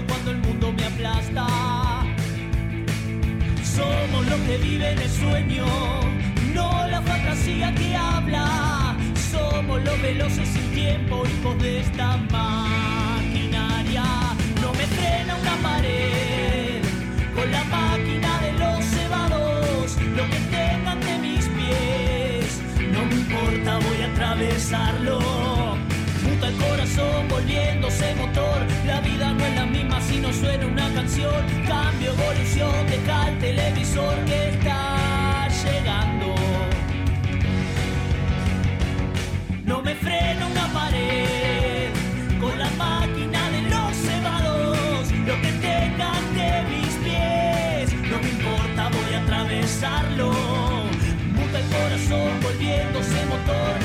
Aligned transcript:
cuando 0.00 0.30
el 0.30 0.38
mundo 0.38 0.72
me 0.72 0.84
aplasta. 0.84 1.46
Somos 3.62 4.26
los 4.26 4.40
que 4.40 4.56
viven 4.56 4.98
el 4.98 5.10
sueño, 5.10 5.66
no 6.54 6.86
la 6.88 7.02
fantasía 7.02 7.74
que 7.74 7.94
habla. 7.94 8.96
Somos 9.30 9.82
los 9.84 10.00
veloces 10.00 10.48
sin 10.48 10.72
tiempo, 10.72 11.24
hijos 11.26 11.62
de 11.62 11.80
esta 11.80 12.16
maquinaria. 12.30 14.04
No 14.62 14.72
me 14.72 14.86
frena 14.86 15.36
una 15.36 15.56
pared 15.56 16.82
con 17.34 17.50
la 17.50 17.64
máquina 17.64 18.40
de 18.40 18.52
los 18.52 18.84
cebados. 18.86 19.96
Lo 20.16 20.24
que 20.30 20.40
tengan 20.56 21.00
de 21.00 21.18
mis 21.18 21.48
pies, 21.48 22.62
no 22.92 23.04
me 23.04 23.14
importa, 23.14 23.78
voy 23.78 24.02
a 24.02 24.06
atravesarlo. 24.06 25.20
Muta 26.22 26.48
el 26.48 26.56
corazón 26.56 27.28
volviéndose 27.28 28.14
motor. 28.14 28.66
La 28.86 29.00
vida 29.00 29.32
no 29.32 29.44
es 29.44 29.54
la 29.54 29.71
suena 30.42 30.66
una 30.66 30.92
canción. 30.92 31.40
Cambio, 31.66 32.10
evolución, 32.12 32.74
deja 32.88 33.28
el 33.28 33.38
televisor 33.38 34.14
que 34.24 34.48
está 34.50 35.48
llegando. 35.62 36.34
No 39.64 39.82
me 39.82 39.94
frena 39.94 40.46
una 40.46 40.66
pared 40.78 41.90
con 42.40 42.58
la 42.58 42.70
máquina 42.86 43.40
de 43.54 43.62
los 43.72 43.90
cebados. 44.06 45.12
Lo 45.28 45.34
que 45.42 45.52
tengan 45.68 46.22
de 46.38 46.50
mis 46.70 46.92
pies, 47.04 47.86
no 48.10 48.16
me 48.24 48.30
importa, 48.36 48.80
voy 48.96 49.14
a 49.14 49.20
atravesarlo. 49.22 50.32
Muta 51.36 51.58
el 51.62 51.68
corazón 51.76 52.32
volviéndose 52.42 53.26
motor. 53.26 53.81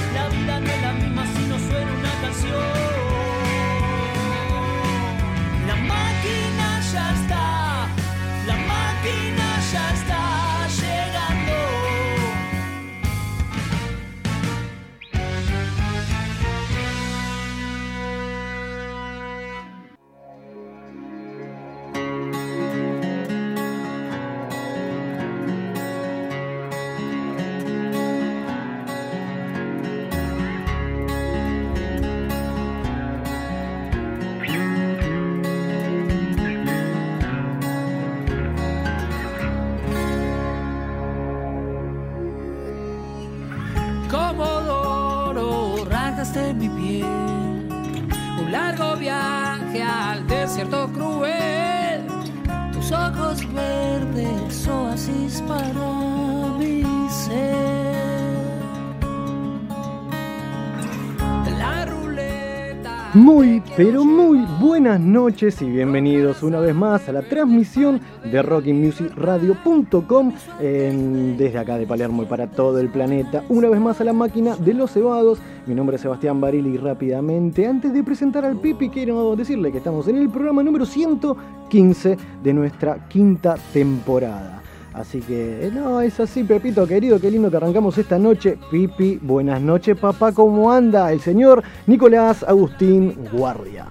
Pero 63.77 64.03
muy 64.03 64.39
buenas 64.59 64.99
noches 64.99 65.61
y 65.61 65.69
bienvenidos 65.69 66.41
una 66.41 66.59
vez 66.59 66.73
más 66.73 67.07
a 67.09 67.11
la 67.11 67.21
transmisión 67.21 68.01
de 68.23 68.41
rockingmusicradio.com 68.41 70.33
en- 70.59 71.37
desde 71.37 71.59
acá 71.59 71.77
de 71.77 71.85
Palermo 71.85 72.23
y 72.23 72.25
para 72.25 72.47
todo 72.47 72.79
el 72.79 72.89
planeta. 72.89 73.43
Una 73.49 73.69
vez 73.69 73.79
más 73.79 74.01
a 74.01 74.03
la 74.03 74.13
máquina 74.13 74.55
de 74.55 74.73
los 74.73 74.91
cebados. 74.91 75.37
Mi 75.67 75.75
nombre 75.75 75.97
es 75.97 76.01
Sebastián 76.01 76.41
Barili 76.41 76.71
y 76.71 76.77
rápidamente, 76.77 77.67
antes 77.67 77.93
de 77.93 78.03
presentar 78.03 78.45
al 78.45 78.57
Pipi, 78.59 78.89
quiero 78.89 79.35
decirle 79.35 79.71
que 79.71 79.77
estamos 79.77 80.07
en 80.07 80.17
el 80.17 80.29
programa 80.29 80.63
número 80.63 80.85
115 80.85 82.17
de 82.43 82.53
nuestra 82.53 83.07
quinta 83.07 83.55
temporada. 83.73 84.63
Así 84.97 85.19
que, 85.19 85.67
eh, 85.67 85.71
no, 85.71 86.01
es 86.01 86.19
así, 86.19 86.43
Pepito 86.43 86.87
querido, 86.87 87.21
qué 87.21 87.29
lindo 87.29 87.51
que 87.51 87.57
arrancamos 87.57 87.95
esta 87.99 88.17
noche. 88.17 88.57
Pipi, 88.71 89.19
buenas 89.21 89.61
noches, 89.61 89.95
papá, 89.95 90.31
¿cómo 90.31 90.71
anda? 90.71 91.11
El 91.11 91.21
señor 91.21 91.63
Nicolás 91.85 92.41
Agustín 92.41 93.15
Guardia. 93.31 93.85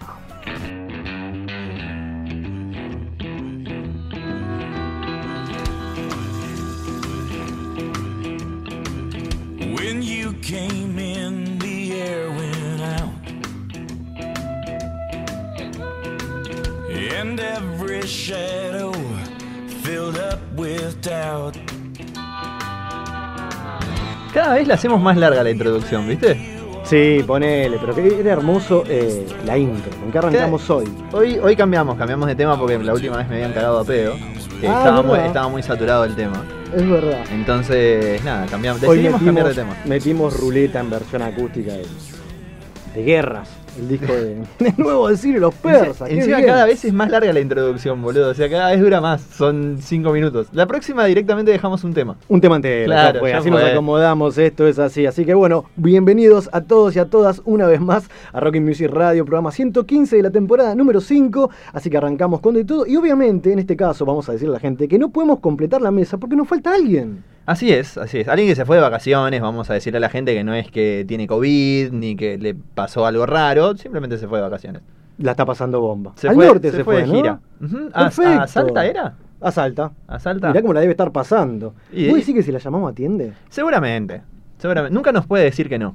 When 9.77 10.03
you 10.03 10.33
came 10.43 10.99
in, 10.99 11.56
the 11.61 11.93
air 11.93 12.31
went 12.31 12.56
filled 19.87 20.17
up 20.19 20.39
with 20.59 20.95
doubt. 21.03 21.55
Cada 24.35 24.55
vez 24.55 24.67
la 24.69 24.75
hacemos 24.75 25.01
más 25.01 25.17
larga 25.17 25.43
la 25.43 25.51
introducción, 25.51 26.07
¿viste? 26.09 26.55
Sí, 26.85 27.23
ponele, 27.27 27.79
pero 27.81 27.95
que 27.95 28.21
era 28.21 28.33
hermoso 28.33 28.85
eh, 28.89 29.27
la 29.45 29.57
intro. 29.57 29.91
¿Con 29.99 30.13
qué 30.13 30.19
arrancamos 30.19 30.69
hoy? 30.71 30.85
Hoy, 31.13 31.39
hoy 31.39 31.57
cambiamos, 31.57 31.97
cambiamos 31.97 32.29
de 32.29 32.35
tema 32.37 32.59
porque 32.59 32.79
la 32.79 32.93
última 32.93 33.17
vez 33.17 33.29
me 33.29 33.37
habían 33.37 33.53
cagado 33.53 33.81
a 33.81 33.85
pedo. 33.85 34.15
que 34.61 34.69
Ah, 34.69 34.79
estaba, 34.79 35.03
muy, 35.03 35.13
¿verdad? 35.13 35.27
estaba 35.27 35.49
muy 35.49 35.63
saturado 35.63 36.05
el 36.05 36.15
tema. 36.15 36.45
Es 36.75 36.89
verdad. 36.89 37.25
Entonces, 37.33 38.23
nada, 38.25 38.47
cambiamos. 38.47 38.83
Hoy 38.83 38.99
Decidimos 38.99 39.23
cambiar 39.23 39.49
de 39.49 39.55
tema. 39.55 39.77
metimos 39.85 40.39
ruleta 40.39 40.81
en 40.81 40.91
versión 40.91 41.23
acústica 41.23 41.73
de, 41.73 41.87
de 42.95 43.03
guerras. 43.05 43.49
El 43.79 43.89
disco 43.89 44.13
de, 44.13 44.43
de 44.59 44.75
nuevo 44.79 45.09
decir 45.09 45.39
los 45.39 45.55
persas. 45.55 46.11
Encima 46.11 46.43
cada 46.43 46.65
vez 46.65 46.85
es 46.85 46.93
más 46.93 47.11
larga 47.11 47.33
la 47.33 47.41
introducción, 47.41 48.01
boludo. 48.01 48.31
O 48.31 48.35
sea, 48.35 48.49
cada 48.49 48.71
vez 48.71 48.81
dura 48.81 49.01
más. 49.01 49.21
Son 49.23 49.79
5 49.81 50.13
minutos. 50.13 50.49
La 50.53 50.67
próxima 50.67 51.05
directamente 51.05 51.51
dejamos 51.51 51.85
un 51.85 51.93
tema. 51.93 52.17
Un 52.29 52.41
tema 52.41 52.57
entero, 52.57 52.87
Claro, 52.87 53.15
ya 53.15 53.21
fue, 53.21 53.31
ya 53.31 53.39
así 53.39 53.51
nos 53.51 53.63
acomodamos, 53.63 54.39
esto 54.39 54.67
es 54.67 54.79
así. 54.79 55.07
Así 55.07 55.25
que 55.25 55.35
bueno, 55.35 55.67
bienvenidos 55.77 56.49
a 56.53 56.63
todos 56.63 56.97
y 56.97 56.99
a 56.99 57.07
todas 57.07 57.43
una 57.45 57.67
vez 57.67 57.81
más 57.81 58.09
a 58.33 58.41
Rocking 58.41 58.65
Music 58.65 58.91
Radio, 58.91 59.25
programa 59.25 59.51
115 59.51 60.17
de 60.17 60.23
la 60.23 60.31
temporada 60.31 60.75
número 60.75 61.01
5. 61.01 61.51
Así 61.73 61.91
que 61.91 61.97
arrancamos 61.97 62.41
con 62.41 62.55
de 62.55 62.65
todo. 62.65 62.87
Y 62.87 62.97
obviamente, 62.97 63.53
en 63.53 63.59
este 63.59 63.77
caso, 63.77 64.05
vamos 64.07 64.29
a 64.29 64.33
decirle 64.33 64.53
a 64.53 64.55
la 64.55 64.61
gente 64.61 64.89
que 64.89 64.99
no 64.99 65.11
podemos 65.11 65.41
completar 65.41 65.83
la 65.83 65.91
mesa 65.91 66.17
porque 66.19 66.37
nos 66.37 66.49
falta 66.49 66.75
alguien. 66.75 67.36
Así 67.47 67.73
es, 67.73 67.97
así 67.97 68.19
es. 68.19 68.29
Alguien 68.29 68.49
que 68.49 68.57
se 68.57 68.65
fue 68.65 68.77
de 68.77 68.83
vacaciones, 68.83 69.41
vamos 69.41 69.71
a 69.71 69.75
decirle 69.75 69.99
a 69.99 70.01
la 70.01 70.09
gente 70.09 70.34
que 70.34 70.43
no 70.45 70.53
es 70.55 70.71
que 70.71 71.05
tiene 71.07 71.27
COVID 71.29 71.93
ni 71.93 72.17
que 72.17 72.39
le 72.39 72.55
pasó 72.55 73.07
algo 73.07 73.25
raro, 73.25 73.77
simplemente 73.77 74.19
se 74.19 74.27
fue 74.27 74.39
de 74.39 74.43
vacaciones. 74.45 74.83
La 75.19 75.31
está 75.31 75.47
pasando 75.47 75.81
bomba. 75.81 76.12
Se 76.17 76.29
Al 76.29 76.34
fue, 76.34 76.47
norte 76.47 76.71
se, 76.71 76.79
se 76.79 76.84
fue 76.84 76.97
de 76.97 77.07
¿no? 77.07 77.15
gira. 77.15 77.41
¿A- 77.95 78.05
Perfecto. 78.05 78.41
a 78.43 78.47
Salta 78.49 78.84
era? 78.87 79.15
A 79.41 79.51
Salta. 79.53 79.93
¿A 80.09 80.19
Salta? 80.19 80.49
Mirá 80.49 80.61
cómo 80.61 80.75
la 80.75 80.81
debe 80.81 80.91
estar 80.91 81.12
pasando. 81.12 81.75
Y- 81.93 82.09
¿Vos 82.09 82.17
decís 82.19 82.34
que 82.34 82.43
si 82.43 82.51
la 82.53 82.59
llamamos 82.59 82.91
atiende? 82.91 83.33
Seguramente. 83.48 84.22
Seguramente. 84.59 84.95
Nunca 84.95 85.13
nos 85.13 85.27
puede 85.27 85.45
decir 85.45 85.69
que 85.69 85.78
no. 85.78 85.95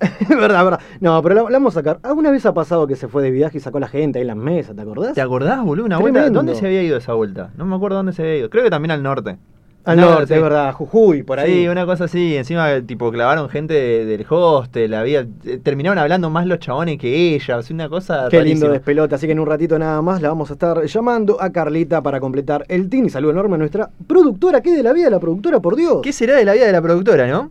Verdad, 0.28 0.64
verdad. 0.64 0.80
No, 1.00 1.22
pero 1.22 1.34
la, 1.36 1.42
la 1.44 1.50
vamos 1.50 1.76
a 1.76 1.80
sacar. 1.80 2.00
¿Alguna 2.02 2.32
vez 2.32 2.44
ha 2.44 2.52
pasado 2.52 2.88
que 2.88 2.96
se 2.96 3.06
fue 3.06 3.22
de 3.22 3.30
viaje 3.30 3.58
y 3.58 3.60
sacó 3.60 3.76
a 3.78 3.82
la 3.82 3.88
gente 3.88 4.18
ahí 4.18 4.22
en 4.22 4.26
las 4.28 4.36
mesas? 4.36 4.74
¿Te 4.74 4.82
acordás? 4.82 5.14
¿Te 5.14 5.20
acordás, 5.20 5.62
boludo? 5.64 5.86
Una 5.86 5.98
vuelta. 5.98 6.20
Tremendo. 6.20 6.38
¿Dónde 6.40 6.54
se 6.56 6.66
había 6.66 6.82
ido 6.82 6.96
esa 6.96 7.12
vuelta? 7.14 7.50
No 7.56 7.66
me 7.66 7.76
acuerdo 7.76 7.98
dónde 7.98 8.12
se 8.12 8.22
había 8.22 8.36
ido. 8.38 8.50
Creo 8.50 8.64
que 8.64 8.70
también 8.70 8.90
al 8.90 9.02
norte. 9.02 9.36
Al 9.84 9.96
No, 9.96 10.10
norte, 10.10 10.34
es 10.36 10.40
verdad. 10.42 10.72
Jujuy, 10.72 11.24
por 11.24 11.40
ahí. 11.40 11.62
Sí, 11.62 11.68
una 11.68 11.84
cosa 11.84 12.04
así. 12.04 12.36
Encima, 12.36 12.80
tipo, 12.86 13.10
clavaron 13.10 13.48
gente 13.48 13.74
de- 13.74 14.04
del 14.04 14.24
hostel. 14.28 14.94
Había, 14.94 15.26
eh, 15.44 15.58
terminaron 15.60 15.98
hablando 15.98 16.30
más 16.30 16.46
los 16.46 16.60
chabones 16.60 16.98
que 16.98 17.34
ellas. 17.34 17.68
Una 17.70 17.88
cosa. 17.88 18.28
Qué 18.30 18.36
lindo 18.36 18.66
rarísima. 18.66 18.70
despelote, 18.72 19.14
así 19.16 19.26
que 19.26 19.32
en 19.32 19.40
un 19.40 19.46
ratito 19.46 19.76
nada 19.78 20.00
más 20.00 20.22
la 20.22 20.28
vamos 20.28 20.50
a 20.50 20.52
estar 20.52 20.84
llamando 20.84 21.42
a 21.42 21.50
Carlita 21.50 22.00
para 22.00 22.20
completar 22.20 22.64
el 22.68 22.88
team. 22.88 23.06
Y 23.06 23.10
saludo 23.10 23.32
enorme 23.32 23.56
a 23.56 23.58
nuestra 23.58 23.90
productora. 24.06 24.60
¿Qué 24.60 24.70
de 24.70 24.82
la 24.84 24.92
vida 24.92 25.06
de 25.06 25.10
la 25.10 25.18
productora, 25.20 25.58
por 25.58 25.74
Dios? 25.74 25.98
¿Qué 26.02 26.12
será 26.12 26.36
de 26.36 26.44
la 26.44 26.52
vida 26.52 26.66
de 26.66 26.72
la 26.72 26.80
productora, 26.82 27.26
no? 27.26 27.50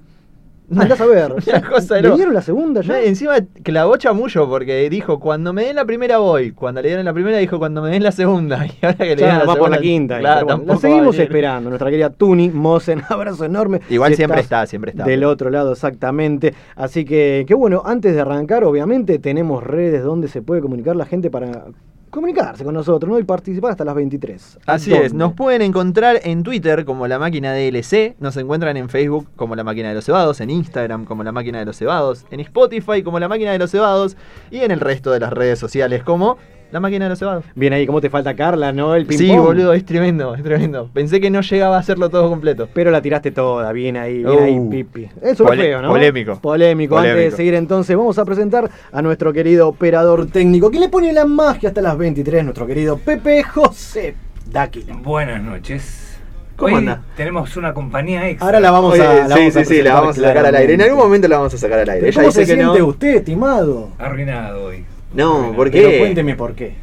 Andás 0.76 1.02
a 1.02 1.06
ver. 1.06 1.34
Una 1.48 1.70
cosa 1.70 1.96
de 1.96 2.02
¿Le 2.02 2.08
loco. 2.08 2.18
dieron 2.18 2.34
la 2.34 2.42
segunda 2.42 2.82
ya? 2.82 2.94
No, 2.94 3.00
encima 3.00 3.36
clavó 3.64 3.98
chamullo 3.98 4.48
porque 4.50 4.90
dijo, 4.90 5.20
cuando 5.20 5.54
me 5.54 5.64
den 5.66 5.76
la 5.76 5.86
primera 5.86 6.18
voy. 6.20 6.52
Cuando 6.52 6.82
le 6.82 6.88
dieron 6.90 7.06
la 7.06 7.14
primera 7.14 7.38
dijo, 7.38 7.60
cuando 7.60 7.82
me 7.82 7.90
den 7.90 8.04
la 8.04 8.12
segunda. 8.12 8.66
Y 8.82 8.86
ahora 8.86 8.98
que 8.98 9.06
le 9.06 9.16
dieron 9.16 9.38
la 9.40 9.46
va 9.46 9.56
por 9.56 9.70
la 9.70 9.80
quinta. 9.80 10.20
claro, 10.20 10.46
bueno, 10.46 10.64
la 10.66 10.78
seguimos 10.78 11.18
esperando. 11.20 11.70
Nuestra 11.70 11.90
querida 11.90 12.10
Tuni 12.10 12.50
Mosen, 12.50 13.02
abrazo 13.10 13.46
enorme. 13.46 13.82
Igual 13.90 14.12
Si 14.12 14.18
siempre 14.18 14.42
está, 14.42 14.66
siempre 14.66 14.92
está. 14.92 15.04
Del 15.04 15.24
otro 15.24 15.50
lado, 15.50 15.74
exactamente. 15.74 16.54
Así 16.76 17.06
que, 17.06 17.46
que 17.48 17.54
bueno, 17.54 17.82
antes 17.86 18.16
de 18.16 18.22
arrancar, 18.22 18.64
obviamente 18.64 19.20
tenemos 19.20 19.64
redes 19.64 20.04
donde 20.04 20.28
se 20.28 20.42
puede 20.42 20.62
comunicar 20.62 20.96
la 20.96 21.06
gente 21.06 21.30
para 21.30 21.66
comunicarse 22.12 22.64
con 22.64 22.74
nosotros 22.74 23.10
¿no? 23.10 23.18
y 23.18 23.24
participar 23.24 23.72
hasta 23.72 23.84
las 23.84 23.96
23. 23.96 24.60
¿A 24.68 24.74
Así 24.74 24.92
dónde? 24.92 25.06
es, 25.08 25.14
nos 25.14 25.34
pueden 25.34 25.62
encontrar 25.64 26.20
en 26.24 26.44
Twitter 26.44 26.86
como 26.86 27.08
la 27.08 27.18
máquina 27.18 27.54
de 27.54 27.70
LC, 27.70 28.16
nos 28.20 28.38
encuentran 28.38 28.78
en 28.78 28.90
Facebook 28.90 29.28
como 29.36 29.56
la 29.56 29.64
máquina 29.64 29.90
de 29.90 29.96
los 29.96 30.06
cebados, 30.06 30.40
en 30.42 30.50
Instagram 30.52 31.06
como 31.06 31.24
la 31.24 31.32
máquina 31.32 31.60
de 31.60 31.66
los 31.66 31.78
cebados, 31.78 32.26
en 32.30 32.42
Spotify 32.42 33.02
como 33.02 33.18
la 33.20 33.28
máquina 33.28 33.52
de 33.52 33.58
los 33.58 33.72
cebados 33.72 34.18
y 34.52 34.60
en 34.60 34.72
el 34.72 34.80
resto 34.80 35.12
de 35.12 35.20
las 35.22 35.34
redes 35.34 35.58
sociales 35.58 36.04
como 36.04 36.38
la 36.72 36.80
máquina 36.80 37.06
de 37.06 37.10
los 37.10 37.20
cebados. 37.20 37.44
Bien 37.56 37.74
ahí, 37.74 37.86
¿cómo 37.86 38.00
te 38.02 38.10
falta 38.10 38.34
Carla, 38.36 38.72
no? 38.72 38.96
El 38.96 39.06
ping 39.06 39.18
Sí, 39.18 39.28
pong. 39.28 39.42
boludo, 39.42 39.74
es 39.74 39.86
tremendo, 39.86 40.36
es 40.36 40.44
tremendo. 40.44 40.90
Pensé 40.94 41.20
que 41.20 41.30
no 41.30 41.42
llegaba 41.42 41.76
a 41.76 41.80
hacerlo 41.80 42.10
todo 42.10 42.30
completo. 42.30 42.70
Pero 42.74 42.92
la 42.92 43.02
tiraste 43.02 43.32
toda, 43.32 43.72
bien 43.74 43.98
ahí, 43.98 44.24
bien 44.24 44.28
Uh. 44.30 44.40
ahí, 44.44 44.60
Pipi. 44.70 45.10
Eso 45.22 45.46
fue 45.46 45.58
feo, 45.58 45.82
¿no? 45.82 45.90
polémico. 45.90 46.40
Polémico. 46.40 46.98
Antes 46.98 47.16
de 47.16 47.32
seguir 47.32 47.56
entonces, 47.56 47.96
vamos 47.98 48.18
a 48.18 48.26
presentar 48.26 48.70
a 48.92 49.02
nuestro 49.02 49.34
querido 49.34 49.68
operador 49.68 50.28
técnico, 50.28 50.72
que 50.72 50.80
le 50.80 50.90
pone 50.90 51.12
la 51.14 51.26
magia 51.26 51.70
hasta 51.70 51.82
las 51.82 51.98
23, 51.98 52.44
nuestro 52.44 52.66
querido 52.66 52.98
Pepe 52.98 53.44
José 53.44 54.16
Dáquila. 54.50 54.96
Buenas 55.04 55.42
noches. 55.44 56.08
¿Cómo 56.56 56.74
Hoy 56.76 56.80
anda? 56.80 57.02
tenemos 57.18 57.58
una 57.58 57.74
compañía 57.74 58.28
extra. 58.30 58.46
Ahora 58.46 58.60
la 58.60 58.70
vamos 58.72 58.94
Oye, 58.94 59.02
a 59.02 59.28
la 59.28 59.36
sí, 59.36 59.40
vamos 59.50 59.54
sí, 59.54 59.66
sí, 59.66 59.82
la 59.82 59.94
vamos 59.96 60.18
a 60.20 60.22
sacar 60.22 60.46
al 60.46 60.56
aire. 60.56 60.74
En 60.76 60.82
algún 60.84 61.00
momento 61.00 61.28
la 61.28 61.38
vamos 61.38 61.54
a 61.54 61.58
sacar 61.58 61.80
al 61.80 61.90
aire. 61.90 62.00
¿Pero 62.02 62.12
Ella 62.12 62.22
¿Cómo 62.22 62.32
se 62.32 62.40
dice 62.42 62.54
que 62.56 62.62
siente 62.62 62.80
no. 62.80 62.86
usted, 62.86 63.16
estimado? 63.16 63.90
Arruinado 63.98 64.66
hoy. 64.66 64.86
No, 65.14 65.32
Arruinado. 65.34 65.56
¿por 65.56 65.72
Pero 65.72 65.90
qué? 65.90 66.00
cuénteme 66.00 66.36
por 66.36 66.54
qué. 66.54 66.74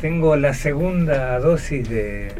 Tengo 0.00 0.34
la 0.36 0.52
segunda 0.54 1.38
dosis 1.38 1.88
de 1.88 2.32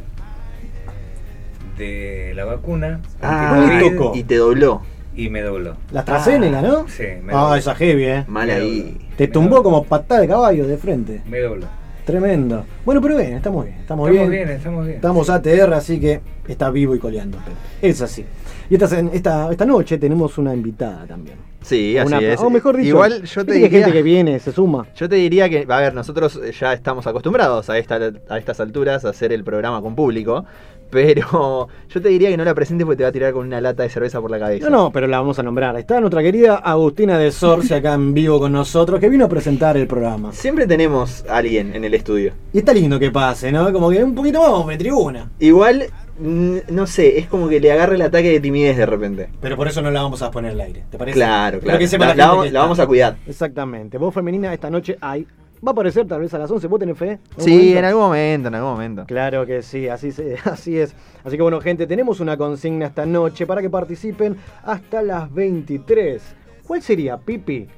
de 1.78 2.32
la 2.34 2.44
vacuna 2.44 3.00
Ah, 3.22 3.46
¿Cuál 3.54 3.66
le 3.66 3.72
anticovid 3.74 3.96
tocó? 3.98 4.16
y 4.18 4.22
te 4.24 4.36
dobló. 4.36 4.82
y 5.14 5.28
me 5.30 5.42
dobló. 5.42 5.76
La 5.92 6.00
AstraZeneca, 6.00 6.60
¿no? 6.62 6.88
Sí, 6.88 7.04
me 7.22 7.32
Ah, 7.32 7.40
dobló. 7.42 7.54
esa 7.56 7.74
heavy, 7.74 8.04
¿eh? 8.04 8.24
Mal 8.28 8.46
Me 8.46 8.52
ahí. 8.54 8.80
dobló. 8.82 8.98
Te 9.16 9.24
Me 9.26 9.32
tumbó 9.32 9.56
dobló. 9.56 9.62
como 9.62 9.84
patada 9.84 10.20
de 10.20 10.28
caballo 10.28 10.66
de 10.66 10.76
frente. 10.76 11.22
Me 11.26 11.38
dobló. 11.40 11.66
Tremendo. 12.04 12.64
Bueno, 12.84 13.00
pero 13.00 13.16
bien, 13.16 13.34
estamos 13.34 13.64
bien. 13.64 13.78
Estamos, 13.78 14.08
Estamos 14.10 14.28
bien. 14.30 14.46
bien, 14.46 14.56
estamos 14.56 14.84
bien. 14.84 14.96
Estamos 14.96 15.30
ATR, 15.30 15.72
así 15.74 16.00
que 16.00 16.20
está 16.48 16.68
vivo 16.70 16.94
y 16.96 16.98
coleando. 16.98 17.38
Pepe. 17.38 17.88
Es 17.88 18.00
así. 18.02 18.24
Y 18.68 18.74
esta, 18.74 18.98
esta, 19.12 19.50
esta 19.52 19.64
noche 19.66 19.98
tenemos 19.98 20.36
una 20.38 20.52
invitada 20.54 21.06
también. 21.06 21.36
Sí, 21.62 21.96
así 21.98 22.06
Una- 22.14 22.20
es. 22.20 22.40
O 22.40 22.50
mejor 22.50 22.76
dicho, 22.76 22.88
Igual 22.88 23.22
yo 23.22 23.44
te 23.44 23.52
diría. 23.52 23.70
gente 23.70 23.92
que 23.92 24.02
viene, 24.02 24.38
se 24.38 24.52
suma. 24.52 24.86
Yo 24.96 25.08
te 25.08 25.16
diría 25.16 25.48
que, 25.48 25.64
a 25.68 25.78
ver, 25.78 25.94
nosotros 25.94 26.40
ya 26.58 26.72
estamos 26.72 27.06
acostumbrados 27.06 27.70
a, 27.70 27.78
esta, 27.78 27.98
a 28.28 28.38
estas 28.38 28.60
alturas 28.60 29.04
a 29.04 29.10
hacer 29.10 29.32
el 29.32 29.44
programa 29.44 29.80
con 29.80 29.94
público, 29.94 30.44
pero 30.90 31.68
yo 31.88 32.02
te 32.02 32.08
diría 32.10 32.28
que 32.30 32.36
no 32.36 32.44
la 32.44 32.54
presentes 32.54 32.84
porque 32.84 32.98
te 32.98 33.02
va 33.04 33.08
a 33.08 33.12
tirar 33.12 33.32
con 33.32 33.46
una 33.46 33.60
lata 33.60 33.82
de 33.82 33.88
cerveza 33.88 34.20
por 34.20 34.30
la 34.30 34.38
cabeza. 34.38 34.68
No, 34.68 34.76
no, 34.76 34.90
pero 34.92 35.06
la 35.06 35.18
vamos 35.20 35.38
a 35.38 35.42
nombrar. 35.42 35.76
Está 35.78 36.00
nuestra 36.00 36.22
querida 36.22 36.56
Agustina 36.56 37.18
de 37.18 37.30
Sorce 37.32 37.76
acá 37.76 37.94
en 37.94 38.12
vivo 38.12 38.38
con 38.38 38.52
nosotros, 38.52 39.00
que 39.00 39.08
vino 39.08 39.24
a 39.24 39.28
presentar 39.28 39.76
el 39.76 39.86
programa. 39.86 40.32
Siempre 40.32 40.66
tenemos 40.66 41.24
a 41.28 41.38
alguien 41.38 41.74
en 41.74 41.84
el 41.84 41.94
estudio. 41.94 42.32
Y 42.52 42.58
está 42.58 42.74
lindo 42.74 42.98
que 42.98 43.10
pase, 43.10 43.50
¿no? 43.50 43.72
Como 43.72 43.88
que 43.90 44.04
un 44.04 44.14
poquito 44.14 44.40
más 44.64 44.66
de 44.66 44.76
tribuna. 44.78 45.30
Igual, 45.38 45.86
no 46.22 46.86
sé, 46.86 47.18
es 47.18 47.26
como 47.26 47.48
que 47.48 47.58
le 47.60 47.72
agarra 47.72 47.94
el 47.94 48.02
ataque 48.02 48.30
de 48.30 48.40
timidez 48.40 48.76
de 48.76 48.86
repente. 48.86 49.28
Pero 49.40 49.56
por 49.56 49.66
eso 49.68 49.82
no 49.82 49.90
la 49.90 50.02
vamos 50.02 50.22
a 50.22 50.30
poner 50.30 50.52
al 50.52 50.60
aire, 50.60 50.84
¿te 50.90 50.96
parece? 50.98 51.14
Claro, 51.16 51.58
claro. 51.60 51.78
que 51.78 51.86
La, 51.86 51.98
la 51.98 52.04
la 52.06 52.12
gente 52.12 52.52
vamos, 52.52 52.78
la 52.78 52.84
a 52.84 52.86
cuidar. 52.86 53.16
Exactamente. 53.26 53.98
Vos 53.98 54.14
femenina 54.14 54.52
esta 54.54 54.70
noche 54.70 54.96
hay. 55.00 55.26
Va 55.64 55.70
a 55.70 55.72
aparecer 55.72 56.06
tal 56.08 56.20
vez 56.20 56.34
a 56.34 56.38
las 56.38 56.50
11. 56.50 56.66
¿Vos 56.66 56.80
tenés 56.80 56.98
fe? 56.98 57.18
¿Un 57.36 57.44
Sí, 57.44 57.50
momento? 57.52 57.78
en 57.78 57.84
algún 57.84 58.02
momento, 58.02 58.48
en 58.48 58.54
algún 58.56 58.70
momento. 58.72 59.04
Claro 59.06 59.46
que 59.46 59.62
sí, 59.62 59.88
así, 59.88 60.10
se- 60.10 60.36
así 60.44 60.76
es. 60.78 60.94
Así 61.24 61.36
que 61.36 61.42
bueno, 61.42 61.60
gente, 61.60 61.86
tenemos 61.86 62.18
una 62.20 62.36
consigna 62.36 62.86
esta 62.86 63.06
noche 63.06 63.46
para 63.46 63.60
que 63.62 63.70
participen 63.70 64.36
hasta 64.64 65.02
las 65.02 65.32
23. 65.32 66.20
¿Cuál 66.66 66.82
sería, 66.82 67.16
Pipi? 67.16 67.68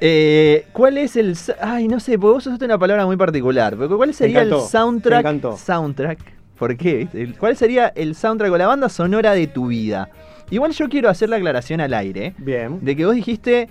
Eh, 0.00 0.66
¿Cuál 0.72 0.98
es 0.98 1.16
el. 1.16 1.36
Ay, 1.60 1.88
no 1.88 1.98
sé, 2.00 2.18
porque 2.18 2.34
vos 2.34 2.46
usaste 2.46 2.64
una 2.66 2.78
palabra 2.78 3.06
muy 3.06 3.16
particular. 3.16 3.74
Pero 3.76 3.96
¿Cuál 3.96 4.12
sería 4.14 4.42
el 4.42 4.54
soundtrack? 4.60 5.20
encantó. 5.20 5.56
Soundtrack. 5.56 6.18
¿Por 6.58 6.76
qué? 6.76 7.08
¿Cuál 7.38 7.56
sería 7.56 7.88
el 7.88 8.14
soundtrack 8.14 8.52
o 8.52 8.58
la 8.58 8.66
banda 8.66 8.88
sonora 8.88 9.32
de 9.34 9.46
tu 9.46 9.68
vida? 9.68 10.08
Igual 10.50 10.72
yo 10.72 10.88
quiero 10.88 11.08
hacer 11.08 11.28
la 11.28 11.36
aclaración 11.36 11.80
al 11.80 11.94
aire 11.94 12.34
Bien. 12.38 12.78
de 12.82 12.94
que 12.94 13.04
vos 13.06 13.14
dijiste 13.14 13.68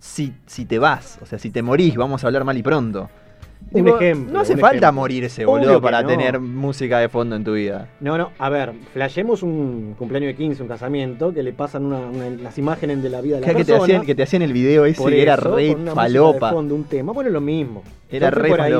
si, 0.00 0.32
si 0.46 0.64
te 0.66 0.78
vas, 0.78 1.18
o 1.22 1.26
sea, 1.26 1.38
si 1.38 1.50
te 1.50 1.62
morís, 1.62 1.96
vamos 1.96 2.22
a 2.22 2.26
hablar 2.26 2.44
mal 2.44 2.56
y 2.56 2.62
pronto. 2.62 3.08
Un 3.72 3.84
Digo, 3.84 3.96
ejemplo, 3.98 4.32
No 4.34 4.40
hace 4.40 4.52
un 4.52 4.60
falta 4.60 4.76
ejemplo. 4.76 4.92
morirse, 4.92 5.44
boludo, 5.46 5.80
para 5.80 6.02
no. 6.02 6.08
tener 6.08 6.38
música 6.38 6.98
de 6.98 7.08
fondo 7.08 7.34
en 7.36 7.42
tu 7.42 7.54
vida. 7.54 7.88
No, 8.00 8.16
no, 8.18 8.30
a 8.38 8.48
ver, 8.50 8.74
flashemos 8.92 9.42
un 9.42 9.94
cumpleaños 9.98 10.28
de 10.28 10.34
15, 10.36 10.62
un 10.62 10.68
casamiento, 10.68 11.32
que 11.32 11.42
le 11.42 11.52
pasan 11.52 11.86
una- 11.86 11.98
una- 12.06 12.30
las 12.30 12.58
imágenes 12.58 13.02
de 13.02 13.08
la 13.08 13.20
vida 13.22 13.36
de 13.36 13.40
la 13.40 13.46
Que, 13.46 13.54
que 13.54 13.64
te 13.64 13.72
persona. 13.72 13.84
hacían, 13.84 14.06
que 14.06 14.14
te 14.14 14.22
hacían 14.22 14.42
el 14.42 14.52
video 14.52 14.84
ese 14.84 15.02
que 15.04 15.22
era 15.22 15.36
re 15.36 15.72
con 15.72 15.80
una 15.80 15.94
música 15.94 15.94
falopa. 15.94 16.48
De 16.48 16.52
fondo, 16.54 16.74
un 16.74 16.84
tema, 16.84 17.12
bueno, 17.12 17.30
lo 17.30 17.40
mismo. 17.40 17.82
Era 18.10 18.30
fui 18.30 18.42
re 18.42 18.62
ahí. 18.62 18.72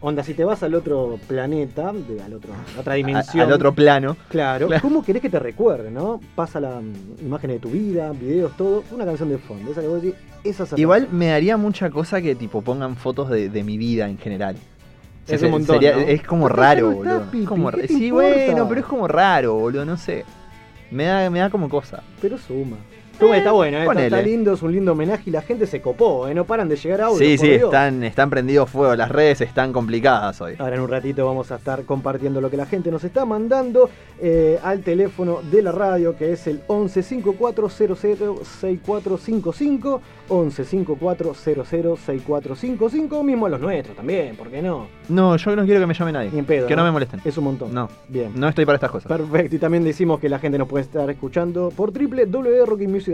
Onda, 0.00 0.22
si 0.22 0.32
te 0.34 0.44
vas 0.44 0.62
al 0.62 0.74
otro 0.76 1.18
planeta, 1.26 1.92
de, 1.92 2.22
al 2.22 2.34
otro, 2.34 2.52
a 2.76 2.80
otra 2.80 2.92
A- 2.92 2.96
dimensión. 2.96 3.44
al 3.46 3.52
otro 3.52 3.74
plano. 3.74 4.16
Claro, 4.28 4.68
Claro. 4.68 4.80
¿cómo 4.82 5.02
querés 5.04 5.20
que 5.20 5.28
te 5.28 5.40
recuerde, 5.40 5.90
no? 5.90 6.20
Pasa 6.36 6.60
la 6.60 6.80
mm, 6.80 7.26
imagen 7.26 7.50
de 7.50 7.58
tu 7.58 7.68
vida, 7.70 8.12
videos, 8.12 8.56
todo, 8.56 8.84
una 8.92 9.04
canción 9.04 9.28
de 9.28 9.38
fondo. 9.38 9.72
Esa 9.72 9.80
que 9.80 9.88
vos 9.88 10.00
decís, 10.00 10.16
esa 10.44 10.66
Igual 10.76 11.08
me 11.10 11.26
daría 11.26 11.56
mucha 11.56 11.90
cosa 11.90 12.22
que 12.22 12.36
tipo 12.36 12.62
pongan 12.62 12.94
fotos 12.94 13.28
de, 13.28 13.48
de 13.48 13.64
mi 13.64 13.76
vida 13.76 14.08
en 14.08 14.18
general. 14.18 14.56
Es 15.26 15.42
un 15.42 15.50
montón, 15.50 15.76
sería- 15.80 15.96
¿no? 15.96 16.02
Es 16.02 16.22
como 16.22 16.48
raro, 16.48 16.90
no 16.90 16.96
boludo. 16.96 17.30
Pipi, 17.32 17.44
Como 17.44 17.70
¿qué 17.70 17.76
ra- 17.76 17.82
te 17.82 17.88
sí, 17.88 18.06
importa? 18.06 18.28
bueno, 18.46 18.68
pero 18.68 18.80
es 18.80 18.86
como 18.86 19.08
raro, 19.08 19.54
boludo, 19.54 19.84
no 19.84 19.96
sé. 19.96 20.24
Me 20.92 21.04
da, 21.04 21.28
me 21.28 21.40
da 21.40 21.50
como 21.50 21.68
cosa. 21.68 22.02
Pero 22.22 22.38
suma. 22.38 22.76
Está 23.20 23.52
bueno, 23.52 23.76
¿eh? 23.78 23.80
está, 23.80 23.92
ponele. 23.92 24.06
está 24.06 24.22
lindo, 24.22 24.52
es 24.52 24.62
un 24.62 24.72
lindo 24.72 24.92
homenaje 24.92 25.24
y 25.26 25.30
la 25.30 25.42
gente 25.42 25.66
se 25.66 25.80
copó, 25.80 26.28
¿eh? 26.28 26.34
No 26.34 26.44
paran 26.44 26.68
de 26.68 26.76
llegar 26.76 27.00
audios. 27.00 27.18
sí, 27.18 27.38
sí, 27.38 27.48
Dios. 27.48 27.64
están, 27.64 28.04
están 28.04 28.30
prendidos 28.30 28.70
fuego. 28.70 28.94
Las 28.94 29.10
redes 29.10 29.40
están 29.40 29.72
complicadas 29.72 30.40
hoy. 30.40 30.54
Ahora 30.58 30.76
en 30.76 30.82
un 30.82 30.88
ratito 30.88 31.26
vamos 31.26 31.50
a 31.50 31.56
estar 31.56 31.84
compartiendo 31.84 32.40
lo 32.40 32.50
que 32.50 32.56
la 32.56 32.66
gente 32.66 32.90
nos 32.90 33.02
está 33.04 33.24
mandando 33.24 33.90
eh, 34.20 34.58
al 34.62 34.80
teléfono 34.80 35.40
de 35.42 35.62
la 35.62 35.72
radio 35.72 36.16
que 36.16 36.32
es 36.32 36.46
el 36.46 36.62
11 36.66 37.02
5400 37.02 38.46
6455 38.46 40.02
11 40.28 40.64
5400 40.64 41.36
6455 41.98 43.22
mismo 43.22 43.46
a 43.46 43.48
los 43.48 43.60
nuestros 43.60 43.96
también, 43.96 44.36
¿por 44.36 44.48
qué 44.48 44.62
no? 44.62 44.86
No, 45.08 45.36
yo 45.36 45.56
no 45.56 45.64
quiero 45.64 45.80
que 45.80 45.86
me 45.86 45.94
llame 45.94 46.12
nadie. 46.12 46.30
Ni 46.32 46.38
en 46.40 46.44
pedo, 46.44 46.66
que 46.66 46.76
no 46.76 46.82
¿no? 46.82 46.88
me 46.88 46.92
molesten. 46.92 47.20
Es 47.24 47.36
un 47.38 47.44
montón. 47.44 47.72
No. 47.72 47.88
Bien. 48.08 48.32
No 48.34 48.48
estoy 48.48 48.64
para 48.66 48.76
estas 48.76 48.90
cosas. 48.90 49.08
Perfecto, 49.08 49.56
y 49.56 49.58
también 49.58 49.84
decimos 49.84 50.20
que 50.20 50.28
la 50.28 50.38
gente 50.38 50.58
nos 50.58 50.68
puede 50.68 50.84
estar 50.84 51.08
escuchando 51.10 51.70
por 51.74 51.92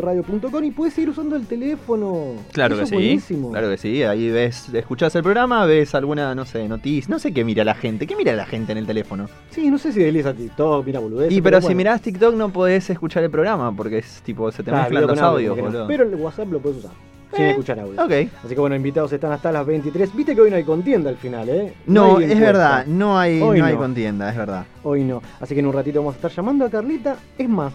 www.rockymusicradio.com 0.01 0.65
y 0.65 0.71
puede 0.71 0.91
seguir 0.91 1.11
usando 1.11 1.37
el 1.37 1.47
teléfono. 1.47 2.33
Claro 2.53 2.75
Eso 2.75 2.83
que 2.83 2.87
sí. 2.89 2.95
buenísimo. 2.95 3.51
Claro 3.51 3.69
que 3.71 3.77
sí. 3.79 4.03
Ahí 4.03 4.31
ves, 4.31 4.69
escuchás 4.75 5.15
el 5.17 5.23
programa, 5.23 5.65
ves 5.67 5.95
alguna, 5.95 6.35
no 6.35 6.45
sé, 6.45 6.69
noticia. 6.69 7.11
No 7.11 7.19
sé 7.19 7.33
qué 7.33 7.45
mira 7.45 7.65
la 7.65 7.75
gente. 7.75 8.07
¿Qué 8.07 8.17
mira 8.17 8.33
la 8.35 8.47
gente 8.47 8.73
en 8.73 8.79
el 8.79 8.87
teléfono? 8.87 9.29
Sí, 9.51 9.71
no 9.71 9.79
sé 9.79 9.93
si 9.93 10.01
desliza 10.03 10.33
TikTok, 10.35 10.85
mira 10.87 11.01
boludeces. 11.01 11.33
Y 11.37 11.41
pero 11.41 11.59
si 11.61 11.67
bueno. 11.67 11.77
mirás 11.79 12.01
TikTok 12.03 12.35
no 12.35 12.51
podés 12.51 12.89
escuchar 12.91 13.23
el 13.23 13.31
programa 13.31 13.75
porque 13.75 13.99
es 13.99 14.21
tipo, 14.23 14.51
se 14.51 14.63
te 14.63 14.71
Claro, 14.71 14.91
mezclan 14.91 15.07
los 15.07 15.19
audio, 15.19 15.51
audios, 15.53 15.59
¿por 15.67 15.73
qué 15.73 15.79
no? 15.79 15.87
Pero 15.87 16.05
el 16.05 16.15
WhatsApp 16.17 16.51
lo 16.53 16.59
puedes 16.61 16.79
usar. 16.79 16.91
Sin 17.35 17.45
Eh, 17.47 17.51
escuchar 17.51 17.81
audio. 17.81 18.01
Ok. 18.05 18.13
Así 18.45 18.55
que 18.55 18.61
bueno, 18.61 18.77
invitados 18.77 19.13
están 19.13 19.33
hasta 19.33 19.51
las 19.51 19.67
23. 19.67 20.15
Viste 20.15 20.35
que 20.37 20.41
hoy 20.41 20.51
no 20.51 20.57
hay 20.57 20.63
contienda 20.63 21.11
al 21.11 21.17
final, 21.17 21.49
¿eh? 21.49 21.73
No, 21.87 22.21
es 22.21 22.39
verdad, 22.39 22.87
no 22.87 23.19
hay, 23.19 23.41
Hoy 23.41 23.59
no 23.59 23.65
hay 23.67 23.73
no. 23.75 23.79
contienda, 23.81 24.31
es 24.31 24.37
verdad. 24.37 24.65
Hoy 24.85 25.03
no. 25.03 25.21
Así 25.41 25.53
que 25.55 25.61
en 25.61 25.67
un 25.67 25.73
ratito 25.73 25.99
vamos 25.99 26.15
a 26.15 26.17
estar 26.17 26.31
llamando 26.31 26.65
a 26.65 26.71
Carlita. 26.71 27.17
Es 27.37 27.49
más, 27.49 27.73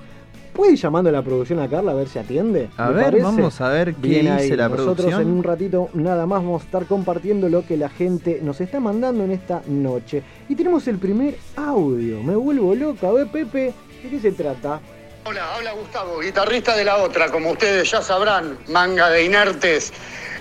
¿puede 0.59 0.73
ir 0.73 0.77
llamando 0.77 1.09
a 1.09 1.13
la 1.13 1.21
producción 1.21 1.59
a 1.61 1.69
Carla 1.69 1.91
a 1.91 1.95
ver 1.95 2.09
si 2.09 2.19
atiende? 2.19 2.69
A 2.75 2.89
¿Le 2.89 2.95
ver, 2.95 3.03
parece? 3.05 3.23
vamos 3.23 3.61
a 3.61 3.69
ver 3.69 3.93
qué 3.95 4.01
Bien 4.09 4.25
dice 4.25 4.33
ahí. 4.35 4.49
la 4.57 4.67
Nosotros 4.67 4.95
producción. 4.97 5.21
en 5.21 5.27
un 5.29 5.41
ratito 5.43 5.89
nada 5.93 6.25
más 6.25 6.43
vamos 6.43 6.61
a 6.63 6.65
estar 6.65 6.85
compartiendo 6.85 7.47
lo 7.47 7.65
que 7.65 7.77
la 7.77 7.87
gente 7.87 8.39
nos 8.43 8.59
está 8.59 8.81
mandando 8.81 9.23
en 9.23 9.31
esta 9.31 9.61
noche. 9.67 10.21
Y 10.49 10.55
tenemos 10.55 10.85
el 10.89 10.97
primer 10.97 11.35
audio. 11.55 12.21
Me 12.23 12.35
vuelvo 12.35 12.75
loco. 12.75 13.07
A 13.07 13.13
ver, 13.13 13.27
Pepe, 13.27 13.73
¿de 14.03 14.09
qué 14.09 14.19
se 14.19 14.33
trata? 14.33 14.81
Hola, 15.23 15.55
habla 15.55 15.71
Gustavo, 15.71 16.19
guitarrista 16.19 16.75
de 16.75 16.83
la 16.83 16.97
otra, 16.97 17.29
como 17.31 17.51
ustedes 17.51 17.89
ya 17.91 18.01
sabrán, 18.01 18.57
manga 18.67 19.09
de 19.09 19.23
inertes, 19.23 19.93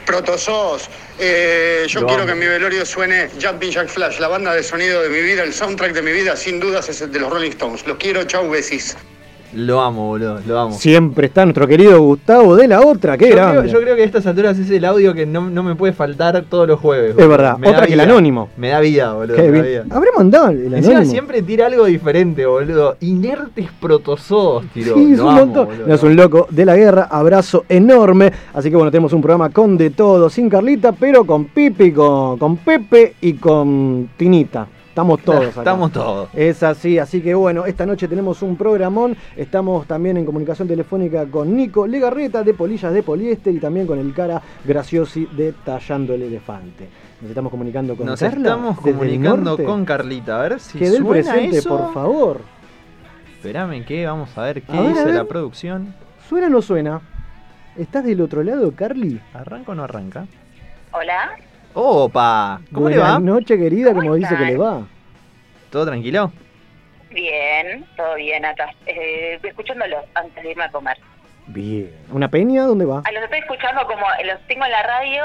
protozoos. 0.04 0.88
Eh, 1.20 1.84
yo 1.88 2.04
quiero 2.06 2.26
que 2.26 2.32
en 2.32 2.38
mi 2.40 2.46
velorio 2.46 2.84
suene 2.84 3.28
Jumping 3.40 3.70
Jack 3.70 3.88
Flash, 3.88 4.18
la 4.18 4.26
banda 4.28 4.52
de 4.52 4.62
sonido 4.64 5.00
de 5.02 5.10
mi 5.10 5.20
vida, 5.20 5.44
el 5.44 5.52
soundtrack 5.52 5.92
de 5.92 6.02
mi 6.02 6.10
vida, 6.10 6.34
sin 6.36 6.58
dudas 6.58 6.88
es 6.88 7.00
el 7.02 7.12
de 7.12 7.20
los 7.20 7.30
Rolling 7.30 7.50
Stones. 7.50 7.86
Los 7.86 7.98
quiero, 7.98 8.24
chau, 8.24 8.48
besis. 8.50 8.96
Lo 9.54 9.80
amo, 9.80 10.08
boludo, 10.08 10.38
lo 10.46 10.58
amo. 10.58 10.74
Siempre 10.74 11.26
está 11.28 11.44
nuestro 11.46 11.66
querido 11.66 12.00
Gustavo 12.02 12.54
de 12.54 12.68
la 12.68 12.82
otra. 12.82 13.16
¡Qué 13.16 13.30
yo, 13.30 13.34
creo, 13.34 13.64
yo 13.64 13.80
creo 13.80 13.96
que 13.96 14.02
a 14.02 14.04
estas 14.04 14.26
alturas 14.26 14.58
es 14.58 14.70
el 14.70 14.84
audio 14.84 15.14
que 15.14 15.24
no, 15.24 15.48
no 15.48 15.62
me 15.62 15.74
puede 15.74 15.94
faltar 15.94 16.44
todos 16.50 16.68
los 16.68 16.78
jueves. 16.78 17.14
Es 17.16 17.28
verdad, 17.28 17.56
Me 17.56 17.68
otra 17.70 17.86
que 17.86 17.94
el 17.94 18.00
anónimo. 18.00 18.50
Me 18.58 18.68
da 18.68 18.80
vida, 18.80 19.14
boludo. 19.14 19.36
Qué 19.36 19.50
me 19.50 19.58
da 19.58 19.64
vida. 19.64 19.84
Habré 19.90 20.10
mandado 20.16 20.48
el 20.50 20.74
Encima 20.74 20.96
anónimo. 20.96 21.10
siempre 21.10 21.40
tira 21.42 21.66
algo 21.66 21.86
diferente, 21.86 22.44
boludo. 22.44 22.96
Inertes 23.00 23.68
protozoos, 23.80 24.66
tiró. 24.74 24.94
Sí, 24.96 25.12
es 25.12 25.18
Lo 25.18 25.24
un 25.24 25.30
amo, 25.30 25.40
montón. 25.46 25.66
boludo, 25.66 25.86
No 25.86 25.94
es 25.94 26.02
un 26.02 26.16
loco 26.16 26.46
de 26.50 26.64
la 26.66 26.76
guerra. 26.76 27.08
Abrazo 27.10 27.64
enorme. 27.70 28.30
Así 28.52 28.68
que 28.68 28.76
bueno, 28.76 28.90
tenemos 28.90 29.14
un 29.14 29.22
programa 29.22 29.48
con 29.48 29.78
de 29.78 29.90
todo, 29.90 30.28
sin 30.28 30.50
Carlita, 30.50 30.92
pero 30.92 31.24
con 31.24 31.46
Pipi, 31.46 31.92
con, 31.92 32.38
con 32.38 32.58
Pepe 32.58 33.14
y 33.22 33.32
con 33.34 34.10
Tinita. 34.16 34.66
Estamos 34.98 35.20
todos 35.22 35.46
acá. 35.46 35.60
Estamos 35.60 35.92
todos. 35.92 36.28
Es 36.34 36.60
así, 36.64 36.98
así 36.98 37.20
que 37.20 37.32
bueno, 37.32 37.66
esta 37.66 37.86
noche 37.86 38.08
tenemos 38.08 38.42
un 38.42 38.56
programón. 38.56 39.16
Estamos 39.36 39.86
también 39.86 40.16
en 40.16 40.26
comunicación 40.26 40.66
telefónica 40.66 41.24
con 41.26 41.54
Nico 41.54 41.86
Legarreta 41.86 42.42
de 42.42 42.52
Polillas 42.52 42.92
de 42.92 43.04
Poliéster 43.04 43.54
y 43.54 43.60
también 43.60 43.86
con 43.86 44.00
el 44.00 44.12
cara 44.12 44.42
Graciosi 44.64 45.26
de 45.36 45.52
Tallando 45.52 46.14
el 46.14 46.22
Elefante. 46.22 46.88
Nos 47.20 47.28
estamos 47.30 47.52
comunicando 47.52 47.94
con 47.96 48.06
Nos 48.06 48.18
Carla. 48.18 48.38
estamos 48.48 48.80
comunicando 48.80 49.56
con 49.64 49.84
Carlita. 49.84 50.40
A 50.40 50.42
ver 50.48 50.58
si 50.58 50.76
Que 50.80 50.90
dé 50.90 50.96
el 50.96 51.02
suena 51.04 51.10
presente, 51.32 51.58
eso. 51.58 51.68
por 51.78 51.94
favor. 51.94 52.40
Espérame 53.36 53.84
que 53.84 54.04
vamos 54.04 54.36
a 54.36 54.42
ver 54.42 54.62
qué 54.62 54.72
A 54.76 54.80
ver, 54.80 54.84
a 54.86 54.88
dice 54.94 55.04
ver. 55.04 55.14
la 55.14 55.24
producción. 55.26 55.94
¿Suena 56.28 56.48
o 56.48 56.50
no 56.50 56.60
suena? 56.60 57.00
¿Estás 57.76 58.02
del 58.02 58.20
otro 58.20 58.42
lado, 58.42 58.72
Carly? 58.74 59.20
¿Arranca 59.32 59.70
o 59.70 59.74
no 59.76 59.84
arranca? 59.84 60.26
Hola. 60.90 61.36
¡Opa! 61.74 62.60
¿Cómo 62.72 62.82
Buenas 62.82 62.98
le 62.98 63.12
va? 63.12 63.18
noches, 63.18 63.58
querida, 63.58 63.88
¿Cómo 63.90 64.00
como 64.00 64.14
dice 64.14 64.36
que 64.36 64.44
le 64.44 64.56
va. 64.56 64.82
¿Todo 65.70 65.86
tranquilo? 65.86 66.32
Bien, 67.10 67.84
todo 67.96 68.14
bien 68.16 68.44
acá. 68.44 68.70
Eh, 68.86 69.38
escuchándolos 69.42 70.04
antes 70.14 70.42
de 70.42 70.50
irme 70.50 70.64
a 70.64 70.70
comer. 70.70 70.96
Bien. 71.46 71.90
¿Una 72.10 72.28
peña? 72.28 72.64
¿Dónde 72.64 72.84
va? 72.84 73.02
A 73.04 73.12
los 73.12 73.22
estoy 73.24 73.38
escuchando 73.38 73.82
como 73.86 74.02
los 74.26 74.46
tengo 74.46 74.64
en 74.64 74.70
la 74.70 74.82
radio. 74.82 75.22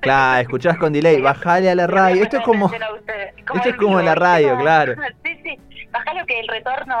Claro, 0.00 0.42
escuchás 0.42 0.76
con 0.76 0.92
delay, 0.92 1.20
bajale 1.22 1.70
a 1.70 1.74
la 1.74 1.86
radio. 1.86 2.22
Esto 2.22 2.36
es 2.38 2.42
como. 2.44 2.66
Esto 2.66 3.58
es 3.58 3.66
en 3.66 3.76
como 3.76 3.96
vivo, 3.98 4.02
la 4.02 4.14
radio, 4.14 4.56
claro. 4.58 4.94
Sí, 5.24 5.40
sí. 5.42 5.58
Bajalo 5.90 6.26
que 6.26 6.38
el 6.40 6.48
retorno. 6.48 6.94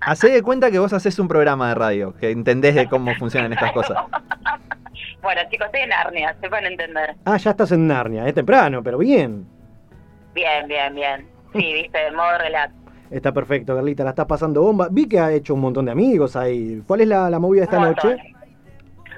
Hacé 0.00 0.30
de 0.30 0.42
cuenta 0.42 0.70
que 0.70 0.78
vos 0.78 0.92
haces 0.92 1.18
un 1.18 1.28
programa 1.28 1.68
de 1.68 1.74
radio, 1.74 2.14
que 2.18 2.30
entendés 2.30 2.74
de 2.74 2.88
cómo 2.88 3.14
funcionan 3.14 3.52
estas 3.52 3.72
cosas. 3.72 3.98
Bueno, 5.22 5.40
chicos, 5.50 5.66
estoy 5.66 5.82
en 5.82 5.88
Narnia, 5.90 6.36
se 6.40 6.48
van 6.48 6.64
a 6.64 6.68
entender. 6.68 7.14
Ah, 7.24 7.36
ya 7.36 7.50
estás 7.50 7.70
en 7.72 7.86
Narnia. 7.86 8.26
Es 8.26 8.34
temprano, 8.34 8.82
pero 8.82 8.98
bien. 8.98 9.46
Bien, 10.34 10.66
bien, 10.66 10.94
bien. 10.94 11.28
Sí, 11.52 11.72
viste, 11.74 11.98
de 11.98 12.10
modo 12.10 12.38
relax. 12.38 12.72
Está 13.10 13.30
perfecto, 13.32 13.74
Carlita, 13.74 14.04
la 14.04 14.10
estás 14.10 14.26
pasando 14.26 14.62
bomba. 14.62 14.88
Vi 14.90 15.06
que 15.08 15.20
ha 15.20 15.30
hecho 15.30 15.54
un 15.54 15.60
montón 15.60 15.84
de 15.84 15.92
amigos 15.92 16.34
ahí. 16.34 16.82
¿Cuál 16.86 17.02
es 17.02 17.08
la, 17.08 17.28
la 17.30 17.38
movida 17.38 17.60
de 17.60 17.64
esta 17.64 17.78
noche? 17.78 18.16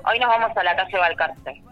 Hoy 0.07 0.19
nos 0.19 0.29
vamos 0.29 0.57
a 0.57 0.63
la 0.65 0.77
calle 0.77 0.99
Valcarce. 0.99 1.63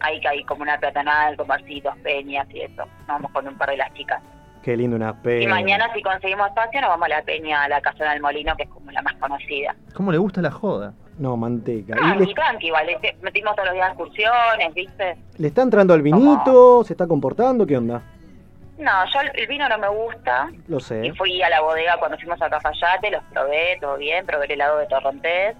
Ahí 0.00 0.20
que 0.20 0.28
hay 0.28 0.44
como 0.44 0.62
una 0.62 0.78
peatonal 0.78 1.36
con 1.36 1.46
barcitos, 1.48 1.94
peñas 1.98 2.46
y 2.50 2.60
eso. 2.62 2.84
Nos 3.00 3.06
vamos 3.08 3.30
con 3.32 3.46
un 3.46 3.58
par 3.58 3.70
de 3.70 3.76
las 3.76 3.92
chicas. 3.94 4.22
Qué 4.62 4.76
lindo 4.76 4.96
una 4.96 5.20
peña. 5.20 5.42
Y 5.42 5.46
mañana, 5.48 5.92
si 5.92 6.00
conseguimos 6.02 6.46
espacio, 6.48 6.80
nos 6.80 6.90
vamos 6.90 7.06
a 7.06 7.08
la 7.08 7.22
peña, 7.22 7.64
a 7.64 7.68
la 7.68 7.80
Casa 7.80 8.04
del 8.10 8.22
Molino, 8.22 8.56
que 8.56 8.62
es 8.62 8.68
como 8.68 8.90
la 8.92 9.02
más 9.02 9.14
conocida. 9.14 9.74
¿Cómo 9.92 10.12
le 10.12 10.18
gusta 10.18 10.40
la 10.40 10.52
joda? 10.52 10.94
No, 11.18 11.36
manteca. 11.36 11.94
Ah, 12.02 12.14
¿Y 12.16 12.18
le, 12.24 12.30
y 12.30 12.34
tranqui, 12.34 12.66
igual. 12.68 12.86
Metimos 13.20 13.54
todos 13.54 13.66
los 13.66 13.74
días 13.74 13.88
excursiones, 13.88 14.74
¿viste? 14.74 15.16
le 15.38 15.48
está 15.48 15.62
entrando 15.62 15.92
al 15.94 16.02
vinito? 16.02 16.82
¿Se 16.84 16.94
está 16.94 17.06
comportando? 17.06 17.66
¿Qué 17.66 17.76
onda? 17.76 18.02
No, 18.78 18.90
yo 19.12 19.20
el- 19.20 19.46
vino 19.46 19.68
no 19.68 19.78
me 19.78 19.88
gusta. 19.88 20.50
Lo 20.66 20.78
Y 20.78 20.80
sé. 20.80 21.12
fui 21.16 21.42
a 21.42 21.50
la 21.50 21.60
bodega 21.60 21.96
cuando 21.98 22.16
fuimos 22.18 22.40
a 22.42 22.48
Cafayate, 22.50 23.10
los 23.10 23.22
probé, 23.32 23.78
todo 23.80 23.96
bien. 23.98 24.24
Probé 24.26 24.46
el 24.46 24.52
helado 24.52 24.78
de 24.78 24.86
Torrontés 24.86 25.56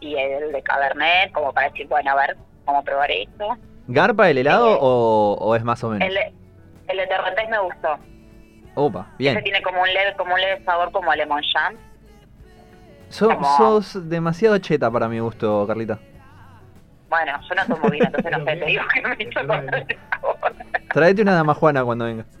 y 0.00 0.16
el 0.16 0.50
de 0.52 0.62
Cabernet, 0.62 1.30
como 1.32 1.52
para 1.52 1.68
decir, 1.68 1.86
bueno, 1.88 2.10
a 2.12 2.14
ver, 2.14 2.36
vamos 2.64 2.82
a 2.82 2.84
probar 2.84 3.10
esto. 3.10 3.56
¿Garpa 3.86 4.28
el 4.30 4.38
helado 4.38 4.78
o, 4.80 5.34
o 5.38 5.54
es 5.54 5.62
más 5.62 5.84
o 5.84 5.90
menos? 5.90 6.08
El 6.08 6.14
de, 6.14 6.32
el 6.88 6.96
de 6.96 7.06
Torrontés 7.06 7.48
me 7.48 7.58
gustó. 7.60 7.96
Opa, 8.74 9.06
Ese 9.10 9.16
bien. 9.18 9.42
tiene 9.44 9.62
como 9.62 9.80
un 9.82 9.88
leve, 9.92 10.14
como 10.16 10.34
un 10.34 10.40
leve 10.40 10.64
sabor 10.64 10.90
como 10.92 11.10
a 11.10 11.16
lemon 11.16 11.42
jam. 11.52 11.74
So- 13.10 13.28
como- 13.28 13.56
sos 13.56 14.08
demasiado 14.08 14.58
cheta 14.58 14.90
para 14.90 15.08
mi 15.08 15.18
gusto, 15.18 15.66
Carlita. 15.66 15.98
Bueno, 17.08 17.32
yo 17.48 17.54
no 17.54 17.66
tomo 17.66 17.88
vino, 17.90 18.04
entonces 18.04 18.30
no 18.30 18.38
sé, 18.44 18.56
te 18.56 18.64
digo 18.66 18.82
que 18.92 19.00
no 19.00 19.08
me 19.08 19.16
hizo 19.18 19.32
sabor. 19.32 19.86
Tráete 20.92 21.22
una 21.22 21.34
damajuana 21.34 21.84
cuando 21.84 22.04
venga. 22.04 22.24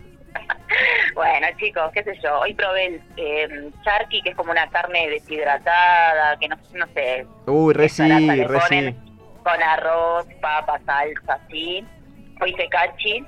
Bueno, 1.14 1.46
chicos, 1.58 1.90
qué 1.92 2.04
sé 2.04 2.16
yo. 2.22 2.38
Hoy 2.40 2.54
probé 2.54 2.86
el 2.86 3.00
eh, 3.16 3.70
charqui, 3.82 4.22
que 4.22 4.30
es 4.30 4.36
como 4.36 4.52
una 4.52 4.68
carne 4.68 5.08
deshidratada, 5.08 6.36
que 6.38 6.46
no, 6.46 6.56
no 6.74 6.86
sé, 6.94 7.26
Uy, 7.46 7.74
re 7.74 7.88
sí, 7.88 7.96
Zaraza 8.08 8.36
le 8.36 8.44
re 8.46 8.60
sí. 8.60 8.66
ponen 8.68 8.96
con 9.42 9.60
arroz, 9.62 10.26
papa, 10.40 10.78
salsa, 10.86 11.40
así. 11.44 11.84
Hoy 12.40 12.50
hice 12.50 12.68
cachi. 12.68 13.26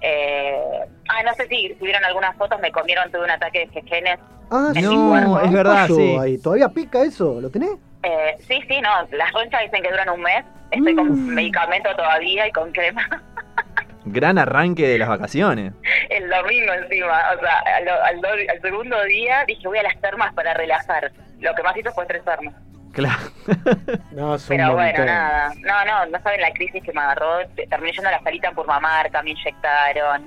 Eh, 0.00 0.80
ah, 1.08 1.22
no 1.24 1.34
sé 1.34 1.46
si, 1.48 1.76
vieron 1.80 2.04
algunas 2.04 2.36
fotos, 2.36 2.60
me 2.60 2.70
comieron, 2.72 3.10
tuve 3.10 3.24
un 3.24 3.30
ataque 3.30 3.60
de 3.60 3.68
jejenes. 3.68 4.18
Ah, 4.50 4.72
En 4.74 4.88
mi 4.88 4.96
cuerpo. 5.08 5.40
es 5.40 5.48
¿Qué 5.48 5.54
verdad, 5.54 5.86
sí. 5.88 6.16
ahí? 6.20 6.38
¿Todavía 6.38 6.68
pica 6.68 7.02
eso? 7.02 7.40
¿Lo 7.40 7.50
tenés? 7.50 7.70
Eh, 8.02 8.36
sí, 8.46 8.60
sí, 8.68 8.80
no, 8.80 8.90
las 9.16 9.32
ronchas 9.32 9.60
dicen 9.62 9.82
que 9.82 9.90
duran 9.90 10.08
un 10.10 10.20
mes. 10.22 10.44
Estoy 10.70 10.92
Mm. 10.94 10.96
con 10.96 11.34
medicamento 11.34 11.94
todavía 11.96 12.46
y 12.46 12.52
con 12.52 12.70
crema. 12.72 13.06
Gran 14.04 14.38
arranque 14.38 14.86
de 14.86 14.98
las 14.98 15.08
vacaciones. 15.08 15.72
El 16.08 16.30
domingo 16.30 16.72
encima, 16.72 17.20
o 17.36 17.40
sea, 17.40 17.58
al, 17.76 17.88
al 17.88 18.24
al 18.50 18.60
segundo 18.62 19.02
día 19.04 19.44
dije 19.46 19.66
voy 19.68 19.78
a 19.78 19.82
las 19.82 20.00
termas 20.00 20.32
para 20.34 20.54
relajar. 20.54 21.10
Lo 21.40 21.54
que 21.54 21.62
más 21.62 21.76
hizo 21.76 21.90
fue 21.92 22.04
estresarme. 22.04 22.52
Claro. 22.98 23.22
No, 24.10 24.34
es 24.34 24.42
un 24.50 24.56
Pero 24.56 24.74
bueno, 24.74 25.04
nada. 25.04 25.52
No, 25.60 25.84
no, 25.84 26.06
no 26.10 26.20
saben 26.22 26.40
la 26.40 26.50
crisis 26.52 26.82
que 26.82 26.92
me 26.92 27.00
agarró. 27.00 27.46
Terminé 27.70 27.92
yendo 27.92 28.08
a 28.08 28.12
la 28.12 28.22
salita 28.22 28.48
en 28.48 28.54
Purmamarca, 28.56 29.22
me 29.22 29.30
inyectaron. 29.30 30.24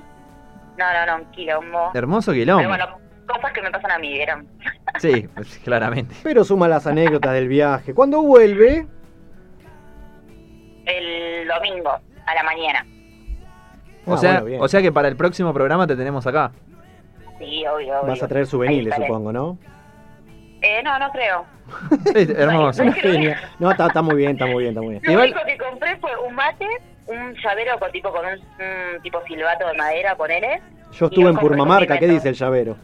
No, 0.78 0.86
no, 0.94 1.06
no, 1.06 1.16
un 1.26 1.32
quilombo. 1.32 1.92
Hermoso 1.94 2.32
Pero 2.32 2.42
quilombo. 2.44 2.68
bueno, 2.70 2.86
cosas 3.28 3.52
que 3.52 3.62
me 3.62 3.72
pasan 3.72 3.92
a 3.92 4.00
mí, 4.00 4.14
¿vieron? 4.14 4.48
Sí, 5.00 5.28
pues, 5.36 5.60
claramente. 5.60 6.16
Pero 6.24 6.46
suma 6.46 6.70
las 6.70 6.88
anécdotas 6.88 7.34
del 7.34 7.50
viaje. 7.50 7.94
Cuando 7.94 8.22
vuelve, 8.22 8.88
El 10.86 11.48
domingo, 11.48 11.92
a 12.26 12.34
la 12.36 12.44
mañana. 12.44 12.86
O 14.06 14.14
Ah, 14.14 14.18
sea, 14.18 14.32
bueno, 14.34 14.46
bien. 14.46 14.62
o 14.62 14.68
sea 14.68 14.82
que 14.82 14.92
para 14.92 15.08
el 15.10 15.16
próximo 15.16 15.54
programa 15.54 15.86
te 15.88 15.96
tenemos 15.96 16.26
acá. 16.26 16.52
Sí, 17.38 17.66
obvio, 17.68 18.00
obvio. 18.00 18.08
vas 18.12 18.24
a 18.24 18.28
traer 18.28 18.48
souvenirs, 18.48 18.96
supongo, 18.96 19.32
¿no? 19.32 19.58
Eh, 20.62 20.82
no, 20.84 21.00
no 21.00 21.12
creo. 21.12 21.46
Hermoso. 22.38 22.84
Una 22.84 22.94
genia. 22.94 23.40
No, 23.60 23.72
está, 23.72 23.88
está 23.88 24.02
muy 24.02 24.16
bien, 24.16 24.32
está 24.32 24.46
muy 24.46 24.64
bien, 24.64 24.70
está 24.70 24.82
muy 24.82 24.92
bien. 24.92 25.02
Lo 25.06 25.12
Igual- 25.12 25.32
único 25.32 25.46
que 25.46 25.58
compré 25.58 25.98
fue 25.98 26.12
un 26.28 26.36
mate, 26.36 26.68
un 27.08 27.34
llavero 27.36 27.80
con 27.80 27.92
tipo 27.92 28.12
con 28.12 28.26
un, 28.26 28.34
un 28.34 29.02
tipo 29.02 29.22
silbato 29.26 29.68
de 29.68 29.74
madera, 29.74 30.16
ponele, 30.16 30.62
Yo 30.92 31.06
estuve 31.08 31.30
en 31.30 31.38
Purmamarca, 31.38 31.98
¿qué 31.98 32.08
dice 32.08 32.30
el 32.30 32.36
llavero? 32.36 32.76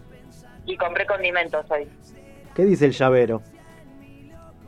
y 0.66 0.76
compré 0.76 1.06
condimentos 1.06 1.66
hoy. 1.70 1.88
¿Qué 2.54 2.64
dice 2.66 2.86
el 2.88 2.92
llavero? 2.92 3.42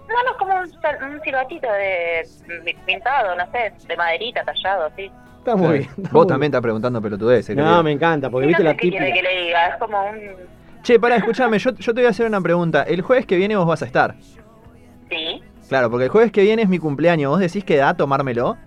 No, 0.07 0.23
no, 0.31 0.37
como 0.37 0.55
un, 0.55 1.13
un 1.13 1.21
silbatito 1.21 1.67
de 1.71 2.23
pintado, 2.85 3.35
no 3.35 3.51
sé, 3.51 3.73
de 3.87 3.97
maderita, 3.97 4.43
tallado, 4.43 4.89
sí. 4.95 5.11
Está 5.39 5.55
muy 5.55 5.79
bien. 5.79 5.89
está 5.97 6.01
Vos 6.11 6.23
muy 6.25 6.27
también 6.27 6.49
estás 6.51 6.61
preguntando 6.61 7.01
pelotudeces. 7.01 7.47
querido. 7.55 7.65
No, 7.65 7.83
me 7.83 7.91
encanta, 7.91 8.29
porque 8.29 8.45
Y 8.47 8.51
no 8.51 8.57
viste 8.57 8.63
sé 8.63 8.69
la 8.69 8.73
qué 8.75 8.89
quiere 8.89 9.05
típica. 9.07 9.13
que 9.29 9.35
le 9.35 9.41
diga, 9.45 9.67
es 9.67 9.75
como 9.77 10.05
un... 10.09 10.19
Che, 10.83 10.99
pará, 10.99 11.17
escúchame, 11.17 11.59
yo, 11.59 11.71
yo 11.75 11.93
te 11.93 12.01
voy 12.01 12.07
a 12.07 12.09
hacer 12.09 12.25
una 12.25 12.41
pregunta. 12.41 12.83
El 12.83 13.01
jueves 13.01 13.25
que 13.25 13.35
viene 13.35 13.55
vos 13.55 13.67
vas 13.67 13.81
a 13.81 13.85
estar. 13.85 14.15
Sí, 15.09 15.43
Claro, 15.67 15.91
porque 15.91 16.05
el 16.05 16.09
jueves 16.09 16.31
que 16.31 16.41
viene 16.41 16.63
es 16.63 16.69
mi 16.69 16.79
cumpleaños. 16.79 17.29
¿Vos 17.31 17.39
decís 17.39 17.63
que 17.63 17.77
da 17.77 17.93
tomármelo? 17.95 18.57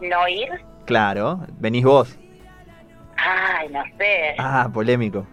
no 0.00 0.28
ir. 0.28 0.48
Claro, 0.84 1.40
venís 1.58 1.84
vos. 1.84 2.18
Ay, 3.16 3.68
no 3.70 3.82
sé, 3.98 4.34
Ah, 4.38 4.68
polémico. 4.72 5.24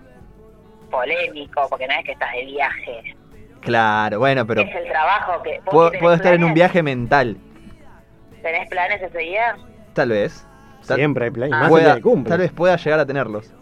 polémico, 0.91 1.65
porque 1.69 1.87
no 1.87 1.93
es 1.95 2.05
que 2.05 2.11
estás 2.13 2.31
de 2.33 2.45
viaje. 2.45 3.15
Claro, 3.61 4.19
bueno, 4.19 4.45
pero 4.45 4.61
es 4.61 4.73
el 4.75 4.87
trabajo 4.87 5.41
que... 5.43 5.59
¿vos 5.65 5.73
puedo, 5.73 5.89
tenés 5.89 6.01
puedo 6.01 6.15
estar 6.15 6.33
en 6.33 6.43
un 6.43 6.53
planes? 6.53 6.55
viaje 6.55 6.83
mental. 6.83 7.37
¿Tenés 8.41 8.69
planes 8.69 9.01
ese 9.01 9.17
día? 9.17 9.57
Tal 9.93 10.09
vez. 10.09 10.47
Tal, 10.87 10.97
Siempre 10.97 11.25
hay 11.25 11.31
plan. 11.31 11.49
y 11.49 11.53
Ah. 11.53 11.55
Más 11.57 11.63
el 11.65 11.69
pueda- 11.69 11.83
día 11.85 11.93
del 11.95 12.03
cumple. 12.03 12.29
tal 12.29 12.39
vez 12.39 12.51
pueda 12.53 12.75
llegar 12.77 12.99
a 12.99 13.05
tenerlos. 13.05 13.53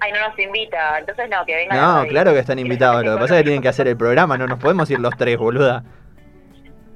Ay, 0.00 0.12
no 0.12 0.28
nos 0.28 0.38
invita, 0.38 0.98
entonces 0.98 1.28
no, 1.28 1.44
que 1.44 1.54
venga 1.56 1.74
No, 1.74 2.06
claro 2.06 2.32
que 2.32 2.38
están 2.38 2.58
invitados. 2.58 3.04
Lo 3.04 3.14
que 3.14 3.20
pasa 3.20 3.34
es 3.34 3.40
que 3.40 3.44
tienen 3.44 3.62
que 3.62 3.68
hacer 3.68 3.88
el 3.88 3.96
programa. 3.96 4.38
No 4.38 4.46
nos 4.46 4.58
podemos 4.58 4.88
ir 4.90 5.00
los 5.00 5.16
tres, 5.16 5.36
boluda. 5.36 5.82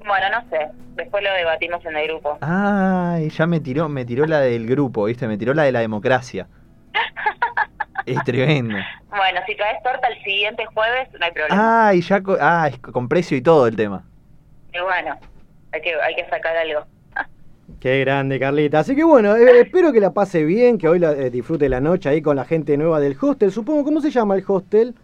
Bueno, 0.06 0.26
no 0.32 0.48
sé, 0.50 0.68
después 0.94 1.22
lo 1.22 1.32
debatimos 1.32 1.84
en 1.86 1.96
el 1.96 2.08
grupo. 2.08 2.38
Ay, 2.40 3.30
ya 3.30 3.46
me 3.46 3.60
tiró, 3.60 3.88
me 3.88 4.04
tiró 4.04 4.26
la 4.26 4.40
del 4.40 4.66
grupo, 4.66 5.04
¿viste? 5.04 5.26
Me 5.28 5.36
tiró 5.38 5.54
la 5.54 5.62
de 5.64 5.72
la 5.72 5.80
democracia. 5.80 6.46
Es 8.06 8.22
tremendo. 8.24 8.76
Bueno, 9.10 9.40
si 9.46 9.54
traes 9.54 9.80
torta 9.84 10.08
el 10.08 10.20
siguiente 10.24 10.64
jueves, 10.74 11.08
no 11.20 11.24
hay 11.24 11.30
problema. 11.30 11.88
Ay, 11.88 12.00
ya 12.02 12.20
co- 12.20 12.36
ah, 12.40 12.68
es 12.68 12.78
con 12.80 13.08
precio 13.08 13.36
y 13.36 13.42
todo 13.42 13.68
el 13.68 13.76
tema. 13.76 14.02
Y 14.74 14.80
bueno, 14.80 15.16
hay 15.72 15.80
que, 15.82 15.94
hay 16.02 16.16
que 16.16 16.28
sacar 16.28 16.56
algo. 16.56 16.84
Qué 17.82 17.98
grande, 17.98 18.38
Carlita. 18.38 18.78
Así 18.78 18.94
que 18.94 19.02
bueno, 19.02 19.34
eh, 19.34 19.62
espero 19.62 19.92
que 19.92 19.98
la 19.98 20.12
pase 20.12 20.44
bien, 20.44 20.78
que 20.78 20.86
hoy 20.86 21.00
la, 21.00 21.10
eh, 21.14 21.30
disfrute 21.30 21.68
la 21.68 21.80
noche 21.80 22.08
ahí 22.10 22.22
con 22.22 22.36
la 22.36 22.44
gente 22.44 22.76
nueva 22.76 23.00
del 23.00 23.16
hostel. 23.20 23.50
Supongo, 23.50 23.82
¿cómo 23.82 24.00
se 24.00 24.12
llama 24.12 24.36
el 24.36 24.44
hostel? 24.46 24.94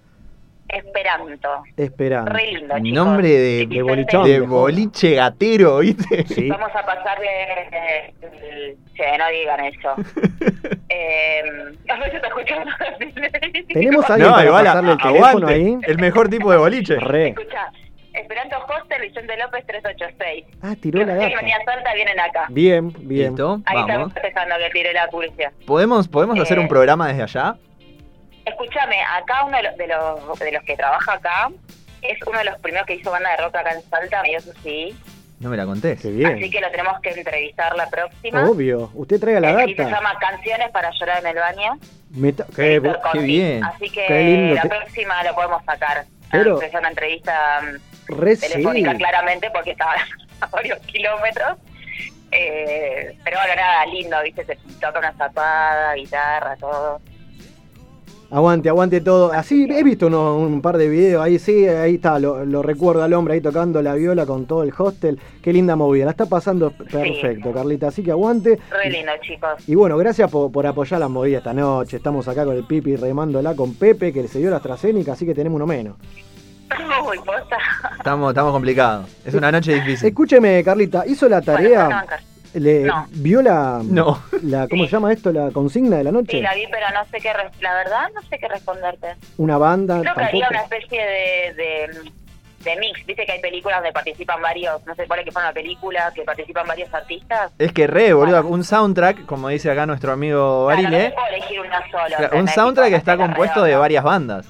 Esperanto. 0.68 1.48
Esperando. 1.76 2.30
Re 2.30 2.52
lindo, 2.52 2.76
chicos. 2.76 2.92
Nombre 2.92 3.28
de, 3.30 3.66
Vicente, 3.66 3.82
bolichón. 3.82 4.24
de 4.26 4.40
boliche 4.42 5.14
gatero, 5.16 5.78
¿viste? 5.78 6.24
Sí. 6.28 6.48
Vamos 6.48 6.70
a 6.72 6.86
pasar 6.86 7.18
de... 7.18 8.28
de- 8.28 8.76
Che, 8.94 9.18
no 9.18 9.28
digan 9.28 9.60
eso. 9.64 9.94
eh, 10.88 11.42
a 11.88 11.98
ver 11.98 12.10
si 12.10 12.16
está 12.16 12.28
escuchando. 12.28 12.70
¿Tenemos 13.72 14.08
a 14.08 14.14
alguien 14.14 14.30
para 14.32 14.50
pasarle 14.52 14.92
el 14.92 14.98
teléfono 14.98 15.46
ahí? 15.48 15.78
El 15.82 15.98
mejor 15.98 16.28
tipo 16.28 16.50
de 16.52 16.58
boliche. 16.58 16.96
Re. 17.00 17.28
Escucha, 17.30 17.72
Esperanto 18.20 18.56
Hostel, 18.68 19.02
Vicente 19.02 19.36
López 19.36 19.64
386. 19.66 20.44
Ah, 20.62 20.74
tiró 20.80 21.04
la 21.04 21.14
data. 21.14 21.36
venía 21.36 21.56
Salta 21.64 21.94
vienen 21.94 22.18
acá. 22.20 22.46
Bien, 22.50 22.92
bien. 23.00 23.28
¿Listo? 23.28 23.60
Ahí 23.66 23.74
Vamos. 23.76 23.90
estamos 23.90 24.12
festejando 24.14 24.54
que 24.58 24.70
tiré 24.70 24.92
la 24.92 25.08
publicidad. 25.08 25.52
¿Podemos, 25.66 26.08
podemos 26.08 26.38
hacer 26.40 26.58
Eh. 26.58 26.60
un 26.60 26.68
programa 26.68 27.08
desde 27.08 27.22
allá? 27.22 27.56
Escúchame, 28.44 28.96
acá 29.02 29.44
uno 29.44 29.56
de 29.58 29.62
los, 29.64 29.76
de 29.76 29.86
los 29.88 30.38
de 30.38 30.52
los 30.52 30.62
que 30.64 30.76
trabaja 30.76 31.12
acá 31.14 31.50
es 32.02 32.18
uno 32.26 32.38
de 32.38 32.44
los 32.44 32.58
primeros 32.60 32.86
que 32.86 32.94
hizo 32.94 33.10
banda 33.10 33.30
de 33.30 33.36
rock 33.38 33.56
acá 33.56 33.72
en 33.74 33.82
Salta, 33.82 34.22
me 34.22 34.30
dio 34.30 34.40
su 34.40 34.52
sí. 34.62 34.96
No 35.40 35.50
me 35.50 35.56
la 35.56 35.66
contés. 35.66 36.00
Qué 36.00 36.10
bien. 36.10 36.34
Así 36.36 36.50
que 36.50 36.60
lo 36.60 36.68
tenemos 36.70 37.00
que 37.00 37.10
entrevistar 37.10 37.76
la 37.76 37.88
próxima. 37.88 38.48
Obvio. 38.48 38.90
Usted 38.94 39.20
traiga 39.20 39.38
la 39.40 39.62
Eh, 39.62 39.70
y 39.70 39.74
se 39.74 39.82
data. 39.84 39.96
llama 39.96 40.14
Canciones 40.18 40.70
para 40.72 40.90
llorar 40.98 41.18
en 41.20 41.26
el 41.28 41.36
baño. 41.36 41.78
Meta- 42.10 42.46
qué 42.56 42.80
Conti. 43.02 43.18
bien. 43.20 43.62
Así 43.62 43.88
que 43.90 44.04
Qué 44.06 44.20
lindo 44.24 44.54
la 44.56 44.62
que- 44.62 44.68
próxima 44.68 45.22
lo 45.22 45.34
podemos 45.34 45.64
sacar. 45.64 46.04
Pero- 46.32 46.52
Aunque 46.52 46.70
sea 46.70 46.80
una 46.80 46.88
entrevista 46.88 47.60
Re 48.08 48.36
sí. 48.36 48.48
telefónica 48.50 48.94
claramente 48.94 49.50
porque 49.52 49.72
estaba 49.72 49.92
a 50.40 50.46
varios 50.46 50.78
kilómetros. 50.80 51.58
Eh, 52.30 53.16
pero 53.24 53.38
bueno, 53.38 53.54
nada, 53.56 53.86
lindo, 53.86 54.16
viste, 54.22 54.44
se 54.44 54.56
toca 54.80 54.98
una 54.98 55.12
zapada, 55.14 55.94
guitarra, 55.94 56.56
todo. 56.56 57.00
Aguante, 58.30 58.68
aguante 58.68 59.00
todo. 59.00 59.32
Así 59.32 59.66
he 59.70 59.82
visto 59.82 60.08
uno- 60.08 60.36
un 60.36 60.60
par 60.60 60.76
de 60.76 60.86
videos 60.90 61.24
ahí, 61.24 61.38
sí, 61.38 61.66
ahí 61.66 61.94
está, 61.94 62.18
lo, 62.18 62.44
lo 62.44 62.62
recuerdo 62.62 63.02
al 63.02 63.14
hombre 63.14 63.32
ahí 63.34 63.40
tocando 63.40 63.80
la 63.80 63.94
viola 63.94 64.26
con 64.26 64.44
todo 64.44 64.62
el 64.64 64.74
hostel. 64.76 65.18
Qué 65.42 65.50
linda 65.54 65.76
movida, 65.76 66.04
la 66.04 66.10
está 66.10 66.26
pasando 66.26 66.70
perfecto, 66.70 67.50
Carlita. 67.52 67.88
Así 67.88 68.02
que 68.02 68.10
aguante. 68.10 68.58
Re 68.70 68.90
lindo, 68.90 69.12
chicos. 69.22 69.66
Y 69.66 69.74
bueno, 69.74 69.96
gracias 69.96 70.30
por, 70.30 70.52
por 70.52 70.66
apoyar 70.66 71.00
la 71.00 71.08
movida 71.08 71.38
esta 71.38 71.54
noche. 71.54 71.96
Estamos 71.96 72.28
acá 72.28 72.44
con 72.44 72.54
el 72.54 72.64
Pipi 72.64 72.96
remándola 72.96 73.54
con 73.56 73.74
Pepe, 73.74 74.12
que 74.12 74.28
se 74.28 74.40
dio 74.40 74.50
la 74.50 74.56
AstraZeneca, 74.56 75.12
así 75.14 75.24
que 75.24 75.34
tenemos 75.34 75.56
uno 75.56 75.66
menos. 75.66 75.96
Uy. 77.08 77.18
Estamos, 77.98 78.30
estamos 78.30 78.52
complicados. 78.52 79.06
Es 79.24 79.34
una 79.34 79.50
noche 79.52 79.74
difícil. 79.74 80.08
Escúcheme, 80.08 80.62
Carlita, 80.64 81.04
¿hizo 81.06 81.28
la 81.28 81.40
Bueno, 81.40 81.52
tarea? 81.58 81.82
no 81.84 81.88
bancar. 81.90 82.20
le, 82.54 82.82
no. 82.84 83.06
¿Vio 83.10 83.42
la, 83.42 83.80
No. 83.84 84.22
la, 84.42 84.68
¿cómo 84.68 84.84
Sí. 84.84 84.88
se 84.90 84.96
llama 84.96 85.12
esto? 85.12 85.32
La 85.32 85.50
consigna 85.50 85.96
de 85.98 86.04
la 86.04 86.12
noche. 86.12 86.32
Sí, 86.32 86.40
la 86.42 86.54
vi, 86.54 86.66
pero 86.70 86.86
no 86.94 87.04
sé 87.10 87.18
qué, 87.20 87.30
la 87.60 87.74
verdad, 87.74 88.08
no 88.14 88.22
sé 88.22 88.38
qué 88.38 88.48
responderte. 88.48 89.08
Una 89.38 89.58
banda, 89.58 90.00
Creo 90.00 90.14
que 90.14 90.20
tampoco. 90.20 90.44
haría 90.44 90.48
una 90.50 90.62
especie 90.62 91.00
de, 91.02 91.54
de, 91.54 92.10
de 92.64 92.76
mix. 92.80 93.06
Viste 93.06 93.24
que 93.26 93.32
hay 93.32 93.40
películas 93.40 93.78
donde 93.78 93.92
participan 93.92 94.40
varios, 94.42 94.84
no 94.86 94.94
sé, 94.94 95.04
pone 95.06 95.24
que 95.24 95.32
fue 95.32 95.42
una 95.42 95.52
película 95.52 96.10
que 96.14 96.22
participan 96.22 96.66
varios 96.66 96.92
artistas. 96.92 97.52
Es 97.58 97.72
que 97.72 97.86
re, 97.86 98.12
boludo. 98.14 98.46
Un 98.46 98.64
soundtrack, 98.64 99.26
como 99.26 99.48
dice 99.48 99.70
acá 99.70 99.86
nuestro 99.86 100.12
amigo 100.12 100.66
Claro, 100.66 100.82
no 100.82 100.88
Barile. 100.90 101.10
puede 101.14 101.36
elegir 101.36 101.60
una 101.60 101.90
sola. 101.90 102.16
claro, 102.16 102.38
un 102.38 102.48
soundtrack 102.48 102.88
que 102.90 102.96
está 102.96 103.16
compuesto 103.16 103.62
de 103.62 103.76
varias 103.76 104.04
bandas. 104.04 104.46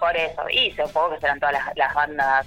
Por 0.00 0.16
eso. 0.16 0.42
Y 0.50 0.70
supongo 0.72 1.10
que 1.14 1.20
serán 1.20 1.38
todas 1.38 1.52
las, 1.54 1.76
las 1.76 1.94
bandas 1.94 2.46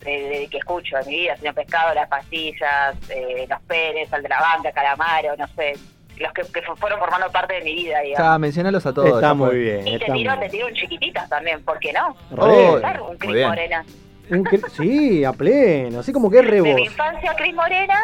de, 0.00 0.10
de- 0.10 0.48
que 0.48 0.58
escucho 0.58 0.96
en 0.98 1.06
mi 1.08 1.16
vida. 1.16 1.36
Señor 1.36 1.54
Pescado, 1.54 1.92
Las 1.94 2.08
Pastillas, 2.08 2.94
eh, 3.10 3.46
Los 3.50 3.60
Pérez, 3.62 4.12
Al 4.12 4.22
de 4.22 4.28
la 4.28 4.40
Banca, 4.40 4.72
Calamaro, 4.72 5.36
no 5.36 5.46
sé. 5.48 5.74
Los 6.18 6.32
que, 6.32 6.42
que 6.42 6.62
fueron 6.76 6.98
formando 6.98 7.30
parte 7.30 7.54
de 7.54 7.60
mi 7.62 7.74
vida, 7.74 8.00
digamos. 8.00 8.40
Mencionalos 8.40 8.86
a 8.86 8.92
todos. 8.94 9.08
Está 9.14 9.34
muy 9.34 9.56
bien. 9.58 9.86
y 9.86 9.98
te 9.98 10.10
muy 10.10 10.24
te 10.40 10.48
tiro 10.48 10.66
un 10.66 10.74
chiquititas 10.74 11.28
también, 11.28 11.62
¿por 11.64 11.78
qué 11.78 11.92
no? 11.92 12.16
Claro, 12.80 13.08
un 13.10 13.18
Cris. 13.18 13.46
Morena. 13.46 13.84
Un 14.30 14.44
sí, 14.76 15.24
a 15.24 15.32
pleno, 15.32 16.00
así 16.00 16.12
como 16.12 16.30
que 16.30 16.40
es 16.40 16.46
re 16.46 16.60
De 16.60 16.74
mi 16.74 16.82
infancia, 16.84 17.34
Cris 17.36 17.54
Morena, 17.54 17.98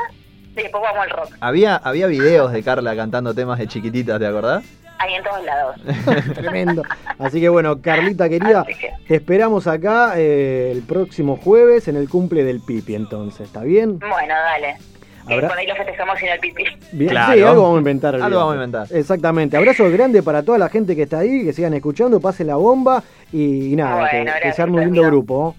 y 0.52 0.54
después 0.54 0.82
vamos 0.82 1.02
al 1.02 1.10
rock. 1.10 1.34
Había, 1.40 1.76
había 1.76 2.06
videos 2.06 2.50
de 2.52 2.62
Carla 2.62 2.96
cantando 2.96 3.34
temas 3.34 3.58
de 3.58 3.66
chiquititas, 3.66 4.18
¿te 4.18 4.26
acordás? 4.26 4.64
Ahí 4.98 5.14
en 5.14 5.22
todos 5.24 5.44
lados. 5.44 5.76
Tremendo. 6.34 6.82
Así 7.18 7.40
que 7.40 7.48
bueno, 7.48 7.80
Carlita 7.82 8.28
querida, 8.28 8.64
que- 8.64 8.92
te 9.06 9.16
esperamos 9.16 9.66
acá 9.66 10.14
eh, 10.16 10.70
el 10.72 10.82
próximo 10.82 11.36
jueves 11.36 11.88
en 11.88 11.96
el 11.96 12.08
cumple 12.08 12.44
del 12.44 12.60
Pipi, 12.60 12.94
entonces, 12.94 13.42
¿está 13.46 13.62
bien? 13.62 13.98
Bueno, 13.98 14.34
dale. 14.34 14.76
Que 15.26 15.34
Habrá- 15.34 15.48
por 15.48 15.58
ahí 15.58 15.66
lo 15.66 15.74
festejamos 15.74 16.18
sin 16.18 16.28
el 16.28 16.38
pipí. 16.38 16.64
Bien, 16.92 17.10
Claro. 17.10 17.32
sí, 17.32 17.40
algo 17.42 17.62
vamos 17.62 17.76
a 17.76 17.78
inventar. 17.78 18.14
Algo 18.14 18.36
vamos 18.38 18.52
a 18.52 18.54
inventar. 18.56 18.86
Exactamente. 18.90 19.56
Abrazo 19.56 19.90
grande 19.90 20.22
para 20.22 20.42
toda 20.42 20.58
la 20.58 20.68
gente 20.68 20.94
que 20.94 21.04
está 21.04 21.20
ahí, 21.20 21.44
que 21.44 21.52
sigan 21.54 21.72
escuchando, 21.72 22.20
pasen 22.20 22.48
la 22.48 22.56
bomba 22.56 23.02
y, 23.32 23.72
y 23.72 23.76
nada, 23.76 23.96
Bueno, 24.00 24.10
que- 24.10 24.16
que, 24.18 24.24
gracias, 24.24 24.56
se 24.56 24.62
arme 24.62 24.76
un 24.80 24.84
lindo 24.92 25.02
grupo. 25.04 25.56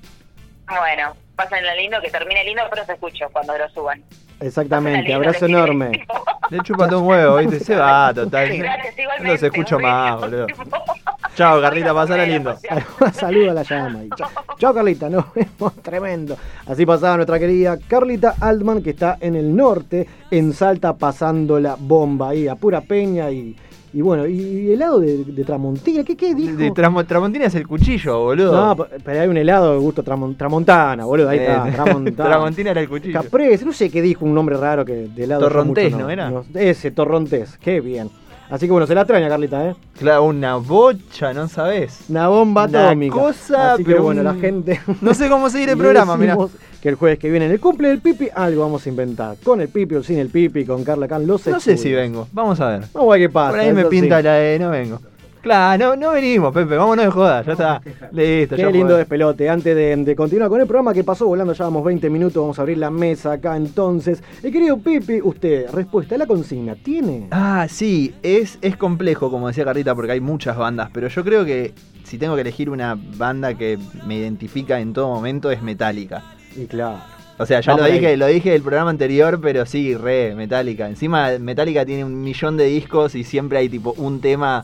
Bueno, 0.67 1.13
pásenlo 1.35 1.75
lindo, 1.75 2.01
que 2.01 2.09
termine 2.09 2.43
lindo, 2.43 2.63
pero 2.69 2.85
se 2.85 2.93
escucho 2.93 3.25
cuando 3.31 3.57
lo 3.57 3.69
suban. 3.69 4.03
Exactamente, 4.39 4.99
Pásenla 4.99 5.17
lindo, 5.17 5.29
abrazo 5.29 5.45
enorme. 5.45 6.07
Le 6.49 6.59
chupa 6.59 6.87
todo 6.87 7.01
un 7.01 7.07
huevo, 7.07 7.37
¿viste? 7.37 7.59
Se 7.59 7.75
va, 7.75 8.13
total. 8.13 8.57
Gracias. 8.57 8.95
No 9.21 9.31
los 9.31 9.43
escucho 9.43 9.79
más, 9.79 10.19
boludo. 10.19 10.47
Chao, 11.35 11.59
Carlita, 11.59 11.93
pasala 11.93 12.25
lindo. 12.25 12.55
Saludos 13.13 13.49
a 13.49 13.53
la 13.53 13.63
llama. 13.63 13.99
Chao, 14.15 14.29
Chao, 14.57 14.73
Carlita, 14.73 15.09
nos 15.09 15.33
vemos, 15.33 15.73
tremendo. 15.81 16.37
Así 16.65 16.85
pasaba 16.85 17.17
nuestra 17.17 17.39
querida 17.39 17.77
Carlita 17.87 18.35
Altman, 18.39 18.81
que 18.81 18.91
está 18.91 19.17
en 19.19 19.35
el 19.35 19.55
norte, 19.55 20.07
en 20.31 20.53
Salta, 20.53 20.93
pasando 20.93 21.59
la 21.59 21.75
bomba 21.77 22.29
ahí, 22.29 22.47
a 22.47 22.55
pura 22.55 22.81
peña 22.81 23.29
y, 23.31 23.55
y 23.95 24.01
bueno, 24.01 24.27
y 24.27 24.71
helado 24.73 24.99
de, 24.99 25.23
de 25.23 25.43
Tramontina, 25.45 26.03
¿qué, 26.03 26.17
qué 26.17 26.35
dijo? 26.35 26.57
De 26.57 26.69
Tramontina 26.71 27.45
es 27.45 27.55
el 27.55 27.65
cuchillo, 27.65 28.19
boludo. 28.23 28.51
no, 28.51 28.75
pe- 28.75 28.97
pero 29.03 29.21
hay 29.21 29.27
un 29.29 29.37
helado 29.37 29.71
de 29.71 29.79
gusto 29.79 30.03
tramon- 30.03 30.35
tramontana, 30.35 31.05
boludo, 31.05 31.29
ahí 31.29 31.37
está, 31.39 31.71
tramontana. 31.71 32.29
Tramontina 32.29 32.71
era 32.71 32.81
el 32.81 32.89
cuchillo. 32.89 33.21
Caprese, 33.21 33.63
no 33.63 33.71
sé 33.71 33.89
qué 33.89 34.01
dijo, 34.01 34.25
un 34.25 34.35
nombre 34.35 34.57
raro 34.57 34.83
que 34.83 35.07
de 35.07 35.23
helado. 35.23 35.41
Torrontés, 35.41 35.93
mucho 35.93 36.03
¿no 36.03 36.09
era? 36.09 36.31
ese, 36.55 36.91
Torrontés, 36.91 37.57
qué 37.57 37.79
bien. 37.79 38.09
Así 38.49 38.65
que 38.67 38.71
bueno, 38.71 38.85
se 38.87 38.93
la 38.95 39.01
extraña, 39.01 39.27
Carlita, 39.27 39.69
¿eh? 39.69 39.75
Claro, 39.97 40.25
una 40.25 40.55
bocha, 40.57 41.33
no 41.33 41.47
sabés. 41.47 42.01
Una 42.09 42.27
bomba 42.27 42.65
Una 42.65 42.87
atómica. 42.89 43.15
cosa, 43.15 43.73
Así 43.73 43.83
que 43.83 43.91
pero 43.91 44.03
bueno, 44.03 44.21
un- 44.21 44.25
la 44.27 44.35
gente. 44.35 44.79
No 45.01 45.13
sé 45.13 45.29
cómo 45.29 45.49
seguir 45.49 45.69
el 45.69 45.77
programa, 45.77 46.15
mirá. 46.17 46.33
decimos 46.35 46.51
Que 46.81 46.89
el 46.89 46.95
jueves 46.95 47.17
que 47.17 47.29
viene 47.31 47.47
en 47.47 47.51
el 47.53 47.59
cumple 47.59 47.87
del 47.87 47.99
Pipi, 48.01 48.29
algo 48.35 48.61
vamos 48.61 48.85
a 48.85 48.89
inventar. 48.89 49.37
Con 49.43 49.61
el 49.61 49.69
Pipi 49.69 49.95
o 49.95 50.03
sin 50.03 50.19
el 50.19 50.29
Pipi, 50.29 50.65
con 50.65 50.83
Carla 50.83 51.07
Can, 51.07 51.25
los 51.25 51.47
No 51.47 51.59
sé 51.59 51.77
si 51.77 51.91
vengo, 51.91 52.27
vamos 52.31 52.59
a 52.59 52.69
ver. 52.69 52.81
Vamos 52.93 53.09
a 53.09 53.17
ver 53.17 53.27
qué 53.27 53.29
pasa. 53.33 53.49
Por 53.51 53.59
ahí 53.59 53.73
me 53.73 53.85
pinta 53.85 54.17
sí. 54.17 54.23
la 54.23 54.33
de 54.33 54.59
no 54.59 54.69
vengo. 54.69 54.99
Claro, 55.45 55.89
no, 55.89 55.95
no 55.95 56.11
venimos, 56.13 56.51
Pepe, 56.51 56.75
vámonos 56.75 57.05
de 57.05 57.11
joda, 57.11 57.43
ya 57.43 57.51
está. 57.51 57.81
Listo, 58.11 58.55
Qué 58.55 58.63
ya 58.63 58.71
lindo 58.71 58.97
despelote. 58.97 59.47
Antes 59.47 59.75
de, 59.75 59.95
de 59.95 60.15
continuar 60.15 60.49
con 60.49 60.59
el 60.59 60.65
programa 60.65 60.91
que 60.91 61.03
pasó 61.03 61.27
volando, 61.27 61.53
ya 61.53 61.65
vamos 61.65 61.83
20 61.85 62.09
minutos, 62.09 62.41
vamos 62.41 62.57
a 62.57 62.63
abrir 62.63 62.79
la 62.79 62.89
mesa 62.89 63.33
acá 63.33 63.55
entonces. 63.55 64.23
El 64.41 64.51
querido 64.51 64.79
Pipi, 64.79 65.21
usted, 65.21 65.69
respuesta 65.69 66.15
a 66.15 66.17
la 66.17 66.25
consigna, 66.25 66.73
¿tiene? 66.73 67.27
Ah, 67.29 67.67
sí, 67.69 68.15
es, 68.23 68.57
es 68.63 68.75
complejo, 68.75 69.29
como 69.29 69.47
decía 69.47 69.63
Carlita, 69.65 69.93
porque 69.93 70.13
hay 70.13 70.19
muchas 70.19 70.57
bandas, 70.57 70.89
pero 70.91 71.09
yo 71.09 71.23
creo 71.23 71.45
que 71.45 71.75
si 72.03 72.17
tengo 72.17 72.33
que 72.33 72.41
elegir 72.41 72.71
una 72.71 72.97
banda 73.15 73.53
que 73.53 73.77
me 74.07 74.15
identifica 74.15 74.79
en 74.79 74.93
todo 74.93 75.09
momento 75.09 75.51
es 75.51 75.61
Metallica. 75.61 76.23
Y 76.55 76.65
claro. 76.65 76.97
O 77.37 77.45
sea, 77.45 77.59
ya 77.61 77.77
lo 77.77 77.83
ahí. 77.83 77.99
dije, 77.99 78.17
lo 78.17 78.25
dije 78.25 78.49
del 78.49 78.63
programa 78.63 78.89
anterior, 78.89 79.39
pero 79.39 79.67
sí, 79.67 79.93
re, 79.93 80.33
Metallica. 80.33 80.87
Encima, 80.87 81.37
Metallica 81.39 81.85
tiene 81.85 82.03
un 82.03 82.19
millón 82.19 82.57
de 82.57 82.65
discos 82.65 83.13
y 83.13 83.23
siempre 83.23 83.59
hay 83.59 83.69
tipo 83.69 83.93
un 83.97 84.21
tema 84.21 84.63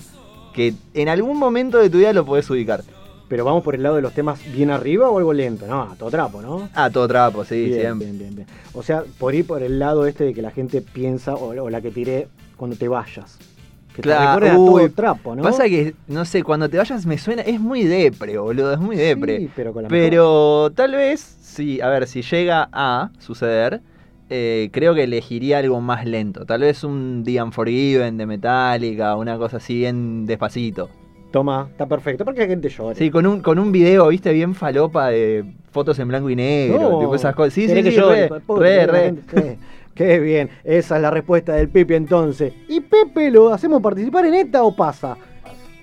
que 0.54 0.74
en 0.94 1.10
algún 1.10 1.38
momento 1.38 1.78
de 1.78 1.90
tu 1.90 1.98
vida 2.00 2.14
lo 2.14 2.26
podés 2.26 2.50
ubicar. 2.50 2.84
Pero 3.28 3.46
vamos 3.46 3.64
por 3.64 3.76
el 3.76 3.84
lado 3.84 3.96
de 3.96 4.02
los 4.02 4.14
temas 4.14 4.42
bien 4.54 4.72
arriba 4.72 5.10
o 5.10 5.18
algo 5.18 5.32
lento. 5.32 5.66
No, 5.66 5.84
a 5.84 5.96
todo 5.96 6.10
trapo, 6.12 6.42
¿no? 6.42 6.68
Ah, 6.74 6.90
todo 6.90 7.08
trapo, 7.08 7.46
sí, 7.46 7.64
bien, 7.66 7.80
siempre. 7.80 8.08
bien, 8.08 8.20
bien, 8.20 8.36
bien. 8.36 8.48
O 8.74 8.84
sea, 8.84 9.04
por 9.18 9.34
ir 9.34 9.48
por 9.48 9.64
el 9.64 9.80
lado 9.80 10.06
este 10.06 10.26
de 10.26 10.34
que 10.34 10.42
la 10.42 10.52
gente 10.52 10.82
piensa, 10.82 11.36
o, 11.36 11.50
o 11.64 11.70
la 11.70 11.80
que 11.80 11.92
tiré 11.92 12.28
cuando 12.58 12.76
te 12.76 12.90
vayas. 12.90 13.38
Que 13.96 14.02
Claro, 14.02 14.40
te 14.42 14.50
recuerda 14.50 14.54
a 14.54 14.56
todo 14.56 14.90
trapo, 14.92 15.36
¿no? 15.36 15.44
Pasa 15.44 15.64
que, 15.66 15.96
no 16.08 16.26
sé, 16.26 16.44
cuando 16.44 16.68
te 16.70 16.78
vayas 16.78 17.06
me 17.06 17.18
suena, 17.18 17.42
es 17.42 17.60
muy 17.60 17.84
depre, 17.84 18.38
boludo, 18.38 18.74
es 18.74 18.80
muy 18.80 18.98
depre. 18.98 19.38
Sí, 19.40 19.50
pero 19.56 19.72
con 19.72 19.84
la 19.84 19.90
mejor. 19.90 20.10
Pero 20.10 20.72
tal 20.76 20.92
vez, 20.92 21.20
sí, 21.42 21.80
a 21.80 21.88
ver, 21.88 22.08
si 22.08 22.22
llega 22.22 22.70
a 22.74 23.12
suceder, 23.20 23.82
eh, 24.34 24.70
creo 24.72 24.96
que 24.96 25.04
elegiría 25.04 25.58
algo 25.58 25.82
más 25.82 26.06
lento. 26.06 26.46
Tal 26.46 26.62
vez 26.62 26.86
un 26.86 27.22
The 27.26 27.44
Unforgiven 27.44 28.16
de 28.16 28.26
Metallica, 28.26 29.18
una 29.18 29.38
cosa 29.38 29.58
así 29.58 29.80
bien 29.80 30.26
despacito. 30.26 30.90
Toma, 31.32 31.68
está 31.70 31.86
perfecto, 31.86 32.24
para 32.24 32.36
que 32.36 32.42
la 32.42 32.48
gente 32.48 32.70
llore. 32.70 32.96
Sí, 32.96 33.12
con 33.12 33.28
un, 33.28 33.42
con 33.42 33.60
un 33.60 33.74
video, 33.74 34.08
viste, 34.08 34.32
bien 34.32 34.56
falopa 34.56 35.10
de 35.10 35.44
fotos 35.72 36.00
en 36.00 36.08
blanco 36.08 36.30
y 36.30 36.38
negro, 36.38 36.80
No, 36.80 37.00
tipo 37.00 37.14
esas 37.16 37.36
cosas. 37.36 37.54
Sí, 37.54 37.68
sí, 37.68 37.76
sí, 37.76 37.84
que 37.84 37.92
llore, 37.92 38.30
re, 38.30 38.40
pobre, 38.40 38.88
re, 38.88 39.12
re. 39.12 39.16
sí. 39.34 39.58
Qué 39.96 40.20
bien, 40.20 40.50
esa 40.64 40.96
es 40.96 41.02
la 41.02 41.12
respuesta 41.12 41.54
del 41.54 41.68
Pepe 41.68 41.98
entonces. 41.98 42.54
¿Y 42.70 42.80
Pepe 42.80 43.30
lo 43.30 43.54
hacemos 43.54 43.82
participar 43.82 44.26
en 44.26 44.36
esta 44.36 44.64
o 44.64 44.74
pasa? 44.74 45.18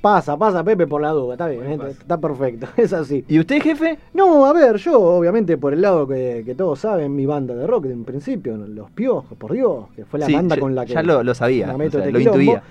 Pasa, 0.01 0.37
pasa 0.37 0.63
Pepe 0.63 0.87
por 0.87 1.03
la 1.03 1.11
duda, 1.11 1.35
está 1.35 1.49
bien, 1.49 1.63
gente, 1.65 1.89
está 1.91 2.19
perfecto, 2.21 2.67
es 2.77 2.93
así. 2.93 3.25
¿Y 3.29 3.39
usted, 3.41 3.61
jefe? 3.61 3.99
No, 4.15 4.45
a 4.47 4.53
ver, 4.53 4.77
yo 4.77 5.01
obviamente 5.01 5.57
por 5.59 5.73
el 5.73 5.81
lado 5.83 6.07
que, 6.07 6.43
que 6.47 6.55
todos 6.55 6.79
saben, 6.79 7.15
mi 7.17 7.27
banda 7.27 7.55
de 7.55 7.67
rock 7.67 7.87
en 7.87 8.05
principio, 8.05 8.57
Los 8.57 8.91
Piojos, 8.93 9.37
por 9.37 9.53
Dios, 9.53 9.87
que 9.97 10.05
fue 10.05 10.21
la 10.21 10.27
Sí, 10.27 10.35
banda 10.35 10.55
ya- 10.55 10.61
con 10.61 10.75
la 10.75 10.87
que... 10.87 10.93
ya 10.93 11.03
lo- 11.03 11.23
lo 11.23 11.35
sabía, 11.35 11.73
o 11.75 11.77
sea, 11.77 11.87
este 11.87 12.13
lo 12.13 12.21
intuía. 12.21 12.63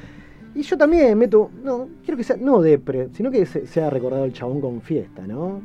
Y 0.55 0.61
yo 0.63 0.77
también 0.77 1.17
meto, 1.17 1.51
no, 1.63 1.87
quiero 2.03 2.17
que 2.17 2.23
sea, 2.23 2.37
no 2.39 2.61
depre, 2.61 3.09
sino 3.13 3.29
que 3.29 3.45
se, 3.45 3.67
sea 3.67 3.89
recordado 3.89 4.23
el 4.25 4.33
chabón 4.33 4.59
con 4.61 4.81
fiesta, 4.81 5.21
¿no? 5.27 5.61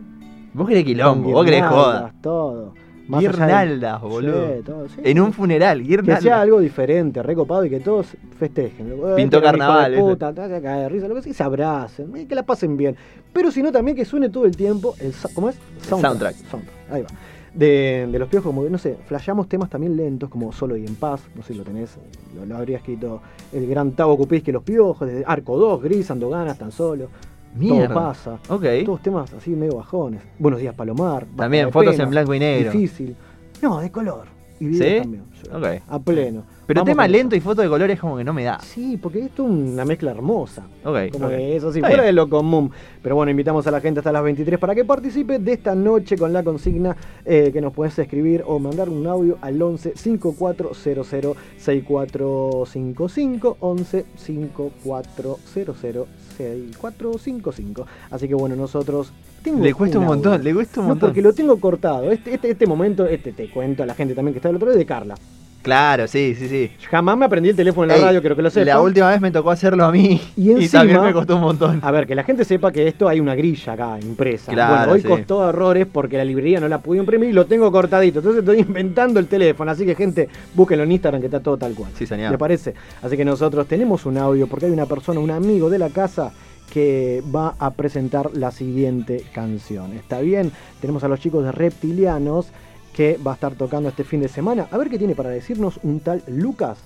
Vos 0.54 0.68
querés 0.68 0.84
quilombo, 0.84 1.30
vos 1.30 1.44
querés 1.46 1.64
joda. 1.64 2.12
Todo. 2.20 2.74
Más 3.12 3.22
de- 3.22 3.28
Guirnaldas, 3.28 4.00
boludo. 4.00 4.46
Sí, 4.56 4.62
todo, 4.64 4.88
sí. 4.88 4.94
En 5.04 5.20
un 5.20 5.32
funeral, 5.32 5.78
Que 5.80 5.88
guirnaldas. 5.88 6.22
sea 6.22 6.40
algo 6.40 6.60
diferente, 6.60 7.22
recopado 7.22 7.64
y 7.64 7.70
que 7.70 7.80
todos 7.80 8.08
festejen. 8.38 8.88
Eh, 8.88 9.12
Pintó 9.16 9.40
que 9.40 9.46
hijos 9.46 9.58
carnaval, 9.58 9.94
puta, 9.94 10.32
de 10.32 10.88
risa, 10.88 11.08
lo 11.08 11.14
que 11.14 11.22
sea, 11.22 11.32
se 11.34 11.42
abracen, 11.42 12.16
y 12.16 12.26
que 12.26 12.34
la 12.34 12.42
pasen 12.42 12.76
bien. 12.76 12.96
Pero 13.32 13.50
si 13.50 13.62
no, 13.62 13.70
también 13.70 13.96
que 13.96 14.04
suene 14.04 14.28
todo 14.28 14.44
el 14.46 14.56
tiempo 14.56 14.94
el. 14.98 15.12
¿Cómo 15.34 15.48
es? 15.48 15.56
soundtrack. 15.88 16.34
Soundtrack, 16.50 16.74
Ahí 16.90 17.02
va. 17.02 17.08
De, 17.54 18.08
de 18.10 18.18
los 18.18 18.28
piojos, 18.30 18.46
como 18.46 18.64
que, 18.64 18.70
no 18.70 18.78
sé, 18.78 18.96
flasheamos 19.06 19.46
temas 19.46 19.68
también 19.68 19.94
lentos, 19.94 20.30
como 20.30 20.52
Solo 20.52 20.74
y 20.74 20.86
en 20.86 20.94
Paz, 20.94 21.20
no 21.34 21.42
sé 21.42 21.52
si 21.52 21.58
lo 21.58 21.64
tenés, 21.64 21.98
lo, 22.34 22.46
lo 22.46 22.56
habría 22.56 22.78
escrito 22.78 23.20
el 23.52 23.66
gran 23.66 23.92
Tavo 23.92 24.16
Cupís 24.16 24.42
que 24.42 24.52
los 24.52 24.62
piojos, 24.62 25.06
desde 25.06 25.24
Arco 25.26 25.58
2, 25.58 25.82
Gris, 25.82 26.10
Ando 26.10 26.30
Ganas, 26.30 26.56
tan 26.56 26.72
solo. 26.72 27.08
Mierda. 27.54 27.88
Todo 27.88 27.94
pasa. 27.94 28.38
Ok. 28.48 28.64
Todos 28.84 29.02
temas 29.02 29.32
así 29.34 29.50
medio 29.50 29.76
bajones. 29.76 30.22
Buenos 30.38 30.60
días, 30.60 30.74
Palomar. 30.74 31.26
También, 31.36 31.70
fotos 31.70 31.98
en 31.98 32.10
blanco 32.10 32.34
y 32.34 32.38
negro. 32.38 32.72
Difícil. 32.72 33.16
No, 33.60 33.80
de 33.80 33.90
color. 33.90 34.26
y 34.58 34.66
video 34.66 34.88
¿Sí? 34.88 35.00
también. 35.02 35.24
sí. 35.40 35.48
Ok. 35.52 35.66
A 35.88 35.98
pleno. 35.98 36.44
Pero 36.72 36.84
Vamos 36.84 36.90
tema 36.96 37.06
lento 37.08 37.36
y 37.36 37.40
foto 37.40 37.60
de 37.62 37.68
colores 37.68 38.00
como 38.00 38.16
que 38.16 38.24
no 38.24 38.32
me 38.32 38.44
da. 38.44 38.58
Sí, 38.60 38.96
porque 38.96 39.20
esto 39.26 39.44
es 39.44 39.50
una 39.50 39.84
mezcla 39.84 40.10
hermosa. 40.12 40.64
Ok. 40.84 41.10
Como 41.12 41.28
que 41.28 41.56
eso 41.56 41.70
sí, 41.72 41.78
Está 41.80 41.88
fuera 41.88 42.02
bien. 42.04 42.14
de 42.14 42.20
lo 42.20 42.28
común. 42.30 42.70
Pero 43.02 43.14
bueno, 43.16 43.30
invitamos 43.30 43.66
a 43.66 43.70
la 43.70 43.80
gente 43.80 44.00
hasta 44.00 44.10
las 44.12 44.22
23 44.24 44.58
para 44.58 44.74
que 44.74 44.84
participe 44.84 45.38
de 45.38 45.52
esta 45.52 45.74
noche 45.74 46.16
con 46.16 46.32
la 46.32 46.42
consigna 46.42 46.96
eh, 47.24 47.50
que 47.52 47.60
nos 47.60 47.72
puedes 47.74 47.98
escribir 47.98 48.42
o 48.46 48.58
mandar 48.58 48.88
un 48.88 49.06
audio 49.06 49.36
al 49.42 49.60
11 49.60 49.92
5400 49.96 51.36
6455 51.58 53.56
11 53.60 54.04
5400 54.16 56.06
6455. 56.36 57.86
Así 58.10 58.28
que 58.28 58.34
bueno, 58.34 58.56
nosotros 58.56 59.12
Le 59.44 59.74
cuesta 59.74 59.98
un 59.98 60.06
montón, 60.06 60.42
le 60.42 60.54
cuesta 60.54 60.80
un 60.80 60.86
No, 60.86 60.90
montón. 60.94 61.08
porque 61.10 61.20
lo 61.22 61.32
tengo 61.32 61.58
cortado. 61.60 62.10
Este, 62.10 62.34
este, 62.34 62.50
este 62.52 62.66
momento, 62.66 63.06
este 63.06 63.32
te 63.32 63.50
cuento 63.50 63.82
a 63.82 63.86
la 63.86 63.94
gente 63.94 64.14
también 64.14 64.32
que 64.32 64.38
está 64.38 64.48
del 64.48 64.56
otro 64.56 64.68
lado, 64.68 64.78
de 64.78 64.86
Carla. 64.86 65.14
Claro, 65.62 66.08
sí, 66.08 66.34
sí, 66.36 66.48
sí. 66.48 66.70
Jamás 66.90 67.16
me 67.16 67.24
aprendí 67.24 67.50
el 67.50 67.56
teléfono 67.56 67.84
en 67.84 67.88
la 67.90 67.94
Ey, 67.96 68.02
radio, 68.02 68.20
quiero 68.20 68.34
que 68.36 68.42
lo 68.42 68.50
sepa. 68.50 68.66
La 68.66 68.80
última 68.80 69.08
vez 69.10 69.20
me 69.20 69.30
tocó 69.30 69.50
hacerlo 69.50 69.84
a 69.84 69.92
mí. 69.92 70.20
Y 70.36 70.42
Y, 70.48 70.50
encima- 70.52 70.80
también 70.80 71.02
me 71.02 71.12
costó 71.12 71.36
un 71.36 71.42
montón. 71.42 71.78
A 71.82 71.90
ver, 71.90 72.06
que 72.06 72.14
la 72.14 72.24
gente 72.24 72.44
sepa 72.44 72.72
que 72.72 72.88
esto 72.88 73.08
hay 73.08 73.20
una 73.20 73.34
grilla 73.34 73.74
acá 73.74 73.98
impresa. 74.02 74.52
Claro, 74.52 74.76
bueno, 74.76 74.92
hoy 74.92 75.00
sí. 75.02 75.08
costó 75.08 75.48
errores 75.48 75.86
porque 75.90 76.16
la 76.16 76.24
librería 76.24 76.58
no 76.60 76.68
la 76.68 76.78
pudo 76.78 76.96
imprimir 77.00 77.30
y 77.30 77.32
lo 77.32 77.46
tengo 77.46 77.70
cortadito. 77.70 78.18
Entonces 78.18 78.40
estoy 78.40 78.58
inventando 78.66 79.20
el 79.20 79.26
teléfono. 79.28 79.70
Así 79.70 79.86
que, 79.86 79.94
gente, 79.94 80.28
búsquenlo 80.54 80.84
en 80.84 80.92
Instagram 80.92 81.20
que 81.20 81.26
está 81.26 81.40
todo 81.40 81.56
tal 81.56 81.74
cual. 81.74 81.90
Sí, 81.96 82.06
señor. 82.06 82.32
¿Le 82.32 82.38
parece? 82.38 82.74
Así 83.02 83.16
que 83.16 83.24
nosotros 83.24 83.66
tenemos 83.66 84.04
un 84.04 84.18
audio 84.18 84.46
porque 84.48 84.66
hay 84.66 84.72
una 84.72 84.86
persona, 84.86 85.20
un 85.20 85.30
amigo 85.30 85.70
de 85.70 85.78
la 85.78 85.90
casa 85.90 86.32
que 86.72 87.22
va 87.34 87.54
a 87.58 87.70
presentar 87.72 88.30
la 88.34 88.50
siguiente 88.50 89.24
canción. 89.34 89.92
¿Está 89.92 90.20
bien? 90.20 90.50
Tenemos 90.80 91.04
a 91.04 91.08
los 91.08 91.20
chicos 91.20 91.44
de 91.44 91.52
Reptilianos 91.52 92.46
que 92.94 93.18
va 93.24 93.32
a 93.32 93.34
estar 93.34 93.54
tocando 93.54 93.88
este 93.88 94.04
fin 94.04 94.20
de 94.20 94.28
semana. 94.28 94.66
A 94.70 94.78
ver 94.78 94.88
qué 94.88 94.98
tiene 94.98 95.14
para 95.14 95.30
decirnos 95.30 95.78
un 95.82 96.00
tal 96.00 96.22
Lucas. 96.26 96.78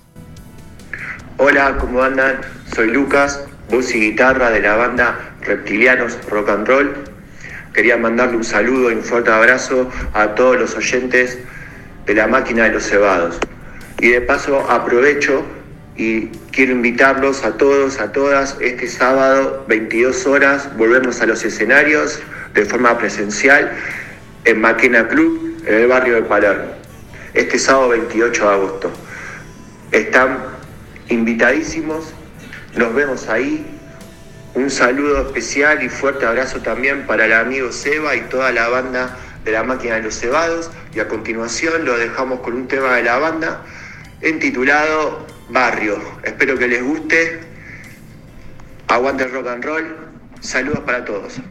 Hola, 1.37 1.77
¿cómo 1.79 2.01
andan? 2.01 2.41
Soy 2.73 2.89
Lucas, 2.89 3.45
voz 3.69 3.93
y 3.93 3.99
guitarra 3.99 4.49
de 4.49 4.61
la 4.61 4.75
banda 4.75 5.35
Reptilianos 5.41 6.17
Rock 6.29 6.49
and 6.49 6.67
Roll. 6.67 6.93
Quería 7.73 7.97
mandarle 7.97 8.37
un 8.37 8.43
saludo 8.43 8.91
y 8.91 8.95
un 8.95 9.03
fuerte 9.03 9.29
abrazo 9.29 9.89
a 10.13 10.33
todos 10.33 10.57
los 10.57 10.75
oyentes 10.75 11.37
de 12.05 12.15
la 12.15 12.27
máquina 12.27 12.63
de 12.63 12.71
los 12.71 12.83
cebados. 12.83 13.37
Y 13.99 14.09
de 14.09 14.21
paso 14.21 14.59
aprovecho 14.69 15.43
y 15.95 16.27
quiero 16.51 16.73
invitarlos 16.73 17.43
a 17.43 17.57
todos, 17.57 17.99
a 17.99 18.11
todas, 18.11 18.57
este 18.61 18.87
sábado, 18.87 19.65
22 19.67 20.25
horas, 20.25 20.69
volvemos 20.77 21.21
a 21.21 21.25
los 21.25 21.43
escenarios 21.43 22.19
de 22.53 22.65
forma 22.65 22.97
presencial 22.97 23.71
en 24.45 24.61
Máquina 24.61 25.07
Club, 25.07 25.46
en 25.67 25.75
el 25.75 25.87
barrio 25.87 26.15
de 26.15 26.21
Palermo. 26.23 26.71
Este 27.33 27.59
sábado 27.59 27.89
28 27.89 28.41
de 28.41 28.53
agosto. 28.53 28.91
Están 29.91 30.39
invitadísimos, 31.09 32.13
nos 32.75 32.93
vemos 32.93 33.27
ahí. 33.27 33.65
Un 34.55 34.69
saludo 34.71 35.27
especial 35.27 35.83
y 35.83 35.89
fuerte 35.89 36.25
abrazo 36.25 36.61
también 36.61 37.05
para 37.05 37.25
el 37.25 37.33
amigo 37.33 37.71
Seba 37.71 38.15
y 38.15 38.21
toda 38.21 38.51
la 38.51 38.69
banda 38.69 39.15
de 39.43 39.51
la 39.51 39.63
máquina 39.63 39.95
de 39.95 40.03
los 40.03 40.15
cebados. 40.15 40.71
Y 40.95 40.99
a 40.99 41.07
continuación 41.07 41.85
lo 41.85 41.97
dejamos 41.97 42.39
con 42.39 42.53
un 42.53 42.67
tema 42.67 42.95
de 42.95 43.03
la 43.03 43.17
banda 43.17 43.61
intitulado 44.23 45.27
Barrio. 45.49 45.99
Espero 46.23 46.57
que 46.57 46.67
les 46.67 46.83
guste. 46.83 47.41
Aguante 48.87 49.25
el 49.25 49.31
rock 49.31 49.47
and 49.47 49.65
roll. 49.65 49.95
Saludos 50.39 50.79
para 50.79 51.03
todos. 51.03 51.41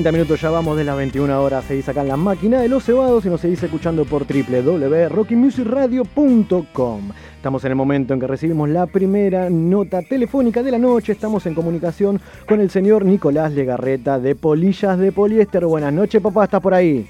30 0.00 0.12
minutos 0.12 0.40
ya 0.40 0.48
vamos 0.48 0.78
de 0.78 0.84
las 0.84 0.96
21 0.96 1.42
horas. 1.42 1.66
Seguís 1.66 1.86
acá 1.86 2.00
en 2.00 2.08
la 2.08 2.16
máquina 2.16 2.62
de 2.62 2.70
los 2.70 2.84
cebados 2.84 3.26
y 3.26 3.28
nos 3.28 3.42
seguís 3.42 3.62
escuchando 3.62 4.06
por 4.06 4.24
www.rockymusicradio.com. 4.26 7.12
Estamos 7.36 7.62
en 7.66 7.72
el 7.72 7.76
momento 7.76 8.14
en 8.14 8.20
que 8.20 8.26
recibimos 8.26 8.70
la 8.70 8.86
primera 8.86 9.50
nota 9.50 10.00
telefónica 10.00 10.62
de 10.62 10.70
la 10.70 10.78
noche. 10.78 11.12
Estamos 11.12 11.44
en 11.44 11.54
comunicación 11.54 12.18
con 12.48 12.62
el 12.62 12.70
señor 12.70 13.04
Nicolás 13.04 13.52
Legarreta 13.52 14.18
de 14.18 14.34
Polillas 14.34 14.98
de 14.98 15.12
Poliéster. 15.12 15.66
Buenas 15.66 15.92
noches, 15.92 16.22
papá, 16.22 16.44
¿estás 16.44 16.62
por 16.62 16.72
ahí? 16.72 17.06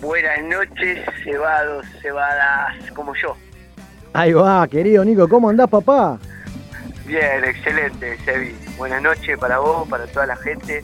Buenas 0.00 0.42
noches, 0.44 1.00
cebados, 1.22 1.84
cebadas, 2.00 2.76
como 2.94 3.14
yo. 3.14 3.36
Ahí 4.14 4.32
va, 4.32 4.66
querido 4.68 5.04
Nico, 5.04 5.28
¿cómo 5.28 5.50
andás, 5.50 5.68
papá? 5.68 6.18
Bien, 7.06 7.44
excelente, 7.44 8.16
Sebi. 8.24 8.56
Buenas 8.78 9.02
noches 9.02 9.38
para 9.38 9.58
vos, 9.58 9.86
para 9.86 10.06
toda 10.06 10.24
la 10.26 10.36
gente. 10.36 10.82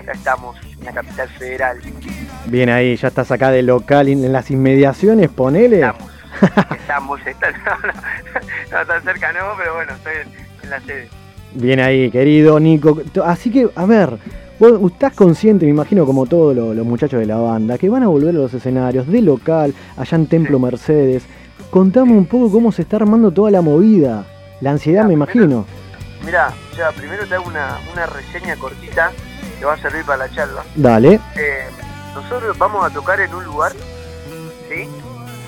Acá 0.00 0.12
estamos 0.12 0.56
en 0.78 0.84
la 0.84 0.92
capital 0.92 1.28
federal. 1.30 1.78
Bien 2.46 2.70
ahí, 2.70 2.96
ya 2.96 3.08
estás 3.08 3.30
acá 3.30 3.50
de 3.50 3.62
local, 3.62 4.08
en 4.08 4.32
las 4.32 4.50
inmediaciones, 4.50 5.28
ponele. 5.28 5.80
Estamos, 5.80 6.10
estamos, 6.80 7.20
está- 7.26 7.50
no, 7.50 7.76
no, 8.72 8.78
no 8.80 8.86
tan 8.86 9.02
cerca 9.02 9.32
no, 9.32 9.40
pero 9.58 9.74
bueno, 9.74 9.92
estoy 9.92 10.12
en, 10.22 10.64
en 10.64 10.70
la 10.70 10.80
sede. 10.80 11.08
Bien 11.54 11.80
ahí, 11.80 12.10
querido 12.10 12.58
Nico. 12.60 12.98
Así 13.24 13.50
que, 13.50 13.68
a 13.74 13.84
ver, 13.84 14.16
vos 14.58 14.92
estás 14.92 15.12
consciente, 15.14 15.64
me 15.66 15.70
imagino, 15.72 16.06
como 16.06 16.26
todos 16.26 16.54
lo- 16.56 16.72
los 16.72 16.86
muchachos 16.86 17.20
de 17.20 17.26
la 17.26 17.36
banda, 17.36 17.76
que 17.76 17.88
van 17.90 18.02
a 18.02 18.08
volver 18.08 18.30
a 18.30 18.38
los 18.38 18.54
escenarios 18.54 19.06
de 19.06 19.20
local, 19.20 19.74
allá 19.96 20.16
en 20.16 20.26
Templo 20.28 20.58
Mercedes. 20.58 21.24
Contame 21.70 22.12
un 22.12 22.26
poco 22.26 22.50
cómo 22.50 22.72
se 22.72 22.82
está 22.82 22.96
armando 22.96 23.30
toda 23.30 23.50
la 23.50 23.60
movida. 23.60 24.24
La 24.60 24.70
ansiedad, 24.70 25.04
me 25.04 25.12
imagino. 25.12 25.66
Mirá, 26.24 26.52
ya 26.76 26.90
primero 26.92 27.26
te 27.26 27.34
hago 27.34 27.46
una, 27.48 27.78
una 27.92 28.06
reseña 28.06 28.56
cortita 28.56 29.10
que 29.60 29.64
va 29.66 29.74
a 29.74 29.78
servir 29.78 30.04
para 30.04 30.26
la 30.26 30.30
charla. 30.34 30.64
Dale. 30.74 31.20
Eh, 31.36 31.68
nosotros 32.14 32.58
vamos 32.58 32.84
a 32.84 32.90
tocar 32.90 33.20
en 33.20 33.32
un 33.32 33.44
lugar, 33.44 33.72
¿sí? 34.68 34.88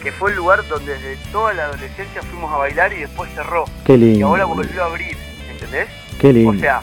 Que 0.03 0.13
fue 0.13 0.31
el 0.31 0.37
lugar 0.37 0.67
donde 0.69 0.93
desde 0.99 1.17
toda 1.33 1.53
la 1.55 1.65
adolescencia 1.65 2.23
fuimos 2.23 2.53
a 2.53 2.59
bailar 2.59 2.93
y 2.93 3.01
después 3.01 3.33
cerró. 3.35 3.65
Qué 3.85 3.95
Y 3.95 3.99
lindo. 3.99 4.27
ahora 4.29 4.45
volvió 4.45 4.83
a 4.83 4.87
abrir, 4.87 5.17
¿entendés? 5.51 5.89
Qué 6.21 6.33
lindo. 6.33 6.51
O 6.53 6.61
sea, 6.61 6.83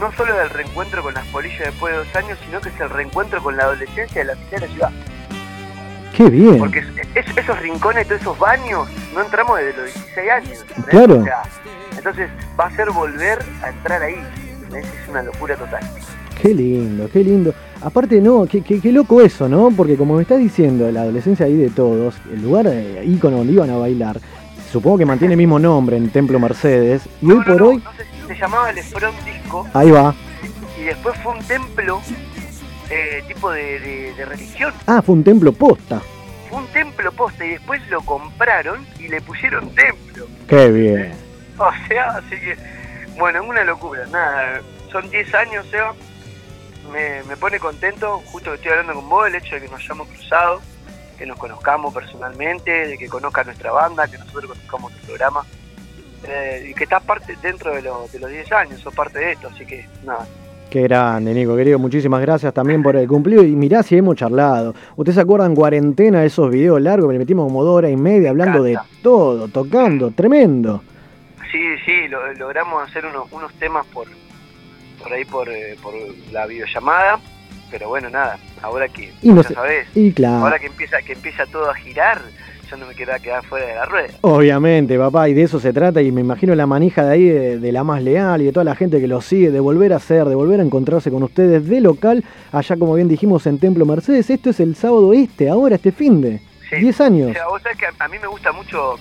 no 0.00 0.10
solo 0.16 0.34
es 0.34 0.42
el 0.44 0.50
reencuentro 0.50 1.02
con 1.02 1.12
las 1.14 1.26
polillas 1.26 1.58
después 1.60 1.92
de 1.92 1.98
dos 2.04 2.16
años, 2.16 2.38
sino 2.44 2.60
que 2.60 2.70
es 2.70 2.80
el 2.80 2.88
reencuentro 2.90 3.42
con 3.42 3.56
la 3.56 3.64
adolescencia 3.64 4.22
de 4.22 4.24
la 4.24 4.34
de 4.34 4.58
la 4.60 4.66
ciudad. 4.68 4.90
Qué 6.16 6.24
bien. 6.30 6.58
Porque 6.58 6.80
es- 6.80 6.86
es- 7.26 7.36
esos 7.36 7.58
rincones, 7.60 8.06
todos 8.08 8.20
esos 8.20 8.38
baños, 8.38 8.88
no 9.14 9.20
entramos 9.22 9.58
desde 9.58 9.76
los 9.82 9.94
16 9.94 10.30
años. 10.30 10.58
¿entendés? 10.68 10.84
Claro. 10.90 11.18
O 11.20 11.24
sea, 11.24 11.42
entonces 11.96 12.30
va 12.58 12.66
a 12.66 12.70
ser 12.76 12.90
volver 12.90 13.38
a 13.62 13.68
entrar 13.68 14.02
ahí. 14.02 14.24
¿entendés? 14.62 14.86
Es 15.02 15.08
una 15.08 15.22
locura 15.22 15.56
total. 15.56 15.80
Qué 16.42 16.52
lindo, 16.54 17.08
qué 17.12 17.22
lindo. 17.22 17.54
Aparte, 17.82 18.20
no, 18.20 18.46
qué, 18.46 18.62
qué- 18.62 18.80
qué 18.80 18.90
loco 18.92 19.20
eso, 19.22 19.48
¿no? 19.48 19.70
Porque 19.76 19.96
como 19.96 20.16
me 20.16 20.22
estás 20.22 20.38
diciendo, 20.40 20.90
la 20.90 21.02
adolescencia 21.02 21.46
ahí 21.46 21.56
de 21.56 21.70
todos, 21.70 22.16
el 22.32 22.42
lugar 22.42 22.66
eh, 22.68 23.04
ícono 23.06 23.38
donde 23.38 23.52
iban 23.52 23.70
a 23.70 23.76
bailar, 23.76 24.18
supongo 24.72 24.98
que 24.98 25.06
mantiene 25.06 25.34
el 25.34 25.38
mismo 25.38 25.58
nombre 25.60 25.96
en 25.96 26.10
Templo 26.10 26.40
Mercedes, 26.40 27.02
y 27.20 27.30
hoy 27.30 27.44
por 27.44 27.62
hoy, 27.62 27.82
Se 28.26 28.34
llamaba 28.34 28.70
el 28.70 28.78
Front 28.80 29.16
Disco 29.24 29.66
ahí 29.72 29.90
va. 29.92 30.14
y 30.80 30.84
después 30.84 31.16
fue 31.22 31.32
un 31.32 31.44
templo 31.44 32.00
eh, 32.90 33.22
tipo 33.28 33.50
de, 33.52 33.78
de- 33.80 34.14
de 34.14 34.24
religión. 34.24 34.72
Ah, 34.86 35.00
fue 35.00 35.14
un 35.14 35.22
templo 35.24 35.52
posta. 35.52 36.00
Fue 36.50 36.58
un 36.58 36.66
templo 36.68 37.10
posta 37.12 37.44
y 37.46 37.50
después 37.50 37.80
lo 37.88 38.00
compraron 38.02 38.84
y 38.98 39.06
le 39.08 39.20
pusieron 39.20 39.70
templo. 39.74 40.26
Qué 40.48 40.70
bien. 40.70 41.12
O 41.58 41.70
sea, 41.88 42.16
así 42.18 42.30
que, 42.30 42.56
bueno, 43.18 43.42
es 43.42 43.48
una 43.48 43.64
locura. 43.64 44.04
Nada, 44.10 44.60
son 44.90 45.08
10 45.10 45.32
años, 45.34 45.64
Seba. 45.70 45.94
Me, 46.90 47.22
me 47.28 47.36
pone 47.36 47.58
contento, 47.58 48.22
justo 48.26 48.50
que 48.50 48.56
estoy 48.56 48.70
hablando 48.72 48.94
con 48.94 49.08
vos, 49.08 49.26
el 49.28 49.34
hecho 49.36 49.54
de 49.54 49.62
que 49.62 49.68
nos 49.68 49.80
hayamos 49.80 50.08
cruzado, 50.08 50.60
que 51.18 51.26
nos 51.26 51.38
conozcamos 51.38 51.92
personalmente, 51.94 52.70
de 52.88 52.98
que 52.98 53.08
conozca 53.08 53.44
nuestra 53.44 53.70
banda, 53.70 54.08
que 54.08 54.18
nosotros 54.18 54.46
conozcamos 54.46 54.92
tu 54.92 55.06
programa. 55.06 55.42
eh, 56.24 56.68
y 56.70 56.74
que 56.74 56.84
estás 56.84 57.02
parte 57.02 57.36
dentro 57.42 57.74
de, 57.74 57.82
lo- 57.82 58.06
de 58.12 58.18
los 58.20 58.30
10 58.30 58.52
años, 58.52 58.80
sos 58.80 58.94
parte 58.94 59.18
de 59.18 59.32
esto, 59.32 59.48
así 59.52 59.66
que 59.66 59.84
nada. 60.04 60.24
Qué 60.70 60.82
grande, 60.82 61.34
Nico, 61.34 61.56
querido. 61.56 61.78
Muchísimas 61.80 62.20
gracias 62.22 62.54
también 62.54 62.80
por 62.82 62.94
el 62.96 63.06
cumplido. 63.08 63.42
Y 63.44 63.56
mirá 63.56 63.82
si 63.82 63.96
hemos 63.98 64.14
charlado. 64.16 64.72
¿Ustedes 64.96 65.16
se 65.16 65.20
acuerdan 65.20 65.50
en 65.50 65.56
cuarentena 65.56 66.24
esos 66.24 66.48
videos 66.50 66.80
largos 66.80 67.08
que 67.08 67.14
le 67.14 67.18
metimos 67.18 67.46
como 67.46 67.62
dos 67.64 67.74
horas 67.76 67.90
y 67.90 67.96
media 67.96 68.30
hablando 68.30 68.62
de 68.62 68.78
todo, 69.02 69.48
tocando? 69.48 70.12
Tremendo. 70.12 70.82
Sí, 71.50 71.60
sí, 71.84 72.06
lo- 72.08 72.32
logramos 72.34 72.88
hacer 72.88 73.04
unos, 73.04 73.30
unos 73.32 73.52
temas 73.54 73.84
por, 73.86 74.06
por 75.02 75.12
ahí, 75.12 75.24
por, 75.24 75.48
eh, 75.48 75.76
por 75.82 75.94
la 76.32 76.46
videollamada, 76.46 77.18
pero 77.70 77.88
bueno, 77.88 78.10
nada, 78.10 78.38
ahora 78.62 78.88
que, 78.88 79.12
Y 79.22 79.28
no 79.30 79.42
ya 79.42 79.48
sé- 79.48 79.54
sabés, 79.54 79.86
y 79.94 80.12
claro. 80.12 80.44
ahora 80.44 80.58
que 80.58 80.66
empieza, 80.66 81.00
que 81.02 81.12
empieza 81.14 81.46
todo 81.46 81.70
a 81.70 81.74
girar, 81.74 82.20
yo 82.70 82.76
no 82.78 82.86
me 82.86 82.94
quiero 82.94 83.12
quedar 83.22 83.44
fuera 83.44 83.66
de 83.66 83.74
la 83.74 83.84
rueda. 83.84 84.08
Obviamente, 84.22 84.96
papá, 84.98 85.28
y 85.28 85.34
de 85.34 85.42
eso 85.42 85.60
se 85.60 85.72
trata, 85.74 86.00
y 86.00 86.10
me 86.10 86.22
imagino 86.22 86.54
la 86.54 86.66
manija 86.66 87.04
de 87.04 87.12
ahí 87.12 87.24
de, 87.28 87.58
de 87.58 87.72
la 87.72 87.84
más 87.84 88.02
leal 88.02 88.40
y 88.40 88.46
de 88.46 88.52
toda 88.52 88.64
la 88.64 88.74
gente 88.74 88.98
que 89.00 89.06
lo 89.06 89.20
sigue, 89.20 89.50
de 89.50 89.60
volver 89.60 89.92
a 89.92 89.98
ser, 89.98 90.24
de 90.24 90.34
volver 90.34 90.60
a 90.60 90.62
encontrarse 90.62 91.10
con 91.10 91.22
ustedes 91.22 91.66
de 91.68 91.80
local, 91.82 92.24
allá 92.50 92.76
como 92.76 92.94
bien 92.94 93.08
dijimos 93.08 93.46
en 93.46 93.58
Templo 93.58 93.84
Mercedes. 93.84 94.30
Esto 94.30 94.50
es 94.50 94.60
el 94.60 94.74
sábado 94.74 95.12
este, 95.12 95.50
ahora, 95.50 95.74
este 95.76 95.92
fin 95.92 96.20
de. 96.22 96.40
10 96.70 97.00
años. 97.02 97.30
O 97.30 97.34
sea, 97.34 97.48
vos 97.48 97.60
sabés 97.60 97.76
que 97.76 97.84
a, 97.98 98.08
mí 98.08 98.16
me 98.18 98.26
gusta 98.28 98.50
mucho 98.52 98.94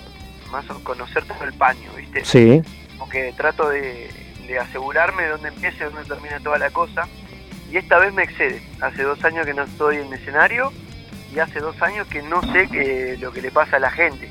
más 0.52 0.66
conocer 0.84 1.24
todo 1.24 1.42
el 1.46 1.54
paño, 1.54 1.90
¿viste? 1.96 2.26
Sí. 2.26 2.62
Porque 3.00 3.34
trato 3.38 3.70
de, 3.70 4.10
de 4.54 4.60
asegurarme 4.60 5.24
de 5.24 5.30
dónde 5.30 5.50
empieza 5.50 5.78
y 5.86 5.92
dónde 5.92 6.04
termina 6.06 6.40
toda 6.40 6.58
la 6.58 6.70
cosa. 6.70 7.08
Y 7.72 7.78
esta 7.78 7.98
vez 8.00 8.14
me 8.14 8.24
excede. 8.24 8.62
Hace 8.82 9.04
dos 9.04 9.24
años 9.24 9.46
que 9.46 9.54
no 9.54 9.64
estoy 9.64 9.98
en 9.98 10.14
escenario 10.14 10.72
y 11.34 11.40
hace 11.40 11.60
dos 11.60 11.82
años 11.82 12.08
que 12.08 12.22
no 12.22 12.42
sé 12.52 12.68
qué- 12.70 13.18
lo 13.20 13.32
que 13.32 13.42
le 13.42 13.52
pasa 13.52 13.78
a 13.78 13.80
la 13.80 13.92
gente. 13.92 14.30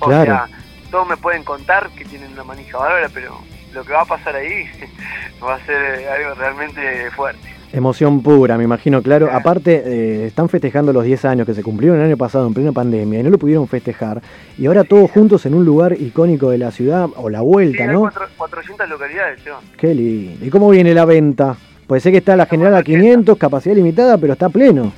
O 0.00 0.06
Claro. 0.06 0.24
sea, 0.24 0.48
todos 0.90 1.08
me 1.08 1.16
pueden 1.16 1.44
contar 1.44 1.88
que 1.90 2.04
tienen 2.04 2.32
una 2.32 2.42
manija 2.44 2.78
bárbara, 2.78 3.08
pero 3.12 3.40
lo 3.72 3.84
que 3.84 3.92
va 3.92 4.02
a 4.02 4.04
pasar 4.06 4.34
ahí 4.34 4.68
va 5.42 5.54
a 5.54 5.60
ser 5.66 6.08
algo 6.08 6.34
realmente 6.34 7.10
fuerte. 7.12 7.54
Emoción 7.72 8.20
pura, 8.22 8.58
me 8.58 8.64
imagino, 8.64 9.00
claro. 9.00 9.30
Aparte, 9.30 9.82
eh, 9.84 10.26
están 10.26 10.48
festejando 10.48 10.92
los 10.92 11.04
10 11.04 11.24
años 11.24 11.46
que 11.46 11.54
se 11.54 11.62
cumplieron 11.62 11.98
el 12.00 12.04
año 12.06 12.16
pasado 12.16 12.46
en 12.48 12.52
plena 12.54 12.72
pandemia 12.72 13.20
y 13.20 13.22
no 13.22 13.30
lo 13.30 13.38
pudieron 13.38 13.68
festejar. 13.68 14.20
Y 14.58 14.66
ahora 14.66 14.82
todos 14.82 15.08
juntos 15.12 15.46
en 15.46 15.54
un 15.54 15.64
lugar 15.64 15.92
icónico 15.92 16.50
de 16.50 16.58
la 16.58 16.72
ciudad, 16.72 17.08
o 17.16 17.30
la 17.30 17.42
vuelta, 17.42 17.86
¿no? 17.86 18.00
cuatro- 18.00 18.26
400 18.36 18.88
localidades, 18.88 19.40
Seba. 19.42 19.60
Qué 19.76 19.94
lindo. 19.94 20.44
¿Y 20.44 20.50
cómo 20.50 20.68
viene 20.70 20.92
la 20.94 21.04
venta? 21.04 21.54
Puede 21.86 22.00
ser 22.00 22.10
que 22.10 22.18
está 22.18 22.34
la 22.34 22.46
general 22.46 22.74
a 22.74 22.82
500, 22.82 23.38
capacidad 23.38 23.76
limitada, 23.76 24.18
pero 24.18 24.32
está 24.32 24.48
pleno. 24.48 24.92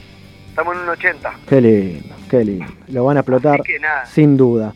Estamos 0.49 0.75
en 0.75 0.83
un 0.83 0.89
80. 0.89 1.31
Qué 1.47 1.61
lindo, 1.61 2.15
qué 2.31 2.45
lindo. 2.45 2.67
Lo 2.89 3.05
van 3.05 3.19
a 3.19 3.21
explotar 3.21 3.61
Así 3.61 3.73
que 3.73 3.79
nada. 3.81 4.07
sin 4.07 4.37
duda. 4.37 4.73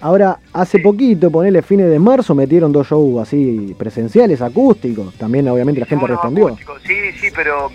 Ahora, 0.00 0.38
hace 0.52 0.78
poquito, 0.78 1.30
ponele 1.30 1.60
fines 1.62 1.90
de 1.90 1.98
marzo, 1.98 2.34
metieron 2.34 2.70
dos 2.72 2.86
shows 2.88 3.20
así 3.20 3.74
presenciales, 3.76 4.40
acústicos. 4.40 5.14
También, 5.14 5.48
obviamente, 5.48 5.80
la 5.80 5.86
gente 5.86 6.06
respondió. 6.06 6.46
acústicos. 6.48 6.80
Sí, 6.86 7.12
sí, 7.20 7.28
pero 7.34 7.70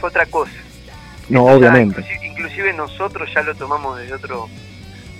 fue 0.00 0.08
otra 0.08 0.26
cosa. 0.26 0.50
No, 1.28 1.44
obviamente. 1.44 2.00
Inclusive, 2.00 2.26
inclusive 2.26 2.72
nosotros 2.72 3.30
ya 3.32 3.42
lo 3.42 3.54
tomamos 3.54 3.96
desde 3.98 4.14
otro, 4.14 4.48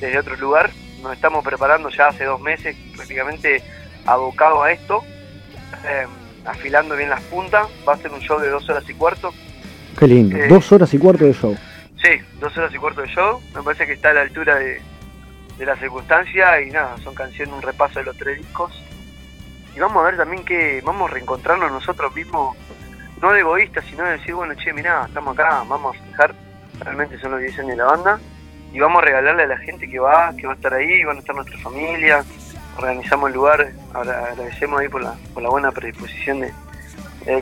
desde 0.00 0.18
otro 0.18 0.37
lugar. 0.37 0.70
Nos 1.00 1.12
estamos 1.12 1.44
preparando 1.44 1.88
ya 1.90 2.09
hace 2.09 2.24
dos 2.24 2.40
meses, 2.40 2.76
prácticamente 2.96 3.62
abocado 4.05 4.62
a 4.64 4.72
esto, 4.72 5.02
eh, 5.85 6.07
afilando 6.44 6.96
bien 6.96 7.09
las 7.11 7.20
puntas. 7.22 7.68
Va 7.88 7.94
a 7.94 7.96
ser 7.98 8.11
un 8.11 8.20
show 8.20 8.40
de 8.40 8.50
dos 8.50 8.68
horas 8.68 8.83
y 8.88 8.94
cuarto. 8.94 9.33
Qué 9.96 10.09
lindo. 10.09 10.37
Eh, 10.37 10.48
Dos 10.48 10.72
horas 10.72 10.92
y 10.92 10.98
cuarto 10.98 11.24
de 11.24 11.35
show. 11.35 11.57
Sí, 12.02 12.09
dos 12.40 12.57
horas 12.59 12.74
y 12.74 12.78
cuarto 12.78 13.00
de 13.02 13.09
show. 13.09 13.40
Me 13.55 13.62
parece 13.62 13.87
que 13.87 13.92
está 13.92 14.11
a 14.11 14.14
la 14.14 14.22
altura 14.22 14.57
de, 14.57 14.81
de 15.62 15.66
la 15.66 15.77
circunstancia 15.77 16.61
y 16.61 16.70
nada, 16.70 16.96
son 17.05 17.14
canciones, 17.14 17.55
un 17.55 17.62
repaso 17.62 18.01
de 18.01 18.05
los 18.07 18.16
tres 18.16 18.38
discos. 18.38 18.72
Y 19.77 19.79
vamos 19.81 20.03
a 20.03 20.07
ver 20.07 20.16
también 20.16 20.44
que 20.44 20.83
vamos 20.85 21.09
a 21.11 21.14
reencontrarnos 21.14 21.70
nosotros 21.70 22.12
mismos, 22.14 22.57
no 23.20 23.33
de 23.33 23.40
egoístas, 23.40 23.85
sino 23.88 24.03
de 24.05 24.12
decir, 24.18 24.35
bueno, 24.35 24.55
che, 24.55 24.72
mirá, 24.72 25.05
estamos 25.07 25.38
acá, 25.38 25.62
vamos 25.68 25.94
a 25.96 25.98
festejar, 26.01 26.35
realmente 26.81 27.16
son 27.20 27.31
los 27.31 27.40
10 27.40 27.59
años 27.61 27.70
de 27.70 27.77
la 27.77 27.85
banda, 27.85 28.20
y 28.72 28.81
vamos 28.81 29.03
a 29.03 29.05
regalarle 29.07 29.44
a 29.44 29.46
la 29.46 29.59
gente 29.59 29.88
que 29.88 29.98
va, 30.01 30.35
que 30.37 30.46
va 30.46 30.53
a 30.55 30.57
estar 30.57 30.75
ahí, 30.75 31.05
van 31.05 31.16
a 31.16 31.20
estar 31.20 31.35
nuestras 31.37 31.62
familias, 31.62 32.27
organizamos 32.77 33.29
el 33.29 33.35
lugar, 33.37 33.70
agra- 33.94 34.27
agradecemos 34.33 34.81
ahí 34.81 34.88
por 34.88 35.03
la, 35.03 35.14
por 35.33 35.42
la 35.44 35.48
buena 35.48 35.70
predisposición 35.70 36.40
de, 36.40 36.53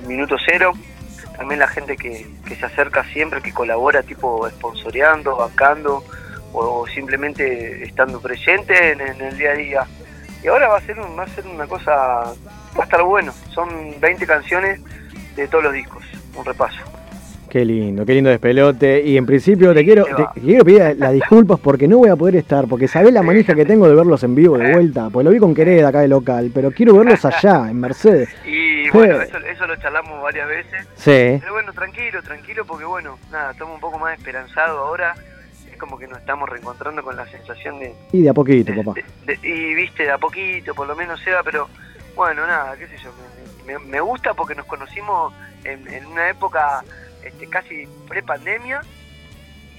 minuto 0.07 0.37
cero, 0.45 0.73
también 1.39 1.59
la 1.61 1.69
gente 1.69 1.97
que, 1.97 2.27
que 2.47 2.55
se 2.57 2.67
acerca 2.67 3.03
siempre, 3.05 3.41
que 3.41 3.53
colabora, 3.53 4.03
tipo 4.03 4.47
sponsoreando, 4.51 5.37
bancando 5.37 6.05
o 6.53 6.87
simplemente 6.87 7.85
estando 7.85 8.21
presente 8.21 8.93
en, 8.93 9.01
en 9.01 9.21
el 9.21 9.37
día 9.39 9.51
a 9.51 9.55
día. 9.55 9.81
Y 10.43 10.47
ahora 10.49 10.69
va 10.69 10.79
a 10.79 10.81
ser 10.81 10.99
un- 10.99 11.19
va 11.19 11.25
a 11.25 11.29
ser 11.29 11.47
una 11.47 11.67
cosa, 11.67 11.93
va 11.93 12.81
a 12.81 12.85
estar 12.85 13.03
bueno. 13.03 13.33
Son 13.51 13.69
20 14.01 14.27
canciones 14.27 14.81
de 15.37 15.47
todos 15.49 15.65
los 15.65 15.73
discos, 15.73 16.03
un 16.37 16.45
repaso. 16.45 16.79
Qué 17.49 17.65
lindo, 17.65 18.07
qué 18.07 18.15
lindo 18.15 18.31
despelote. 18.31 19.03
Y 19.03 19.17
en 19.17 19.27
principio 19.27 19.75
te 19.75 19.85
quiero, 19.85 20.05
te 20.35 20.41
quiero 20.41 20.65
pedir 20.65 20.97
las 20.99 21.13
disculpas 21.13 21.59
porque 21.59 21.89
no 21.89 21.99
voy 21.99 22.09
a 22.09 22.15
poder 22.15 22.37
estar, 22.37 22.67
porque 22.69 22.87
sabés 22.87 23.13
la 23.13 23.23
manija 23.23 23.57
que 23.57 23.65
tengo 23.65 23.89
de 23.89 23.95
verlos 23.97 24.23
en 24.23 24.37
vivo 24.37 24.57
de 24.57 24.73
vuelta, 24.73 25.11
pues 25.11 25.25
lo 25.25 25.33
vi 25.33 25.39
con 25.41 25.53
Quereda 25.53 25.89
acá 25.89 26.01
de 26.01 26.07
local, 26.09 26.53
pero 26.55 26.71
quiero 26.71 26.97
verlos 26.97 27.25
allá, 27.25 27.69
en 27.69 27.81
Mercedes. 27.81 28.29
Y 28.47 28.93
bueno, 28.93 29.21
eso, 29.21 29.37
eso 29.39 29.67
lo 29.69 29.77
charlamos 29.77 30.21
varias 30.21 30.49
veces. 30.49 30.85
Sí. 30.97 31.39
Pero 31.41 31.53
bueno, 31.53 31.73
tranquilo, 31.73 32.21
tranquilo, 32.25 32.65
porque 32.65 32.85
bueno, 32.85 33.19
nada, 33.31 33.53
estamos 33.53 33.75
un 33.77 33.81
poco 33.81 34.01
más 34.01 34.19
esperanzados 34.19 34.77
ahora. 34.79 35.15
Como 35.81 35.99
que 35.99 36.07
nos 36.07 36.19
estamos 36.19 36.49
reencontrando 36.49 37.03
con 37.03 37.17
la 37.17 37.27
sensación 37.27 37.79
de, 37.81 37.95
Y 38.13 38.23
de 38.23 38.29
a 38.31 38.35
poquito, 38.35 38.73
papá. 38.77 38.93
de- 39.25 39.39
y 39.43 39.75
viste, 39.75 40.03
de 40.05 40.13
a 40.13 40.19
poquito, 40.19 40.75
por 40.75 40.87
lo 40.87 40.95
menos 40.95 41.19
sea, 41.23 41.43
pero 41.43 41.69
bueno, 42.15 42.47
nada, 42.47 42.77
qué 42.77 42.87
sé 42.87 42.99
yo, 42.99 43.11
me, 43.67 43.73
me- 43.79 43.85
me 43.87 44.01
gusta 44.01 44.35
porque 44.35 44.55
nos 44.55 44.67
conocimos 44.67 45.33
en, 45.65 45.89
en 45.93 46.05
una 46.07 46.29
época 46.29 46.85
este, 47.25 47.47
casi 47.49 47.87
pre-pandemia 48.09 48.83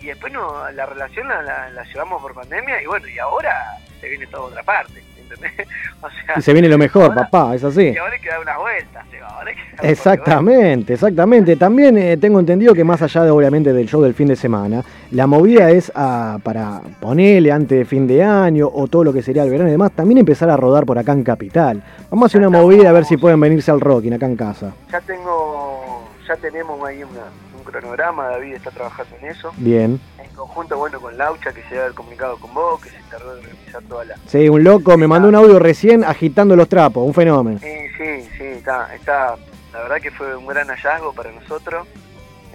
y 0.02 0.08
después 0.08 0.34
no, 0.34 0.70
la 0.72 0.86
relación 0.88 1.28
la, 1.28 1.42
la- 1.44 1.70
la 1.70 1.84
llevamos 1.84 2.22
por 2.22 2.34
pandemia 2.34 2.82
y 2.82 2.88
bueno, 2.88 3.08
y 3.08 3.20
ahora 3.20 3.78
se 4.00 4.10
viene 4.10 4.26
toda 4.28 4.44
otra 4.46 4.64
parte, 4.64 5.04
¿entendés? 5.34 5.68
O 6.04 6.10
sea, 6.10 6.34
Y 6.38 6.42
se 6.42 6.54
viene 6.54 6.68
lo 6.68 6.80
mejor, 6.80 7.14
papá, 7.14 7.54
es 7.54 7.64
así. 7.64 7.90
y 7.90 7.98
ahora 7.98 8.14
hay 8.16 8.20
que 8.22 8.30
dar 8.30 8.40
unas 8.42 8.58
vueltas, 8.58 9.06
Seba, 9.12 9.28
ahora 9.28 9.52
hay 9.52 9.56
que 9.56 9.76
dar 9.76 9.86
Exactamente, 9.92 10.94
exactamente. 10.94 11.56
También 11.58 11.96
eh, 11.98 12.18
tengo 12.18 12.40
entendido 12.40 12.74
que 12.74 12.84
más 12.84 13.02
allá 13.04 13.24
de 13.24 13.30
obviamente 13.30 13.72
del 13.72 13.88
show 13.88 14.02
del 14.02 14.16
fin 14.16 14.28
de 14.28 14.36
semana, 14.36 14.84
la 15.12 15.28
movida 15.28 15.70
es 15.70 15.92
ah, 15.94 16.40
para 16.42 16.82
ponerle 17.00 17.52
antes 17.52 17.78
de 17.78 17.86
fin 17.86 18.08
de 18.08 18.24
año 18.24 18.68
o 18.74 18.88
todo 18.88 19.04
lo 19.04 19.14
que 19.14 19.22
sería 19.22 19.44
el 19.44 19.52
verano 19.52 19.70
y 19.70 19.74
demás, 19.74 19.92
también 19.92 20.18
empezar 20.18 20.50
a 20.50 20.58
rodar 20.58 20.86
por 20.88 20.98
acá 20.98 21.12
en 21.12 21.24
Capital. 21.24 21.84
Vamos 22.10 22.24
a 22.24 22.26
hacer 22.28 22.42
una 22.46 22.50
movida 22.50 22.90
a 22.90 22.94
ver 22.94 23.06
si 23.06 23.18
pueden 23.18 23.40
venirse 23.40 23.70
al 23.70 23.80
Rocking 23.80 24.14
acá 24.14 24.26
en 24.26 24.36
casa. 24.36 24.74
Ya 24.92 25.02
tengo, 25.02 26.10
ya 26.28 26.36
tenemos 26.38 26.84
ahí 26.88 27.04
una- 27.04 27.30
un 27.58 27.64
cronograma, 27.64 28.28
David 28.30 28.54
está 28.56 28.72
trabajando 28.72 29.16
en 29.22 29.28
eso. 29.30 29.52
Bien. 29.58 30.00
En 30.42 30.48
conjunto, 30.48 30.76
bueno, 30.76 31.00
con 31.00 31.16
Laucha, 31.20 31.54
que 31.54 31.62
se 31.70 31.80
ha 31.80 31.92
comunicado 31.92 32.36
con 32.40 32.52
vos, 32.52 32.82
que 32.82 32.90
se 32.90 32.98
encargó 32.98 33.36
de 33.36 33.42
organizar 33.42 33.84
toda 33.84 34.06
la... 34.06 34.16
Sí, 34.26 34.50
un 34.50 34.64
loco 34.64 34.98
me 34.98 35.08
mandó 35.08 35.30
un 35.30 35.36
audio 35.36 35.60
recién 35.60 36.04
agitando 36.04 36.56
los 36.56 36.68
trapos, 36.68 37.06
un 37.06 37.14
fenómeno. 37.14 37.60
Sí, 37.60 37.88
sí, 37.96 38.28
sí, 38.36 38.44
está, 38.46 38.94
está, 38.96 39.36
la 39.72 39.82
verdad 39.84 40.02
que 40.02 40.10
fue 40.10 40.36
un 40.36 40.48
gran 40.48 40.68
hallazgo 40.68 41.14
para 41.14 41.32
nosotros. 41.32 41.88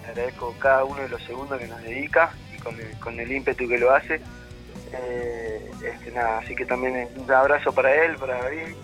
Le 0.01 0.09
agradezco 0.09 0.53
cada 0.59 0.83
uno 0.83 1.01
de 1.01 1.07
los 1.07 1.23
segundos 1.23 1.57
que 1.59 1.67
nos 1.67 1.81
dedica 1.81 2.31
y 2.53 2.59
con 2.59 2.77
el, 2.77 2.99
con 2.99 3.17
el 3.21 3.31
ímpetu 3.31 3.69
que 3.69 3.77
lo 3.77 3.95
hace. 3.95 4.19
Eh, 4.91 5.71
este, 5.81 6.11
nada, 6.11 6.39
así 6.39 6.55
que 6.55 6.65
también 6.65 7.07
un 7.15 7.31
abrazo 7.31 7.71
para 7.71 7.95
él, 8.03 8.17
para 8.17 8.43
David, 8.43 8.75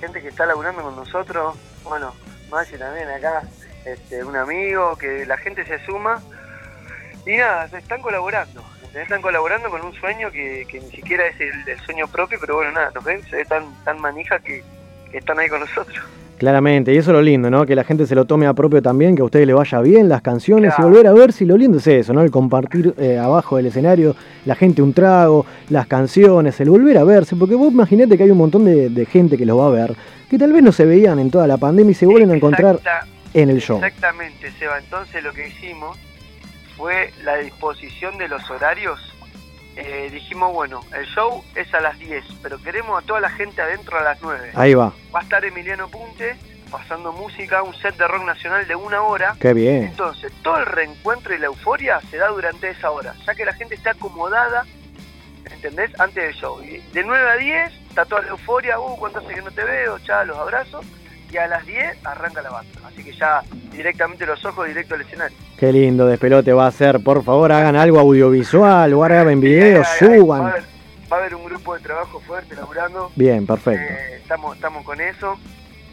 gente 0.00 0.22
que 0.22 0.28
está 0.28 0.46
laburando 0.46 0.82
con 0.82 0.94
nosotros, 0.94 1.56
bueno, 1.82 2.14
Maxi 2.52 2.78
también 2.78 3.08
acá, 3.08 3.42
este, 3.84 4.22
un 4.22 4.36
amigo, 4.36 4.94
que 4.94 5.26
la 5.26 5.36
gente 5.38 5.66
se 5.66 5.84
suma 5.84 6.22
y 7.26 7.36
nada, 7.36 7.64
están 7.76 8.00
colaborando, 8.02 8.62
están 8.94 9.22
colaborando 9.22 9.70
con 9.70 9.80
un 9.82 9.92
sueño 9.94 10.30
que, 10.30 10.66
que 10.70 10.80
ni 10.80 10.90
siquiera 10.90 11.26
es 11.26 11.40
el, 11.40 11.68
el 11.68 11.78
sueño 11.80 12.06
propio, 12.08 12.38
pero 12.40 12.56
bueno, 12.56 12.72
nada, 12.72 12.90
nos 12.94 13.04
ven, 13.04 13.22
se 13.28 13.36
ve 13.36 13.44
tan, 13.44 13.64
tan 13.84 14.00
manija 14.00 14.38
que, 14.38 14.62
que 15.10 15.18
están 15.18 15.38
ahí 15.38 15.48
con 15.48 15.60
nosotros. 15.60 15.96
Claramente, 16.36 16.92
y 16.92 16.96
eso 16.98 17.10
es 17.10 17.14
lo 17.14 17.22
lindo, 17.22 17.48
¿no? 17.48 17.64
Que 17.64 17.76
la 17.76 17.84
gente 17.84 18.06
se 18.06 18.14
lo 18.16 18.24
tome 18.24 18.46
a 18.48 18.52
propio 18.54 18.82
también, 18.82 19.14
que 19.14 19.22
a 19.22 19.24
ustedes 19.24 19.46
le 19.46 19.54
vaya 19.54 19.80
bien 19.80 20.08
las 20.08 20.20
canciones 20.20 20.74
Claro. 20.74 20.90
y 20.90 20.92
volver 20.92 21.06
a 21.06 21.12
ver 21.12 21.32
si 21.32 21.44
lo 21.44 21.56
lindo 21.56 21.78
es 21.78 21.86
eso, 21.86 22.12
¿no? 22.12 22.22
El 22.22 22.32
compartir 22.32 22.92
eh, 22.98 23.18
abajo 23.18 23.56
del 23.56 23.66
escenario, 23.66 24.16
la 24.44 24.56
gente 24.56 24.82
un 24.82 24.92
trago, 24.92 25.46
las 25.70 25.86
canciones, 25.86 26.60
el 26.60 26.70
volver 26.70 26.98
a 26.98 27.04
verse, 27.04 27.36
porque 27.36 27.54
vos 27.54 27.72
imaginate 27.72 28.16
que 28.18 28.24
hay 28.24 28.30
un 28.32 28.38
montón 28.38 28.64
de, 28.64 28.90
de 28.90 29.06
gente 29.06 29.38
que 29.38 29.46
los 29.46 29.58
va 29.58 29.68
a 29.68 29.70
ver, 29.70 29.94
que 30.28 30.36
tal 30.36 30.52
vez 30.52 30.62
no 30.62 30.72
se 30.72 30.84
veían 30.84 31.20
en 31.20 31.30
toda 31.30 31.46
la 31.46 31.56
pandemia 31.56 31.92
y 31.92 31.94
se 31.94 32.04
vuelven 32.04 32.32
a 32.32 32.34
encontrar 32.34 32.80
en 33.32 33.48
el 33.50 33.60
show. 33.60 33.76
Exactamente, 33.76 34.50
Seba. 34.58 34.78
Entonces 34.78 35.22
lo 35.22 35.32
que 35.32 35.48
hicimos 35.48 35.96
fue 36.76 37.12
la 37.22 37.36
disposición 37.36 38.18
de 38.18 38.28
los 38.28 38.48
horarios. 38.50 39.00
Eh, 39.76 40.08
dijimos, 40.12 40.52
bueno, 40.52 40.80
el 40.96 41.04
show 41.06 41.42
es 41.54 41.72
a 41.74 41.80
las 41.80 41.98
10, 41.98 42.24
pero 42.42 42.62
queremos 42.62 43.02
a 43.02 43.06
toda 43.06 43.20
la 43.20 43.30
gente 43.30 43.60
adentro 43.60 43.98
a 43.98 44.02
las 44.02 44.22
9. 44.22 44.52
Ahí 44.54 44.74
va, 44.74 44.92
Va 45.14 45.20
a 45.20 45.22
estar 45.22 45.44
Emiliano 45.44 45.88
Punte 45.88 46.36
pasando 46.70 47.12
música, 47.12 47.62
un 47.62 47.74
set 47.74 47.96
de 47.96 48.06
rock 48.08 48.24
nacional 48.24 48.66
de 48.66 48.74
una 48.74 49.02
hora. 49.02 49.36
qué 49.40 49.52
bien. 49.52 49.84
Entonces, 49.84 50.32
todo 50.42 50.58
el 50.58 50.66
reencuentro 50.66 51.34
y 51.34 51.38
la 51.38 51.46
euforia 51.46 52.00
se 52.10 52.16
da 52.16 52.28
durante 52.28 52.70
esa 52.70 52.90
hora, 52.90 53.14
ya 53.24 53.34
que 53.34 53.44
la 53.44 53.52
gente 53.52 53.74
está 53.76 53.90
acomodada, 53.90 54.64
¿entendés? 55.50 55.90
Antes 56.00 56.24
del 56.24 56.34
show. 56.34 56.62
Y 56.62 56.78
de 56.92 57.04
9 57.04 57.30
a 57.30 57.36
10 57.36 57.72
está 57.88 58.04
toda 58.04 58.22
la 58.22 58.28
euforia, 58.28 58.78
uh, 58.80 58.96
cuánto 58.96 59.20
hace 59.20 59.34
que 59.34 59.42
no 59.42 59.50
te 59.50 59.64
veo, 59.64 59.98
ya 59.98 60.24
los 60.24 60.36
abrazos. 60.36 60.84
Y 61.34 61.36
a 61.36 61.48
las 61.48 61.66
10 61.66 61.96
arranca 62.04 62.42
la 62.42 62.50
banda. 62.50 62.70
Así 62.86 63.02
que 63.02 63.12
ya 63.12 63.42
directamente 63.72 64.24
los 64.24 64.44
ojos, 64.44 64.68
directo 64.68 64.94
al 64.94 65.00
escenario. 65.00 65.36
Qué 65.58 65.72
lindo 65.72 66.06
despelote 66.06 66.52
va 66.52 66.68
a 66.68 66.70
ser. 66.70 67.00
Por 67.02 67.24
favor, 67.24 67.50
hagan 67.50 67.74
algo 67.74 67.98
audiovisual 67.98 68.92
o 68.94 69.00
videos, 69.40 69.84
Ahí, 70.00 70.08
ahí, 70.08 70.08
Va 70.08 70.14
a, 70.16 70.20
suban. 70.20 70.42
haber, 70.42 70.62
va 71.12 71.16
a 71.16 71.20
haber 71.20 71.34
un 71.34 71.44
grupo 71.44 71.74
de 71.74 71.80
trabajo 71.80 72.20
fuerte 72.20 72.54
laburando. 72.54 73.10
Bien, 73.16 73.44
perfecto. 73.46 73.82
Eh, 73.92 74.18
estamos, 74.22 74.54
estamos 74.54 74.84
con 74.84 75.00
eso. 75.00 75.36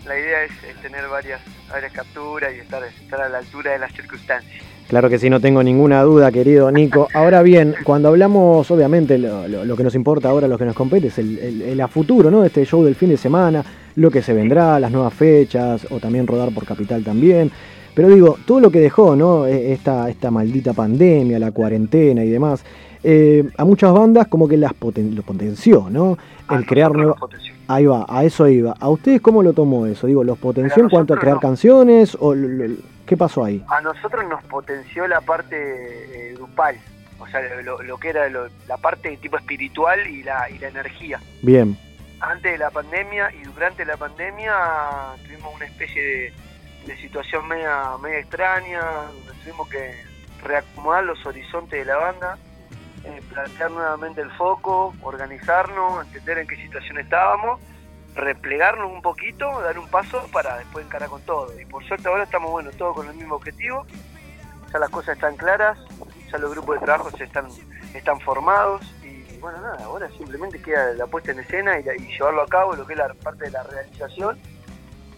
La 0.06 0.18
idea 0.20 0.44
es, 0.44 0.52
es 0.64 0.80
tener 0.84 1.08
varias, 1.08 1.42
varias 1.72 1.92
capturas 1.92 2.52
y 2.56 2.60
estar, 2.60 2.84
estar 2.84 3.22
a 3.22 3.30
la 3.30 3.40
altura 3.40 3.72
de 3.72 3.80
las 3.80 3.92
circunstancias. 3.94 4.64
Claro 4.90 5.10
que 5.10 5.18
sí, 5.18 5.28
no 5.30 5.40
tengo 5.40 5.64
ninguna 5.64 6.04
duda, 6.04 6.32
querido 6.32 6.72
Nico. 6.72 7.08
Ahora 7.16 7.42
bien, 7.42 7.76
cuando 7.84 8.10
hablamos, 8.10 8.70
obviamente, 8.70 9.18
lo, 9.18 9.48
lo- 9.48 9.66
lo 9.66 9.76
que 9.76 9.84
nos 9.84 9.96
importa 9.96 10.30
ahora, 10.30 10.48
lo 10.48 10.58
que 10.60 10.66
nos 10.66 10.76
compete 10.76 11.08
es 11.08 11.18
el, 11.18 11.40
el- 11.40 11.62
el 11.64 11.82
a 11.82 11.88
futuro, 11.88 12.30
¿no? 12.30 12.44
Este 12.44 12.64
show 12.66 12.84
del 12.84 12.96
fin 12.96 13.10
de 13.10 13.18
semana, 13.18 13.64
lo 13.96 14.10
que 14.12 14.22
se 14.22 14.34
vendrá, 14.34 14.80
las 14.80 14.92
nuevas 14.92 15.14
fechas, 15.14 15.88
o 15.92 16.00
también 16.00 16.28
rodar 16.28 16.54
por 16.54 16.66
Capital 16.66 17.04
también. 17.04 17.52
Pero 17.94 18.08
digo, 18.10 18.38
todo 18.46 18.60
lo 18.62 18.72
que 18.72 18.80
dejó, 18.80 19.16
¿no? 19.16 19.46
E- 19.46 19.74
Esta, 19.74 20.10
esta 20.10 20.32
maldita 20.32 20.74
pandemia, 20.74 21.40
la 21.40 21.52
cuarentena 21.52 22.24
y 22.24 22.30
demás, 22.30 22.64
eh, 23.04 23.44
a 23.58 23.66
muchas 23.66 23.92
bandas 23.94 24.28
como 24.28 24.48
que 24.48 24.56
las 24.58 24.72
poten- 24.74 25.14
lo 25.16 25.24
potenció, 25.24 25.88
¿no? 25.90 26.18
El 26.50 26.66
crear 26.66 26.92
nuevas... 26.94 27.18
Ahí 27.68 27.86
va, 27.86 28.06
a 28.10 28.24
eso 28.26 28.48
iba. 28.50 28.76
¿A 28.80 28.90
ustedes 28.90 29.22
cómo 29.22 29.42
lo 29.44 29.54
tomó 29.54 29.86
eso? 29.86 30.06
Digo, 30.08 30.24
¿los 30.26 30.38
potenció 30.38 30.84
en 30.84 30.90
cuanto 30.90 31.14
a 31.14 31.18
crear 31.20 31.40
canciones 31.40 32.18
o 32.20 32.36
lo- 32.36 32.68
lo- 32.68 32.76
qué 33.06 33.16
pasó 33.16 33.44
ahí? 33.46 33.64
A 33.70 33.80
nosotros 33.82 34.24
nos 34.30 34.44
potenció 34.44 35.08
la 35.08 35.22
parte 35.22 35.56
eh, 35.56 36.34
grupal, 36.36 36.76
o 37.20 37.28
sea, 37.28 37.40
lo, 37.64 37.82
lo 37.82 37.98
que 37.98 38.10
era 38.10 38.28
lo- 38.30 38.48
la 38.68 38.76
parte 38.78 39.18
tipo 39.22 39.38
espiritual 39.38 40.00
y 40.10 40.22
la, 40.24 40.50
y 40.50 40.60
la 40.60 40.68
energía. 40.68 41.20
Bien, 41.42 41.78
Antes 42.22 42.52
de 42.52 42.58
la 42.60 42.70
pandemia 42.70 43.32
y 43.34 43.42
durante 43.44 43.84
la 43.84 43.98
pandemia 43.98 44.54
tuvimos 45.24 45.56
una 45.56 45.66
especie 45.66 46.34
de, 46.86 46.98
situación 46.98 47.48
media, 47.48 47.98
media 48.00 48.20
extraña, 48.20 48.82
tuvimos 49.44 49.68
que 49.70 49.96
reacomodar 50.44 51.04
los 51.04 51.26
horizontes 51.26 51.80
de 51.80 51.86
la 51.86 51.98
banda, 51.98 52.38
eh, 53.06 53.22
plantear 53.28 53.72
nuevamente 53.72 54.22
el 54.22 54.32
foco, 54.32 54.94
organizarnos, 55.02 56.06
entender 56.06 56.38
en 56.38 56.48
qué 56.48 56.58
situación 56.58 57.00
estábamos, 57.00 57.60
replegarnos 58.16 58.92
un 58.92 59.02
poquito, 59.02 59.62
dar 59.62 59.80
un 59.80 59.88
paso 59.88 60.28
para 60.32 60.58
después 60.58 60.86
encarar 60.86 61.10
con 61.10 61.22
todo. 61.24 61.60
Y 61.60 61.66
por 61.66 61.84
suerte 61.86 62.08
ahora 62.08 62.24
estamos, 62.24 62.52
bueno, 62.52 62.70
todos 62.72 62.96
con 62.96 63.08
el 63.08 63.16
mismo 63.16 63.36
objetivo, 63.36 63.86
ya 64.72 64.78
las 64.78 64.90
cosas 64.90 65.16
están 65.16 65.38
claras, 65.38 65.80
ya 66.32 66.38
los 66.38 66.52
grupos 66.52 66.80
de 66.80 66.86
trabajo 66.86 67.10
están, 67.18 68.20
formados 68.22 68.82
bueno, 69.42 69.60
nada, 69.62 69.84
ahora 69.84 70.08
simplemente 70.18 70.62
queda 70.62 70.94
la 70.94 71.08
puesta 71.08 71.32
en 71.32 71.40
escena 71.40 71.80
y, 71.80 71.84
la- 71.84 71.96
y 71.96 72.08
llevarlo 72.08 72.44
a 72.44 72.48
cabo, 72.48 72.76
lo 72.76 72.86
que 72.86 72.94
es 72.94 73.00
la 73.00 73.14
parte 73.16 73.46
de 73.46 73.52
la 73.52 73.64
realización, 73.64 74.40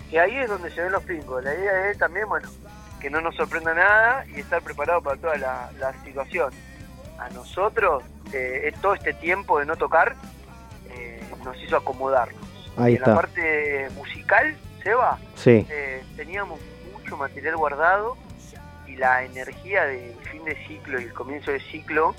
que 0.10 0.20
ahí 0.20 0.36
es 0.38 0.50
donde 0.50 0.72
se 0.72 0.82
ven 0.82 0.92
los 0.92 1.04
pingos. 1.04 1.44
La 1.44 1.54
idea 1.54 1.90
es 1.90 1.98
también, 1.98 2.28
bueno, 2.30 2.50
que 3.00 3.10
no 3.10 3.20
nos 3.22 3.36
sorprenda 3.36 3.74
nada 3.74 4.26
y 4.28 4.40
estar 4.40 4.62
preparado 4.62 5.02
para 5.02 5.20
toda 5.20 5.38
la, 5.38 5.70
la 5.80 5.94
situación. 6.04 6.52
A 7.20 7.30
nosotros, 7.30 8.04
eh, 8.32 8.72
es 8.74 8.82
todo 8.82 8.94
este 8.94 9.14
tiempo 9.14 9.60
de 9.60 9.66
no 9.66 9.76
tocar, 9.76 10.16
eh, 10.90 11.22
nos 11.44 11.62
hizo 11.62 11.78
acomodarnos. 11.78 12.42
Ahí 12.78 12.94
Y 12.94 12.96
en 12.96 13.02
está. 13.02 13.10
la 13.12 13.16
parte 13.18 13.90
musical, 13.96 14.56
Seba, 14.82 15.18
Sí. 15.36 15.66
eh, 15.70 16.04
teníamos 16.16 16.60
mucho 16.94 17.18
material 17.18 17.56
guardado 17.58 18.18
y 18.88 18.96
la 18.96 19.24
energía 19.24 19.84
del 19.86 20.14
fin 20.32 20.44
de 20.46 20.56
ciclo 20.68 21.00
y 21.00 21.04
el 21.06 21.14
comienzo 21.14 21.52
de 21.52 21.60
ciclo 21.60 22.16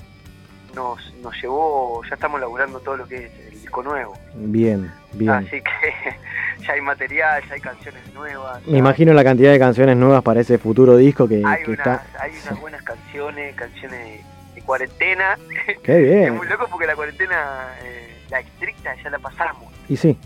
nos, 0.75 1.13
nos 1.23 1.41
llevó, 1.41 2.03
ya 2.03 2.15
estamos 2.15 2.39
laburando 2.39 2.79
todo 2.79 2.97
lo 2.97 3.07
que 3.07 3.25
es 3.25 3.31
el 3.47 3.61
disco 3.61 3.81
nuevo. 3.81 4.13
Bien, 4.35 4.91
bien. 5.13 5.31
Así 5.31 5.61
que 5.61 6.13
ya 6.65 6.73
hay 6.73 6.81
material, 6.81 7.43
ya 7.47 7.55
hay 7.55 7.61
canciones 7.61 8.13
nuevas. 8.13 8.65
Me 8.67 8.77
imagino 8.77 9.13
la 9.13 9.23
cantidad 9.23 9.51
de 9.51 9.59
canciones 9.59 9.97
nuevas 9.97 10.21
para 10.21 10.41
ese 10.41 10.57
futuro 10.57 10.97
disco 10.97 11.27
que, 11.27 11.41
hay 11.45 11.63
que 11.63 11.71
unas, 11.71 11.79
está. 11.79 12.03
hay 12.19 12.31
unas 12.45 12.61
buenas 12.61 12.83
canciones, 12.83 13.55
canciones 13.55 13.99
de, 13.99 14.21
de 14.55 14.61
cuarentena. 14.61 15.37
Qué 15.83 15.97
bien. 15.97 16.23
es 16.25 16.33
muy 16.33 16.47
loco 16.47 16.67
porque 16.69 16.85
la 16.85 16.95
cuarentena, 16.95 17.73
eh, 17.83 18.13
la 18.29 18.39
estricta, 18.41 18.95
ya 19.01 19.09
la 19.09 19.19
pasamos. 19.19 19.73
Y 19.87 19.97
sí, 19.97 20.17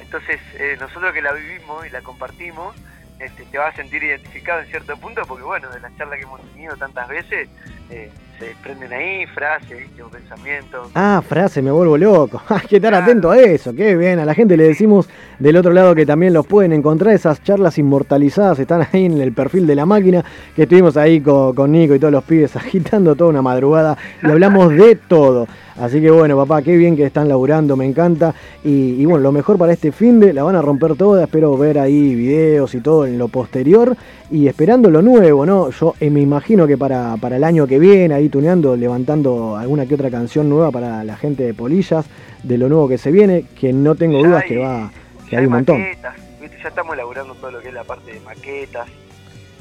Entonces, 0.00 0.38
eh, 0.54 0.76
nosotros 0.78 1.12
que 1.12 1.22
la 1.22 1.32
vivimos 1.32 1.86
y 1.86 1.90
la 1.90 2.02
compartimos, 2.02 2.76
este, 3.18 3.44
te 3.44 3.58
vas 3.58 3.74
a 3.74 3.76
sentir 3.76 4.02
identificado 4.04 4.60
en 4.60 4.66
cierto 4.68 4.96
punto, 4.96 5.22
porque 5.26 5.42
bueno, 5.42 5.68
de 5.70 5.80
la 5.80 5.90
charla 5.96 6.16
que 6.16 6.22
hemos 6.22 6.40
tenido 6.52 6.76
tantas 6.76 7.08
veces, 7.08 7.48
eh, 7.90 8.10
se 8.38 8.46
desprenden 8.46 8.92
ahí, 8.92 9.26
frases, 9.26 9.88
pensamientos. 10.12 10.90
Ah, 10.94 11.22
frase, 11.26 11.60
me 11.60 11.70
vuelvo 11.70 11.96
loco. 11.96 12.40
Hay 12.48 12.66
que 12.66 12.76
estar 12.76 12.94
atento 12.94 13.30
a 13.30 13.38
eso, 13.38 13.74
qué 13.74 13.96
bien. 13.96 14.18
A 14.18 14.24
la 14.24 14.34
gente 14.34 14.56
le 14.56 14.64
decimos 14.64 15.08
del 15.38 15.56
otro 15.56 15.72
lado 15.72 15.94
que 15.94 16.06
también 16.06 16.32
los 16.32 16.46
pueden 16.46 16.72
encontrar. 16.72 17.14
Esas 17.14 17.42
charlas 17.42 17.78
inmortalizadas 17.78 18.58
están 18.58 18.86
ahí 18.92 19.06
en 19.06 19.20
el 19.20 19.32
perfil 19.32 19.66
de 19.66 19.74
la 19.74 19.86
máquina. 19.86 20.24
Que 20.54 20.62
estuvimos 20.62 20.96
ahí 20.96 21.20
con, 21.20 21.54
con 21.54 21.72
Nico 21.72 21.94
y 21.94 21.98
todos 21.98 22.12
los 22.12 22.24
pibes 22.24 22.54
agitando 22.56 23.16
toda 23.16 23.30
una 23.30 23.42
madrugada 23.42 23.96
y 24.22 24.30
hablamos 24.30 24.70
de 24.70 24.94
todo. 24.94 25.48
Así 25.80 26.00
que 26.00 26.10
bueno, 26.10 26.36
papá, 26.36 26.62
qué 26.62 26.76
bien 26.76 26.96
que 26.96 27.04
están 27.04 27.28
laburando, 27.28 27.76
me 27.76 27.86
encanta. 27.86 28.34
Y, 28.64 29.00
y 29.00 29.04
bueno, 29.04 29.20
lo 29.20 29.32
mejor 29.32 29.58
para 29.58 29.72
este 29.72 29.92
fin 29.92 30.18
de 30.18 30.32
la 30.32 30.42
van 30.42 30.56
a 30.56 30.62
romper 30.62 30.96
toda. 30.96 31.24
Espero 31.24 31.56
ver 31.56 31.78
ahí 31.78 32.14
videos 32.14 32.74
y 32.74 32.80
todo 32.80 33.06
en 33.06 33.16
lo 33.18 33.28
posterior. 33.28 33.96
Y 34.30 34.48
esperando 34.48 34.90
lo 34.90 35.02
nuevo, 35.02 35.46
¿no? 35.46 35.70
Yo 35.70 35.94
eh, 36.00 36.10
me 36.10 36.20
imagino 36.20 36.66
que 36.66 36.76
para, 36.76 37.16
para 37.16 37.36
el 37.36 37.44
año 37.44 37.66
que 37.66 37.78
viene, 37.78 38.14
ahí 38.14 38.28
tuneando, 38.28 38.76
levantando 38.76 39.56
alguna 39.56 39.86
que 39.86 39.94
otra 39.94 40.10
canción 40.10 40.48
nueva 40.48 40.70
para 40.70 41.04
la 41.04 41.16
gente 41.16 41.44
de 41.44 41.54
Polillas, 41.54 42.06
de 42.42 42.58
lo 42.58 42.68
nuevo 42.68 42.88
que 42.88 42.98
se 42.98 43.12
viene, 43.12 43.44
que 43.58 43.72
no 43.72 43.94
tengo 43.94 44.18
dudas 44.18 44.44
que 44.44 44.58
va, 44.58 44.90
que 45.30 45.36
hay 45.36 45.46
un 45.46 45.52
montón. 45.52 45.80
maquetas, 45.80 46.16
¿viste? 46.40 46.58
ya 46.62 46.68
estamos 46.68 46.94
elaborando 46.94 47.34
todo 47.36 47.52
lo 47.52 47.60
que 47.60 47.68
es 47.68 47.74
la 47.74 47.84
parte 47.84 48.12
de 48.12 48.20
maquetas. 48.20 48.88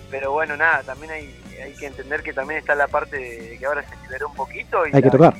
Pero 0.09 0.31
bueno, 0.31 0.57
nada, 0.57 0.81
también 0.83 1.11
hay, 1.11 1.35
hay 1.63 1.73
que 1.73 1.85
entender 1.85 2.23
que 2.23 2.33
también 2.33 2.59
está 2.59 2.75
la 2.75 2.87
parte 2.87 3.17
de 3.17 3.57
que 3.59 3.65
ahora 3.65 3.83
se 3.83 3.95
liberó 4.03 4.29
un 4.29 4.35
poquito 4.35 4.87
y, 4.87 4.95
Hay 4.95 5.01
que 5.01 5.09
tocar. 5.09 5.35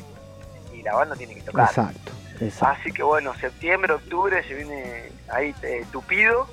La 0.88 0.96
banda 0.96 1.16
tiene 1.16 1.36
que 1.36 1.42
tocar. 1.42 1.68
Exacto, 1.68 2.12
exacto. 2.40 2.80
Así 2.80 2.92
que 2.92 3.04
bueno, 3.04 3.34
septiembre, 3.36 3.94
octubre 3.94 4.42
se 4.44 4.54
viene 4.54 5.12
ahí 5.30 5.54
eh, 5.64 5.86
tupido. 5.92 6.48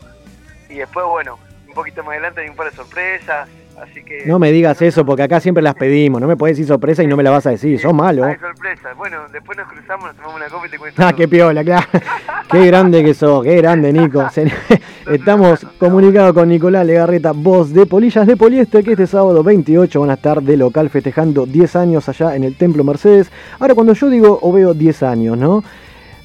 Y 0.69 0.75
después, 0.75 1.07
bueno, 1.07 1.39
un 1.69 1.75
poquito 1.75 2.03
más 2.03 2.13
adelante 2.13 2.41
hay 2.41 2.49
un 2.49 2.57
par 2.57 2.71
de 2.71 2.77
sorpresas. 2.77 3.49
Así 3.81 4.03
que. 4.05 4.25
No 4.27 4.39
me 4.39 4.53
digas 4.53 4.81
eso, 4.83 5.05
porque 5.05 5.23
acá 5.23 5.41
siempre 5.41 5.63
las 5.63 5.75
pedimos. 5.75 6.21
No 6.21 6.27
me 6.29 6.37
podés 6.37 6.57
decir 6.57 6.69
sorpresa 6.69 7.03
y 7.03 7.07
no 7.07 7.17
me 7.17 7.23
la 7.23 7.31
vas 7.31 7.47
a 7.47 7.51
decir. 7.51 7.79
Sos 7.81 7.93
malo. 7.95 8.25
Hay 8.25 8.37
sorpresas. 8.37 8.97
Bueno, 8.97 9.19
después 9.33 9.59
nos 9.59 9.69
cruzamos, 9.69 10.07
nos 10.07 10.17
tomamos 10.17 10.37
una 10.37 10.47
copa 10.49 10.67
y 10.67 10.71
te 10.71 10.79
cuento. 10.79 11.03
Ah, 11.05 11.13
qué 11.13 11.29
piola, 11.29 11.65
claro. 11.65 11.87
Qué 12.51 12.67
grande 12.67 13.03
que 13.03 13.15
sos, 13.15 13.43
qué 13.43 13.57
grande, 13.57 13.93
Nico. 13.93 14.25
Estamos 15.11 15.67
comunicados 15.79 16.35
con 16.35 16.49
Nicolás 16.49 16.87
Legarreta, 16.87 17.33
voz 17.33 17.73
de 17.73 17.87
Polillas 17.87 18.27
de 18.27 18.37
Poliéster, 18.37 18.85
que 18.85 18.93
este 18.93 19.07
sábado 19.07 19.43
28 19.43 20.01
van 20.01 20.11
a 20.11 20.15
estar 20.15 20.41
de 20.43 20.57
local 20.57 20.89
festejando 20.91 21.47
10 21.47 21.77
años 21.77 22.09
allá 22.09 22.37
en 22.37 22.45
el 22.45 22.55
Templo 22.57 22.85
Mercedes. 22.85 23.31
Ahora, 23.59 23.75
cuando 23.75 23.93
yo 23.95 24.09
digo 24.09 24.39
o 24.41 24.53
veo 24.53 24.73
10 24.75 25.03
años, 25.03 25.37
¿no? 25.39 25.65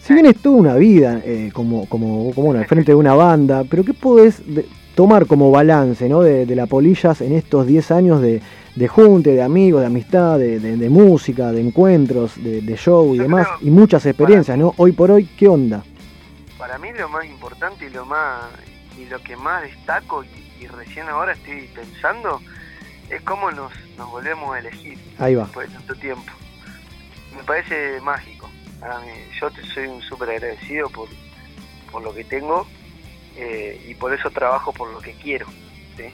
Si 0.02 0.14
bien 0.14 0.26
es 0.28 0.38
toda 0.38 0.56
una 0.58 0.76
vida, 0.76 1.22
eh, 1.24 1.50
como, 1.54 1.88
como, 1.88 2.32
como 2.34 2.48
bueno, 2.48 2.60
al 2.62 2.68
frente 2.68 2.92
de 2.92 2.96
una 2.96 3.14
banda, 3.16 3.64
pero 3.70 3.84
¿qué 3.84 3.94
podés 3.94 4.42
de- 4.54 4.66
tomar 5.00 5.28
como 5.28 5.50
balance, 5.50 6.10
¿no? 6.10 6.20
De, 6.20 6.46
de 6.46 6.56
la 6.58 6.66
Polillas 6.66 7.22
en 7.22 7.32
estos 7.32 7.66
10 7.66 7.90
años 7.92 8.22
de, 8.22 8.42
de 8.76 8.88
junte, 8.90 9.30
de 9.32 9.42
amigos, 9.42 9.80
de 9.80 9.88
amistad, 9.88 10.38
de, 10.38 10.60
de- 10.60 10.76
de 10.76 10.90
música, 10.90 11.54
de 11.54 11.62
encuentros, 11.62 12.36
de, 12.44 12.60
de 12.62 12.76
show 12.76 13.14
y 13.14 13.18
Yo 13.20 13.24
demás, 13.24 13.48
creo- 13.48 13.60
y 13.70 13.72
muchas 13.72 14.06
experiencias, 14.06 14.58
¿no? 14.58 14.74
Hoy 14.76 14.92
por 14.92 15.10
hoy, 15.10 15.24
¿qué 15.38 15.48
onda? 15.48 15.86
Para 16.58 16.78
mí 16.80 16.90
lo 16.98 17.08
más 17.08 17.24
importante 17.24 17.86
y 17.86 17.90
lo 17.92 18.06
más 18.06 18.44
y 19.00 19.06
lo 19.06 19.24
que 19.24 19.38
más 19.38 19.64
destaco 19.64 20.22
y, 20.26 20.28
y 20.66 20.68
recién 20.68 21.08
ahora 21.08 21.32
estoy 21.32 21.70
pensando 21.74 22.42
es 23.10 23.22
cómo 23.22 23.52
nos, 23.52 23.72
nos 23.98 24.12
volvemos 24.12 24.54
a 24.54 24.60
elegir 24.60 24.98
Ahí 25.18 25.34
va. 25.34 25.44
después 25.44 25.70
de 25.70 25.76
tanto 25.78 25.96
tiempo. 25.96 26.30
Me 27.38 27.42
parece 27.44 28.02
mágico. 28.02 28.50
Mí, 28.82 29.12
yo 29.40 29.50
te 29.50 29.62
soy 29.74 29.88
un 29.88 30.02
súper 30.02 30.32
agradecido 30.32 30.90
por, 30.90 31.08
por 31.90 32.04
lo 32.04 32.14
que 32.14 32.26
tengo 32.26 32.68
eh, 33.36 33.82
y 33.88 33.96
por 33.96 34.14
eso 34.14 34.30
trabajo 34.30 34.72
por 34.74 34.92
lo 34.92 35.00
que 35.00 35.14
quiero. 35.14 35.48
¿sí? 35.98 36.12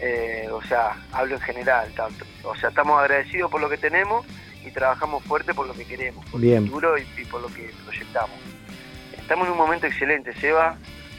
Eh, 0.00 0.48
o 0.50 0.62
sea, 0.62 0.96
hablo 1.12 1.34
en 1.34 1.40
general. 1.40 1.92
tanto. 1.94 2.24
O 2.44 2.56
sea, 2.56 2.70
estamos 2.70 2.98
agradecidos 3.00 3.50
por 3.50 3.60
lo 3.60 3.68
que 3.68 3.76
tenemos 3.76 4.26
y 4.64 4.70
trabajamos 4.70 5.22
fuerte 5.24 5.54
por 5.54 5.66
lo 5.66 5.74
que 5.74 5.84
queremos, 5.84 6.24
por 6.26 6.40
Bien. 6.40 6.58
el 6.58 6.66
futuro 6.66 6.98
y, 6.98 7.06
y 7.16 7.24
por 7.24 7.40
lo 7.40 7.48
que 7.48 7.70
proyectamos. 7.84 8.38
Estamos 9.16 9.46
en 9.46 9.52
un 9.52 9.58
momento 9.58 9.86
excelente, 9.86 10.32
Seba. 10.34 10.76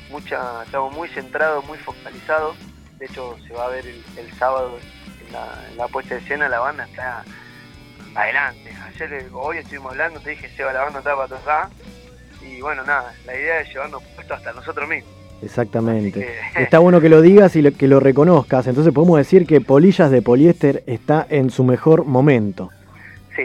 Mucha, 0.09 0.63
estamos 0.63 0.93
muy 0.93 1.07
centrados, 1.09 1.65
muy 1.65 1.77
focalizados. 1.77 2.57
De 2.99 3.05
hecho, 3.05 3.37
se 3.47 3.53
va 3.53 3.65
a 3.65 3.69
ver 3.69 3.85
el, 3.87 4.03
el 4.17 4.31
sábado 4.33 4.77
en 5.25 5.31
la, 5.33 5.65
en 5.71 5.77
la 5.77 5.87
puesta 5.87 6.15
de 6.15 6.21
escena. 6.21 6.49
La 6.49 6.59
banda 6.59 6.85
está 6.85 7.23
adelante. 8.15 8.73
Ayer, 8.85 9.13
eh, 9.13 9.27
hoy 9.31 9.57
estuvimos 9.59 9.91
hablando, 9.91 10.19
te 10.19 10.31
dije, 10.31 10.49
Seba, 10.55 10.73
la 10.73 10.83
banda 10.83 10.99
está 10.99 11.15
para 11.15 11.27
tocar. 11.27 11.69
Y 12.41 12.59
bueno, 12.61 12.83
nada, 12.83 13.13
la 13.25 13.35
idea 13.35 13.61
es 13.61 13.69
llevarnos 13.69 14.03
puesto 14.15 14.33
hasta 14.33 14.51
nosotros 14.53 14.89
mismos. 14.89 15.13
Exactamente. 15.41 16.19
Que- 16.53 16.63
Está 16.63 16.79
bueno 16.79 17.01
que 17.01 17.09
lo 17.09 17.21
digas 17.21 17.55
y 17.55 17.61
lo- 17.61 17.71
que 17.73 17.87
lo 17.87 17.99
reconozcas. 17.99 18.67
Entonces 18.67 18.93
podemos 18.93 19.17
decir 19.17 19.45
que 19.45 19.61
Polillas 19.61 20.11
de 20.11 20.21
Poliéster 20.21 20.83
está 20.85 21.25
en 21.29 21.49
su 21.49 21.63
mejor 21.63 22.05
momento. 22.05 22.69
Sí, 23.35 23.43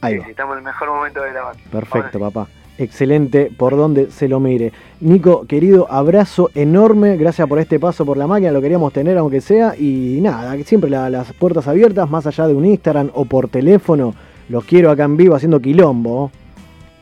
Ahí 0.00 0.14
sí, 0.14 0.18
va. 0.20 0.26
estamos 0.28 0.54
en 0.54 0.58
el 0.58 0.64
mejor 0.64 0.88
momento 0.90 1.22
de 1.22 1.32
la 1.32 1.42
banda. 1.42 1.60
Perfecto, 1.70 2.18
papá. 2.20 2.48
Excelente 2.80 3.50
por 3.56 3.76
donde 3.76 4.10
se 4.10 4.28
lo 4.28 4.38
mire. 4.38 4.72
Nico, 5.00 5.46
querido, 5.48 5.90
abrazo 5.90 6.50
enorme. 6.54 7.16
Gracias 7.16 7.48
por 7.48 7.58
este 7.58 7.80
paso 7.80 8.06
por 8.06 8.16
la 8.16 8.28
máquina. 8.28 8.52
Lo 8.52 8.60
queríamos 8.62 8.92
tener 8.92 9.18
aunque 9.18 9.40
sea. 9.40 9.74
Y 9.76 10.20
nada, 10.20 10.56
siempre 10.64 10.88
la- 10.88 11.10
las 11.10 11.32
puertas 11.32 11.66
abiertas, 11.66 12.08
más 12.08 12.26
allá 12.28 12.46
de 12.46 12.54
un 12.54 12.64
Instagram 12.64 13.10
o 13.14 13.24
por 13.24 13.48
teléfono. 13.48 14.14
Los 14.48 14.64
quiero 14.64 14.90
acá 14.92 15.04
en 15.04 15.16
vivo 15.16 15.34
haciendo 15.34 15.60
quilombo. 15.60 16.30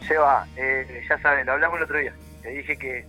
Seba, 0.09 0.47
eh, 0.57 0.87
ya 1.09 1.19
sabes, 1.21 1.45
lo 1.45 1.53
hablamos 1.53 1.77
el 1.79 1.85
otro 1.85 1.99
día. 1.99 2.13
Te 2.43 2.51
dije 2.51 2.77
que, 2.79 3.05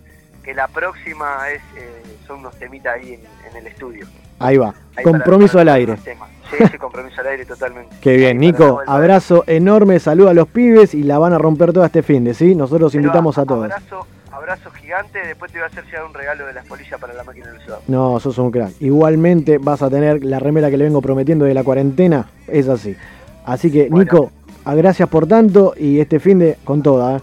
que 0.48 0.54
la 0.54 0.66
próxima 0.66 1.50
es 1.50 1.60
eh, 1.76 2.02
son 2.26 2.38
unos 2.38 2.54
temitas 2.56 2.94
ahí 2.94 3.12
en, 3.12 3.20
en 3.50 3.56
el 3.58 3.66
estudio. 3.66 4.06
Ahí 4.38 4.56
va. 4.56 4.72
Ahí 4.96 5.04
Compromiso 5.04 5.58
para- 5.58 5.72
al 5.74 5.76
aire. 5.80 5.96
Sí, 5.98 6.56
sí, 6.72 6.78
compromiso 6.78 7.20
al 7.20 7.26
aire 7.26 7.44
totalmente. 7.44 7.94
Qué 8.00 8.16
bien, 8.16 8.38
Nico. 8.38 8.80
Abrazo 8.86 9.44
enorme. 9.46 9.98
Saluda 10.00 10.30
a 10.30 10.34
los 10.34 10.48
pibes 10.48 10.94
y 10.94 11.02
la 11.02 11.18
van 11.18 11.34
a 11.34 11.38
romper 11.38 11.74
toda 11.74 11.84
este 11.84 12.02
fin 12.02 12.24
de, 12.24 12.32
¿sí? 12.32 12.54
Nosotros 12.54 12.92
Seba, 12.92 13.02
invitamos 13.02 13.36
a 13.36 13.44
todos. 13.44 13.64
Abrazo, 13.64 14.06
abrazo 14.32 14.70
gigante. 14.70 15.18
Después 15.26 15.52
te 15.52 15.58
voy 15.58 15.64
a 15.64 15.66
hacer 15.66 15.84
llegar 15.84 16.04
un 16.06 16.14
regalo 16.14 16.46
de 16.46 16.54
las 16.54 16.64
polillas 16.66 16.98
para 16.98 17.12
la 17.12 17.24
máquina 17.24 17.48
del 17.50 17.60
ciudad. 17.60 17.80
No, 17.86 18.18
sos 18.18 18.38
un 18.38 18.50
crack. 18.50 18.72
Igualmente 18.80 19.58
vas 19.58 19.82
a 19.82 19.90
tener 19.90 20.24
la 20.24 20.38
remera 20.38 20.70
que 20.70 20.78
le 20.78 20.84
vengo 20.84 21.02
prometiendo 21.02 21.44
de 21.44 21.52
la 21.52 21.62
cuarentena. 21.62 22.30
Es 22.46 22.68
así. 22.70 22.96
Así 23.44 23.70
que, 23.70 23.90
Bueno. 23.90 24.04
Nico, 24.04 24.30
gracias 24.64 25.10
por 25.10 25.26
tanto 25.26 25.74
y 25.76 26.00
este 26.00 26.18
fin 26.20 26.38
de 26.38 26.56
con 26.64 26.82
toda. 26.82 27.18
¿eh? 27.18 27.20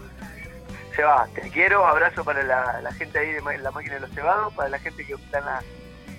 Seba, 0.96 1.26
te 1.34 1.42
quiero. 1.50 1.86
Abrazo 1.86 2.24
para 2.24 2.42
la, 2.42 2.80
la 2.82 2.92
gente 2.92 3.18
ahí 3.18 3.30
de 3.32 3.40
ma- 3.42 3.56
la 3.56 3.70
máquina 3.70 3.94
de 3.94 4.00
los 4.00 4.10
cebados, 4.10 4.52
para 4.54 4.68
la 4.70 4.78
gente 4.78 5.04
que 5.06 5.12
está 5.12 5.38
en, 5.38 5.44
la- 5.44 5.62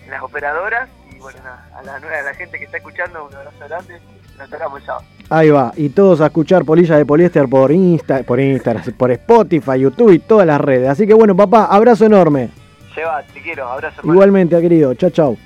en 0.05 0.11
las 0.11 0.21
operadoras. 0.21 0.87
Y 1.11 1.19
bueno, 1.19 1.39
nada, 1.43 1.67
a 1.75 1.81
la, 1.83 1.95
a 1.95 2.21
la 2.21 2.33
gente 2.35 2.59
que 2.59 2.65
está 2.65 2.77
escuchando, 2.77 3.25
un 3.25 3.33
abrazo 3.35 3.57
grande. 3.67 3.99
Nos 4.37 4.49
tocamos 4.51 4.79
el 4.81 4.85
sábado. 4.85 5.05
Ahí 5.31 5.49
va. 5.49 5.73
Y 5.75 5.89
todos 5.89 6.21
a 6.21 6.27
escuchar 6.27 6.63
Polilla 6.63 6.95
de 6.95 7.05
Poliéster 7.07 7.49
por 7.49 7.71
Insta, 7.71 8.21
por 8.21 8.39
Instagram, 8.39 8.83
por 8.95 9.09
Spotify, 9.11 9.79
YouTube 9.79 10.11
y 10.11 10.19
todas 10.19 10.45
las 10.45 10.61
redes. 10.61 10.87
Así 10.89 11.07
que 11.07 11.15
bueno, 11.15 11.35
papá, 11.35 11.65
abrazo 11.65 12.05
enorme. 12.05 12.49
Seba, 12.93 13.23
te 13.33 13.41
quiero. 13.41 13.67
Abrazo. 13.67 14.01
Igualmente, 14.03 14.61
querido. 14.61 14.93
Chao, 14.93 15.09
chao. 15.09 15.37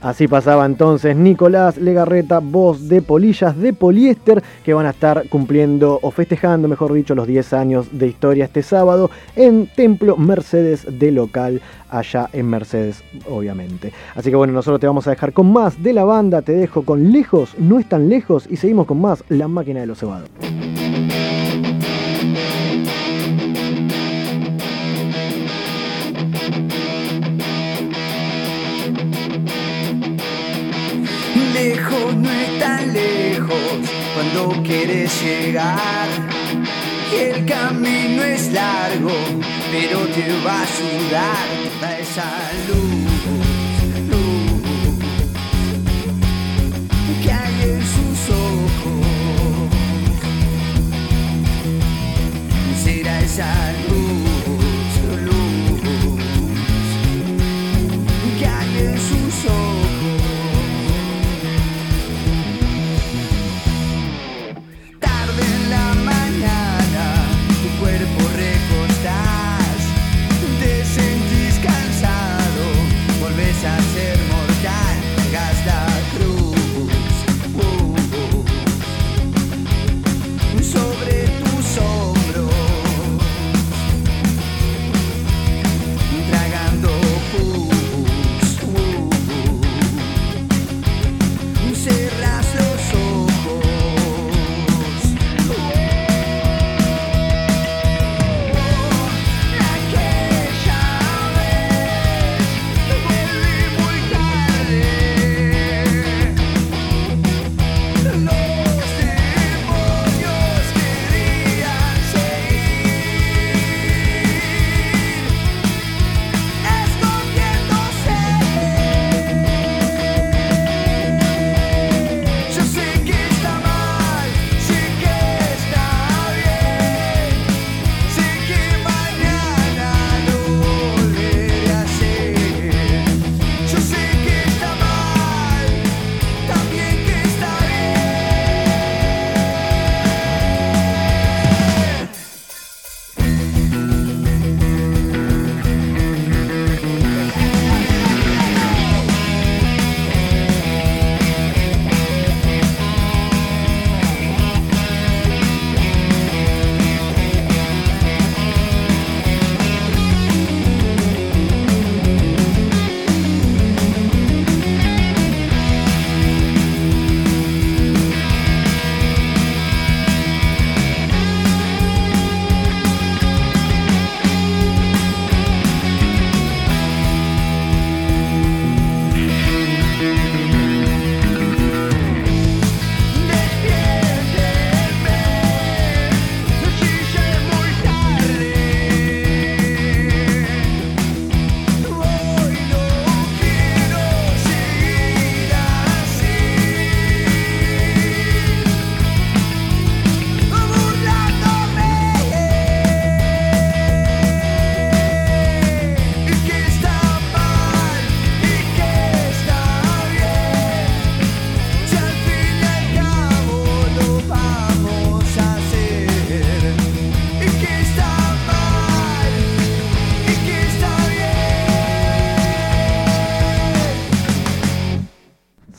Así 0.00 0.28
pasaba 0.28 0.66
entonces 0.66 1.16
Nicolás 1.16 1.78
Legarreta, 1.78 2.40
voz 2.40 2.88
de 2.88 3.02
Polillas 3.02 3.56
de 3.58 3.72
Poliéster, 3.72 4.42
que 4.64 4.74
van 4.74 4.86
a 4.86 4.90
estar 4.90 5.28
cumpliendo 5.28 5.98
o 6.02 6.10
festejando, 6.10 6.68
mejor 6.68 6.92
dicho, 6.92 7.14
los 7.14 7.26
10 7.26 7.52
años 7.54 7.86
de 7.92 8.06
historia 8.06 8.44
este 8.44 8.62
sábado 8.62 9.10
en 9.34 9.66
Templo 9.66 10.16
Mercedes 10.16 10.86
de 10.98 11.10
local, 11.10 11.60
allá 11.88 12.28
en 12.32 12.46
Mercedes, 12.48 13.02
obviamente. 13.28 13.92
Así 14.14 14.30
que 14.30 14.36
bueno, 14.36 14.52
nosotros 14.52 14.80
te 14.80 14.86
vamos 14.86 15.06
a 15.06 15.10
dejar 15.10 15.32
con 15.32 15.52
más 15.52 15.82
de 15.82 15.92
la 15.92 16.04
banda, 16.04 16.42
te 16.42 16.52
dejo 16.52 16.82
con 16.82 17.10
Lejos, 17.10 17.54
no 17.58 17.78
es 17.78 17.88
tan 17.88 18.08
lejos, 18.08 18.46
y 18.50 18.56
seguimos 18.56 18.86
con 18.86 19.00
más 19.00 19.24
La 19.28 19.48
Máquina 19.48 19.80
de 19.80 19.86
los 19.86 19.98
Cebados. 19.98 20.28
Tan 32.58 32.92
lejos 32.92 33.58
cuando 34.14 34.62
quieres 34.62 35.22
llegar. 35.22 36.08
El 37.14 37.46
camino 37.46 38.22
es 38.22 38.52
largo, 38.52 39.12
pero 39.70 40.06
te 40.08 40.26
va 40.44 40.60
a 40.60 40.62
ayudar 40.62 41.46
toda 41.80 41.98
esa 41.98 42.30
luz, 42.68 43.06
luz 44.10 44.96
que 47.22 47.32
hay 47.32 47.62
en 47.62 47.82
sus 47.94 48.18
ojos. 48.30 49.06
Será 52.82 53.20
esa 53.20 53.52
luz, 53.88 53.95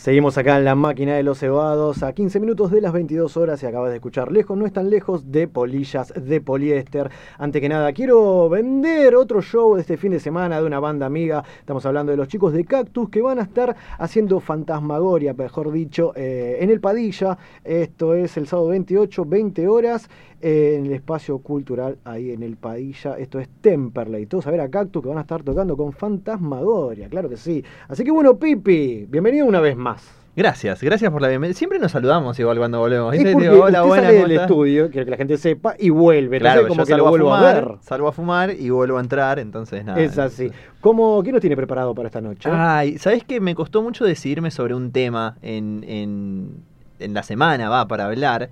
Seguimos 0.07 0.37
acá 0.37 0.55
en 0.55 0.63
la 0.63 0.73
máquina 0.73 1.15
de 1.17 1.23
los 1.23 1.39
cebados 1.39 2.01
a 2.01 2.13
15 2.13 2.39
minutos 2.39 2.71
de 2.71 2.79
las 2.79 2.93
22 2.93 3.35
horas 3.35 3.61
y 3.61 3.65
acabas 3.65 3.89
de 3.89 3.97
escuchar 3.97 4.31
Lejos, 4.31 4.57
no 4.57 4.65
están 4.65 4.89
lejos 4.89 5.33
de 5.33 5.49
polillas 5.49 6.13
de 6.15 6.39
poliéster. 6.39 7.11
Antes 7.37 7.61
que 7.61 7.67
nada, 7.67 7.91
quiero 7.91 8.47
vender 8.47 9.17
otro 9.17 9.41
show 9.41 9.75
de 9.75 9.81
este 9.81 9.97
fin 9.97 10.13
de 10.13 10.21
semana 10.21 10.61
de 10.61 10.65
una 10.65 10.79
banda 10.79 11.05
amiga. 11.05 11.43
Estamos 11.59 11.85
hablando 11.85 12.13
de 12.13 12.17
los 12.17 12.29
chicos 12.29 12.53
de 12.53 12.63
Cactus 12.63 13.09
que 13.09 13.21
van 13.21 13.37
a 13.39 13.41
estar 13.41 13.75
haciendo 13.99 14.39
fantasmagoria, 14.39 15.33
mejor 15.33 15.73
dicho, 15.73 16.13
eh, 16.15 16.59
en 16.61 16.69
el 16.69 16.79
Padilla. 16.79 17.37
Esto 17.65 18.13
es 18.13 18.37
el 18.37 18.47
sábado 18.47 18.69
28, 18.69 19.25
20 19.25 19.67
horas 19.67 20.09
en 20.41 20.85
el 20.85 20.93
espacio 20.93 21.39
cultural 21.39 21.97
ahí 22.03 22.31
en 22.31 22.43
el 22.43 22.57
Padilla. 22.57 23.17
Esto 23.17 23.39
es 23.39 23.49
Temperley. 23.61 24.25
Todos 24.25 24.47
a 24.47 24.51
ver 24.51 24.61
a 24.61 24.69
Cactus 24.69 25.01
que 25.01 25.09
van 25.09 25.17
a 25.17 25.21
estar 25.21 25.43
tocando 25.43 25.75
con 25.75 25.93
Fantasmagoria, 25.93 27.09
claro 27.09 27.29
que 27.29 27.37
sí. 27.37 27.63
Así 27.87 28.03
que 28.03 28.11
bueno, 28.11 28.37
Pipi, 28.37 29.05
bienvenido 29.09 29.45
una 29.45 29.59
vez 29.59 29.75
más. 29.75 30.17
Gracias, 30.37 30.83
gracias 30.83 31.11
por 31.11 31.19
la 31.19 31.29
bienvenida. 31.29 31.57
Siempre 31.57 31.79
nos 31.79 31.91
saludamos 31.91 32.37
igual 32.37 32.59
cuando 32.59 32.77
volvemos. 32.77 33.11
Es 33.11 33.17
¿viste? 33.17 33.33
porque 33.33 33.49
Digo, 33.49 33.63
hola, 33.63 33.83
usted 33.83 33.95
sale 33.95 34.17
¿cómo 34.17 34.27
del 34.27 34.39
estudio, 34.39 34.91
quiero 34.91 35.05
que 35.05 35.09
la 35.09 35.17
gente 35.17 35.37
sepa, 35.37 35.75
y 35.79 35.89
vuelve. 35.89 36.39
Claro, 36.39 36.61
Entonces, 36.61 36.77
como 36.77 36.85
que 36.85 36.95
lo 36.95 37.07
a 37.07 37.19
fumar, 37.19 37.43
a 37.43 37.53
ver. 37.53 37.77
salgo 37.81 38.07
a 38.07 38.11
fumar 38.11 38.51
y 38.51 38.69
vuelvo 38.69 38.99
a 38.99 39.01
entrar, 39.01 39.39
entonces 39.39 39.83
nada. 39.83 39.99
Es 39.99 40.19
así. 40.19 40.51
¿Cómo, 40.79 41.23
¿Qué 41.23 41.31
nos 41.31 41.41
tiene 41.41 41.55
preparado 41.55 41.95
para 41.95 42.09
esta 42.09 42.21
noche? 42.21 42.47
Ay, 42.53 42.99
¿sabes 42.99 43.23
qué? 43.23 43.39
Me 43.39 43.55
costó 43.55 43.81
mucho 43.81 44.05
decidirme 44.05 44.51
sobre 44.51 44.75
un 44.75 44.91
tema 44.91 45.37
en, 45.41 45.83
en, 45.87 46.51
en 46.99 47.13
la 47.15 47.23
semana, 47.23 47.69
va, 47.69 47.87
para 47.87 48.05
hablar. 48.05 48.51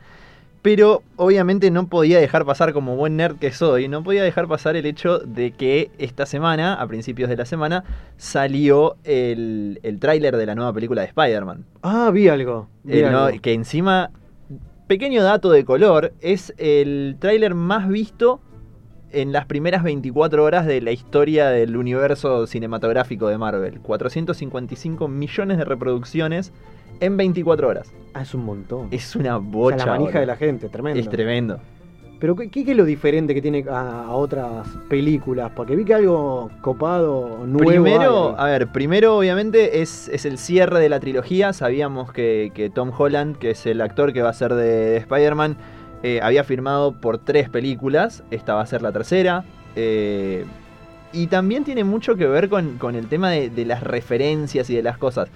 Pero 0.66 1.04
obviamente 1.16 1.70
no 1.70 1.90
podía 1.90 2.18
dejar 2.18 2.44
pasar, 2.44 2.74
como 2.74 2.96
buen 2.96 3.18
nerd 3.18 3.36
que 3.36 3.52
soy, 3.52 3.88
no 3.88 4.04
podía 4.04 4.24
dejar 4.24 4.48
pasar 4.48 4.76
el 4.76 4.88
hecho 4.88 5.20
de 5.20 5.52
que 5.52 5.92
esta 6.00 6.26
semana, 6.26 6.74
a 6.74 6.88
principios 6.88 7.30
de 7.30 7.38
la 7.38 7.46
semana, 7.46 7.84
salió 8.18 8.96
el, 9.04 9.80
el 9.84 10.00
tráiler 10.00 10.36
de 10.38 10.48
la 10.48 10.56
nueva 10.56 10.74
película 10.74 11.04
de 11.04 11.10
Spider-Man. 11.10 11.66
Ah, 11.84 12.10
vi 12.12 12.30
algo. 12.30 12.68
vi 12.82 13.04
no, 13.04 13.26
algo. 13.26 13.42
que 13.44 13.54
encima, 13.54 14.10
pequeño 14.88 15.22
dato 15.22 15.52
de 15.52 15.64
color, 15.66 16.14
es 16.20 16.52
el 16.58 17.18
tráiler 17.20 17.54
más 17.54 17.88
visto 17.88 18.42
en 19.12 19.34
las 19.34 19.46
primeras 19.46 19.84
24 19.84 20.44
horas 20.44 20.66
de 20.66 20.82
la 20.82 20.92
historia 20.92 21.50
del 21.50 21.78
universo 21.78 22.48
cinematográfico 22.48 23.28
de 23.28 23.38
Marvel. 23.38 23.82
455 23.82 25.08
millones 25.10 25.60
de 25.60 25.66
reproducciones 25.66 26.52
en 27.00 27.18
24 27.18 27.68
horas. 27.68 27.92
Ah, 28.14 28.22
es 28.22 28.34
un 28.34 28.46
montón. 28.46 28.88
Es 28.92 29.16
una 29.16 29.38
O 29.38 29.42
sea, 29.42 29.50
bocha. 29.50 29.78
la 29.86 29.86
manija 29.98 30.20
de 30.20 30.26
la 30.26 30.36
gente, 30.36 30.70
tremendo. 30.70 31.00
Es 31.00 31.10
tremendo. 31.10 31.60
Pero 32.20 32.36
¿qué, 32.36 32.50
qué 32.50 32.62
es 32.72 32.78
lo 32.78 32.86
diferente 32.86 33.34
que 33.34 33.42
tiene 33.42 33.66
a, 33.70 34.06
a 34.06 34.12
otras 34.14 34.66
películas? 34.90 35.52
Porque 35.54 35.76
vi 35.76 35.84
que 35.84 35.94
algo 35.94 36.50
copado, 36.62 37.46
nuevo. 37.46 37.68
Primero, 37.70 38.30
hay. 38.30 38.36
a 38.38 38.46
ver, 38.58 38.72
primero 38.72 39.18
obviamente 39.18 39.82
es, 39.82 40.08
es 40.08 40.26
el 40.26 40.38
cierre 40.38 40.80
de 40.80 40.88
la 40.88 41.00
trilogía. 41.02 41.52
Sabíamos 41.52 42.14
que, 42.14 42.52
que 42.56 42.70
Tom 42.70 42.92
Holland, 42.98 43.38
que 43.38 43.52
es 43.52 43.66
el 43.66 43.82
actor 43.82 44.14
que 44.14 44.22
va 44.22 44.30
a 44.30 44.34
ser 44.34 44.54
de, 44.56 44.64
de 44.66 44.98
Spider-Man, 44.98 45.58
eh, 46.04 46.22
había 46.24 46.46
firmado 46.46 46.94
por 47.02 47.18
tres 47.18 47.50
películas. 47.50 48.24
Esta 48.32 48.56
va 48.56 48.62
a 48.62 48.66
ser 48.66 48.82
la 48.82 48.92
tercera. 48.94 49.44
eh, 49.76 50.46
y 51.14 51.28
también 51.28 51.64
tiene 51.64 51.86
mucho 51.86 52.16
que 52.18 52.28
ver 52.28 52.50
con, 52.50 52.78
con 52.78 52.96
el 52.96 53.08
tema 53.08 53.30
de, 53.32 53.50
de 53.50 53.64
las 53.66 53.82
referencias 53.84 54.70
y 54.70 54.76
de 54.76 54.84
las 54.84 54.98
cosas. 54.98 55.30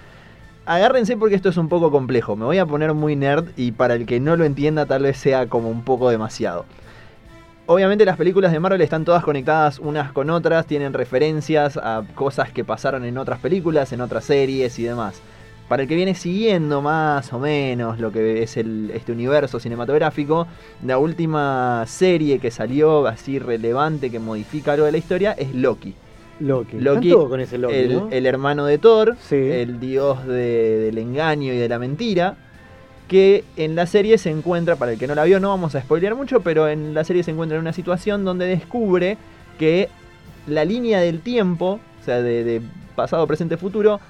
Agárrense 0.66 1.16
porque 1.16 1.34
esto 1.34 1.48
es 1.48 1.56
un 1.56 1.68
poco 1.68 1.90
complejo. 1.90 2.36
Me 2.36 2.44
voy 2.44 2.58
a 2.58 2.66
poner 2.66 2.92
muy 2.94 3.16
nerd 3.16 3.48
y 3.56 3.72
para 3.72 3.94
el 3.94 4.06
que 4.06 4.20
no 4.20 4.36
lo 4.36 4.44
entienda 4.44 4.86
tal 4.86 5.02
vez 5.02 5.16
sea 5.16 5.46
como 5.46 5.70
un 5.70 5.82
poco 5.82 6.10
demasiado. 6.10 6.66
Obviamente 7.66 8.04
las 8.04 8.16
películas 8.16 8.52
de 8.52 8.60
Marvel 8.60 8.80
están 8.80 9.04
todas 9.04 9.22
conectadas 9.22 9.78
unas 9.78 10.12
con 10.12 10.28
otras, 10.28 10.66
tienen 10.66 10.92
referencias 10.92 11.76
a 11.76 12.02
cosas 12.14 12.52
que 12.52 12.64
pasaron 12.64 13.04
en 13.04 13.16
otras 13.16 13.38
películas, 13.38 13.92
en 13.92 14.00
otras 14.00 14.24
series 14.24 14.78
y 14.78 14.84
demás. 14.84 15.22
Para 15.68 15.82
el 15.82 15.88
que 15.88 15.94
viene 15.94 16.16
siguiendo 16.16 16.82
más 16.82 17.32
o 17.32 17.38
menos 17.38 18.00
lo 18.00 18.10
que 18.10 18.42
es 18.42 18.56
el, 18.56 18.90
este 18.92 19.12
universo 19.12 19.60
cinematográfico, 19.60 20.48
la 20.84 20.98
última 20.98 21.84
serie 21.86 22.40
que 22.40 22.50
salió 22.50 23.06
así 23.06 23.38
relevante 23.38 24.10
que 24.10 24.18
modifica 24.18 24.72
algo 24.72 24.86
de 24.86 24.92
la 24.92 24.98
historia 24.98 25.32
es 25.32 25.54
Loki. 25.54 25.94
Loki. 26.40 26.78
Loki, 26.78 27.08
Están 27.08 27.18
todos 27.20 27.28
con 27.30 27.40
ese 27.40 27.58
Loki, 27.58 27.74
el, 27.74 27.92
¿no? 27.94 28.08
el 28.10 28.26
hermano 28.26 28.66
de 28.66 28.78
Thor, 28.78 29.16
Sí. 29.20 29.36
el 29.36 29.78
dios 29.80 30.26
de- 30.26 30.78
del 30.78 30.98
engaño 30.98 31.52
y 31.52 31.56
de 31.58 31.68
la 31.68 31.78
mentira, 31.78 32.36
que 33.08 33.44
en 33.56 33.74
la 33.74 33.86
serie 33.86 34.18
se 34.18 34.30
encuentra, 34.30 34.76
para 34.76 34.92
el 34.92 34.98
que 34.98 35.06
no 35.06 35.14
la 35.14 35.24
vio, 35.24 35.40
no 35.40 35.48
vamos 35.50 35.74
a 35.74 35.80
spoilear 35.80 36.14
mucho, 36.14 36.40
pero 36.40 36.68
en 36.68 36.94
la 36.94 37.04
serie 37.04 37.22
se 37.22 37.30
encuentra 37.32 37.56
en 37.56 37.62
una 37.62 37.72
situación 37.72 38.24
donde 38.24 38.46
descubre 38.46 39.18
que 39.58 39.88
la 40.46 40.64
línea 40.64 41.00
del 41.00 41.20
tiempo, 41.20 41.80
o 42.00 42.04
sea, 42.04 42.22
de, 42.22 42.44
de 42.44 42.62
pasado, 42.96 43.26
presente, 43.26 43.56
futuro, 43.56 44.00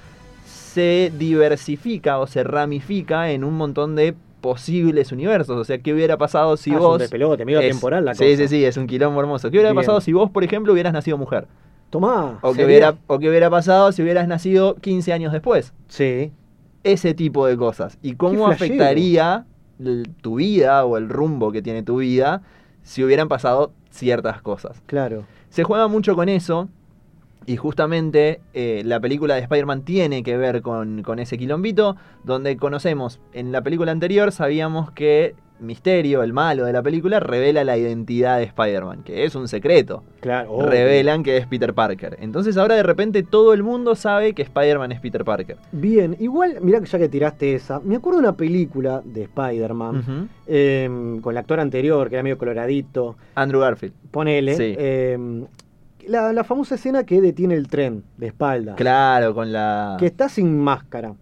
se 0.45 1.11
diversifica 1.17 2.19
o 2.19 2.27
se 2.27 2.43
ramifica 2.43 3.31
en 3.31 3.43
un 3.43 3.55
montón 3.55 3.95
de 3.95 4.13
posibles 4.39 5.11
universos. 5.11 5.57
O 5.57 5.63
sea, 5.63 5.77
¿qué 5.79 5.93
hubiera 5.93 6.17
pasado 6.17 6.55
si 6.57 6.71
Ah, 6.71 6.75
es 6.75 6.79
un 6.79 6.85
vos... 6.87 6.99
despelote, 6.99 7.43
medio 7.45 7.59
Es- 7.59 7.69
temporal 7.71 8.05
la 8.05 8.15
sí, 8.15 8.37
sí, 8.37 8.47
sí, 8.47 8.63
es 8.65 8.77
un 8.77 8.87
quilombo 8.87 9.19
hermoso. 9.19 9.49
¿Qué 9.51 9.57
hubiera 9.57 9.71
Bien. 9.71 9.77
pasado 9.81 9.99
si 10.01 10.13
vos, 10.13 10.31
por 10.31 10.43
ejemplo, 10.43 10.73
hubieras 10.73 10.93
nacido 10.93 11.17
mujer? 11.17 11.45
Tomá. 11.91 12.39
O 12.41 12.53
que, 12.53 12.65
hubiera, 12.65 12.95
o 13.05 13.19
que 13.19 13.29
hubiera 13.29 13.49
pasado 13.49 13.91
si 13.91 14.01
hubieras 14.01 14.27
nacido 14.27 14.75
15 14.75 15.13
años 15.13 15.33
después. 15.33 15.73
Sí. 15.87 16.31
Ese 16.83 17.13
tipo 17.13 17.45
de 17.45 17.57
cosas. 17.57 17.99
¿Y 18.01 18.15
cómo 18.15 18.47
afectaría 18.47 19.45
tu 20.21 20.35
vida 20.35 20.85
o 20.85 20.97
el 20.97 21.09
rumbo 21.09 21.51
que 21.51 21.61
tiene 21.61 21.83
tu 21.83 21.97
vida 21.97 22.41
si 22.81 23.03
hubieran 23.03 23.27
pasado 23.27 23.73
ciertas 23.91 24.41
cosas? 24.41 24.81
Claro. 24.87 25.25
Se 25.49 25.63
juega 25.63 25.87
mucho 25.87 26.15
con 26.15 26.29
eso. 26.29 26.69
Y 27.45 27.57
justamente 27.57 28.39
eh, 28.53 28.83
la 28.85 28.99
película 28.99 29.35
de 29.35 29.41
Spider-Man 29.41 29.81
tiene 29.81 30.23
que 30.23 30.37
ver 30.37 30.61
con, 30.61 31.01
con 31.01 31.19
ese 31.19 31.37
quilombito, 31.37 31.97
donde 32.23 32.55
conocemos, 32.55 33.19
en 33.33 33.51
la 33.51 33.63
película 33.63 33.91
anterior 33.91 34.31
sabíamos 34.31 34.91
que 34.91 35.33
Misterio, 35.61 36.23
el 36.23 36.33
malo 36.33 36.65
de 36.65 36.73
la 36.73 36.81
película, 36.81 37.19
revela 37.19 37.63
la 37.63 37.77
identidad 37.77 38.37
de 38.39 38.43
Spider-Man, 38.43 39.03
que 39.03 39.23
es 39.25 39.35
un 39.35 39.47
secreto 39.47 40.03
Claro. 40.19 40.61
revelan 40.61 41.23
que 41.23 41.37
es 41.37 41.47
Peter 41.47 41.73
Parker. 41.73 42.17
Entonces 42.19 42.57
ahora 42.57 42.75
de 42.75 42.83
repente 42.83 43.23
todo 43.23 43.53
el 43.53 43.63
mundo 43.63 43.95
sabe 43.95 44.33
que 44.33 44.41
Spider-Man 44.41 44.91
es 44.91 44.99
Peter 44.99 45.23
Parker. 45.23 45.57
Bien, 45.71 46.15
igual, 46.19 46.57
mirá 46.61 46.79
que 46.79 46.85
ya 46.87 46.97
que 46.99 47.09
tiraste 47.09 47.53
esa, 47.55 47.79
me 47.79 47.95
acuerdo 47.95 48.19
de 48.19 48.27
una 48.27 48.35
película 48.37 49.01
de 49.05 49.23
Spider-Man 49.23 50.29
eh, 50.47 51.19
con 51.21 51.33
el 51.33 51.37
actor 51.37 51.59
anterior, 51.59 52.09
que 52.09 52.15
era 52.15 52.23
medio 52.23 52.37
coloradito, 52.37 53.15
Andrew 53.35 53.61
Garfield. 53.61 53.93
ponele, 54.11 54.55
Sí. 54.55 54.75
eh, 54.77 55.17
la, 56.07 56.33
la 56.33 56.43
famosa 56.43 56.75
escena 56.75 57.03
que 57.03 57.21
detiene 57.21 57.53
el 57.53 57.67
tren 57.67 58.03
de 58.17 58.27
espalda, 58.27 58.75
Claro, 58.75 59.35
con 59.35 59.51
la... 59.53 59.97
que 59.99 60.07
está 60.07 60.27
sin 60.29 60.57
máscara. 60.59 61.13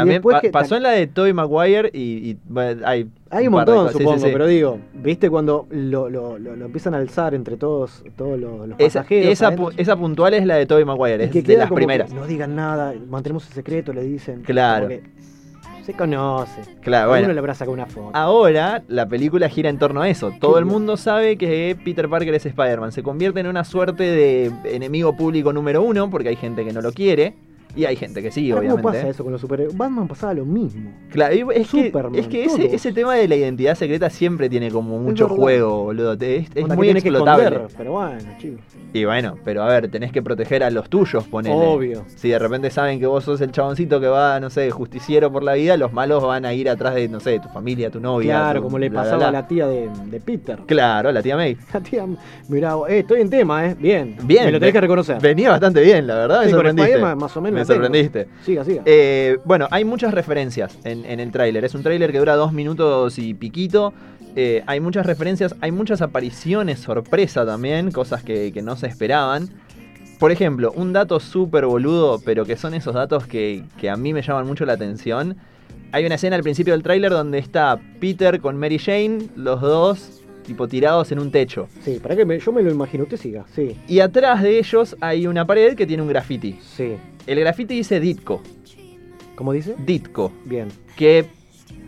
También 0.00 0.16
después 0.18 0.34
pa- 0.36 0.40
que- 0.40 0.50
pasó 0.50 0.76
en 0.76 0.82
la 0.82 0.90
de 0.90 1.06
Tobey 1.06 1.32
Maguire 1.32 1.90
y, 1.92 2.30
y, 2.30 2.38
hay, 2.84 3.08
Hay 3.30 3.46
un 3.46 3.52
montón, 3.52 3.88
sí, 3.92 3.98
supongo, 3.98 4.18
sí. 4.18 4.30
pero 4.32 4.46
digo, 4.46 4.78
¿viste 4.94 5.28
cuando 5.30 5.66
lo, 5.70 6.08
lo- 6.08 6.38
lo- 6.38 6.56
lo 6.56 6.64
empiezan 6.66 6.94
a 6.94 6.98
alzar 6.98 7.34
entre 7.34 7.56
todos, 7.56 8.04
todos 8.16 8.38
los, 8.38 8.68
los 8.68 8.78
Esa, 8.80 9.00
pasajeros? 9.00 9.32
esa, 9.32 9.46
adentro? 9.48 9.66
pu- 9.70 9.74
esa 9.76 9.96
puntual 9.96 10.34
es 10.34 10.46
la 10.46 10.56
de 10.56 10.66
Tobey 10.66 10.84
Maguire, 10.84 11.24
es 11.24 11.30
que 11.30 11.42
de 11.42 11.56
las 11.56 11.68
que 11.68 11.74
primeras. 11.74 12.12
no 12.12 12.26
digan 12.26 12.54
nada, 12.56 12.94
mantenemos 13.08 13.46
el 13.48 13.52
secreto, 13.52 13.92
le 13.92 14.02
dicen. 14.02 14.42
Claro. 14.42 14.88
Se 15.84 15.94
conoce. 15.94 16.60
Claro, 16.82 17.08
bueno. 17.08 17.32
le 17.32 17.38
habrá 17.38 17.54
sacado 17.54 17.72
una 17.72 17.86
foto. 17.86 18.10
Ahora 18.12 18.82
la 18.88 19.08
película 19.08 19.48
gira 19.48 19.70
en 19.70 19.78
torno 19.78 20.02
a 20.02 20.08
eso. 20.10 20.32
Todo 20.38 20.58
el 20.58 20.66
mundo 20.66 20.98
sabe 20.98 21.38
que 21.38 21.78
Peter 21.82 22.06
Parker 22.10 22.34
es 22.34 22.44
Spider-Man. 22.44 22.92
Se 22.92 23.02
convierte 23.02 23.40
en 23.40 23.46
una 23.46 23.64
suerte 23.64 24.02
de 24.02 24.52
enemigo 24.64 25.16
público 25.16 25.50
número 25.54 25.80
uno 25.82 26.10
porque 26.10 26.28
hay 26.28 26.36
gente 26.36 26.62
que 26.66 26.74
no 26.74 26.82
lo 26.82 26.92
quiere 26.92 27.32
y 27.76 27.84
hay 27.84 27.96
gente 27.96 28.22
que 28.22 28.30
sí, 28.30 28.50
obviamente. 28.52 28.82
¿Cómo 28.82 28.92
pasa 28.94 29.08
eso 29.08 29.22
con 29.22 29.32
los 29.32 29.40
superhéroes? 29.40 29.76
Batman 29.76 30.08
pasaba 30.08 30.34
lo 30.34 30.44
mismo. 30.44 30.90
Claro, 31.10 31.34
es 31.52 31.68
que, 31.68 31.86
Superman, 31.86 32.14
es 32.14 32.26
que 32.28 32.44
ese, 32.44 32.74
ese 32.74 32.92
tema 32.92 33.14
de 33.14 33.28
la 33.28 33.36
identidad 33.36 33.74
secreta 33.74 34.10
siempre 34.10 34.48
tiene 34.48 34.70
como 34.70 34.98
mucho 34.98 35.28
juego, 35.28 35.84
boludo. 35.84 36.14
Es, 36.14 36.20
es 36.20 36.50
que 36.50 36.64
muy 36.64 36.88
tenés 36.88 37.02
que 37.02 37.10
explotable. 37.10 37.44
esconder, 37.46 37.76
pero 37.76 37.92
bueno, 37.92 38.18
chicos. 38.38 38.60
y 38.92 39.04
bueno, 39.04 39.36
pero 39.44 39.62
a 39.62 39.68
ver, 39.68 39.90
tenés 39.90 40.12
que 40.12 40.22
proteger 40.22 40.64
a 40.64 40.70
los 40.70 40.88
tuyos, 40.88 41.24
ponele. 41.28 41.54
Obvio. 41.54 42.04
Si 42.16 42.28
de 42.28 42.38
repente 42.38 42.70
saben 42.70 42.98
que 42.98 43.06
vos 43.06 43.24
sos 43.24 43.40
el 43.40 43.52
chaboncito 43.52 44.00
que 44.00 44.08
va, 44.08 44.40
no 44.40 44.50
sé, 44.50 44.70
justiciero 44.70 45.30
por 45.30 45.42
la 45.42 45.54
vida, 45.54 45.76
los 45.76 45.92
malos 45.92 46.22
van 46.22 46.44
a 46.44 46.54
ir 46.54 46.68
atrás 46.68 46.94
de, 46.94 47.08
no 47.08 47.20
sé, 47.20 47.38
tu 47.38 47.48
familia, 47.48 47.90
tu 47.90 48.00
novia. 48.00 48.34
Claro, 48.34 48.60
tu 48.60 48.64
como 48.64 48.78
le 48.78 48.88
bla, 48.88 49.02
pasaba 49.02 49.18
bla. 49.18 49.28
a 49.28 49.32
la 49.32 49.46
tía 49.46 49.66
de, 49.66 49.88
de 50.06 50.20
Peter. 50.20 50.58
Claro, 50.66 51.12
la 51.12 51.22
tía 51.22 51.36
May. 51.36 51.56
La 51.72 51.80
tía, 51.80 52.06
mirá, 52.48 52.74
eh, 52.88 53.00
estoy 53.00 53.20
en 53.20 53.30
tema, 53.30 53.66
¿eh? 53.66 53.76
Bien. 53.78 54.16
Bien. 54.24 54.46
Me 54.46 54.52
lo 54.52 54.58
tenés 54.58 54.72
que 54.72 54.80
reconocer. 54.80 55.20
Venía 55.20 55.50
bastante 55.50 55.80
bien, 55.80 56.06
la 56.06 56.14
verdad, 56.14 56.40
me 56.40 56.46
Sí, 56.46 56.50
con 56.52 56.60
sorprendiste. 56.60 56.98
Más 56.98 57.36
o 57.36 57.40
menos 57.40 57.57
Me 57.58 57.64
sorprendiste. 57.64 58.28
Siga, 58.44 58.64
siga. 58.64 58.82
Eh, 58.84 59.38
bueno, 59.44 59.68
hay 59.70 59.84
muchas 59.84 60.14
referencias 60.14 60.78
en, 60.84 61.04
en 61.04 61.20
el 61.20 61.30
tráiler. 61.32 61.64
Es 61.64 61.74
un 61.74 61.82
tráiler 61.82 62.12
que 62.12 62.18
dura 62.18 62.36
dos 62.36 62.52
minutos 62.52 63.18
y 63.18 63.34
piquito. 63.34 63.92
Eh, 64.36 64.62
hay 64.66 64.78
muchas 64.80 65.06
referencias, 65.06 65.56
hay 65.60 65.72
muchas 65.72 66.00
apariciones 66.00 66.78
sorpresa 66.80 67.44
también, 67.44 67.90
cosas 67.90 68.22
que, 68.22 68.52
que 68.52 68.62
no 68.62 68.76
se 68.76 68.86
esperaban. 68.86 69.48
Por 70.18 70.32
ejemplo, 70.32 70.72
un 70.76 70.92
dato 70.92 71.20
súper 71.20 71.66
boludo, 71.66 72.20
pero 72.24 72.44
que 72.44 72.56
son 72.56 72.74
esos 72.74 72.94
datos 72.94 73.26
que, 73.26 73.64
que 73.80 73.88
a 73.88 73.96
mí 73.96 74.12
me 74.12 74.22
llaman 74.22 74.46
mucho 74.46 74.64
la 74.64 74.74
atención. 74.74 75.36
Hay 75.92 76.04
una 76.04 76.16
escena 76.16 76.36
al 76.36 76.42
principio 76.42 76.74
del 76.74 76.82
tráiler 76.82 77.10
donde 77.10 77.38
está 77.38 77.80
Peter 78.00 78.40
con 78.40 78.56
Mary 78.56 78.78
Jane, 78.78 79.28
los 79.36 79.60
dos 79.60 80.22
tipo 80.48 80.66
tirados 80.66 81.12
en 81.12 81.20
un 81.20 81.30
techo. 81.30 81.68
Sí, 81.84 82.00
para 82.02 82.16
que 82.16 82.24
me- 82.24 82.40
yo 82.40 82.50
me 82.50 82.62
lo 82.62 82.70
imagino. 82.72 83.04
Usted 83.04 83.16
siga, 83.18 83.44
sí. 83.54 83.76
Y 83.86 84.00
atrás 84.00 84.42
de 84.42 84.58
ellos 84.58 84.96
hay 85.00 85.26
una 85.28 85.46
pared 85.46 85.76
que 85.76 85.86
tiene 85.86 86.02
un 86.02 86.08
graffiti. 86.08 86.58
Sí. 86.60 86.96
El 87.26 87.38
graffiti 87.38 87.74
dice 87.76 88.00
Ditko. 88.00 88.42
¿Cómo 89.36 89.52
dice? 89.52 89.76
Ditko, 89.78 90.32
Bien. 90.44 90.68
que 90.96 91.26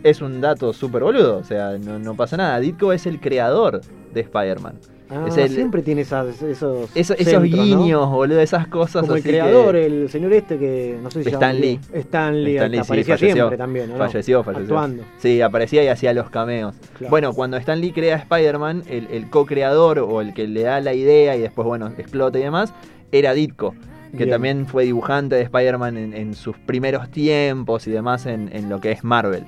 es 0.03 0.21
un 0.21 0.39
dato 0.39 0.71
súper 0.71 1.03
boludo, 1.03 1.37
o 1.37 1.43
sea, 1.43 1.77
no, 1.77 1.99
no 1.99 2.15
pasa 2.15 2.37
nada. 2.37 2.59
Ditko 2.61 2.93
es 2.93 3.05
el 3.05 3.19
creador 3.19 3.81
de 4.13 4.21
Spider-Man. 4.21 4.79
Ah, 5.13 5.25
Es 5.27 5.35
el- 5.37 5.49
siempre 5.49 5.81
tiene 5.81 6.01
esas, 6.01 6.41
esos, 6.41 6.89
Eso- 6.95 7.13
esos 7.15 7.17
centros, 7.17 7.43
¿no? 7.43 7.63
guiños, 7.81 8.09
boludo, 8.09 8.39
esas 8.39 8.67
cosas 8.67 9.01
Como 9.01 9.13
el 9.15 9.19
así 9.19 9.23
que- 9.23 9.29
creador, 9.29 9.75
el 9.75 10.09
señor 10.09 10.31
este 10.33 10.57
que 10.57 10.97
no 11.03 11.11
sé 11.11 11.23
si 11.23 11.29
Stan 11.29 11.59
Lee. 11.59 11.79
Stan 11.93 12.43
Lee, 12.43 12.55
Stan 12.55 12.71
Lee, 12.71 12.77
que 12.77 12.83
sí, 12.83 12.89
aparecía 12.91 13.15
falleció. 13.17 13.35
siempre 13.35 13.57
también, 13.57 13.89
¿no? 13.89 13.97
Falleció, 13.97 14.43
falleció. 14.43 14.63
Actuando. 14.77 15.03
Sí, 15.17 15.41
aparecía 15.41 15.83
y 15.83 15.87
hacía 15.89 16.13
los 16.13 16.29
cameos. 16.29 16.75
Claro. 16.97 17.09
Bueno, 17.09 17.33
cuando 17.33 17.57
Stan 17.57 17.79
Lee 17.81 17.91
crea 17.91 18.15
Spider-Man, 18.15 18.83
el, 18.87 19.07
el 19.11 19.29
co-creador 19.29 19.99
o 19.99 20.21
el 20.21 20.33
que 20.33 20.47
le 20.47 20.61
da 20.61 20.79
la 20.79 20.93
idea 20.93 21.35
y 21.35 21.41
después, 21.41 21.65
bueno, 21.67 21.87
explota 21.97 22.39
y 22.39 22.43
demás, 22.43 22.73
era 23.11 23.33
Ditko, 23.33 23.75
que 24.11 24.17
Bien. 24.17 24.29
también 24.29 24.65
fue 24.67 24.85
dibujante 24.85 25.35
de 25.35 25.41
Spider-Man 25.41 25.97
en, 25.97 26.13
en 26.13 26.33
sus 26.35 26.57
primeros 26.57 27.09
tiempos 27.11 27.87
y 27.87 27.91
demás 27.91 28.25
en, 28.25 28.49
en 28.53 28.69
lo 28.69 28.79
que 28.79 28.91
es 28.91 29.03
Marvel. 29.03 29.43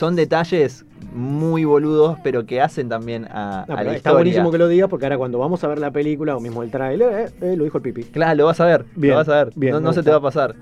Son 0.00 0.16
detalles 0.16 0.86
muy 1.12 1.66
boludos, 1.66 2.16
pero 2.24 2.46
que 2.46 2.60
hacen 2.62 2.88
también 2.88 3.26
a, 3.30 3.66
No, 3.68 3.74
a 3.74 3.82
la 3.82 3.90
está 3.90 3.96
historia. 3.96 4.12
buenísimo 4.14 4.50
que 4.50 4.56
lo 4.56 4.66
digas 4.66 4.88
porque 4.88 5.04
ahora 5.04 5.18
cuando 5.18 5.38
vamos 5.38 5.62
a 5.62 5.68
ver 5.68 5.78
la 5.78 5.90
película 5.90 6.34
o 6.34 6.40
mismo 6.40 6.62
el 6.62 6.70
tráiler, 6.70 7.12
eh, 7.12 7.32
eh, 7.52 7.56
lo 7.56 7.64
dijo 7.64 7.76
el 7.76 7.82
pipi. 7.82 8.04
Claro, 8.04 8.34
lo 8.36 8.46
vas 8.46 8.58
a 8.60 8.64
ver, 8.64 8.86
Bien, 8.96 9.10
lo 9.12 9.18
vas 9.18 9.28
a 9.28 9.44
ver, 9.44 9.52
bien, 9.56 9.82
no, 9.82 9.92
se 9.92 10.02
te 10.02 10.08
va 10.10 10.16
a 10.16 10.20
pasar. 10.22 10.54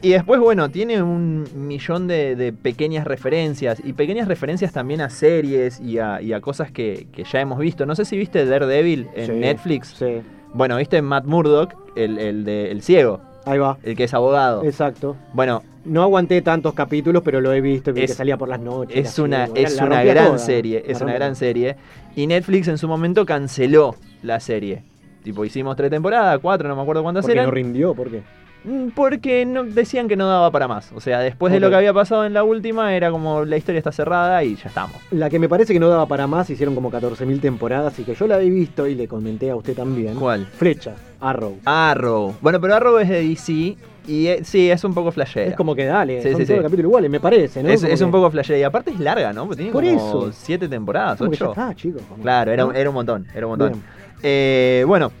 Y 0.00 0.10
después, 0.10 0.38
bueno, 0.38 0.68
tiene 0.70 1.02
un 1.02 1.44
millón 1.56 2.06
de, 2.06 2.36
de 2.36 2.52
pequeñas 2.52 3.04
referencias 3.04 3.80
y 3.82 3.94
pequeñas 3.94 4.28
referencias 4.28 4.72
también 4.72 5.00
a 5.00 5.10
series 5.10 5.80
y 5.80 5.98
a, 5.98 6.22
y 6.22 6.32
a 6.32 6.40
cosas 6.40 6.70
que, 6.70 7.08
que 7.10 7.24
ya 7.24 7.40
hemos 7.40 7.58
visto. 7.58 7.86
No 7.86 7.96
sé 7.96 8.04
si 8.04 8.16
viste 8.16 8.46
Daredevil 8.46 9.08
en 9.16 9.26
Sí, 9.26 9.32
Netflix. 9.32 9.88
Sí, 9.98 10.20
Bueno, 10.52 10.76
viste 10.76 11.02
Matt 11.02 11.24
Murdock, 11.24 11.74
el, 11.96 12.18
el 12.18 12.44
de 12.44 12.70
El 12.70 12.82
Ciego, 12.82 13.20
ahí 13.46 13.58
va. 13.58 13.78
el 13.82 13.96
que 13.96 14.04
es 14.04 14.14
abogado. 14.14 14.64
Exacto. 14.64 15.16
Bueno, 15.32 15.62
No 15.86 16.02
aguanté 16.02 16.40
tantos 16.40 16.72
capítulos, 16.72 17.22
pero 17.22 17.42
lo 17.42 17.52
he 17.52 17.60
visto, 17.60 17.92
vi 17.92 18.04
Es- 18.04 18.12
que 18.12 18.16
salía 18.16 18.38
por 18.38 18.48
las 18.48 18.58
noches. 18.58 18.96
es 18.96 19.18
una, 19.18 19.44
es 19.54 19.78
una 19.78 20.02
gran 20.02 20.26
toda, 20.28 20.38
serie, 20.38 20.82
la 20.86 20.90
es 20.92 21.00
una 21.02 21.12
gran 21.12 21.36
serie. 21.36 21.76
Y 22.16 22.26
Netflix 22.26 22.68
en 22.68 22.78
su 22.78 22.88
momento 22.88 23.26
canceló 23.26 23.94
la 24.22 24.40
serie. 24.40 24.82
Tipo, 25.22 25.44
hicimos 25.44 25.76
tres 25.76 25.90
temporadas, 25.90 26.38
cuatro, 26.40 26.68
no 26.70 26.76
me 26.76 26.80
acuerdo 26.82 27.02
cuántas 27.02 27.22
¿Por 27.24 27.28
qué 27.32 27.32
eran. 27.34 27.44
no 27.46 27.50
rindió? 27.50 27.92
¿Por 27.94 28.10
qué? 28.10 28.22
Mm, 28.64 28.88
Porque 28.94 29.44
no, 29.44 29.62
decían 29.64 30.08
que 30.08 30.16
no 30.16 30.26
daba 30.26 30.50
para 30.50 30.66
más. 30.68 30.90
O 30.94 31.00
sea, 31.00 31.20
después 31.20 31.52
de 31.52 31.60
lo 31.60 31.68
que 31.70 31.76
había 31.76 31.92
pasado 31.92 32.24
en 32.24 32.32
la 32.32 32.44
última, 32.44 32.94
era 32.94 33.10
como 33.10 33.44
la 33.44 33.56
historia 33.56 33.78
está 33.78 33.92
cerrada 33.92 34.42
y 34.42 34.56
ya 34.56 34.68
estamos. 34.68 34.96
La 35.10 35.28
que 35.30 35.38
me 35.38 35.48
parece 35.48 35.72
que 35.72 35.80
no 35.80 35.88
daba 35.88 36.06
para 36.06 36.26
más, 36.26 36.48
hicieron 36.50 36.74
como 36.74 36.90
14.000 36.90 37.40
temporadas 37.40 37.98
y 37.98 38.04
que 38.04 38.14
yo 38.14 38.26
la 38.26 38.40
he 38.40 38.48
visto 38.48 38.86
y 38.86 38.94
le 38.94 39.06
comenté 39.06 39.50
a 39.50 39.56
usted 39.56 39.74
también. 39.74 40.14
¿Cuál? 40.14 40.46
Flecha, 40.46 40.94
Arrow. 41.20 41.58
Arrow. 41.64 42.34
Bueno, 42.40 42.60
pero 42.60 42.74
Arrow 42.74 42.98
es 42.98 43.08
de 43.08 43.22
DC 43.28 43.76
y 44.06 44.26
eh, 44.26 44.40
sí, 44.44 44.70
es 44.70 44.82
un 44.84 44.94
poco 44.94 45.10
flashera. 45.12 45.46
Es 45.46 45.56
como 45.56 45.74
que 45.74 45.84
dale, 45.84 46.22
Sí, 46.22 46.30
son 46.30 46.40
sí, 46.40 46.46
todos 46.46 46.58
sí. 46.58 46.62
capítulos 46.62 46.88
iguales, 46.90 47.10
me 47.10 47.20
parece, 47.20 47.62
¿no? 47.62 47.68
Es, 47.68 48.00
un 48.00 48.10
poco 48.10 48.30
flashera. 48.30 48.58
Y 48.58 48.62
aparte 48.62 48.90
es 48.92 49.00
larga, 49.00 49.32
¿no? 49.32 49.42
Porque 49.46 49.56
tiene 49.56 49.72
Por 49.72 49.84
como 49.84 49.96
eso. 50.28 50.32
siete 50.32 50.68
temporadas, 50.68 51.18
como 51.18 51.30
que 51.30 51.36
ya 51.36 51.44
ocho. 51.50 51.60
está, 51.60 51.74
chicos. 51.74 52.02
como- 52.08 52.22
Claro, 52.22 52.50
era, 52.52 52.66
era 52.74 52.88
un 52.90 52.94
montón, 52.94 53.26
era 53.34 53.46
un 53.46 53.50
montón. 53.58 53.82
Eh, 54.22 54.84
bueno, 54.86 55.12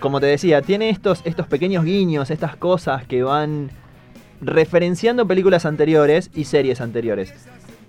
como 0.00 0.20
te 0.20 0.26
decía, 0.26 0.62
tiene 0.62 0.90
estos, 0.90 1.20
estos 1.24 1.46
pequeños 1.46 1.84
guiños, 1.84 2.30
estas 2.30 2.56
cosas 2.56 3.04
que 3.06 3.22
van 3.22 3.70
referenciando 4.40 5.26
películas 5.26 5.66
anteriores 5.66 6.30
y 6.34 6.44
series 6.44 6.80
anteriores. 6.80 7.32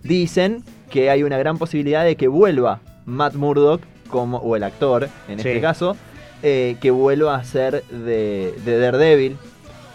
Dicen 0.04 0.64
que 0.90 1.10
hay 1.10 1.24
una 1.24 1.38
gran 1.38 1.58
posibilidad 1.58 2.04
de 2.04 2.16
que 2.16 2.28
vuelva 2.28 2.80
Matt 3.06 3.36
Murdock, 3.36 3.82
como, 4.10 4.38
o 4.38 4.56
el 4.56 4.64
actor 4.64 5.04
en 5.30 5.40
Sí. 5.40 5.48
este 5.48 5.62
caso, 5.62 5.96
eh, 6.44 6.76
que 6.82 6.92
vuelva 6.92 7.36
a 7.36 7.44
ser 7.44 7.84
de, 7.86 8.54
de 8.66 8.80
Daredevil. 8.80 9.38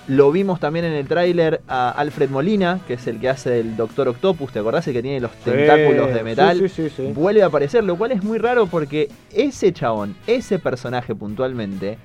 Lo 0.09 0.31
vimos 0.31 0.61
también 0.61 0.85
en 0.85 0.93
el 0.93 1.09
tráiler 1.09 1.63
a 1.67 1.91
Alfred 1.91 2.31
Molina, 2.31 2.79
que 2.87 2.95
es 2.95 3.07
el 3.09 3.19
que 3.19 3.29
hace 3.29 3.59
el 3.59 3.77
Doctor 3.77 4.07
Octopus, 4.09 4.53
¿te 4.53 4.61
acordás? 4.61 4.87
El 4.87 4.93
que 4.95 5.03
tiene 5.03 5.19
los 5.21 5.33
tentáculos 5.33 6.15
de 6.15 6.23
metal 6.23 6.59
Sí, 6.61 6.69
sí, 6.69 6.89
sí. 6.91 7.13
vuelve 7.13 7.43
a 7.43 7.47
aparecer, 7.47 7.83
lo 7.83 7.97
cual 7.97 8.13
es 8.13 8.23
muy 8.23 8.39
raro 8.39 8.67
porque 8.67 9.09
ese 9.33 9.73
chabón, 9.73 10.15
ese 10.29 10.61
personaje 10.61 11.13
puntualmente, 11.15 11.99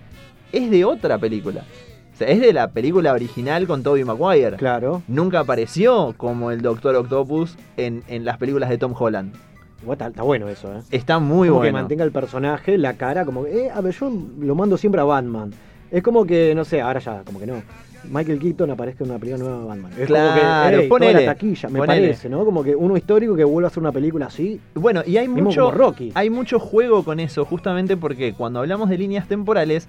es 0.52 0.72
de 0.72 0.84
otra 0.84 1.20
película. 1.20 1.64
O 2.14 2.18
sea, 2.18 2.28
es 2.30 2.39
de 2.41 2.54
la 2.54 2.70
película 2.72 3.14
original 3.14 3.68
con 3.68 3.84
Tobey 3.84 4.04
Maguire. 4.04 4.58
Claro. 4.58 5.04
Nunca 5.08 5.39
apareció 5.41 6.16
como 6.18 6.49
el 6.49 6.62
Doctor 6.64 6.95
Octopus 6.95 7.56
en, 7.78 8.04
en 8.08 8.26
las 8.26 8.38
películas 8.39 8.70
de 8.70 8.80
Tom 8.80 8.95
Holland. 8.97 9.36
Está, 9.89 10.08
está 10.08 10.24
bueno 10.24 10.47
eso, 10.49 10.74
¿eh? 10.76 10.82
Está 10.91 11.20
muy 11.20 11.49
como 11.49 11.62
que 11.62 11.68
bueno. 11.72 11.80
mantenga 11.80 12.04
el 12.04 12.12
personaje, 12.12 12.78
la 12.80 12.93
cara, 12.97 13.26
como 13.26 13.43
que, 13.45 13.66
eh, 13.66 13.70
a 13.72 13.80
ver, 13.82 13.93
yo 13.93 14.12
lo 14.39 14.56
mando 14.56 14.78
siempre 14.78 15.02
a 15.02 15.04
Batman. 15.04 15.52
Es 15.91 16.02
como 16.04 16.26
que, 16.26 16.54
no 16.56 16.66
sé, 16.66 16.82
ahora 16.82 16.99
ya, 16.99 17.22
como 17.26 17.39
que 17.39 17.47
no. 17.47 17.62
Michael 18.10 18.39
Keaton 18.39 18.72
aparezca 18.72 19.04
en 19.04 19.12
una 19.12 19.20
película 19.20 19.43
nueva 19.43 19.60
de 19.62 19.66
Batman. 19.68 19.91
Es 19.97 20.08
Claro, 20.08 20.78
como 20.88 20.99
que, 20.99 21.06
toda 21.06 21.12
la 21.22 21.26
taquilla, 21.26 21.70
me 21.70 21.80
ponele. 21.80 22.02
parece, 22.08 22.30
¿no? 22.30 22.45
Como 22.45 22.64
que 22.64 22.76
uno 22.76 22.97
histórico 22.97 23.36
que 23.36 23.43
vuelva 23.43 23.68
a 23.68 23.70
hacer 23.70 23.82
una 23.82 23.91
película 23.91 24.26
así. 24.28 24.60
Bueno, 24.74 25.02
y 25.06 25.18
hay 25.18 25.28
mucho, 25.28 25.72
Rocky. 25.72 26.12
hay 26.16 26.30
mucho 26.30 26.60
juego 26.60 27.04
con 27.04 27.20
eso, 27.20 27.45
justamente 27.45 27.97
porque 27.97 28.34
cuando 28.34 28.60
hablamos 28.60 28.89
de 28.89 28.97
líneas 28.97 29.28
temporales, 29.28 29.88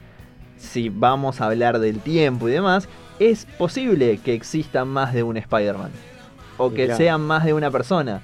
si 0.59 0.89
vamos 0.91 1.41
a 1.41 1.47
hablar 1.47 1.79
del 1.79 1.99
tiempo 2.01 2.49
y 2.49 2.53
demás, 2.53 2.89
es 3.19 3.47
posible 3.59 4.19
que 4.19 4.35
exista 4.35 4.85
más 4.85 5.15
de 5.15 5.23
un 5.23 5.37
Spider-Man. 5.37 5.91
O 6.59 6.71
que 6.71 6.85
claro. 6.85 6.99
sean 6.99 7.21
más 7.23 7.45
de 7.45 7.55
una 7.55 7.71
persona. 7.71 8.21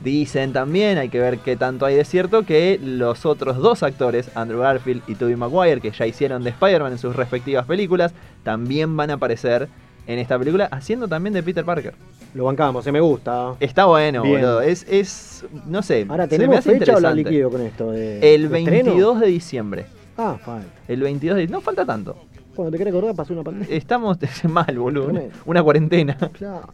Dicen 0.00 0.54
también, 0.54 0.96
hay 0.96 1.10
que 1.10 1.20
ver 1.20 1.38
qué 1.38 1.56
tanto 1.56 1.84
hay 1.84 1.94
de 1.94 2.04
cierto, 2.06 2.44
que 2.46 2.80
los 2.82 3.26
otros 3.26 3.58
dos 3.58 3.82
actores, 3.82 4.30
Andrew 4.34 4.60
Garfield 4.60 5.02
y 5.06 5.14
Tobey 5.14 5.36
Maguire, 5.36 5.80
que 5.80 5.90
ya 5.90 6.06
hicieron 6.06 6.42
de 6.42 6.50
Spider-Man 6.50 6.92
en 6.92 6.98
sus 6.98 7.14
respectivas 7.14 7.66
películas, 7.66 8.12
también 8.42 8.96
van 8.96 9.10
a 9.10 9.14
aparecer 9.14 9.68
en 10.06 10.18
esta 10.18 10.38
película, 10.38 10.64
haciendo 10.72 11.06
también 11.06 11.34
de 11.34 11.42
Peter 11.42 11.64
Parker. 11.64 11.94
Lo 12.32 12.44
bancamos, 12.44 12.82
se 12.84 12.92
me 12.92 13.00
gusta. 13.00 13.54
Está 13.60 13.84
bueno, 13.84 14.22
Bien. 14.22 14.36
boludo. 14.36 14.60
Es, 14.62 14.86
es, 14.88 15.44
no 15.66 15.82
sé, 15.82 16.06
Ahora, 16.08 16.24
se 16.24 16.30
me 16.30 16.38
¿tenemos 16.38 16.58
hace 16.58 16.78
fecha 16.78 16.96
o 16.96 17.00
la 17.00 17.12
liquido 17.12 17.50
con 17.50 17.60
esto? 17.60 17.90
De, 17.90 18.34
El 18.34 18.48
de 18.48 18.58
estreno? 18.58 18.84
22 18.84 19.20
de 19.20 19.26
diciembre. 19.26 19.86
Ah, 20.16 20.38
falta. 20.42 20.66
El 20.88 21.02
22 21.02 21.36
de 21.36 21.46
No 21.48 21.60
falta 21.60 21.84
tanto. 21.84 22.16
Cuando 22.54 22.72
te 22.72 22.78
querés 22.78 22.92
acordar, 22.94 23.14
pasó 23.14 23.32
una 23.32 23.42
pandemia. 23.42 23.74
Estamos 23.76 24.16
mal, 24.48 24.78
boludo. 24.78 25.12
Una 25.44 25.62
cuarentena. 25.62 26.16
Claro. 26.32 26.68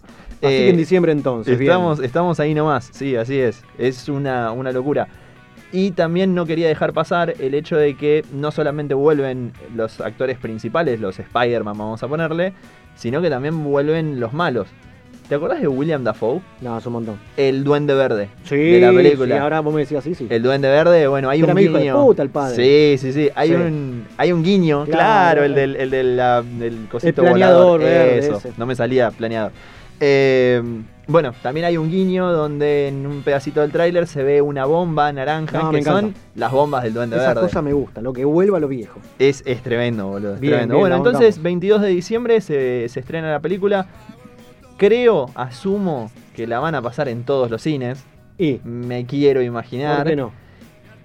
Así 0.47 0.55
Eh, 0.55 0.59
que 0.64 0.70
en 0.70 0.76
diciembre 0.76 1.12
entonces. 1.12 1.59
bien. 1.59 1.70
Estamos, 1.70 2.01
estamos 2.01 2.40
ahí 2.40 2.55
nomás. 2.55 2.88
Sí, 2.92 3.16
así 3.16 3.38
es. 3.38 3.62
Es 3.78 4.09
una, 4.09 4.53
una 4.53 4.72
locura. 4.72 5.09
Y 5.72 5.90
también 5.90 6.34
no 6.34 6.47
quería 6.47 6.68
dejar 6.68 6.92
pasar 6.92 7.34
el 7.40 7.55
hecho 7.55 7.76
de 7.76 7.97
que 7.97 8.24
no 8.32 8.51
solamente 8.53 8.94
vuelven 8.94 9.53
los 9.74 10.01
actores 10.01 10.38
principales, 10.38 11.01
los 11.01 11.18
Spider-Man, 11.18 11.76
vamos 11.76 12.03
a 12.03 12.09
ponerle, 12.09 12.53
sino 12.94 13.20
que 13.20 13.28
también 13.28 13.62
vuelven 13.64 14.20
los 14.20 14.32
malos. 14.32 14.68
¿Te 15.28 15.34
acordás 15.34 15.61
de 15.61 15.66
William 15.66 16.05
Dafoe? 16.05 16.40
No, 16.61 16.78
es 16.78 16.86
un 16.86 16.92
montón. 16.92 17.16
El 17.36 17.64
Duende 17.64 17.94
Verde. 17.94 18.28
Sí, 18.44 18.55
de 18.57 18.80
la 18.80 18.92
película. 18.92 19.34
sí, 19.34 19.40
ahora 19.42 19.59
vos 19.59 19.74
me 19.74 19.80
decías 19.80 19.99
así, 20.05 20.14
sí. 20.14 20.28
El 20.30 20.40
Duende 20.40 20.68
Verde, 20.68 21.09
bueno, 21.09 21.28
hay 21.28 21.40
Era 21.40 21.49
un 21.49 21.55
mi 21.57 21.62
hijo 21.62 21.72
de 21.72 21.80
guiño. 21.80 22.01
puta 22.07 22.22
el 22.22 22.30
padre. 22.30 22.55
Sí, 22.55 22.97
sí, 22.99 23.12
sí. 23.12 23.28
Hay, 23.34 23.49
Sí. 23.49 23.55
Un, 23.57 24.07
hay 24.18 24.30
un 24.30 24.44
guiño, 24.44 24.84
Claro. 24.84 24.97
claro, 25.40 25.42
el 25.42 25.55
del, 25.57 25.74
el 25.76 25.90
del, 25.90 26.16
la- 26.16 26.42
del 26.42 26.86
cosito 26.88 27.22
El 27.22 27.28
planeador 27.30 27.80
volador. 27.80 27.80
verde 27.80 28.18
Eso, 28.20 28.36
ese. 28.36 28.53
no 28.57 28.66
me 28.66 28.76
salía 28.76 29.11
planeado. 29.11 29.51
Eh, 30.01 30.62
bueno, 31.09 31.32
también 31.40 31.66
hay 31.66 31.76
un 31.76 31.88
guiño 31.88 32.32
donde 32.32 32.88
en 32.88 33.07
un 33.07 33.22
pedacito 33.22 33.61
del 33.61 33.70
tráiler 33.70 34.09
se 34.09 34.24
ve 34.24 34.42
una 34.42 34.64
bomba 34.64 35.12
naranja 35.12 35.62
No, 35.62 35.70
que 35.70 35.82
son 35.82 36.14
las 36.34 36.51
bombas 36.51 36.82
del 36.82 36.94
Duende 36.94 37.16
Esa 37.16 37.28
Verde. 37.28 37.40
cosa 37.42 37.62
me 37.62 37.72
gusta, 37.72 38.01
lo 38.01 38.12
que 38.12 38.24
vuelva 38.24 38.59
a 38.59 38.61
lo 38.61 38.66
viejo. 38.68 38.99
Es, 39.18 39.42
es 39.47 39.62
tremendo, 39.62 40.09
boludo. 40.09 40.34
es 40.34 40.40
Bien, 40.40 40.53
tremendo. 40.53 40.74
bien, 40.74 40.80
bueno, 40.80 40.97
entonces, 40.97 41.36
bancamos. 41.36 41.44
22 41.44 41.82
de 41.82 41.88
diciembre 41.88 42.40
se, 42.40 42.88
se 42.88 43.01
estrena 43.01 43.30
la 43.30 43.40
película. 43.40 43.86
Creo, 44.78 45.30
asumo 45.36 46.11
que 46.34 46.47
la 46.47 46.59
van 46.59 46.74
a 46.74 46.82
pasar 46.82 47.09
en 47.09 47.22
todos 47.24 47.51
los 47.51 47.62
cines. 47.62 48.05
Y, 48.36 48.61
Me 48.64 49.07
quiero 49.07 49.40
imaginar. 49.42 49.99
¿por 49.99 50.07
qué 50.07 50.16
no? 50.16 50.32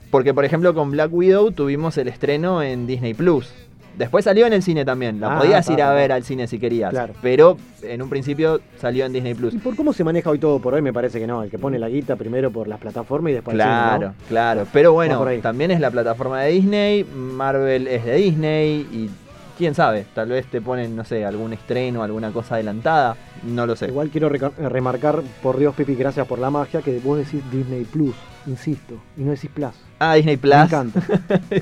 Porque, 0.09 0.33
por 0.33 0.43
ejemplo, 0.43 0.73
con 0.73 0.91
Black 0.91 1.13
Widow 1.13 1.51
tuvimos 1.51 1.97
el 1.97 2.07
estreno 2.09 2.61
en 2.61 2.85
Disney 2.85 3.13
Plus. 3.13 3.53
Después 3.97 4.25
salió 4.25 4.45
en 4.47 4.53
el 4.53 4.63
cine 4.63 4.85
también. 4.85 5.19
La 5.19 5.35
Ah, 5.35 5.39
podías 5.39 5.69
ir 5.69 5.81
a 5.81 5.91
ver 5.93 6.11
al 6.11 6.23
cine 6.23 6.47
si 6.47 6.57
querías. 6.59 6.89
Claro. 6.91 7.13
Pero 7.21 7.57
en 7.83 8.01
un 8.01 8.09
principio 8.09 8.59
salió 8.79 9.05
en 9.05 9.13
Disney 9.13 9.33
Plus. 9.33 9.53
¿Y 9.53 9.57
por 9.57 9.75
cómo 9.75 9.93
se 9.93 10.03
maneja 10.03 10.29
hoy 10.29 10.39
todo 10.39 10.59
por 10.59 10.73
hoy? 10.73 10.81
Me 10.81 10.93
parece 10.93 11.19
que 11.19 11.27
no. 11.27 11.43
El 11.43 11.49
que 11.51 11.59
pone 11.59 11.77
la 11.77 11.89
guita 11.89 12.15
primero 12.15 12.51
por 12.51 12.67
las 12.67 12.79
plataformas 12.79 13.31
y 13.31 13.33
después 13.35 13.53
el 13.55 13.61
cine, 13.61 13.71
Claro, 13.73 14.07
¿no? 14.07 14.13
claro. 14.27 14.67
Pero 14.73 14.93
bueno, 14.93 15.23
también 15.41 15.71
es 15.71 15.79
la 15.79 15.91
plataforma 15.91 16.41
de 16.41 16.51
Disney. 16.51 17.03
Marvel 17.03 17.87
es 17.87 18.05
de 18.05 18.15
Disney. 18.15 18.79
Y 18.91 19.09
quién 19.57 19.75
sabe, 19.75 20.05
tal 20.15 20.29
vez 20.29 20.47
te 20.47 20.61
ponen, 20.61 20.95
no 20.95 21.03
sé, 21.03 21.23
algún 21.25 21.53
estreno, 21.53 22.01
alguna 22.01 22.31
cosa 22.31 22.55
adelantada. 22.55 23.15
No 23.43 23.65
lo 23.67 23.75
sé. 23.75 23.87
Igual 23.87 24.09
quiero 24.09 24.29
remarcar, 24.29 25.21
por 25.43 25.57
Dios, 25.57 25.75
Pipi, 25.75 25.95
gracias 25.95 26.25
por 26.27 26.39
la 26.39 26.49
magia, 26.49 26.81
que 26.81 26.99
vos 27.03 27.17
decís 27.19 27.41
Disney 27.51 27.83
Plus, 27.83 28.15
insisto, 28.47 28.95
y 29.17 29.21
no 29.21 29.31
decís 29.31 29.49
Plus. 29.53 29.71
Ah, 29.99 30.15
Disney 30.15 30.37
Plus. 30.37 30.55
Me 30.55 30.61
encanta. 30.63 31.01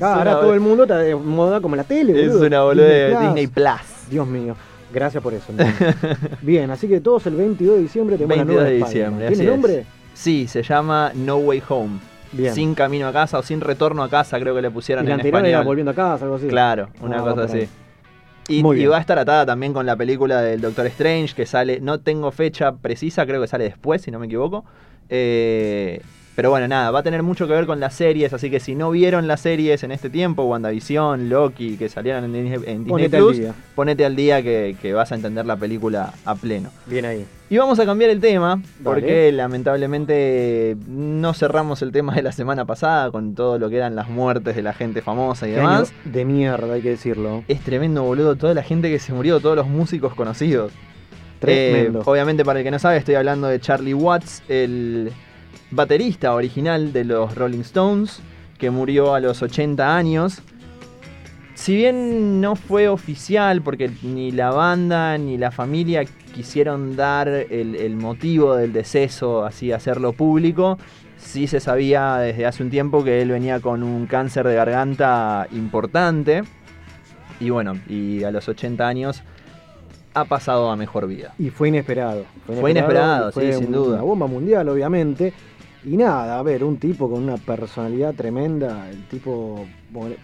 Ahora 0.02 0.40
todo 0.40 0.54
el 0.54 0.60
mundo 0.60 0.84
está 0.84 0.98
de 0.98 1.14
moda 1.14 1.60
como 1.60 1.76
la 1.76 1.84
tele, 1.84 2.12
Es 2.24 2.28
boludo. 2.32 2.46
una 2.46 2.62
boluda 2.62 2.86
de 2.86 3.18
Disney 3.20 3.46
Plus. 3.46 3.80
Dios 4.10 4.26
mío. 4.26 4.56
Gracias 4.92 5.22
por 5.22 5.34
eso. 5.34 5.52
Bien, 6.42 6.70
así 6.70 6.88
que 6.88 7.00
todos 7.00 7.26
el 7.26 7.36
22 7.36 7.76
de 7.76 7.82
diciembre 7.82 8.16
tenemos 8.16 8.36
22 8.36 8.56
la 8.56 8.62
nueva 8.62 8.70
de 8.70 8.76
diciembre. 8.84 9.28
¿Tiene 9.28 9.42
es. 9.44 9.48
nombre? 9.50 9.84
Sí, 10.14 10.46
se 10.48 10.62
llama 10.62 11.12
No 11.14 11.36
Way 11.36 11.62
Home. 11.68 12.00
Bien. 12.32 12.54
Sin 12.54 12.74
camino 12.74 13.06
a 13.08 13.12
casa 13.12 13.38
o 13.38 13.42
sin 13.42 13.60
retorno 13.60 14.02
a 14.02 14.08
casa, 14.08 14.38
creo 14.40 14.54
que 14.54 14.62
le 14.62 14.70
pusieron 14.70 15.04
y 15.04 15.08
la 15.08 15.14
en 15.14 15.20
anterior 15.20 15.38
español. 15.40 15.54
era 15.60 15.64
volviendo 15.64 15.90
a 15.92 15.94
casa, 15.94 16.24
algo 16.24 16.36
así. 16.36 16.46
Claro, 16.48 16.88
una 17.02 17.18
Ah, 17.18 17.22
cosa 17.22 17.42
así. 17.44 17.68
Y, 18.48 18.66
y 18.66 18.86
va 18.86 18.96
a 18.96 19.00
estar 19.00 19.16
atada 19.18 19.46
también 19.46 19.72
con 19.72 19.86
la 19.86 19.94
película 19.96 20.40
del 20.42 20.60
Doctor 20.60 20.86
Strange, 20.86 21.34
que 21.34 21.46
sale, 21.46 21.78
no 21.80 22.00
tengo 22.00 22.32
fecha 22.32 22.72
precisa, 22.72 23.24
creo 23.26 23.40
que 23.40 23.46
sale 23.46 23.64
después, 23.64 24.02
si 24.02 24.10
no 24.10 24.18
me 24.18 24.26
equivoco. 24.26 24.64
Eh, 25.08 26.00
pero 26.40 26.48
bueno, 26.48 26.66
nada, 26.68 26.90
va 26.90 27.00
a 27.00 27.02
tener 27.02 27.22
mucho 27.22 27.46
que 27.46 27.52
ver 27.52 27.66
con 27.66 27.80
las 27.80 27.92
series, 27.92 28.32
así 28.32 28.48
que 28.50 28.60
si 28.60 28.74
no 28.74 28.90
vieron 28.90 29.28
las 29.28 29.42
series 29.42 29.82
en 29.84 29.92
este 29.92 30.08
tiempo, 30.08 30.44
WandaVision, 30.44 31.28
Loki, 31.28 31.76
que 31.76 31.90
salieron 31.90 32.24
en 32.24 32.32
Disney, 32.32 32.52
en 32.54 32.78
Disney 32.78 32.88
Ponete 32.88 33.16
al 33.18 33.22
Plus, 33.24 33.36
día. 33.36 33.54
ponete 33.74 34.06
al 34.06 34.16
día 34.16 34.42
que, 34.42 34.74
que 34.80 34.94
vas 34.94 35.12
a 35.12 35.16
entender 35.16 35.44
la 35.44 35.56
película 35.58 36.14
a 36.24 36.34
pleno. 36.34 36.70
Bien 36.86 37.04
ahí. 37.04 37.26
Y 37.50 37.58
vamos 37.58 37.78
a 37.78 37.84
cambiar 37.84 38.08
el 38.08 38.20
tema, 38.20 38.54
Dale. 38.56 38.62
porque 38.82 39.32
lamentablemente 39.32 40.78
no 40.88 41.34
cerramos 41.34 41.82
el 41.82 41.92
tema 41.92 42.14
de 42.14 42.22
la 42.22 42.32
semana 42.32 42.64
pasada 42.64 43.10
con 43.10 43.34
todo 43.34 43.58
lo 43.58 43.68
que 43.68 43.76
eran 43.76 43.94
las 43.94 44.08
muertes 44.08 44.56
de 44.56 44.62
la 44.62 44.72
gente 44.72 45.02
famosa 45.02 45.46
y 45.46 45.52
Qué 45.52 45.60
año 45.60 45.68
demás. 45.70 45.92
de 46.06 46.24
mierda, 46.24 46.72
hay 46.72 46.80
que 46.80 46.88
decirlo. 46.88 47.44
Es 47.48 47.60
tremendo, 47.60 48.02
boludo, 48.02 48.34
toda 48.36 48.54
la 48.54 48.62
gente 48.62 48.88
que 48.88 48.98
se 48.98 49.12
murió, 49.12 49.40
todos 49.40 49.56
los 49.56 49.66
músicos 49.68 50.14
conocidos. 50.14 50.72
Tremendo. 51.38 51.98
Eh, 51.98 52.02
obviamente, 52.06 52.46
para 52.46 52.60
el 52.60 52.64
que 52.64 52.70
no 52.70 52.78
sabe, 52.78 52.96
estoy 52.96 53.16
hablando 53.16 53.46
de 53.46 53.60
Charlie 53.60 53.92
Watts, 53.92 54.42
el 54.48 55.12
baterista 55.70 56.34
original 56.34 56.92
de 56.92 57.04
los 57.04 57.34
Rolling 57.34 57.60
Stones, 57.60 58.20
que 58.58 58.70
murió 58.70 59.14
a 59.14 59.20
los 59.20 59.42
80 59.42 59.96
años. 59.96 60.42
Si 61.54 61.74
bien 61.76 62.40
no 62.40 62.56
fue 62.56 62.88
oficial, 62.88 63.60
porque 63.62 63.90
ni 64.02 64.30
la 64.32 64.50
banda 64.50 65.16
ni 65.18 65.36
la 65.36 65.50
familia 65.50 66.04
quisieron 66.34 66.96
dar 66.96 67.28
el, 67.28 67.74
el 67.74 67.96
motivo 67.96 68.56
del 68.56 68.72
deceso, 68.72 69.44
así 69.44 69.72
hacerlo 69.72 70.12
público, 70.12 70.78
sí 71.18 71.46
se 71.46 71.60
sabía 71.60 72.16
desde 72.16 72.46
hace 72.46 72.62
un 72.62 72.70
tiempo 72.70 73.04
que 73.04 73.20
él 73.20 73.30
venía 73.30 73.60
con 73.60 73.82
un 73.82 74.06
cáncer 74.06 74.46
de 74.46 74.54
garganta 74.54 75.46
importante. 75.52 76.42
Y 77.40 77.50
bueno, 77.50 77.78
y 77.88 78.22
a 78.24 78.30
los 78.30 78.48
80 78.48 78.86
años 78.86 79.22
ha 80.14 80.24
pasado 80.24 80.70
a 80.70 80.76
mejor 80.76 81.06
vida. 81.06 81.34
Y 81.38 81.50
fue 81.50 81.68
inesperado. 81.68 82.24
Fue 82.46 82.70
inesperado, 82.70 83.32
sí, 83.32 83.52
sin 83.52 83.66
un- 83.66 83.72
duda. 83.72 83.94
Una 83.96 84.02
bomba 84.02 84.26
mundial, 84.26 84.68
obviamente. 84.68 85.32
Y 85.82 85.96
nada, 85.96 86.38
a 86.38 86.42
ver, 86.42 86.62
un 86.62 86.76
tipo 86.76 87.08
con 87.10 87.22
una 87.22 87.38
personalidad 87.38 88.12
tremenda. 88.14 88.90
El 88.90 89.02
tipo, 89.08 89.64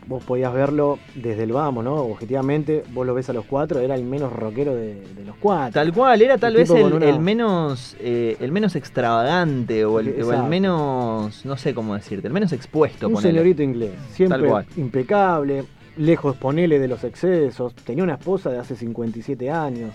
vos 0.07 0.23
podías 0.25 0.53
verlo 0.53 0.99
desde 1.15 1.45
el 1.45 1.53
vamos, 1.53 1.83
¿no? 1.83 1.95
Objetivamente, 1.95 2.83
vos 2.93 3.07
lo 3.07 3.15
ves 3.15 3.31
a 3.31 3.33
los 3.33 3.47
cuatro, 3.47 3.81
era 3.81 3.95
el 3.95 4.05
menos 4.05 4.31
rockero 4.35 4.75
de, 4.75 4.97
de 5.01 5.25
los 5.25 5.35
cuatro. 5.37 5.73
Tal 5.81 5.95
cual, 5.95 6.21
era 6.21 6.37
tal 6.37 6.53
El 6.53 6.59
vez 6.59 6.71
el, 6.71 6.83
con 6.83 6.93
una- 6.93 7.09
el 7.09 7.21
menos 7.21 7.97
eh, 8.01 8.37
el 8.39 8.53
menos 8.53 8.77
extravagante 8.77 9.87
o 9.87 9.99
el, 9.99 10.09
o 10.09 10.11
el 10.11 10.19
Exacto. 10.19 10.47
menos, 10.47 11.47
no 11.47 11.57
sé 11.57 11.73
cómo 11.73 11.95
decirte, 11.95 12.27
el 12.27 12.35
menos 12.35 12.53
expuesto. 12.53 13.07
Un 13.09 13.15
ponele. 13.15 13.33
señorito 13.33 13.63
inglés, 13.63 13.93
siempre 14.13 14.39
Tal 14.41 14.49
cual. 14.51 14.67
impecable, 14.77 15.65
lejos 15.97 16.37
ponele 16.37 16.79
de 16.79 16.89
los 16.89 17.03
excesos, 17.03 17.75
tenía 17.77 18.05
una 18.05 18.15
esposa 18.17 18.51
de 18.51 18.59
hace 18.59 18.77
57 18.77 19.51
años. 19.51 19.95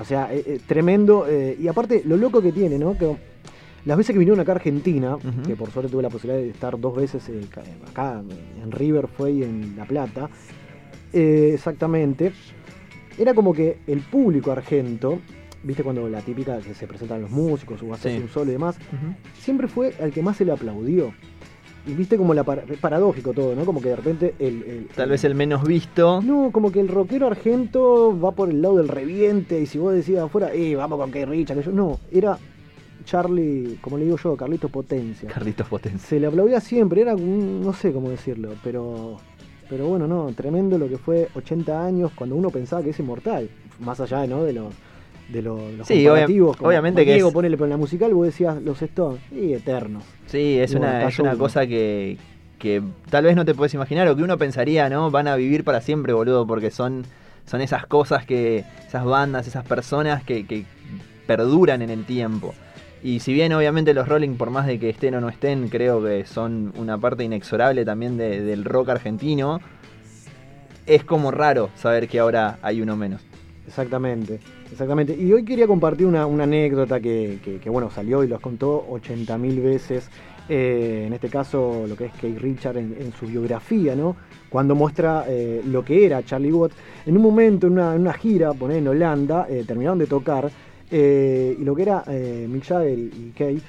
O 0.00 0.04
sea, 0.04 0.32
eh, 0.32 0.42
eh, 0.46 0.60
tremendo. 0.66 1.26
y 1.60 1.68
aparte, 1.68 2.00
lo 2.06 2.16
loco 2.16 2.40
que 2.40 2.50
tiene, 2.50 2.78
¿no? 2.78 2.96
Que 2.96 3.14
las 3.84 3.96
veces 3.98 4.12
que 4.14 4.18
vinieron 4.18 4.40
acá 4.40 4.52
a 4.52 4.54
Argentina, 4.56 5.16
que 5.46 5.56
por 5.56 5.70
suerte 5.70 5.90
tuve 5.90 6.02
la 6.02 6.10
posibilidad 6.10 6.42
de 6.42 6.50
estar 6.50 6.78
dos 6.80 6.96
veces 6.96 7.28
eh, 7.28 7.40
ca- 7.50 7.62
acá 7.90 8.22
en 8.62 8.72
River 8.72 9.08
fue 9.08 9.32
y 9.32 9.42
en 9.42 9.74
La 9.76 9.84
Plata, 9.84 10.30
eh, 11.12 11.52
exactamente, 11.54 12.32
era 13.18 13.34
como 13.34 13.52
que 13.52 13.78
el 13.86 14.00
público 14.00 14.50
argento, 14.52 15.20
viste 15.62 15.82
cuando 15.82 16.08
la 16.08 16.20
típica 16.20 16.58
que 16.58 16.74
se 16.74 16.86
presentan 16.86 17.22
los 17.22 17.30
músicos 17.30 17.82
o 17.82 17.92
haces 17.94 18.16
Sí. 18.16 18.22
un 18.22 18.28
solo 18.28 18.50
y 18.50 18.54
demás, 18.54 18.76
siempre 19.38 19.68
fue 19.68 19.94
al 20.00 20.10
que 20.12 20.22
más 20.22 20.36
se 20.36 20.44
le 20.44 20.52
aplaudió. 20.52 21.12
Y 21.86 21.92
viste 21.92 22.16
como 22.16 22.32
la 22.32 22.44
par- 22.44 22.64
paradójico 22.80 23.34
todo, 23.34 23.54
¿no? 23.54 23.66
Como 23.66 23.82
que 23.82 23.90
de 23.90 23.96
repente 23.96 24.34
el, 24.38 24.62
el- 24.62 24.88
Tal 24.94 25.10
vez 25.10 25.22
el 25.24 25.34
menos 25.34 25.62
visto. 25.64 26.22
No, 26.22 26.50
como 26.50 26.72
que 26.72 26.80
el 26.80 26.88
rockero 26.88 27.26
argento 27.26 28.18
va 28.18 28.32
por 28.32 28.48
el 28.48 28.62
lado 28.62 28.78
del 28.78 28.88
reviente 28.88 29.60
y 29.60 29.66
si 29.66 29.76
vos 29.76 29.92
decías 29.92 30.22
afuera, 30.24 30.50
eh, 30.54 30.74
vamos 30.76 30.98
con 30.98 31.10
Kay 31.10 31.26
Richard, 31.26 31.58
que 31.58 31.64
yo 31.64 31.72
no, 31.72 32.00
era 32.10 32.38
Charlie, 33.04 33.78
como 33.80 33.98
le 33.98 34.04
digo 34.04 34.16
yo, 34.16 34.36
Carlitos 34.36 34.70
Potencia. 34.70 35.28
Carlitos 35.28 35.66
Potencia. 35.68 36.00
Se 36.08 36.18
le 36.20 36.26
aplaudía 36.26 36.60
siempre, 36.60 37.02
era 37.02 37.14
un- 37.14 37.62
no 37.62 37.72
sé 37.72 37.92
cómo 37.92 38.10
decirlo, 38.10 38.50
pero 38.62 39.18
pero 39.68 39.86
bueno, 39.88 40.06
no, 40.06 40.30
tremendo 40.36 40.76
lo 40.76 40.88
que 40.88 40.98
fue 40.98 41.28
80 41.34 41.82
años 41.84 42.12
cuando 42.14 42.36
uno 42.36 42.50
pensaba 42.50 42.82
que 42.82 42.90
es 42.90 42.98
inmortal, 43.00 43.48
más 43.80 43.98
allá 43.98 44.26
¿no? 44.26 44.42
de 44.44 44.52
los 44.52 44.66
de 45.28 45.40
lo- 45.40 45.72
los 45.72 45.88
Sí, 45.88 46.04
comparativos, 46.04 46.50
obvia- 46.50 46.58
como- 46.58 46.68
obviamente 46.68 47.04
que 47.06 47.12
Diego, 47.14 47.28
es- 47.28 47.34
ponele, 47.34 47.56
pero 47.56 47.64
en 47.64 47.70
la 47.70 47.76
musical 47.78 48.12
vos 48.12 48.26
decías 48.26 48.60
los 48.62 48.82
Stones, 48.82 49.20
y 49.32 49.54
eternos. 49.54 50.04
Sí, 50.26 50.58
es 50.58 50.70
Y 50.72 50.74
bueno, 50.76 50.92
una, 50.92 51.08
es 51.08 51.18
una 51.18 51.30
uno. 51.30 51.38
cosa 51.38 51.66
que, 51.66 52.18
que 52.58 52.82
tal 53.08 53.24
vez 53.24 53.34
no 53.36 53.46
te 53.46 53.54
puedes 53.54 53.72
imaginar 53.72 54.06
o 54.08 54.14
que 54.14 54.22
uno 54.22 54.36
pensaría, 54.36 54.90
¿no? 54.90 55.10
Van 55.10 55.26
a 55.28 55.34
vivir 55.36 55.64
para 55.64 55.80
siempre, 55.80 56.12
boludo, 56.12 56.46
porque 56.46 56.70
son, 56.70 57.04
son 57.46 57.62
esas 57.62 57.86
cosas 57.86 58.26
que, 58.26 58.64
esas 58.86 59.04
bandas, 59.06 59.46
esas 59.48 59.64
personas 59.66 60.22
que, 60.24 60.46
que 60.46 60.66
perduran 61.26 61.80
en 61.80 61.88
el 61.90 62.04
tiempo. 62.04 62.54
Y 63.04 63.20
si 63.20 63.34
bien 63.34 63.52
obviamente 63.52 63.92
los 63.92 64.08
Rolling, 64.08 64.36
por 64.36 64.48
más 64.50 64.66
de 64.66 64.78
que 64.80 64.88
estén 64.88 65.14
o 65.14 65.20
no 65.20 65.28
estén, 65.28 65.68
creo 65.68 66.02
que 66.02 66.24
son 66.24 66.72
una 66.76 66.96
parte 66.98 67.22
inexorable 67.22 67.84
también 67.84 68.16
de- 68.16 68.40
del 68.40 68.64
rock 68.64 68.88
argentino, 68.88 69.60
es 70.86 71.04
como 71.04 71.30
raro 71.30 71.68
saber 71.76 72.08
que 72.08 72.18
ahora 72.18 72.58
hay 72.62 72.80
uno 72.80 72.96
menos. 72.96 73.20
Exactamente, 73.66 74.40
exactamente. 74.72 75.14
Y 75.18 75.30
hoy 75.32 75.44
quería 75.44 75.66
compartir 75.66 76.06
una, 76.06 76.22
anécdota 76.24 76.98
que, 76.98 77.60
bueno, 77.66 77.90
salió 77.90 78.24
y 78.24 78.26
los 78.28 78.40
contó 78.40 78.86
80.000 78.90 79.60
veces. 79.60 80.08
eh, 80.48 81.04
en 81.06 81.14
este 81.14 81.28
caso, 81.30 81.86
lo 81.88 81.96
que 81.96 82.04
es 82.06 82.12
Kate 82.12 82.38
Richard 82.38 82.76
en, 82.76 83.12
su 83.18 83.26
biografía, 83.26 83.94
¿no? 83.96 84.14
Cuando 84.50 84.74
muestra 84.74 85.24
eh, 85.26 85.62
lo 85.66 85.82
que 85.82 86.04
era 86.04 86.22
Charlie 86.22 86.52
Watts. 86.52 86.76
En 87.06 87.16
un 87.16 87.22
momento, 87.22 87.66
en 87.66 87.74
una, 87.74 87.94
en 87.94 88.02
una 88.02 88.12
gira, 88.12 88.52
poner 88.52 88.76
en 88.78 88.88
Holanda, 88.88 89.46
eh, 89.48 89.64
terminaron 89.66 89.98
de 89.98 90.06
tocar. 90.06 90.50
Eh, 90.90 91.56
y 91.58 91.64
lo 91.64 91.74
que 91.74 91.82
era 91.82 92.04
eh, 92.06 92.46
Mick 92.50 92.64
Jagger 92.64 92.98
y, 92.98 93.02
y 93.02 93.32
Kate 93.36 93.60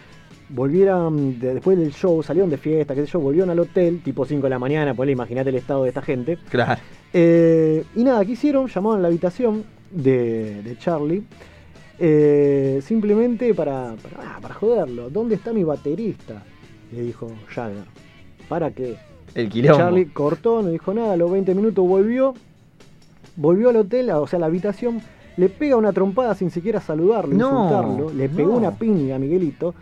volvieron 0.50 1.40
de- 1.40 1.56
después 1.56 1.78
del 1.78 1.92
show, 1.92 2.22
salieron 2.22 2.50
de 2.50 2.58
fiesta, 2.58 2.94
qué 2.94 3.02
sé 3.06 3.08
yo, 3.14 3.20
volvieron 3.20 3.50
al 3.50 3.60
hotel, 3.60 4.02
tipo 4.04 4.26
5 4.26 4.44
de 4.44 4.50
la 4.50 4.60
mañana, 4.60 4.94
ponele, 4.94 5.14
imagínate 5.14 5.50
el 5.50 5.56
estado 5.56 5.84
de 5.84 5.90
esta 5.90 6.02
gente. 6.02 6.38
Claro. 6.50 6.80
Eh, 7.14 7.84
y 7.96 8.04
nada, 8.04 8.24
¿qué 8.26 8.34
hicieron? 8.34 8.68
Llamaron 8.68 9.00
a 9.00 9.02
la 9.04 9.08
habitación 9.08 9.64
de, 9.92 10.62
de 10.62 10.78
Charlie. 10.78 11.24
eh, 11.98 12.80
simplemente 12.84 13.54
para, 13.54 13.96
para, 13.96 14.36
ah, 14.36 14.40
para 14.42 14.54
joderlo. 14.54 15.10
¿Dónde 15.10 15.36
está 15.36 15.54
mi 15.54 15.64
baterista? 15.64 16.44
Le 16.92 17.02
dijo 17.04 17.32
Jagger. 17.48 17.84
¿Para 18.50 18.70
qué? 18.72 18.98
El 19.34 19.50
quilombo. 19.50 19.78
Charlie 19.78 20.06
cortó, 20.08 20.62
no 20.62 20.70
dijo 20.70 20.94
nada. 20.94 21.14
A 21.14 21.18
los 21.18 21.32
20 21.32 21.56
minutos 21.56 21.88
volvió. 21.88 22.34
Volvió 23.38 23.70
al 23.70 23.78
hotel, 23.78 24.10
o 24.12 24.28
sea, 24.28 24.38
a 24.38 24.40
la 24.42 24.46
habitación. 24.46 25.02
Le 25.38 25.50
pega 25.50 25.76
una 25.76 25.92
trompada 25.92 26.34
sin 26.36 26.50
siquiera 26.50 26.80
saludarlo, 26.80 27.36
No, 27.36 27.64
insultarlo. 27.64 28.14
Le 28.14 28.30
pegó 28.30 28.52
no. 28.54 28.58
una 28.58 28.72
piña 28.72 29.16
a 29.16 29.20
Miguelito. 29.20 29.76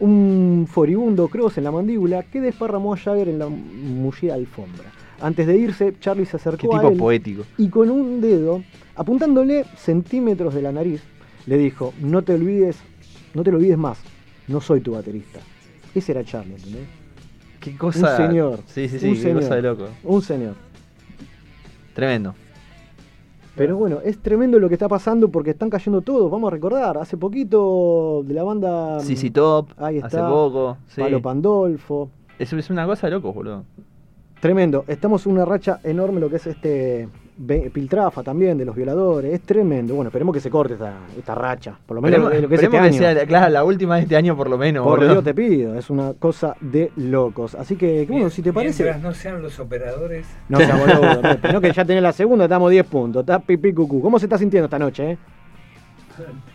Un 0.00 0.66
foribundo 0.68 1.28
cross 1.28 1.58
en 1.58 1.64
la 1.64 1.70
mandíbula 1.70 2.22
que 2.22 2.40
desparramó 2.40 2.94
a 2.94 2.96
Jagger 2.96 3.28
en 3.28 3.38
la 3.38 3.48
mullida 3.48 4.34
alfombra. 4.34 4.84
Antes 5.20 5.46
de 5.46 5.58
irse, 5.58 5.94
Charlie 6.00 6.24
se 6.24 6.32
Qué 6.32 6.36
acercó 6.38 6.76
a 6.76 6.80
tipo 6.80 6.92
él 6.92 6.98
poético. 6.98 7.42
y 7.58 7.68
con 7.68 7.90
un 7.90 8.20
dedo, 8.22 8.62
apuntándole 8.96 9.64
centímetros 9.76 10.54
de 10.54 10.62
la 10.62 10.72
nariz, 10.72 11.02
le 11.46 11.58
dijo, 11.58 11.92
no 12.00 12.22
te 12.22 12.32
olvides, 12.34 12.78
no 13.34 13.42
te 13.44 13.50
lo 13.50 13.58
olvides 13.58 13.76
más, 13.76 13.98
no 14.48 14.62
soy 14.62 14.80
tu 14.80 14.92
baterista. 14.92 15.40
Ese 15.94 16.12
era 16.12 16.24
Charlie, 16.24 16.54
¿entendés? 16.54 16.86
Qué 17.60 17.76
cosa. 17.76 18.10
Un 18.18 18.26
señor. 18.28 18.60
Sí, 18.64 18.88
sí, 18.88 18.98
sí, 18.98 19.08
un 19.08 19.14
qué 19.16 19.20
señor, 19.20 19.42
cosa 19.42 19.54
de 19.56 19.62
loco. 19.62 19.88
Un 20.04 20.22
señor. 20.22 20.54
Tremendo. 21.94 22.34
Pero 23.56 23.76
bueno, 23.76 23.98
es 24.04 24.18
tremendo 24.18 24.58
lo 24.58 24.68
que 24.68 24.74
está 24.74 24.88
pasando 24.88 25.28
porque 25.28 25.50
están 25.50 25.70
cayendo 25.70 26.00
todos. 26.00 26.30
Vamos 26.30 26.48
a 26.48 26.50
recordar, 26.52 26.96
hace 26.98 27.16
poquito 27.16 28.22
de 28.24 28.34
la 28.34 28.42
banda 28.44 29.00
CC 29.00 29.30
Top, 29.30 29.70
Ahí 29.76 29.98
hace 29.98 30.06
está. 30.16 30.28
poco. 30.28 30.78
Sí. 30.86 31.00
Palo 31.00 31.20
Pandolfo. 31.20 32.10
Eso 32.38 32.56
es 32.56 32.70
una 32.70 32.86
cosa 32.86 33.06
de 33.08 33.12
locos, 33.12 33.34
boludo. 33.34 33.64
Tremendo. 34.40 34.84
Estamos 34.88 35.26
en 35.26 35.32
una 35.32 35.44
racha 35.44 35.80
enorme 35.84 36.20
lo 36.20 36.30
que 36.30 36.36
es 36.36 36.46
este 36.46 37.08
Piltrafa 37.46 38.22
también 38.22 38.58
de 38.58 38.64
los 38.64 38.76
violadores. 38.76 39.32
Es 39.32 39.40
tremendo. 39.42 39.94
Bueno, 39.94 40.08
esperemos 40.08 40.34
que 40.34 40.40
se 40.40 40.50
corte 40.50 40.74
esta, 40.74 40.98
esta 41.16 41.34
racha. 41.34 41.74
Por 41.86 41.94
lo 41.94 42.02
menos 42.02 42.30
de 42.30 42.42
lo 42.42 42.48
que 42.48 42.54
es 42.54 42.60
este 42.62 42.66
esperemos 42.66 42.98
que 42.98 43.06
año. 43.06 43.18
sea, 43.18 43.26
claro, 43.26 43.50
la 43.50 43.64
última 43.64 43.96
de 43.96 44.02
este 44.02 44.16
año 44.16 44.36
por 44.36 44.50
lo 44.50 44.58
menos, 44.58 44.84
Por 44.84 44.98
boludo. 44.98 45.12
Dios 45.14 45.24
te 45.24 45.34
pido, 45.34 45.74
es 45.74 45.88
una 45.88 46.12
cosa 46.14 46.54
de 46.60 46.92
locos. 46.96 47.54
Así 47.54 47.76
que, 47.76 48.06
bueno, 48.08 48.28
si 48.30 48.42
te 48.42 48.52
parece. 48.52 48.82
Mientras 48.82 49.02
no 49.02 49.14
sean 49.14 49.42
los 49.42 49.58
operadores. 49.58 50.26
No 50.48 50.58
sea 50.58 50.76
boludo, 50.76 51.22
no 51.52 51.60
que 51.60 51.72
ya 51.72 51.84
tenés 51.84 52.02
la 52.02 52.12
segunda, 52.12 52.44
estamos 52.44 52.70
10 52.70 52.86
puntos. 52.86 53.20
Está 53.20 53.38
pipí 53.38 53.72
cucú. 53.72 54.02
¿Cómo 54.02 54.18
se 54.18 54.26
está 54.26 54.36
sintiendo 54.36 54.66
esta 54.66 54.78
noche, 54.78 55.12
eh? 55.12 55.18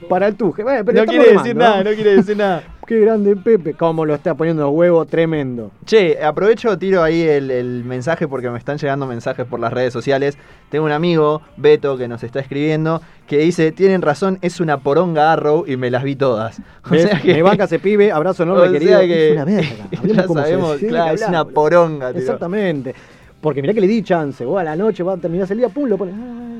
Para 0.07 0.27
el 0.27 0.35
tuje. 0.35 0.63
Bueno, 0.63 0.85
pero 0.85 1.01
no 1.03 1.11
quiere 1.11 1.33
decir 1.33 1.55
nada, 1.55 1.83
no 1.83 1.91
quiere 1.91 2.15
decir 2.17 2.37
nada. 2.37 2.63
Qué 2.85 2.99
grande 2.99 3.35
Pepe, 3.35 3.73
cómo 3.73 4.05
lo 4.05 4.13
está 4.13 4.35
poniendo 4.35 4.63
los 4.63 4.71
huevos, 4.71 5.07
tremendo. 5.07 5.71
Che, 5.85 6.23
aprovecho, 6.23 6.77
tiro 6.77 7.01
ahí 7.01 7.21
el, 7.23 7.49
el 7.49 7.83
mensaje 7.83 8.27
porque 8.27 8.49
me 8.51 8.59
están 8.59 8.77
llegando 8.77 9.07
mensajes 9.07 9.45
por 9.45 9.59
las 9.59 9.73
redes 9.73 9.91
sociales. 9.91 10.37
Tengo 10.69 10.85
un 10.85 10.91
amigo, 10.91 11.41
Beto, 11.57 11.97
que 11.97 12.07
nos 12.07 12.23
está 12.23 12.39
escribiendo, 12.41 13.01
que 13.27 13.39
dice, 13.39 13.71
tienen 13.71 14.03
razón, 14.03 14.37
es 14.41 14.59
una 14.59 14.77
poronga 14.81 15.33
Arrow 15.33 15.65
y 15.67 15.77
me 15.77 15.89
las 15.89 16.03
vi 16.03 16.15
todas. 16.15 16.61
O 16.85 16.89
¿Ves? 16.91 17.09
sea 17.09 17.19
que... 17.19 17.33
Me 17.33 17.41
banca 17.41 17.63
ese 17.63 17.79
pibe, 17.79 18.11
abrazo 18.11 18.43
enorme, 18.43 18.67
o 18.69 18.71
querido. 18.71 18.99
sea 18.99 19.07
que 19.07 19.27
Es 19.29 19.33
una 19.33 19.45
verga. 19.45 19.87
Ya 20.03 20.27
sabemos, 20.27 20.77
claro, 20.77 21.15
es 21.15 21.27
una 21.27 21.45
poronga, 21.45 22.11
tío. 22.11 22.21
Exactamente. 22.21 22.93
Porque 23.41 23.61
mirá 23.61 23.73
que 23.73 23.81
le 23.81 23.87
di 23.87 24.03
chance. 24.03 24.45
Vos 24.45 24.59
a 24.61 24.63
la 24.63 24.75
noche 24.75 25.01
vas 25.01 25.17
a 25.17 25.21
terminar 25.21 25.51
el 25.51 25.57
día, 25.57 25.69
pum, 25.69 25.87
lo 25.89 25.97
pones. 25.97 26.13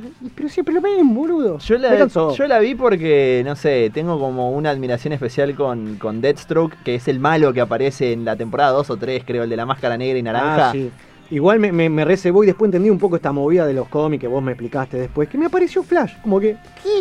Ah, 0.06 0.28
pero 0.36 0.50
siempre 0.50 0.74
lo 0.74 0.82
mismo, 0.82 1.14
boludo. 1.22 1.58
Yo 1.60 1.76
Me 1.80 1.82
la, 1.90 1.98
cansó. 1.98 2.36
yo 2.36 2.48
la 2.48 2.60
vi 2.60 2.76
porque, 2.76 3.42
no 3.46 3.56
sé, 3.56 3.90
tengo 3.94 4.20
como 4.20 4.52
una 4.52 4.70
admiración 4.70 5.14
especial 5.14 5.56
con, 5.56 5.96
con 5.98 6.22
Deathstroke, 6.22 6.76
que 6.84 6.96
es 6.96 7.08
el 7.08 7.20
malo 7.20 7.54
que 7.54 7.62
aparece 7.62 8.14
en 8.14 8.26
la 8.26 8.36
temporada 8.36 8.72
2 8.72 8.90
o 8.90 8.98
3, 8.98 9.24
creo, 9.26 9.44
el 9.44 9.50
de 9.50 9.56
la 9.58 9.66
máscara 9.66 9.98
negra 9.98 10.18
y 10.20 10.24
naranja. 10.24 10.70
Ah, 10.70 10.72
sí. 10.72 10.92
Igual 11.32 11.60
me, 11.60 11.72
me, 11.72 11.90
me 11.90 12.06
recebó 12.06 12.44
y 12.44 12.46
después 12.48 12.68
entendí 12.68 12.90
un 12.92 13.00
poco 13.00 13.16
esta 13.16 13.32
movida 13.32 13.66
de 13.66 13.74
los 13.74 13.88
cómics 13.88 14.22
que 14.22 14.28
vos 14.28 14.44
me 14.44 14.52
explicaste 14.52 14.98
después, 14.98 15.28
que 15.28 15.40
me 15.40 15.48
apareció 15.48 15.82
Flash, 15.82 16.14
como 16.22 16.40
que 16.40 16.56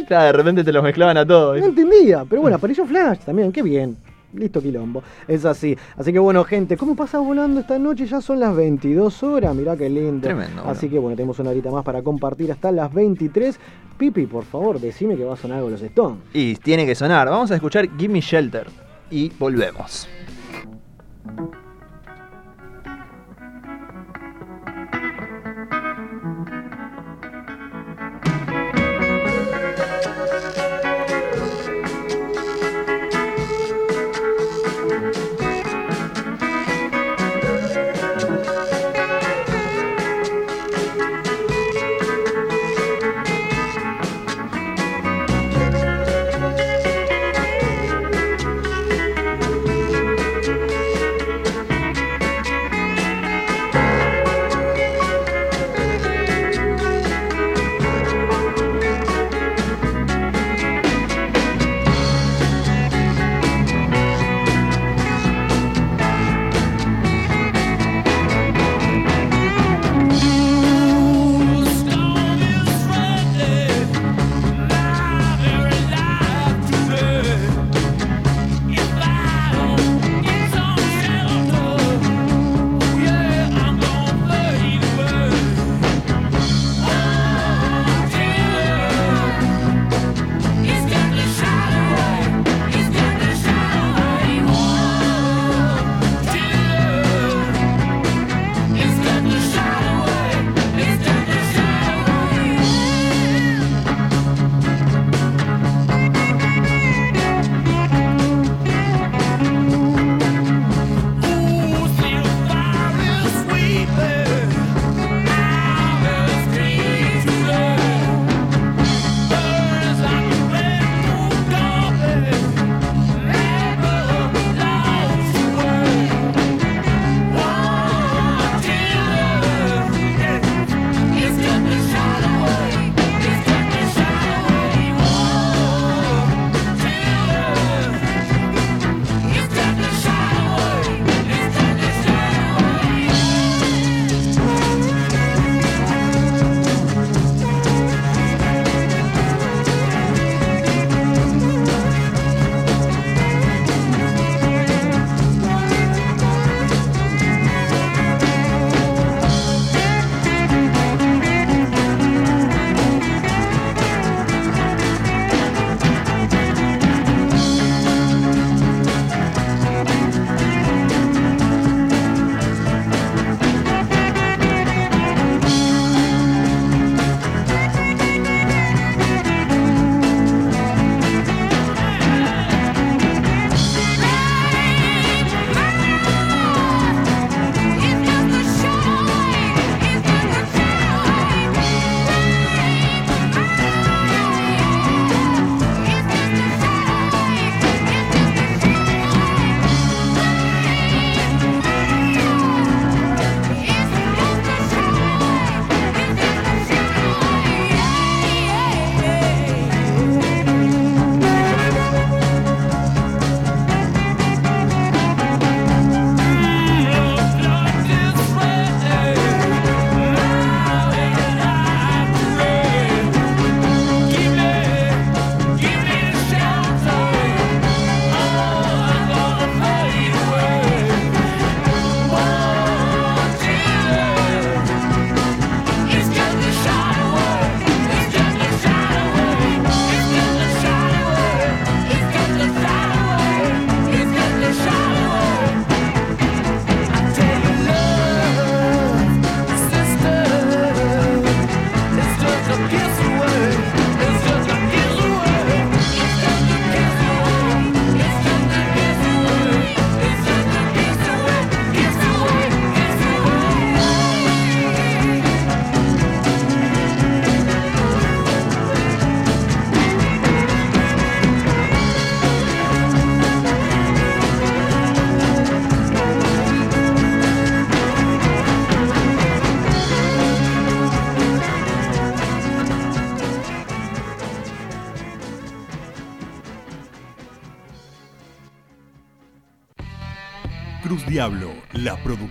Claro, 0.08 0.24
de 0.26 0.32
repente 0.32 0.64
te 0.64 0.72
los 0.72 0.82
mezclaban 0.82 1.18
a 1.18 1.26
todos. 1.26 1.60
no 1.60 1.66
entendía, 1.66 2.24
pero 2.28 2.40
bueno, 2.40 2.56
apareció 2.56 2.86
Flash 2.86 3.18
también, 3.26 3.52
qué 3.52 3.62
bien. 3.62 3.98
Listo 4.34 4.60
quilombo, 4.60 5.02
es 5.28 5.44
así. 5.44 5.76
Así 5.96 6.12
que 6.12 6.18
bueno, 6.18 6.44
gente, 6.44 6.76
¿cómo 6.76 6.96
pasa 6.96 7.18
volando 7.18 7.60
esta 7.60 7.78
noche? 7.78 8.06
Ya 8.06 8.20
son 8.20 8.40
las 8.40 8.54
22 8.54 9.22
horas, 9.22 9.54
mirá 9.54 9.76
qué 9.76 9.88
lindo. 9.88 10.22
Tremendo, 10.22 10.62
bueno. 10.62 10.70
Así 10.70 10.88
que 10.88 10.98
bueno, 10.98 11.16
tenemos 11.16 11.38
una 11.38 11.50
horita 11.50 11.70
más 11.70 11.84
para 11.84 12.02
compartir 12.02 12.50
hasta 12.50 12.72
las 12.72 12.92
23. 12.92 13.58
Pipi, 13.96 14.26
por 14.26 14.44
favor, 14.44 14.80
decime 14.80 15.16
que 15.16 15.24
va 15.24 15.34
a 15.34 15.36
sonar 15.36 15.58
algo 15.58 15.70
los 15.70 15.82
Stones. 15.82 16.18
Y 16.32 16.56
tiene 16.56 16.84
que 16.84 16.94
sonar. 16.94 17.28
Vamos 17.28 17.50
a 17.50 17.54
escuchar 17.54 17.88
Gimme 17.96 18.20
Shelter. 18.20 18.66
Y 19.10 19.30
volvemos. 19.38 20.08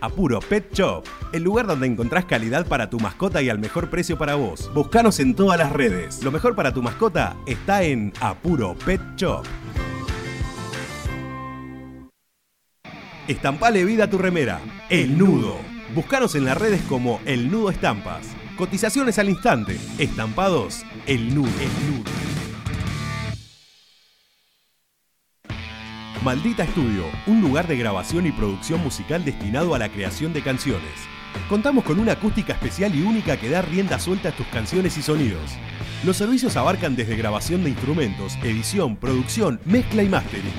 Apuro 0.00 0.40
Pet 0.40 0.72
Shop, 0.72 1.04
el 1.32 1.42
lugar 1.42 1.66
donde 1.66 1.86
encontrás 1.86 2.24
calidad 2.24 2.66
para 2.66 2.90
tu 2.90 3.00
mascota 3.00 3.42
y 3.42 3.48
al 3.48 3.58
mejor 3.58 3.90
precio 3.90 4.16
para 4.16 4.34
vos. 4.34 4.70
Buscanos 4.74 5.20
en 5.20 5.34
todas 5.34 5.58
las 5.58 5.72
redes. 5.72 6.22
Lo 6.22 6.30
mejor 6.30 6.54
para 6.54 6.72
tu 6.72 6.82
mascota 6.82 7.36
está 7.46 7.82
en 7.82 8.12
Apuro 8.20 8.76
Pet 8.84 9.00
Shop. 9.16 9.44
Estampale 13.26 13.84
vida 13.84 14.04
a 14.04 14.10
tu 14.10 14.18
remera. 14.18 14.60
El 14.88 15.18
Nudo. 15.18 15.56
Buscanos 15.94 16.34
en 16.34 16.44
las 16.44 16.56
redes 16.56 16.80
como 16.88 17.20
El 17.26 17.50
Nudo 17.50 17.70
Estampas. 17.70 18.26
Cotizaciones 18.56 19.18
al 19.18 19.28
instante. 19.28 19.78
Estampados. 19.98 20.82
El 21.06 21.34
Nudo. 21.34 21.50
El 21.60 21.90
Nudo. 21.90 22.37
Maldita 26.28 26.62
Estudio, 26.62 27.04
un 27.26 27.40
lugar 27.40 27.66
de 27.66 27.78
grabación 27.78 28.26
y 28.26 28.32
producción 28.32 28.84
musical 28.84 29.24
destinado 29.24 29.74
a 29.74 29.78
la 29.78 29.88
creación 29.88 30.34
de 30.34 30.42
canciones. 30.42 30.92
Contamos 31.48 31.84
con 31.84 31.98
una 31.98 32.12
acústica 32.12 32.52
especial 32.52 32.94
y 32.94 33.00
única 33.00 33.38
que 33.38 33.48
da 33.48 33.62
rienda 33.62 33.98
suelta 33.98 34.28
a 34.28 34.32
tus 34.32 34.46
canciones 34.48 34.98
y 34.98 35.02
sonidos. 35.02 35.52
Los 36.04 36.18
servicios 36.18 36.54
abarcan 36.58 36.96
desde 36.96 37.16
grabación 37.16 37.64
de 37.64 37.70
instrumentos, 37.70 38.36
edición, 38.42 38.96
producción, 38.96 39.58
mezcla 39.64 40.02
y 40.02 40.10
mastering. 40.10 40.52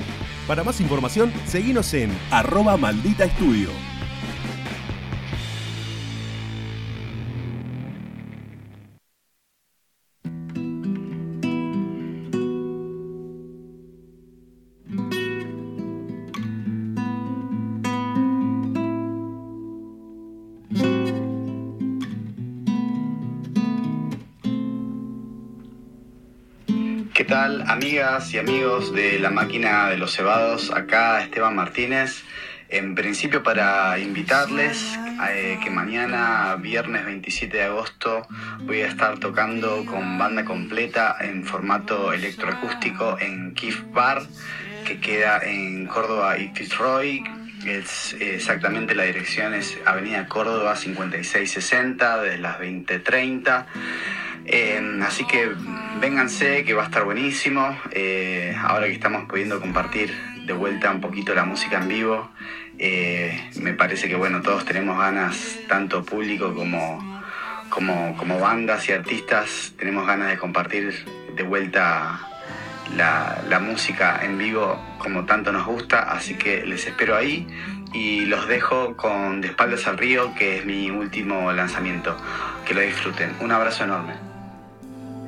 Para 0.48 0.64
más 0.64 0.80
información, 0.80 1.32
seguinos 1.46 1.94
en 1.94 2.10
arroba 2.32 2.76
maldita 2.76 3.26
estudio. 3.26 3.68
Amigas 27.70 28.34
y 28.34 28.38
amigos 28.38 28.92
de 28.92 29.20
la 29.20 29.30
máquina 29.30 29.88
de 29.90 29.96
los 29.96 30.12
cebados? 30.12 30.72
Acá 30.72 31.22
Esteban 31.22 31.54
Martínez. 31.54 32.24
En 32.68 32.96
principio 32.96 33.44
para 33.44 33.96
invitarles 34.00 34.98
eh, 35.28 35.58
que 35.62 35.70
mañana, 35.70 36.56
viernes 36.56 37.04
27 37.04 37.56
de 37.56 37.62
agosto, 37.64 38.26
voy 38.60 38.80
a 38.80 38.88
estar 38.88 39.18
tocando 39.18 39.84
con 39.86 40.18
banda 40.18 40.44
completa 40.44 41.16
en 41.20 41.44
formato 41.44 42.12
electroacústico 42.12 43.16
en 43.20 43.54
Kif 43.54 43.82
Bar, 43.92 44.22
que 44.84 44.98
queda 44.98 45.38
en 45.38 45.86
Córdoba 45.86 46.38
y 46.38 46.48
Fitzroy. 46.48 47.22
Es, 47.64 48.16
exactamente 48.18 48.96
la 48.96 49.04
dirección 49.04 49.54
es 49.54 49.78
Avenida 49.84 50.26
Córdoba 50.26 50.74
5660 50.74 52.22
desde 52.22 52.38
las 52.38 52.58
20.30. 52.58 53.66
Eh, 54.52 54.82
así 55.06 55.24
que 55.26 55.48
vénganse, 56.00 56.64
que 56.64 56.74
va 56.74 56.82
a 56.82 56.86
estar 56.86 57.04
buenísimo. 57.04 57.78
Eh, 57.92 58.52
ahora 58.60 58.86
que 58.86 58.94
estamos 58.94 59.26
pudiendo 59.28 59.60
compartir 59.60 60.12
de 60.44 60.52
vuelta 60.52 60.90
un 60.90 61.00
poquito 61.00 61.32
la 61.36 61.44
música 61.44 61.78
en 61.78 61.86
vivo, 61.86 62.30
eh, 62.76 63.48
me 63.60 63.74
parece 63.74 64.08
que 64.08 64.16
bueno, 64.16 64.42
todos 64.42 64.64
tenemos 64.64 64.98
ganas, 64.98 65.56
tanto 65.68 66.04
público 66.04 66.52
como, 66.52 67.22
como, 67.68 68.16
como 68.16 68.40
bandas 68.40 68.88
y 68.88 68.92
artistas, 68.92 69.72
tenemos 69.78 70.04
ganas 70.04 70.28
de 70.30 70.38
compartir 70.38 71.04
de 71.36 71.42
vuelta 71.44 72.20
la, 72.96 73.42
la 73.48 73.60
música 73.60 74.18
en 74.24 74.36
vivo 74.36 74.84
como 74.98 75.26
tanto 75.26 75.52
nos 75.52 75.64
gusta, 75.64 76.10
así 76.10 76.34
que 76.34 76.66
les 76.66 76.84
espero 76.88 77.16
ahí 77.16 77.46
y 77.92 78.26
los 78.26 78.48
dejo 78.48 78.96
con 78.96 79.40
De 79.40 79.48
espaldas 79.48 79.86
al 79.86 79.96
río, 79.96 80.34
que 80.34 80.58
es 80.58 80.64
mi 80.64 80.90
último 80.90 81.52
lanzamiento. 81.52 82.16
Que 82.66 82.74
lo 82.74 82.80
disfruten. 82.80 83.34
Un 83.40 83.50
abrazo 83.52 83.84
enorme. 83.84 84.29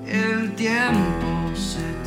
El 0.07 0.55
tiempo 0.57 1.55
se 1.55 2.02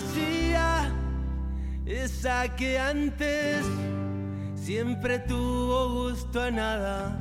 vacía, 0.00 0.90
esa 1.86 2.48
que 2.56 2.78
antes 2.78 3.64
siempre 4.54 5.18
tuvo 5.20 6.06
gusto 6.08 6.42
a 6.42 6.50
nada. 6.50 7.18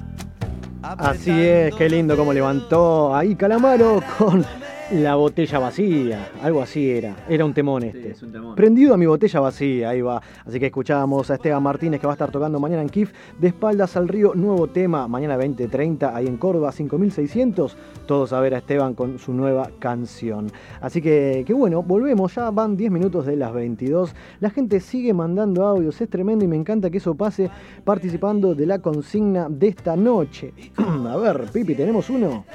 Así 0.81 1.31
es, 1.31 1.76
qué 1.76 1.89
lindo 1.89 2.15
como 2.15 2.31
levantó 2.31 3.14
ahí 3.14 3.35
Calamaro 3.35 4.01
con 4.18 4.45
la 4.91 5.16
botella 5.16 5.60
vacía. 5.60 6.30
Algo 6.41 6.61
así 6.61 6.90
era. 6.90 7.16
Era 7.28 7.45
un 7.45 7.53
temón 7.53 7.84
este. 7.84 8.11
es 8.11 8.24
un 8.24 8.32
temón. 8.32 8.56
Prendido 8.56 8.94
a 8.94 8.98
mi 8.98 9.06
botella 9.06 9.40
vacía, 9.40 9.90
ahí 9.90 10.02
va. 10.02 10.22
Así 10.45 10.60
que 10.60 10.68
escuchábamos 10.68 11.30
a 11.30 11.36
Esteban 11.36 11.61
Martínez 11.61 11.99
que 11.99 12.07
va 12.07 12.14
a 12.14 12.16
estar 12.16 12.32
tocando 12.32 12.60
mañana 12.60 12.82
en 12.82 12.90
Kif 12.90 13.11
de 13.38 13.49
espaldas 13.49 13.95
al 13.95 14.07
río. 14.07 14.34
Nuevo 14.34 14.68
tema, 14.68 15.07
mañana 15.07 15.38
20.30 15.38 16.14
ahí 16.14 16.28
en 16.28 16.38
Córdoba, 16.38 16.72
5600. 16.72 17.78
Todos 18.07 18.34
a 18.34 18.40
ver 18.40 18.56
a 18.56 18.60
Esteban 18.60 18.95
con 18.95 19.20
su 19.20 19.34
nueva 19.34 19.70
canción. 19.80 20.52
Así 20.82 21.02
que, 21.02 21.44
que 21.45 21.53
bueno, 21.53 21.84
volvemos. 21.84 22.34
Ya 22.36 22.49
van 22.49 22.76
10 22.76 22.91
minutos 22.91 23.26
de 23.26 23.36
las 23.36 23.53
22. 23.53 24.16
La 24.40 24.49
gente 24.49 24.80
sigue 24.80 25.14
mandando 25.14 25.66
audios. 25.66 25.99
Es 26.02 26.10
tremendo 26.10 26.45
y 26.45 26.48
me 26.48 26.56
encanta 26.56 26.90
que 26.90 26.98
eso 26.98 27.16
pase 27.16 27.49
participando 27.84 28.56
de 28.56 28.66
la 28.66 28.80
consigna 28.80 29.48
de 29.49 29.68
esta 29.68 29.95
noche. 29.95 30.53
a 30.78 31.18
ver, 31.18 31.45
Pipi, 31.52 31.76
¿tenemos 31.76 32.10
uno? 32.10 32.45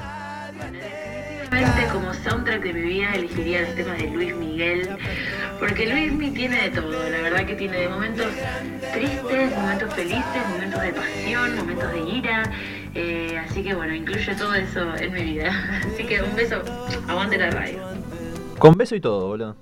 Realmente 1.55 1.86
como 1.93 2.12
soundtrack 2.12 2.64
de 2.64 2.72
mi 2.72 2.81
vida 2.81 3.14
elegiría 3.14 3.60
los 3.60 3.76
temas 3.76 3.97
de 3.98 4.10
Luis 4.10 4.35
Miguel, 4.35 4.89
porque 5.60 5.86
Luis 5.86 6.12
Mi 6.12 6.32
tiene 6.32 6.60
de 6.62 6.70
todo, 6.70 6.90
la 6.90 7.22
verdad 7.22 7.47
que 7.47 7.55
tiene 7.55 7.78
de 7.78 7.89
momentos 7.89 8.26
tristes, 8.93 9.56
momentos 9.56 9.94
felices, 9.94 10.48
momentos 10.51 10.82
de 10.82 10.93
pasión, 10.93 11.56
momentos 11.56 11.93
de 11.93 12.01
ira, 12.10 12.43
eh, 12.97 13.39
así 13.39 13.62
que 13.62 13.72
bueno, 13.72 13.94
incluye 13.94 14.35
todo 14.35 14.52
eso 14.52 14.97
en 14.97 15.12
mi 15.12 15.22
vida. 15.22 15.52
Así 15.86 16.05
que 16.05 16.20
un 16.22 16.35
beso, 16.35 16.60
aguante 17.06 17.39
la 17.39 17.51
radio. 17.51 17.78
Con 18.59 18.74
beso 18.74 18.97
y 18.97 19.01
todo, 19.01 19.28
boludo. 19.28 19.55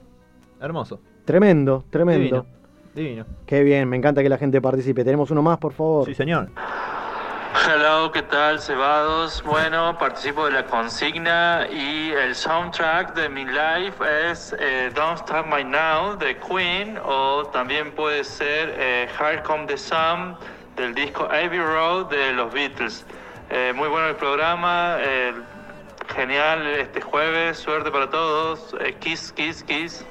Hermoso. 0.62 0.98
Tremendo, 1.26 1.84
tremendo. 1.90 2.22
Divino. 2.22 2.46
Divino. 2.94 3.26
Qué 3.44 3.62
bien, 3.62 3.86
me 3.86 3.98
encanta 3.98 4.22
que 4.22 4.30
la 4.30 4.38
gente 4.38 4.62
participe. 4.62 5.04
Tenemos 5.04 5.30
uno 5.30 5.42
más, 5.42 5.58
por 5.58 5.74
favor. 5.74 6.06
Sí, 6.06 6.14
señor. 6.14 6.48
Hello, 7.64 8.10
¿qué 8.10 8.22
tal, 8.22 8.58
Cebados? 8.58 9.40
Bueno, 9.44 9.96
participo 9.96 10.46
de 10.46 10.50
la 10.50 10.64
consigna 10.64 11.68
y 11.70 12.10
el 12.10 12.34
soundtrack 12.34 13.14
de 13.14 13.28
mi 13.28 13.44
life 13.44 14.02
es 14.28 14.52
eh, 14.58 14.90
Don't 14.92 15.20
Stop 15.20 15.46
My 15.46 15.62
Now 15.62 16.16
de 16.16 16.36
Queen 16.38 16.98
o 17.04 17.44
también 17.52 17.92
puede 17.92 18.24
ser 18.24 18.74
eh, 18.76 19.08
Here 19.16 19.40
Come 19.44 19.66
the 19.66 19.78
Sun 19.78 20.36
del 20.74 20.92
disco 20.92 21.26
Abbey 21.26 21.60
Road 21.60 22.10
de 22.10 22.32
los 22.32 22.52
Beatles. 22.52 23.06
Eh, 23.48 23.72
muy 23.76 23.88
bueno 23.88 24.08
el 24.08 24.16
programa, 24.16 24.96
eh, 24.98 25.32
genial 26.16 26.66
este 26.66 27.00
jueves, 27.00 27.58
suerte 27.58 27.92
para 27.92 28.10
todos, 28.10 28.74
kiss, 28.98 29.30
kiss, 29.30 29.62
kiss. 29.62 30.04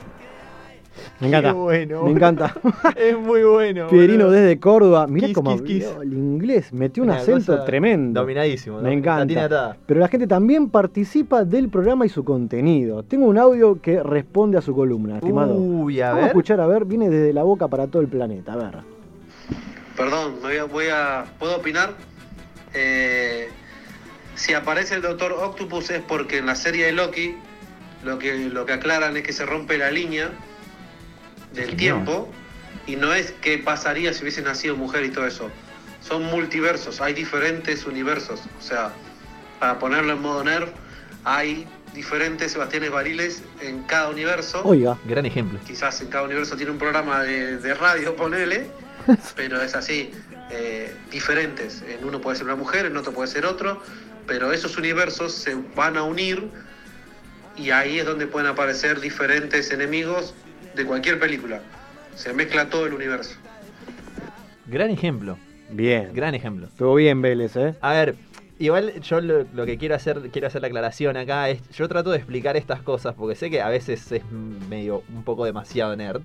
Me 1.20 1.28
encanta. 1.28 1.50
Qué 1.50 1.56
bueno. 1.58 2.04
Me 2.04 2.12
encanta. 2.12 2.56
es 2.96 3.18
muy 3.18 3.44
bueno. 3.44 3.88
Pierino 3.88 4.26
boludo. 4.26 4.40
desde 4.42 4.60
Córdoba. 4.60 5.08
Mirá 5.08 5.28
Kiss, 5.28 5.36
cómo 5.36 5.52
kiss, 5.64 5.86
kiss. 5.86 5.96
el 6.02 6.14
inglés. 6.14 6.74
Metió 6.74 7.04
un 7.04 7.10
Una 7.10 7.20
acento 7.20 7.64
tremendo. 7.64 8.20
dominadísimo, 8.22 8.78
Me 8.78 8.90
la 8.90 8.94
encanta. 8.94 9.78
Pero 9.86 10.00
la 10.00 10.08
gente 10.08 10.28
también 10.28 10.70
participa 10.70 11.44
del 11.46 11.70
programa 11.70 12.06
y 12.06 12.10
su 12.10 12.24
contenido. 12.24 13.04
Tengo 13.04 13.26
un 13.28 13.38
audio 13.38 13.82
que 13.82 14.04
responde 14.04 14.58
a 14.58 14.62
su 14.62 14.76
columna, 14.76 15.18
estimado. 15.18 15.56
Uy, 15.56 16.02
a 16.02 16.10
Vamos 16.10 16.24
a 16.24 16.28
escuchar, 16.28 16.60
a 16.60 16.68
ver, 16.68 16.86
viene 16.86 17.10
desde 17.10 17.34
la 17.34 17.44
boca 17.44 17.68
para 17.68 17.88
todo 17.88 18.02
el 18.02 18.08
planeta. 18.08 18.54
A 18.54 18.58
ver. 18.58 18.76
Perdón, 19.96 20.36
me 20.42 20.48
voy 20.50 20.58
a, 20.58 20.64
voy 20.66 20.86
a- 20.92 21.26
¿puedo 21.40 21.58
opinar? 21.58 21.92
Eh, 22.74 23.50
si 24.36 24.54
aparece 24.54 24.96
el 24.96 25.02
Doctor 25.02 25.34
Octopus 25.34 25.90
es 25.92 26.02
porque 26.02 26.38
en 26.40 26.46
la 26.46 26.56
serie 26.56 26.86
de 26.86 26.92
Loki 26.94 27.36
lo 28.04 28.18
que, 28.18 28.50
lo 28.50 28.66
que 28.66 28.74
aclaran 28.74 29.16
es 29.18 29.24
que 29.24 29.34
se 29.34 29.46
rompe 29.46 29.78
la 29.78 29.92
línea 29.92 30.30
del 31.54 31.76
tiempo 31.76 32.32
y 32.88 32.96
no 32.96 33.14
es 33.14 33.34
qué 33.42 33.58
pasaría 33.58 34.14
si 34.14 34.22
hubiese 34.22 34.42
nacido 34.42 34.76
mujer 34.76 35.06
y 35.06 35.10
todo 35.10 35.28
eso. 35.28 35.50
Son 36.02 36.24
multiversos, 36.24 37.00
hay 37.02 37.14
diferentes 37.14 37.86
universos. 37.86 38.42
O 38.60 38.62
sea, 38.62 38.92
para 39.60 39.78
ponerlo 39.78 40.14
en 40.14 40.22
modo 40.22 40.44
nerd, 40.44 40.70
hay 41.24 41.68
diferentes 41.94 42.54
Sebastianes 42.54 42.92
Bariles 42.92 43.44
en 43.62 43.84
cada 43.84 44.10
universo. 44.10 44.62
Oiga. 44.64 44.98
Gran 45.06 45.26
ejemplo. 45.26 45.60
Quizás 45.68 46.02
en 46.02 46.08
cada 46.08 46.24
universo 46.24 46.56
tiene 46.56 46.72
un 46.72 46.80
programa 46.80 47.22
de, 47.24 47.58
de 47.58 47.74
radio, 47.74 48.16
ponele, 48.18 48.68
pero 49.36 49.62
es 49.62 49.76
así, 49.76 50.12
eh, 50.50 50.94
diferentes. 51.12 51.84
En 51.88 52.04
uno 52.04 52.20
puede 52.20 52.38
ser 52.38 52.46
una 52.46 52.56
mujer, 52.56 52.86
en 52.86 52.98
otro 52.98 53.14
puede 53.14 53.28
ser 53.28 53.46
otro, 53.46 53.82
pero 54.28 54.52
esos 54.52 54.78
universos 54.78 55.34
se 55.34 55.56
van 55.76 55.98
a 55.98 56.04
unir 56.04 56.50
y 57.56 57.70
ahí 57.72 58.00
es 58.00 58.06
donde 58.06 58.28
pueden 58.28 58.50
aparecer 58.50 59.00
diferentes 59.00 59.72
enemigos 59.72 60.34
de 60.76 60.86
cualquier 60.86 61.20
película. 61.20 61.62
Se 62.16 62.34
mezcla 62.34 62.70
todo 62.70 62.86
el 62.86 62.94
universo. 62.94 63.36
Gran 64.68 64.90
ejemplo. 64.90 65.38
Bien. 65.70 66.12
Gran 66.14 66.36
ejemplo. 66.36 66.68
Estuvo 66.68 66.96
bien, 66.96 67.22
Vélez, 67.22 67.56
¿eh? 67.56 67.76
A 67.82 67.94
ver, 67.94 68.16
igual 68.60 69.00
yo 69.02 69.22
lo, 69.22 69.46
lo 69.54 69.66
que 69.66 69.78
quiero 69.78 69.96
hacer, 69.96 70.30
quiero 70.32 70.48
hacer 70.48 70.62
la 70.62 70.68
aclaración 70.68 71.18
acá 71.18 71.50
es, 71.50 71.68
yo 71.70 71.88
trato 71.88 72.12
de 72.12 72.18
explicar 72.18 72.58
estas 72.58 72.82
cosas 72.82 73.16
porque 73.16 73.36
sé 73.36 73.50
que 73.50 73.62
a 73.62 73.70
veces 73.70 74.12
es 74.12 74.24
medio 74.70 75.04
un 75.14 75.24
poco 75.24 75.46
demasiado 75.46 75.96
nerd. 75.96 76.22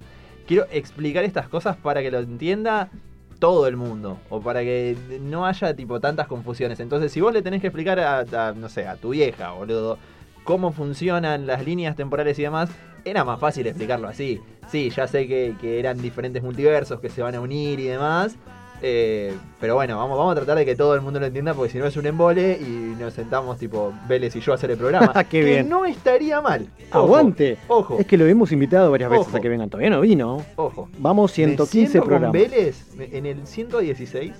Quiero 0.47 0.67
explicar 0.71 1.25
estas 1.25 1.49
cosas 1.49 1.77
para 1.77 2.03
que 2.03 2.11
lo 2.11 2.19
entienda 2.19 2.91
todo 3.39 3.67
el 3.67 3.77
mundo 3.77 4.19
o 4.31 4.41
para 4.41 4.61
que 4.61 4.97
no 5.21 5.47
haya 5.47 5.75
tipo 5.75 6.01
tantas 6.01 6.27
confusiones. 6.27 6.81
Entonces, 6.81 7.13
si 7.13 7.21
vos 7.21 7.33
le 7.33 7.43
tenés 7.43 7.61
que 7.61 7.67
explicar 7.69 8.01
a, 8.01 8.21
a, 8.21 8.53
no 8.53 8.69
sé, 8.69 8.87
a 8.87 8.97
tu 8.97 9.11
vieja, 9.11 9.53
boludo, 9.53 9.99
cómo 10.47 10.73
funcionan 10.73 11.47
las 11.47 11.63
líneas 11.67 11.95
temporales 11.97 12.39
y 12.39 12.43
demás, 12.43 12.71
era 13.05 13.23
más 13.25 13.39
fácil 13.39 13.67
explicarlo 13.67 14.09
así. 14.09 14.41
Sí, 14.71 14.89
ya 14.91 15.07
sé 15.07 15.29
que, 15.29 15.55
que 15.61 15.79
eran 15.79 16.01
diferentes 16.01 16.43
multiversos 16.43 16.99
que 17.01 17.11
se 17.11 17.21
van 17.21 17.35
a 17.35 17.41
unir 17.41 17.79
y 17.79 17.85
demás. 17.85 18.35
eh, 18.83 19.35
pero 19.61 19.75
bueno, 19.75 19.97
vamos, 19.97 20.19
vamos 20.19 20.33
a 20.33 20.37
tratar 20.37 20.59
de 20.59 20.65
que 20.67 20.75
todo 20.77 20.95
el 20.95 21.01
mundo 21.01 21.19
lo 21.21 21.27
entienda 21.27 21.55
porque 21.55 21.73
si 21.73 21.79
no 21.79 21.87
es 21.87 21.97
un 21.97 22.05
embole 22.07 22.59
y 22.61 22.95
nos 23.01 23.15
sentamos 23.15 23.59
tipo 23.59 23.93
Vélez 24.09 24.35
y 24.37 24.41
yo 24.41 24.53
a 24.53 24.55
hacer 24.57 24.71
el 24.71 24.77
programa. 24.79 25.13
Qué 25.31 25.41
que 25.41 25.45
bien. 25.45 25.69
no 25.69 25.85
estaría 25.85 26.41
mal. 26.41 26.67
Ojo, 26.91 26.99
Aguante. 26.99 27.59
Ojo. 27.69 27.97
Es 27.99 28.07
que 28.07 28.17
lo 28.17 28.27
hemos 28.27 28.51
invitado 28.53 28.91
varias 28.91 29.11
veces 29.11 29.35
a 29.35 29.41
que 29.41 29.49
vengan. 29.49 29.69
Todavía 29.71 29.91
no 29.91 30.01
vino. 30.01 30.45
Ojo. 30.57 30.89
Vamos 30.99 31.31
Me 31.33 31.35
115 31.35 31.67
siento 31.89 31.99
con 32.01 32.09
programas. 32.09 32.33
Vélez 32.33 32.87
en 32.99 33.27
el 33.27 33.47
116, 33.47 34.33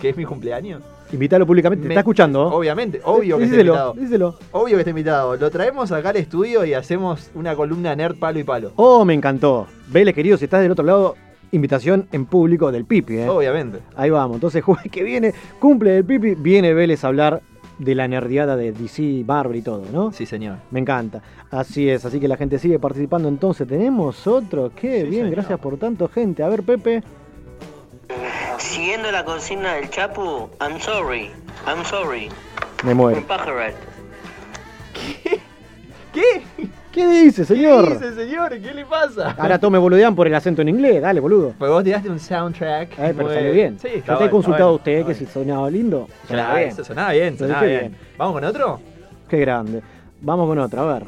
que 0.00 0.08
es 0.10 0.16
mi 0.16 0.24
cumpleaños. 0.24 0.82
Invítalo 1.12 1.46
públicamente. 1.46 1.86
¿Te 1.86 1.92
está 1.92 2.00
escuchando? 2.00 2.42
Obviamente, 2.46 3.00
obvio 3.04 3.36
que 3.38 3.44
está 3.44 3.56
invitado. 3.56 3.94
díselo. 3.98 4.38
Obvio 4.52 4.76
que 4.76 4.80
está 4.80 4.90
invitado. 4.90 5.36
Lo 5.36 5.50
traemos 5.50 5.92
acá 5.92 6.08
al 6.10 6.16
estudio 6.16 6.64
y 6.64 6.72
hacemos 6.72 7.30
una 7.34 7.54
columna 7.54 7.94
nerd 7.94 8.16
palo 8.16 8.38
y 8.38 8.44
palo. 8.44 8.72
Oh, 8.76 9.04
me 9.04 9.12
encantó. 9.12 9.66
Vélez, 9.88 10.14
querido, 10.14 10.38
si 10.38 10.44
estás 10.44 10.62
del 10.62 10.72
otro 10.72 10.84
lado, 10.84 11.14
invitación 11.50 12.08
en 12.12 12.24
público 12.24 12.72
del 12.72 12.86
Pipi, 12.86 13.18
¿eh? 13.18 13.28
Obviamente. 13.28 13.80
Ahí 13.94 14.08
vamos. 14.08 14.36
Entonces, 14.36 14.64
jueves 14.64 14.90
que 14.90 15.02
viene, 15.02 15.34
cumple 15.58 15.90
del 15.90 16.04
Pipi, 16.04 16.34
viene 16.34 16.72
Vélez 16.72 17.04
a 17.04 17.08
hablar 17.08 17.42
de 17.78 17.94
la 17.94 18.08
nerdeada 18.08 18.56
de 18.56 18.72
DC, 18.72 19.24
Marvel 19.26 19.58
y 19.58 19.62
todo, 19.62 19.84
¿no? 19.92 20.12
Sí, 20.12 20.24
señor. 20.24 20.58
Me 20.70 20.80
encanta. 20.80 21.22
Así 21.50 21.90
es, 21.90 22.04
así 22.06 22.20
que 22.20 22.28
la 22.28 22.36
gente 22.36 22.58
sigue 22.58 22.78
participando. 22.78 23.28
Entonces, 23.28 23.68
¿tenemos 23.68 24.26
otro? 24.26 24.70
Qué 24.74 25.04
bien, 25.04 25.30
gracias 25.30 25.58
por 25.58 25.76
tanto, 25.76 26.08
gente. 26.08 26.42
A 26.42 26.48
ver, 26.48 26.62
Pepe. 26.62 27.02
Siguiendo 28.58 29.10
la 29.10 29.24
consigna 29.24 29.74
del 29.74 29.90
Chapu, 29.90 30.48
I'm 30.60 30.78
sorry, 30.80 31.30
I'm 31.66 31.84
sorry. 31.84 32.28
Me 32.84 32.94
muero. 32.94 33.22
Pajarrat. 33.26 33.74
¿Qué? 36.12 36.42
¿Qué 36.92 37.06
dice, 37.06 37.44
señor? 37.46 37.98
¿Qué 37.98 38.06
dice, 38.10 38.14
señor? 38.26 38.50
¿Qué 38.50 38.74
le 38.74 38.84
pasa? 38.84 39.34
Ahora 39.38 39.58
tome 39.58 39.78
boludean 39.78 40.14
por 40.14 40.26
el 40.26 40.34
acento 40.34 40.60
en 40.60 40.68
inglés, 40.68 41.00
dale, 41.00 41.20
boludo. 41.20 41.54
Pues 41.58 41.70
vos 41.70 41.82
tiraste 41.82 42.10
un 42.10 42.18
soundtrack. 42.20 42.92
Eh, 42.92 42.96
pero 43.16 43.24
muy- 43.28 43.34
salió 43.34 43.52
bien. 43.52 43.78
Sí, 43.80 43.88
Yo 43.90 43.96
está 43.98 44.18
te 44.18 44.24
he 44.26 44.30
consultado 44.30 44.68
a 44.68 44.72
usted 44.72 45.06
que 45.06 45.14
si 45.14 45.24
sonaba 45.24 45.70
lindo. 45.70 46.06
Sonaba 46.28 46.56
bien. 46.56 46.84
Sonaba 46.84 47.12
bien, 47.12 47.38
sonaba 47.38 47.62
bien. 47.62 47.96
¿Vamos 48.18 48.34
con 48.34 48.44
otro? 48.44 48.80
Qué 49.28 49.38
grande. 49.38 49.82
Vamos 50.20 50.46
con 50.46 50.58
otra, 50.58 50.82
a 50.82 50.86
ver. 50.98 51.06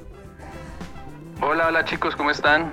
Hola, 1.43 1.69
hola 1.69 1.85
chicos, 1.85 2.17
¿cómo 2.17 2.31
están? 2.31 2.73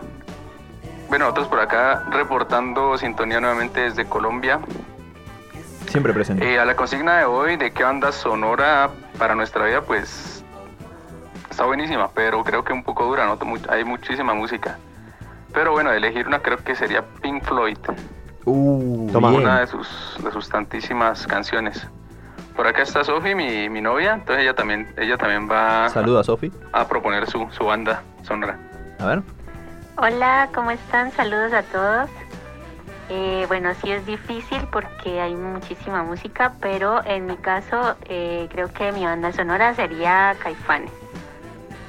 Bueno, 1.12 1.26
nosotros 1.26 1.50
por 1.50 1.60
acá 1.60 2.06
reportando 2.10 2.98
sintonía 2.98 3.42
nuevamente 3.42 3.82
desde 3.82 4.06
Colombia. 4.06 4.62
Siempre 5.90 6.14
presente. 6.14 6.54
Eh, 6.54 6.58
a 6.58 6.64
la 6.64 6.78
consigna 6.78 7.18
de 7.18 7.26
hoy, 7.26 7.58
de 7.58 7.74
qué 7.74 7.84
banda 7.84 8.14
sonora 8.14 8.90
para 9.20 9.36
nuestra 9.36 9.66
vida, 9.66 9.82
pues 9.82 10.42
está 11.50 11.66
buenísima, 11.66 12.10
pero 12.12 12.46
creo 12.46 12.64
que 12.64 12.72
un 12.72 12.82
poco 12.86 13.04
dura, 13.08 13.26
¿no? 13.26 13.38
Hay 13.68 13.84
muchísima 13.84 14.34
música. 14.34 14.78
Pero 15.54 15.74
bueno, 15.74 15.92
elegir 15.92 16.28
una 16.28 16.40
creo 16.40 16.60
que 16.60 16.76
sería 16.78 17.04
Pink 17.22 17.44
Floyd. 17.44 17.78
Uh, 18.46 19.12
Toma. 19.12 19.32
Una 19.32 19.60
de 19.60 19.68
sus, 19.68 20.18
de 20.24 20.32
sus 20.32 20.48
tantísimas 20.48 21.28
canciones. 21.28 21.86
Por 22.56 22.68
acá 22.68 22.84
está 22.84 23.04
Sofi, 23.04 23.36
mi, 23.36 23.68
mi 23.68 23.82
novia, 23.82 24.14
entonces 24.14 24.44
ella 24.44 24.54
también, 24.54 24.94
ella 24.96 25.18
también 25.18 25.52
va 25.52 25.90
Saluda, 25.90 26.24
Sofi. 26.24 26.54
a 26.72 26.88
proponer 26.88 27.30
su, 27.30 27.50
su 27.52 27.66
banda 27.66 28.02
sonora. 28.24 28.58
A 28.98 29.08
ver. 29.08 29.24
Hola, 30.04 30.50
¿cómo 30.52 30.72
están? 30.72 31.12
Saludos 31.12 31.54
a 31.54 31.62
todos. 31.62 32.10
Eh, 33.10 33.46
bueno, 33.48 33.70
sí 33.84 33.92
es 33.92 34.04
difícil 34.04 34.68
porque 34.72 35.22
hay 35.22 35.36
muchísima 35.36 36.02
música, 36.02 36.54
pero 36.60 37.06
en 37.06 37.28
mi 37.28 37.38
caso 37.38 37.96
eh, 38.06 38.50
creo 38.52 38.74
que 38.74 38.92
mi 38.94 39.06
banda 39.06 39.32
sonora 39.32 39.76
sería 39.76 40.36
Caifanes. 40.42 40.90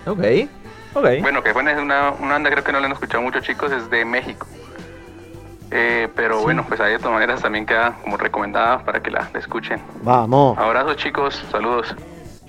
Ok. 0.04 0.18
Ok. 0.92 1.06
Bueno, 1.22 1.40
bueno, 1.54 1.70
es 1.70 1.78
una, 1.78 2.10
una 2.10 2.32
banda 2.34 2.50
creo 2.50 2.62
que 2.62 2.72
no 2.72 2.80
la 2.80 2.86
han 2.86 2.92
escuchado 2.92 3.22
muchos 3.22 3.44
chicos, 3.44 3.72
es 3.72 3.88
de 3.88 4.04
México. 4.04 4.46
Eh, 5.70 6.06
pero 6.14 6.42
bueno, 6.42 6.66
pues 6.68 6.80
ahí 6.80 6.92
de 6.92 6.98
todas 6.98 7.14
maneras 7.14 7.40
también 7.40 7.64
queda 7.64 7.94
como 8.02 8.18
recomendada 8.18 8.84
para 8.84 9.00
que 9.00 9.10
la, 9.10 9.26
la 9.32 9.40
escuchen. 9.40 9.80
Vamos. 10.02 10.58
Abrazos 10.58 10.98
chicos, 10.98 11.42
saludos. 11.50 11.96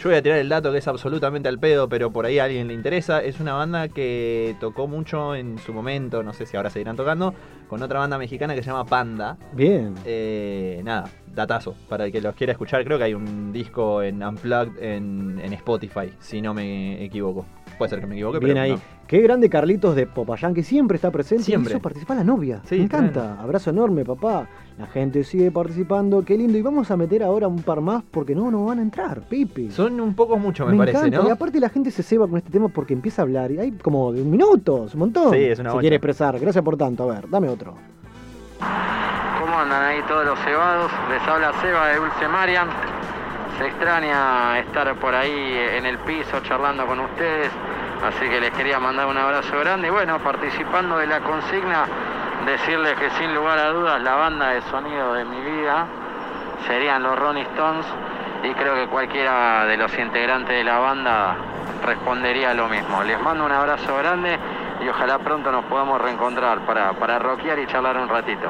Yo 0.03 0.09
voy 0.09 0.17
a 0.17 0.21
tirar 0.21 0.39
el 0.39 0.49
dato 0.49 0.69
que 0.73 0.79
es 0.79 0.87
absolutamente 0.89 1.47
al 1.47 1.59
pedo, 1.59 1.87
pero 1.87 2.11
por 2.11 2.25
ahí 2.25 2.37
a 2.37 2.43
alguien 2.43 2.67
le 2.67 2.73
interesa. 2.73 3.23
Es 3.23 3.39
una 3.39 3.53
banda 3.53 3.87
que 3.87 4.53
tocó 4.59 4.85
mucho 4.85 5.33
en 5.33 5.57
su 5.59 5.73
momento, 5.73 6.23
no 6.23 6.33
sé 6.33 6.45
si 6.45 6.57
ahora 6.57 6.69
seguirán 6.69 6.97
tocando, 6.97 7.33
con 7.69 7.81
otra 7.81 7.99
banda 7.99 8.17
mexicana 8.17 8.53
que 8.53 8.61
se 8.61 8.69
llama 8.69 8.83
Panda. 8.83 9.37
Bien. 9.53 9.95
Eh, 10.03 10.81
nada, 10.83 11.09
datazo. 11.33 11.77
Para 11.87 12.07
el 12.07 12.11
que 12.11 12.19
los 12.19 12.35
quiera 12.35 12.51
escuchar, 12.51 12.83
creo 12.83 12.97
que 12.97 13.05
hay 13.05 13.13
un 13.13 13.53
disco 13.53 14.03
en 14.03 14.21
Unplugged 14.21 14.83
en, 14.83 15.39
en 15.41 15.53
Spotify, 15.53 16.11
si 16.19 16.41
no 16.41 16.53
me 16.53 17.01
equivoco. 17.01 17.45
Puede 17.77 17.89
ser 17.89 17.99
que 17.99 18.07
me 18.07 18.15
equivoque, 18.15 18.39
Bien 18.39 18.53
pero 18.53 18.61
ahí. 18.63 18.71
no. 18.73 18.79
Qué 19.07 19.19
grande 19.21 19.49
Carlitos 19.49 19.95
de 19.95 20.07
Popayán, 20.07 20.53
que 20.53 20.63
siempre 20.63 20.95
está 20.95 21.11
presente. 21.11 21.43
Siempre. 21.43 21.73
Y 21.73 21.75
hizo 21.75 21.81
participar 21.81 22.17
la 22.17 22.23
novia. 22.23 22.61
Sí, 22.65 22.77
Me 22.77 22.83
encanta. 22.85 23.39
Abrazo 23.41 23.69
enorme, 23.69 24.05
papá. 24.05 24.47
La 24.77 24.87
gente 24.87 25.23
sigue 25.23 25.51
participando. 25.51 26.23
Qué 26.23 26.37
lindo. 26.37 26.57
Y 26.57 26.61
vamos 26.61 26.89
a 26.89 26.97
meter 26.97 27.21
ahora 27.21 27.47
un 27.47 27.61
par 27.61 27.81
más 27.81 28.03
porque 28.09 28.33
no, 28.33 28.49
no 28.49 28.65
van 28.65 28.79
a 28.79 28.81
entrar, 28.81 29.21
Pipi. 29.21 29.69
Son 29.71 29.99
un 29.99 30.15
poco 30.15 30.37
mucho, 30.37 30.65
me, 30.65 30.77
parece, 30.77 30.97
encanta. 30.99 31.17
¿no? 31.19 31.27
Y 31.27 31.31
aparte 31.31 31.59
la 31.59 31.69
gente 31.69 31.91
se 31.91 32.01
ceba 32.01 32.27
con 32.27 32.37
este 32.37 32.49
tema 32.49 32.69
porque 32.69 32.93
empieza 32.93 33.21
a 33.21 33.23
hablar. 33.23 33.51
Y 33.51 33.59
hay 33.59 33.71
como 33.73 34.11
de 34.13 34.21
un 34.21 34.31
minuto, 34.31 34.85
es 34.85 34.93
un 34.93 35.01
montón. 35.01 35.31
Sí, 35.33 35.43
es 35.43 35.59
una 35.59 35.69
Se 35.69 35.73
bocha. 35.73 35.81
quiere 35.81 35.95
expresar. 35.97 36.39
Gracias 36.39 36.63
por 36.63 36.77
tanto. 36.77 37.03
A 37.09 37.15
ver, 37.15 37.29
dame 37.29 37.49
otro. 37.49 37.75
¿Cómo 39.39 39.59
andan 39.59 39.83
ahí 39.83 39.99
todos 40.07 40.25
los 40.25 40.39
cebados? 40.39 40.91
Les 41.09 41.21
habla 41.27 41.51
Seba 41.61 41.87
de 41.89 41.97
Dulce 41.97 42.27
Marian. 42.29 42.67
Se 43.57 43.67
extraña 43.67 44.59
estar 44.59 44.95
por 44.95 45.13
ahí 45.13 45.57
en 45.75 45.85
el 45.85 45.99
piso 45.99 46.39
charlando 46.41 46.85
con 46.87 46.99
ustedes, 46.99 47.51
así 48.03 48.27
que 48.27 48.39
les 48.39 48.51
quería 48.51 48.79
mandar 48.79 49.05
un 49.05 49.17
abrazo 49.17 49.59
grande. 49.59 49.87
Y 49.87 49.91
bueno, 49.91 50.19
participando 50.19 50.97
de 50.97 51.07
la 51.07 51.19
consigna, 51.19 51.85
decirles 52.45 52.95
que 52.95 53.09
sin 53.11 53.33
lugar 53.33 53.59
a 53.59 53.69
dudas 53.69 54.01
la 54.01 54.15
banda 54.15 54.49
de 54.49 54.61
sonido 54.63 55.13
de 55.13 55.25
mi 55.25 55.39
vida 55.39 55.85
serían 56.67 57.03
los 57.03 57.17
Rolling 57.17 57.43
Stones 57.43 57.85
y 58.43 58.53
creo 58.53 58.75
que 58.75 58.87
cualquiera 58.87 59.65
de 59.65 59.77
los 59.77 59.97
integrantes 59.97 60.55
de 60.55 60.63
la 60.63 60.79
banda 60.79 61.35
respondería 61.85 62.53
lo 62.53 62.67
mismo. 62.67 63.03
Les 63.03 63.21
mando 63.21 63.45
un 63.45 63.51
abrazo 63.51 63.95
grande 63.97 64.37
y 64.83 64.89
ojalá 64.89 65.19
pronto 65.19 65.51
nos 65.51 65.63
podamos 65.65 66.01
reencontrar 66.01 66.59
para, 66.65 66.93
para 66.93 67.19
rockear 67.19 67.59
y 67.59 67.67
charlar 67.67 67.97
un 67.97 68.09
ratito. 68.09 68.49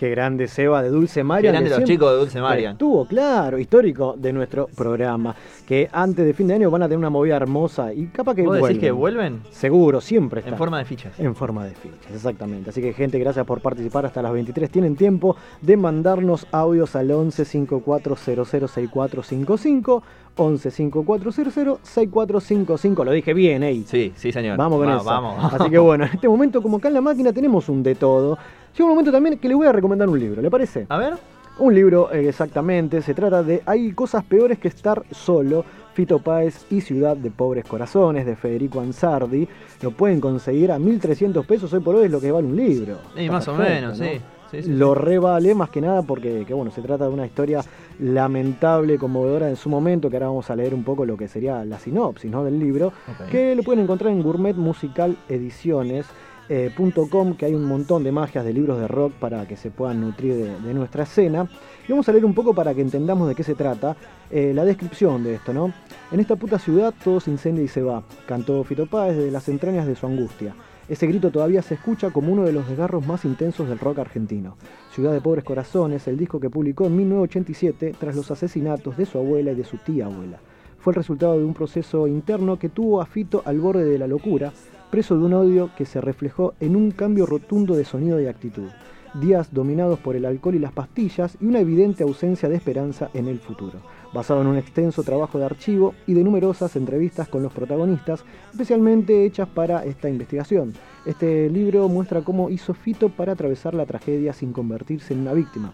Qué 0.00 0.08
grande 0.08 0.48
Seba 0.48 0.82
de 0.82 0.88
Dulce 0.88 1.22
Marian. 1.22 1.52
grande 1.52 1.68
que 1.68 1.76
los 1.76 1.84
chicos 1.86 2.10
de 2.10 2.16
Dulce 2.20 2.40
Marian. 2.40 2.72
Estuvo, 2.72 3.04
claro, 3.04 3.58
histórico 3.58 4.14
de 4.16 4.32
nuestro 4.32 4.66
programa. 4.68 5.36
Que 5.66 5.90
antes 5.92 6.24
de 6.24 6.32
fin 6.32 6.48
de 6.48 6.54
año 6.54 6.70
van 6.70 6.82
a 6.84 6.86
tener 6.86 6.96
una 6.96 7.10
movida 7.10 7.36
hermosa 7.36 7.92
y 7.92 8.06
capaz 8.06 8.34
que 8.34 8.40
¿Vos 8.40 8.54
decís 8.54 8.62
vuelven. 8.62 8.80
que 8.80 8.90
vuelven? 8.92 9.42
Seguro, 9.50 10.00
siempre 10.00 10.40
está. 10.40 10.52
En 10.52 10.56
forma 10.56 10.78
de 10.78 10.86
fichas. 10.86 11.20
En 11.20 11.34
forma 11.34 11.66
de 11.66 11.74
fichas, 11.74 12.14
exactamente. 12.14 12.70
Así 12.70 12.80
que 12.80 12.94
gente, 12.94 13.18
gracias 13.18 13.44
por 13.44 13.60
participar 13.60 14.06
hasta 14.06 14.22
las 14.22 14.32
23. 14.32 14.70
Tienen 14.70 14.96
tiempo 14.96 15.36
de 15.60 15.76
mandarnos 15.76 16.46
audios 16.50 16.96
al 16.96 17.10
11 17.10 17.44
5400 17.44 18.48
6455 18.48 20.02
11 20.36 20.70
5400 20.70 21.78
6455. 21.82 23.04
Lo 23.04 23.12
dije 23.12 23.34
bien, 23.34 23.62
ey. 23.62 23.84
Sí, 23.86 24.12
sí, 24.16 24.32
señor. 24.32 24.56
Vamos 24.56 24.78
con 24.78 24.88
Va- 24.88 24.96
eso. 24.96 25.04
vamos. 25.04 25.52
Así 25.60 25.70
que 25.70 25.78
bueno, 25.78 26.04
en 26.04 26.12
este 26.12 26.28
momento, 26.28 26.62
como 26.62 26.78
acá 26.78 26.88
en 26.88 26.94
la 26.94 27.00
máquina 27.00 27.32
tenemos 27.32 27.68
un 27.68 27.82
de 27.82 27.94
todo, 27.94 28.38
llega 28.72 28.84
un 28.84 28.90
momento 28.90 29.12
también 29.12 29.38
que 29.38 29.48
le 29.48 29.54
voy 29.54 29.66
a 29.66 29.72
recomendar 29.72 30.08
un 30.08 30.18
libro, 30.18 30.40
¿le 30.42 30.50
parece? 30.50 30.86
A 30.88 30.96
ver. 30.98 31.14
Un 31.58 31.74
libro, 31.74 32.10
eh, 32.12 32.26
exactamente, 32.28 33.02
se 33.02 33.12
trata 33.12 33.42
de 33.42 33.62
Hay 33.66 33.92
cosas 33.92 34.24
peores 34.24 34.58
que 34.58 34.68
estar 34.68 35.02
solo, 35.10 35.62
Fito 35.92 36.18
Páez 36.18 36.64
y 36.70 36.80
Ciudad 36.80 37.16
de 37.16 37.30
Pobres 37.30 37.66
Corazones, 37.66 38.24
de 38.24 38.34
Federico 38.34 38.80
Ansardi. 38.80 39.46
Lo 39.82 39.90
pueden 39.90 40.20
conseguir 40.22 40.72
a 40.72 40.78
1.300 40.78 41.44
pesos 41.44 41.70
hoy 41.74 41.80
por 41.80 41.96
hoy, 41.96 42.06
es 42.06 42.10
lo 42.10 42.20
que 42.20 42.32
vale 42.32 42.46
un 42.46 42.56
libro. 42.56 42.96
Y 43.14 43.20
Está 43.22 43.32
más 43.32 43.48
o 43.48 43.54
menos, 43.54 43.98
¿no? 43.98 44.04
sí. 44.04 44.12
Sí, 44.50 44.62
sí, 44.62 44.70
lo 44.70 44.94
revale 44.94 45.54
más 45.54 45.70
que 45.70 45.80
nada 45.80 46.02
porque 46.02 46.44
que, 46.46 46.54
bueno, 46.54 46.70
se 46.70 46.82
trata 46.82 47.04
de 47.04 47.10
una 47.10 47.26
historia 47.26 47.62
lamentable, 47.98 48.98
conmovedora 48.98 49.48
en 49.48 49.56
su 49.56 49.68
momento, 49.68 50.10
que 50.10 50.16
ahora 50.16 50.26
vamos 50.26 50.50
a 50.50 50.56
leer 50.56 50.74
un 50.74 50.84
poco 50.84 51.04
lo 51.04 51.16
que 51.16 51.28
sería 51.28 51.64
la 51.64 51.78
sinopsis 51.78 52.30
¿no? 52.30 52.44
del 52.44 52.58
libro, 52.58 52.92
que 53.30 53.54
lo 53.54 53.62
pueden 53.62 53.84
encontrar 53.84 54.12
en 54.12 54.22
Gourmet 54.22 54.56
Musical 54.56 55.16
Ediciones. 55.28 56.06
eh, 56.50 56.68
punto 56.76 57.08
.com, 57.08 57.36
que 57.36 57.46
hay 57.46 57.54
un 57.54 57.64
montón 57.64 58.02
de 58.02 58.10
magias 58.10 58.44
de 58.44 58.52
libros 58.52 58.80
de 58.80 58.88
rock 58.88 59.12
para 59.12 59.46
que 59.46 59.56
se 59.56 59.70
puedan 59.70 60.00
nutrir 60.00 60.34
de, 60.34 60.60
de 60.60 60.74
nuestra 60.74 61.04
escena. 61.04 61.48
Y 61.86 61.92
vamos 61.92 62.08
a 62.08 62.12
leer 62.12 62.24
un 62.24 62.34
poco 62.34 62.52
para 62.52 62.74
que 62.74 62.80
entendamos 62.80 63.28
de 63.28 63.36
qué 63.36 63.44
se 63.44 63.54
trata 63.54 63.96
eh, 64.32 64.52
la 64.52 64.64
descripción 64.64 65.22
de 65.22 65.34
esto, 65.34 65.52
¿no? 65.52 65.72
En 66.10 66.18
esta 66.18 66.34
puta 66.34 66.58
ciudad 66.58 66.92
todo 67.04 67.20
se 67.20 67.30
incendia 67.30 67.62
y 67.62 67.68
se 67.68 67.82
va, 67.82 68.02
cantó 68.26 68.64
Fito 68.64 68.86
Páez 68.86 69.16
desde 69.16 69.30
las 69.30 69.48
entrañas 69.48 69.86
de 69.86 69.94
su 69.94 70.06
angustia. 70.06 70.56
Ese 70.90 71.06
grito 71.06 71.30
todavía 71.30 71.62
se 71.62 71.74
escucha 71.74 72.10
como 72.10 72.32
uno 72.32 72.42
de 72.42 72.52
los 72.52 72.68
desgarros 72.68 73.06
más 73.06 73.24
intensos 73.24 73.68
del 73.68 73.78
rock 73.78 74.00
argentino. 74.00 74.56
Ciudad 74.92 75.12
de 75.12 75.20
Pobres 75.20 75.44
Corazones, 75.44 76.08
el 76.08 76.16
disco 76.16 76.40
que 76.40 76.50
publicó 76.50 76.86
en 76.86 76.96
1987 76.96 77.94
tras 77.96 78.16
los 78.16 78.28
asesinatos 78.32 78.96
de 78.96 79.06
su 79.06 79.16
abuela 79.16 79.52
y 79.52 79.54
de 79.54 79.62
su 79.62 79.76
tía 79.76 80.06
abuela. 80.06 80.40
Fue 80.80 80.90
el 80.90 80.96
resultado 80.96 81.38
de 81.38 81.44
un 81.44 81.54
proceso 81.54 82.08
interno 82.08 82.58
que 82.58 82.70
tuvo 82.70 83.00
a 83.00 83.06
Fito 83.06 83.40
al 83.44 83.60
borde 83.60 83.84
de 83.84 84.00
la 84.00 84.08
locura, 84.08 84.52
preso 84.90 85.16
de 85.16 85.26
un 85.26 85.34
odio 85.34 85.70
que 85.76 85.86
se 85.86 86.00
reflejó 86.00 86.54
en 86.58 86.74
un 86.74 86.90
cambio 86.90 87.24
rotundo 87.24 87.76
de 87.76 87.84
sonido 87.84 88.20
y 88.20 88.26
actitud. 88.26 88.68
Días 89.14 89.54
dominados 89.54 90.00
por 90.00 90.16
el 90.16 90.24
alcohol 90.24 90.56
y 90.56 90.58
las 90.58 90.72
pastillas 90.72 91.38
y 91.40 91.46
una 91.46 91.60
evidente 91.60 92.02
ausencia 92.02 92.48
de 92.48 92.56
esperanza 92.56 93.10
en 93.14 93.28
el 93.28 93.38
futuro. 93.38 93.78
Basado 94.12 94.40
en 94.40 94.48
un 94.48 94.56
extenso 94.56 95.04
trabajo 95.04 95.38
de 95.38 95.44
archivo 95.44 95.94
y 96.06 96.14
de 96.14 96.24
numerosas 96.24 96.74
entrevistas 96.74 97.28
con 97.28 97.44
los 97.44 97.52
protagonistas, 97.52 98.24
especialmente 98.50 99.24
hechas 99.24 99.48
para 99.48 99.84
esta 99.84 100.08
investigación. 100.08 100.72
Este 101.06 101.48
libro 101.48 101.88
muestra 101.88 102.22
cómo 102.22 102.50
hizo 102.50 102.74
Fito 102.74 103.08
para 103.08 103.32
atravesar 103.32 103.74
la 103.74 103.86
tragedia 103.86 104.32
sin 104.32 104.52
convertirse 104.52 105.14
en 105.14 105.20
una 105.20 105.32
víctima. 105.32 105.72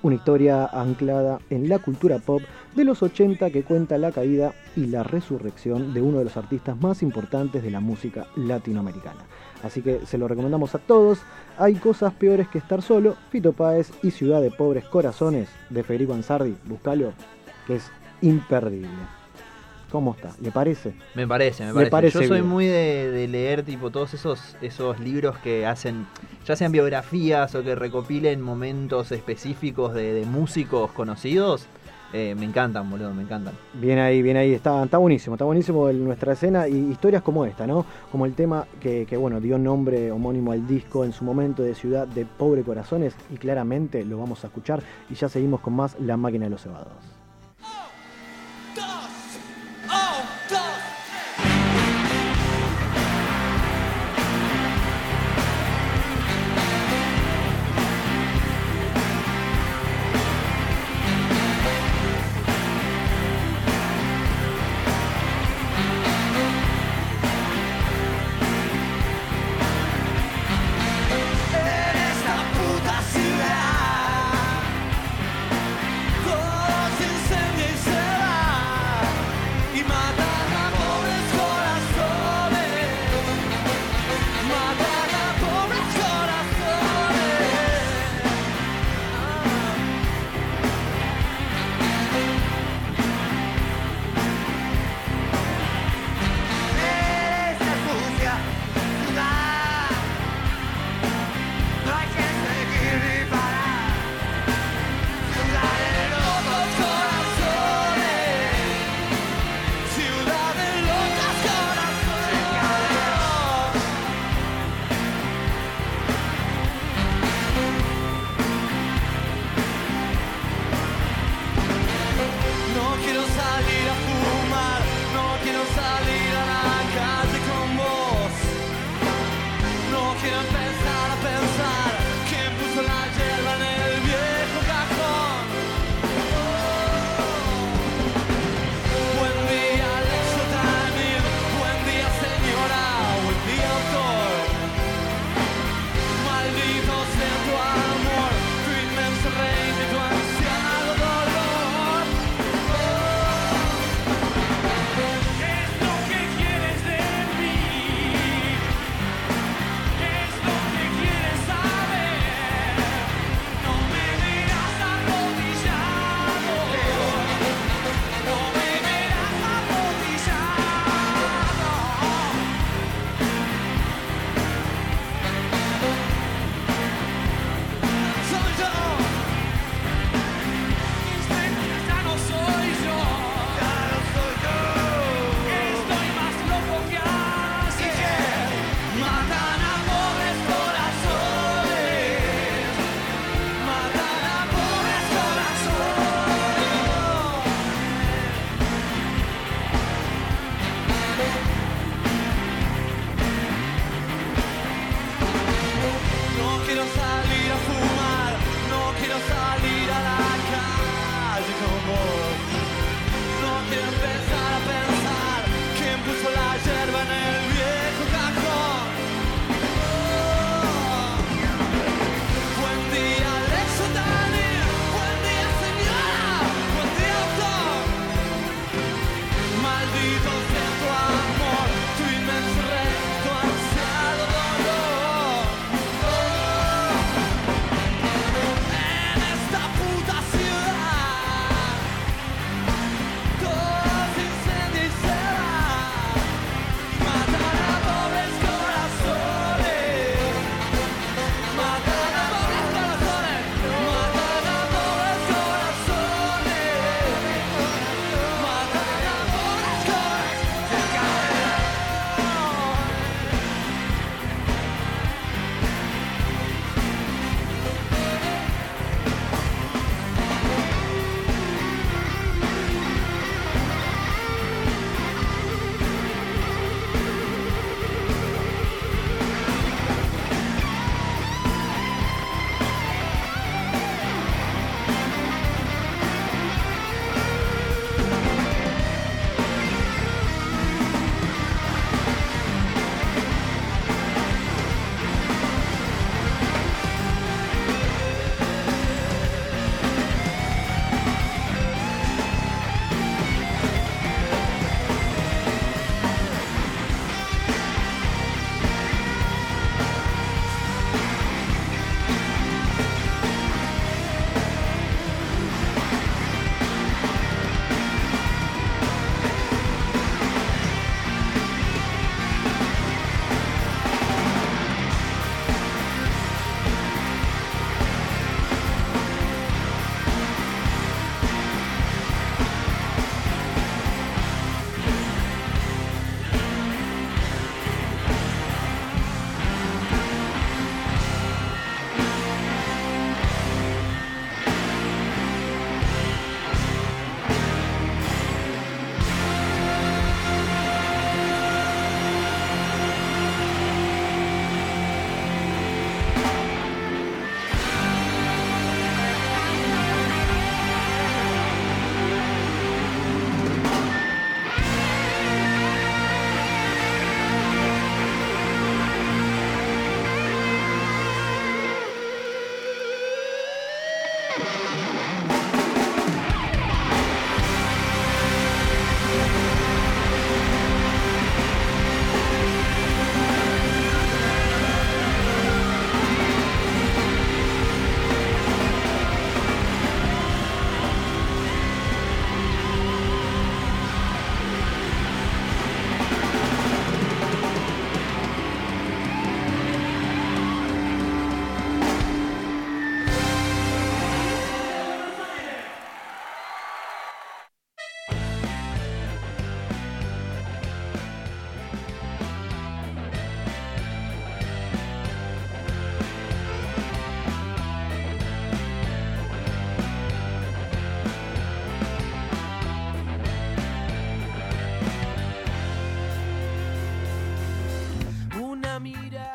Una 0.00 0.14
historia 0.14 0.64
anclada 0.66 1.40
en 1.50 1.68
la 1.68 1.78
cultura 1.80 2.20
pop 2.20 2.40
de 2.74 2.84
los 2.84 3.02
80 3.02 3.50
que 3.50 3.64
cuenta 3.64 3.98
la 3.98 4.12
caída 4.12 4.54
y 4.74 4.86
la 4.86 5.02
resurrección 5.02 5.92
de 5.92 6.00
uno 6.00 6.18
de 6.18 6.24
los 6.24 6.36
artistas 6.36 6.80
más 6.80 7.02
importantes 7.02 7.62
de 7.62 7.70
la 7.70 7.80
música 7.80 8.28
latinoamericana. 8.36 9.26
Así 9.62 9.82
que 9.82 10.06
se 10.06 10.16
lo 10.16 10.28
recomendamos 10.28 10.74
a 10.74 10.78
todos. 10.78 11.18
Hay 11.58 11.74
cosas 11.74 12.14
peores 12.14 12.48
que 12.48 12.58
estar 12.58 12.80
solo. 12.80 13.16
Fito 13.30 13.52
Páez 13.52 13.90
y 14.02 14.12
Ciudad 14.12 14.40
de 14.40 14.52
Pobres 14.52 14.84
Corazones 14.84 15.48
de 15.68 15.82
Federico 15.82 16.14
Ansardi. 16.14 16.56
Búscalo, 16.64 17.12
que 17.68 17.76
es 17.76 17.88
imperdible. 18.22 18.88
¿Cómo 19.92 20.12
está? 20.14 20.32
¿Le 20.42 20.50
parece? 20.50 20.92
Me 21.14 21.26
parece, 21.26 21.64
me 21.64 21.72
parece. 21.72 21.90
parece 21.90 22.18
Yo 22.20 22.26
soy 22.28 22.38
bien. 22.40 22.46
muy 22.50 22.66
de, 22.66 23.10
de 23.10 23.26
leer 23.28 23.62
tipo 23.62 23.90
todos 23.90 24.12
esos, 24.12 24.56
esos 24.60 24.98
libros 25.00 25.38
que 25.38 25.64
hacen, 25.64 26.06
ya 26.46 26.56
sean 26.56 26.72
biografías 26.72 27.54
o 27.54 27.62
que 27.62 27.74
recopilen 27.74 28.42
momentos 28.42 29.12
específicos 29.12 29.94
de, 29.94 30.12
de 30.12 30.26
músicos 30.26 30.90
conocidos. 30.92 31.66
Eh, 32.12 32.34
me 32.38 32.44
encantan, 32.46 32.88
boludo, 32.90 33.12
me 33.14 33.22
encantan. 33.22 33.54
Bien 33.74 33.98
ahí, 33.98 34.20
bien 34.22 34.36
ahí, 34.38 34.52
está, 34.54 34.82
está 34.84 34.96
buenísimo, 34.98 35.36
está 35.36 35.44
buenísimo 35.46 35.88
el- 35.90 36.02
nuestra 36.04 36.32
escena 36.34 36.66
y 36.68 36.74
historias 36.90 37.22
como 37.22 37.44
esta, 37.46 37.66
¿no? 37.66 37.84
Como 38.10 38.24
el 38.26 38.34
tema 38.34 38.66
que, 38.80 39.04
que, 39.06 39.16
bueno, 39.16 39.40
dio 39.40 39.56
nombre 39.58 40.10
homónimo 40.10 40.52
al 40.52 40.66
disco 40.66 41.04
en 41.04 41.12
su 41.12 41.24
momento 41.24 41.62
de 41.62 41.74
Ciudad 41.74 42.06
de 42.06 42.24
Pobre 42.26 42.62
Corazones 42.62 43.14
y 43.30 43.36
claramente 43.36 44.04
lo 44.04 44.18
vamos 44.18 44.42
a 44.44 44.46
escuchar 44.48 44.82
y 45.10 45.14
ya 45.14 45.28
seguimos 45.30 45.60
con 45.60 45.74
más 45.74 45.98
La 46.00 46.16
Máquina 46.18 46.44
de 46.44 46.50
los 46.50 46.62
Cebados. 46.62 46.92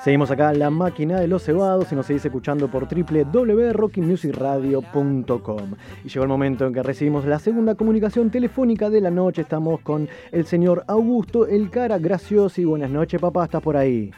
Seguimos 0.04 0.30
acá 0.32 0.52
en 0.52 0.60
la 0.60 0.70
máquina 0.70 1.22
de 1.22 1.30
los 1.30 1.44
cebados 1.44 1.90
y 1.94 1.96
nos 1.96 2.08
seguís 2.08 2.26
escuchando 2.26 2.68
por 2.68 2.90
www.rockymusicradio.com. 2.94 5.76
Y 6.04 6.10
llegó 6.10 6.24
el 6.24 6.30
momento 6.30 6.68
en 6.68 6.74
que 6.74 6.84
recibimos 6.84 7.24
la 7.24 7.40
segunda 7.40 7.76
comunicación 7.76 8.30
telefónica 8.30 8.90
de 8.90 9.00
la 9.00 9.10
noche. 9.10 9.44
Estamos 9.44 9.80
con 9.80 10.10
el 10.34 10.46
señor 10.46 10.84
Augusto 10.90 11.48
El 11.48 11.70
Cara 11.70 12.00
Graciosi. 12.00 12.66
Buenas 12.66 12.90
noches, 12.90 13.22
papá, 13.22 13.46
¿estás 13.46 13.62
por 13.62 13.78
ahí? 13.78 14.12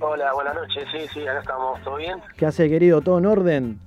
Hola, 0.00 0.32
buenas 0.32 0.54
noches. 0.54 0.82
Sí, 0.90 1.00
sí, 1.12 1.28
acá 1.28 1.40
estamos. 1.40 1.78
¿Todo 1.82 1.96
bien? 1.96 2.18
¿Qué 2.38 2.46
hace, 2.46 2.70
querido? 2.70 3.02
¿Todo 3.02 3.18
en 3.18 3.26
orden? 3.26 3.78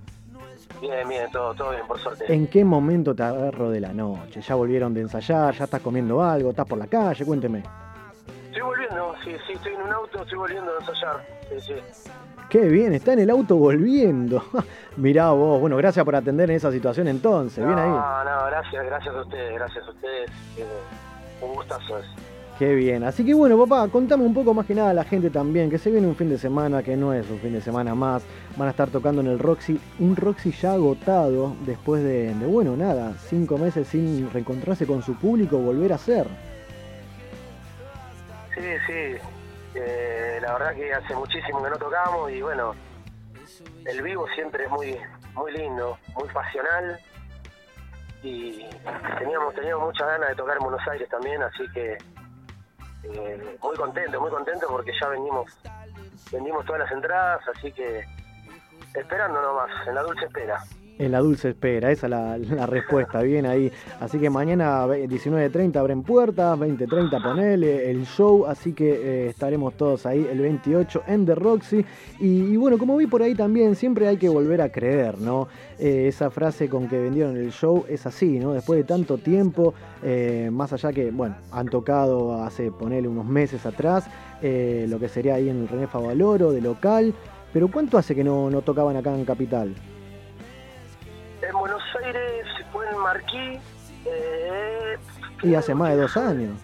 Bien, 0.80 1.10
bien, 1.10 1.32
todo, 1.32 1.56
todo 1.56 1.72
bien, 1.72 1.88
por 1.88 1.98
suerte. 1.98 2.32
¿En 2.32 2.46
qué 2.46 2.64
momento 2.64 3.16
te 3.16 3.24
agarro 3.24 3.72
de 3.72 3.80
la 3.80 3.94
noche? 3.94 4.42
¿Ya 4.42 4.54
volvieron 4.54 4.94
de 4.94 5.02
ensayar? 5.02 5.56
¿Ya 5.56 5.64
estás 5.64 5.82
comiendo 5.82 6.22
algo? 6.22 6.52
¿Estás 6.52 6.68
por 6.68 6.78
la 6.78 6.86
calle? 6.86 7.26
Cuénteme. 7.26 7.64
Estoy 8.56 8.70
volviendo, 8.70 9.14
sí, 9.22 9.32
sí, 9.46 9.52
estoy 9.52 9.74
en 9.74 9.82
un 9.82 9.92
auto, 9.92 10.22
estoy 10.22 10.38
volviendo 10.38 10.72
a 10.72 10.80
ensayar. 10.80 11.26
Sí, 11.50 11.60
sí. 11.60 11.74
Qué 12.50 12.60
bien, 12.70 12.94
está 12.94 13.12
en 13.12 13.20
el 13.20 13.30
auto 13.30 13.58
volviendo. 13.58 14.42
Mirá 14.96 15.32
vos, 15.32 15.60
bueno, 15.60 15.76
gracias 15.76 16.06
por 16.06 16.16
atender 16.16 16.50
en 16.50 16.56
esa 16.56 16.72
situación 16.72 17.10
entonces, 17.10 17.66
bien 17.66 17.78
ahí. 17.78 17.90
No, 17.90 18.24
no, 18.24 18.46
gracias, 18.46 18.86
gracias 18.86 19.14
a 19.14 19.22
ustedes, 19.24 19.56
gracias 19.56 19.86
a 19.86 19.90
ustedes. 19.90 20.32
Eh, 20.56 20.66
un 21.42 21.54
gustazo 21.54 21.98
es. 21.98 22.06
Qué 22.58 22.74
bien, 22.76 23.04
así 23.04 23.26
que 23.26 23.34
bueno, 23.34 23.58
papá, 23.58 23.90
contame 23.90 24.24
un 24.24 24.34
poco 24.34 24.54
más 24.54 24.66
que 24.66 24.74
nada 24.74 24.92
a 24.92 24.94
la 24.94 25.04
gente 25.04 25.30
también, 25.30 25.70
que 25.70 25.78
se 25.78 25.92
viene 25.92 26.08
un 26.08 26.16
fin 26.16 26.30
de 26.30 26.38
semana 26.38 26.82
que 26.82 26.96
no 26.96 27.14
es 27.14 27.30
un 27.30 27.40
fin 27.40 27.52
de 27.52 27.60
semana 27.60 27.94
más, 27.94 28.24
van 28.56 28.70
a 28.70 28.72
estar 28.72 28.90
tocando 28.90 29.20
en 29.20 29.28
el 29.28 29.38
Roxy, 29.38 29.78
un 30.00 30.16
Roxy 30.16 30.52
ya 30.52 30.76
agotado 30.76 31.54
después 31.66 32.02
de, 32.04 32.34
de 32.34 32.46
bueno, 32.46 32.78
nada, 32.78 33.16
cinco 33.28 33.58
meses 33.58 33.90
sin 33.90 34.32
reencontrarse 34.32 34.88
con 34.88 35.02
su 35.02 35.14
público, 35.16 35.58
volver 35.58 35.92
a 35.92 35.98
ser. 35.98 36.55
Sí, 38.56 38.62
sí. 38.88 39.18
Eh, 39.76 40.40
la 40.42 40.54
verdad 40.54 40.74
que 40.74 40.94
hace 40.94 41.14
muchísimo 41.16 41.62
que 41.62 41.70
no 41.70 41.78
tocamos 41.78 42.32
y 42.32 42.42
bueno, 42.42 42.74
el 43.86 44.02
vivo 44.02 44.26
siempre 44.34 44.64
es 44.64 44.72
muy, 44.72 44.98
muy 45.34 45.52
lindo, 45.52 46.00
muy 46.16 46.30
pasional 46.30 46.98
y 48.24 48.66
teníamos, 49.20 49.54
teníamos 49.54 49.88
muchas 49.88 50.08
ganas 50.08 50.30
de 50.30 50.36
tocar 50.36 50.58
en 50.58 50.64
Buenos 50.64 50.88
Aires 50.88 51.10
también, 51.10 51.44
así 51.44 51.68
que 51.74 51.98
eh, 53.04 53.58
muy 53.62 53.76
contento, 53.76 54.22
muy 54.22 54.32
contento 54.32 54.68
porque 54.70 54.94
ya 55.00 55.10
vendimos, 55.10 55.52
vendimos 56.32 56.66
todas 56.66 56.82
las 56.84 56.92
entradas, 56.94 57.42
así 57.56 57.72
que 57.74 58.06
esperando 58.94 59.42
nomás, 59.42 59.70
en 59.88 59.96
la 59.96 60.04
dulce 60.04 60.26
espera. 60.26 60.64
En 60.98 61.12
la 61.12 61.20
dulce 61.20 61.50
espera, 61.50 61.92
esa 61.92 62.08
es 62.38 62.50
la, 62.50 62.66
respuesta, 62.66 63.22
bien 63.22 63.46
ahí. 63.46 63.70
Así 64.00 64.18
que 64.18 64.30
mañana 64.30 64.88
19.30 64.88 65.76
abren 65.76 66.04
puertas, 66.04 66.58
20.30 66.58 67.22
ponele 67.22 67.92
el 67.92 68.06
show, 68.06 68.46
así 68.46 68.72
que 68.72 68.92
eh, 68.94 69.28
estaremos 69.28 69.76
todos 69.76 70.06
ahí 70.06 70.26
el 70.32 70.40
28 70.40 71.04
en 71.08 71.26
The 71.26 71.36
Roxy. 71.36 71.86
Y, 72.22 72.56
bueno, 72.56 72.78
como 72.78 72.96
vi 72.96 73.08
por 73.08 73.22
ahí 73.22 73.36
también, 73.36 73.76
siempre 73.76 74.08
hay 74.08 74.16
que 74.16 74.30
volver 74.30 74.62
a 74.62 74.72
creer, 74.72 75.20
¿no? 75.20 75.50
Eh, 75.78 76.08
esa 76.08 76.30
frase 76.30 76.70
con 76.70 76.88
que 76.88 76.98
vendieron 76.98 77.36
el 77.36 77.52
show 77.52 77.84
es 77.90 78.06
así, 78.06 78.40
¿no? 78.40 78.54
Después 78.54 78.78
de 78.78 78.86
tanto 78.86 79.18
tiempo, 79.18 79.74
eh, 80.02 80.50
más 80.50 80.72
allá 80.72 80.94
que, 80.94 81.12
bueno, 81.12 81.36
han 81.52 81.68
tocado 81.68 82.42
hace, 82.42 82.72
ponele, 82.72 83.10
unos 83.10 83.26
meses 83.26 83.66
atrás, 83.66 84.08
lo 84.42 85.00
que 85.00 85.10
sería 85.10 85.36
ahí 85.36 85.50
en 85.50 85.62
el 85.62 85.68
René 85.68 85.88
Favaloro, 85.88 86.54
de 86.54 86.62
local. 86.62 87.14
Pero 87.52 87.70
¿cuánto 87.70 87.98
hace 87.98 88.16
que 88.16 88.24
no, 88.24 88.50
no 88.50 88.62
tocaban 88.62 88.96
acá 88.96 89.14
en 89.14 89.26
Capital? 89.26 89.76
En 91.48 91.58
Buenos 91.58 91.82
Aires 92.04 92.46
fue 92.72 92.88
en 92.90 92.98
Marquí. 92.98 93.60
Eh, 94.06 94.98
Y 95.44 95.56
hace 95.56 95.74
más 95.76 95.90
de 95.92 95.98
dos 95.98 96.18
años. 96.18 96.60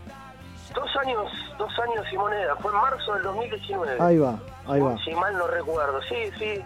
dos 0.74 0.90
años, 0.98 1.32
dos 1.58 1.72
años 1.80 2.06
y 2.12 2.18
moneda. 2.18 2.56
Fue 2.58 2.72
en 2.72 2.78
marzo 2.78 3.14
del 3.16 3.24
2019. 3.24 3.98
Ahí 4.02 4.18
va, 4.18 4.40
ahí 4.68 4.80
va. 4.82 4.98
Si 5.04 5.14
mal 5.16 5.38
no 5.38 5.48
recuerdo. 5.48 6.02
Sí, 6.04 6.32
sí. 6.38 6.64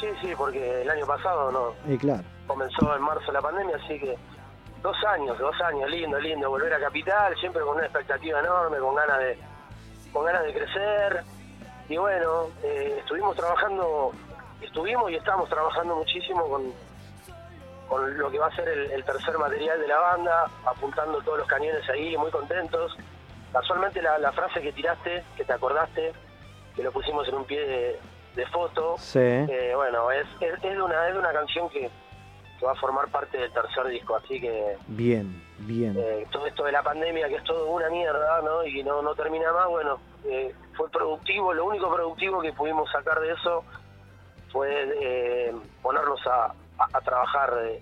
Sí, 0.00 0.06
sí, 0.22 0.32
porque 0.36 0.82
el 0.82 0.88
año 0.88 1.04
pasado 1.06 1.52
no 1.52 1.92
Y 1.92 1.98
claro. 1.98 2.22
comenzó 2.46 2.96
en 2.96 3.02
marzo 3.02 3.30
la 3.32 3.42
pandemia, 3.42 3.76
así 3.76 3.98
que 4.00 4.16
dos 4.82 4.96
años, 5.06 5.38
dos 5.38 5.54
años, 5.60 5.90
lindo, 5.90 6.18
lindo, 6.18 6.48
volver 6.48 6.72
a 6.72 6.80
Capital, 6.80 7.34
siempre 7.38 7.60
con 7.62 7.76
una 7.76 7.84
expectativa 7.84 8.40
enorme, 8.40 8.78
con 8.78 8.94
ganas 8.94 9.18
de, 9.18 9.38
con 10.10 10.24
ganas 10.24 10.42
de 10.44 10.54
crecer. 10.54 11.22
Y 11.90 11.98
bueno, 11.98 12.46
eh, 12.62 12.96
estuvimos 12.98 13.36
trabajando, 13.36 14.12
estuvimos 14.62 15.10
y 15.10 15.16
estamos 15.16 15.50
trabajando 15.50 15.96
muchísimo 15.96 16.48
con, 16.48 16.72
con 17.90 18.16
lo 18.16 18.30
que 18.30 18.38
va 18.38 18.46
a 18.46 18.54
ser 18.54 18.68
el, 18.68 18.88
el 18.92 19.04
tercer 19.04 19.36
material 19.36 19.80
de 19.80 19.88
la 19.88 19.98
banda, 19.98 20.46
apuntando 20.64 21.20
todos 21.22 21.38
los 21.38 21.48
cañones 21.48 21.86
ahí, 21.90 22.16
muy 22.16 22.30
contentos. 22.30 22.96
Casualmente 23.52 24.00
la, 24.00 24.16
la 24.18 24.30
frase 24.30 24.62
que 24.62 24.70
tiraste, 24.72 25.24
que 25.36 25.44
te 25.44 25.52
acordaste, 25.52 26.12
que 26.76 26.84
lo 26.84 26.92
pusimos 26.92 27.26
en 27.26 27.34
un 27.34 27.44
pie 27.44 27.66
de, 27.66 28.00
de 28.36 28.46
foto, 28.46 28.94
Sí. 28.96 29.18
eh, 29.18 29.72
bueno, 29.74 30.08
es, 30.12 30.24
es, 30.40 30.54
es 30.54 30.62
de 30.62 30.80
una, 30.80 31.08
es 31.08 31.14
de 31.14 31.18
una 31.18 31.32
canción 31.32 31.68
que, 31.68 31.90
que 32.60 32.64
va 32.64 32.70
a 32.72 32.76
formar 32.76 33.08
parte 33.08 33.36
del 33.38 33.52
tercer 33.52 33.84
disco, 33.88 34.14
así 34.14 34.40
que 34.40 34.76
Bien, 34.86 35.42
bien. 35.58 35.96
eh, 35.98 36.24
todo 36.30 36.46
esto 36.46 36.62
de 36.62 36.70
la 36.70 36.84
pandemia, 36.84 37.26
que 37.28 37.34
es 37.36 37.44
todo 37.44 37.66
una 37.72 37.88
mierda, 37.90 38.40
¿no? 38.42 38.64
Y 38.64 38.84
no, 38.84 39.02
no 39.02 39.16
termina 39.16 39.52
más, 39.52 39.66
bueno, 39.66 39.98
eh, 40.26 40.54
fue 40.76 40.88
productivo, 40.90 41.52
lo 41.52 41.64
único 41.64 41.92
productivo 41.92 42.40
que 42.40 42.52
pudimos 42.52 42.88
sacar 42.92 43.18
de 43.18 43.32
eso 43.32 43.64
fue 44.52 45.52
ponernos 45.82 46.20
a, 46.28 46.52
a- 46.80 46.96
a 46.98 47.00
trabajar, 47.00 47.52
eh, 47.64 47.80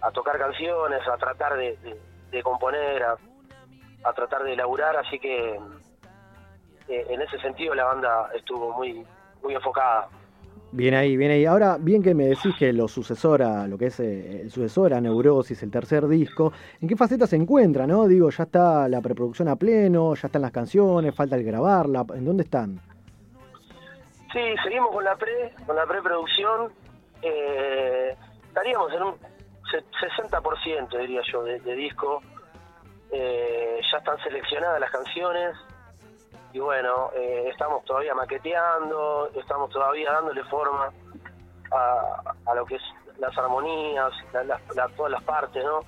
a 0.00 0.10
tocar 0.10 0.38
canciones, 0.38 1.00
a 1.08 1.16
tratar 1.16 1.56
de, 1.56 1.76
de- 1.78 2.00
de 2.30 2.42
componer, 2.42 3.02
a, 3.02 3.16
a 4.04 4.12
tratar 4.12 4.42
de 4.42 4.54
elaborar, 4.54 4.96
así 4.96 5.18
que 5.18 5.54
eh, 6.88 7.06
en 7.08 7.22
ese 7.22 7.38
sentido 7.38 7.74
la 7.74 7.84
banda 7.84 8.28
estuvo 8.34 8.72
muy, 8.72 9.06
muy 9.42 9.54
enfocada. 9.54 10.08
Bien 10.74 10.94
ahí, 10.94 11.18
bien 11.18 11.30
ahí. 11.30 11.44
Ahora, 11.44 11.76
bien 11.78 12.02
que 12.02 12.14
me 12.14 12.24
decís 12.24 12.54
que 12.58 12.72
lo 12.72 12.88
sucesor 12.88 13.42
a 13.42 13.66
lo 13.68 13.76
que 13.76 13.86
es 13.86 14.00
eh, 14.00 14.40
el 14.40 14.50
sucesor 14.50 14.94
a 14.94 15.00
Neurosis, 15.02 15.62
el 15.62 15.70
tercer 15.70 16.08
disco, 16.08 16.50
¿en 16.80 16.88
qué 16.88 16.96
faceta 16.96 17.26
se 17.26 17.36
encuentra, 17.36 17.86
no? 17.86 18.06
Digo, 18.08 18.30
ya 18.30 18.44
está 18.44 18.88
la 18.88 19.02
preproducción 19.02 19.48
a 19.48 19.56
pleno, 19.56 20.14
ya 20.14 20.26
están 20.28 20.40
las 20.42 20.50
canciones, 20.50 21.14
falta 21.14 21.36
el 21.36 21.44
grabarla, 21.44 22.06
¿en 22.14 22.24
dónde 22.24 22.44
están? 22.44 22.80
Sí, 24.32 24.40
seguimos 24.64 24.90
con 24.92 25.04
la 25.04 25.14
pre, 25.14 25.52
con 25.66 25.76
la 25.76 25.84
preproducción. 25.84 26.72
Eh, 27.22 28.16
estaríamos 28.48 28.92
en 28.92 29.02
un 29.02 29.18
se- 29.70 29.84
60%, 30.00 30.98
diría 30.98 31.22
yo, 31.32 31.42
de, 31.44 31.58
disco. 31.74 32.20
Eh, 33.10 33.80
ya 33.90 33.98
están 33.98 34.18
seleccionadas 34.22 34.80
las 34.80 34.90
canciones. 34.90 35.56
Y 36.52 36.58
bueno, 36.58 37.10
eh, 37.14 37.48
estamos 37.50 37.84
todavía 37.84 38.14
maqueteando, 38.14 39.30
estamos 39.34 39.70
todavía 39.70 40.12
dándole 40.12 40.44
forma 40.44 40.92
a, 41.70 42.34
a 42.46 42.54
lo 42.54 42.66
que 42.66 42.74
es 42.76 42.82
las 43.18 43.36
armonías, 43.38 44.12
todas 44.96 45.10
las 45.12 45.22
partes, 45.22 45.64
¿no? 45.64 45.80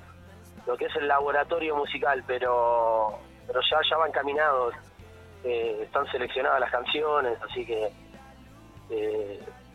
Lo 0.66 0.76
que 0.78 0.86
es 0.86 0.96
el 0.96 1.06
laboratorio 1.08 1.76
musical, 1.76 2.22
pero 2.26 3.18
pero 3.46 3.60
ya, 3.70 3.78
ya 3.90 3.96
van 3.98 4.08
encaminados, 4.08 4.74
eh, 5.44 5.80
están 5.82 6.06
seleccionadas 6.10 6.60
las 6.60 6.70
canciones, 6.70 7.38
así 7.42 7.66
que 7.66 7.90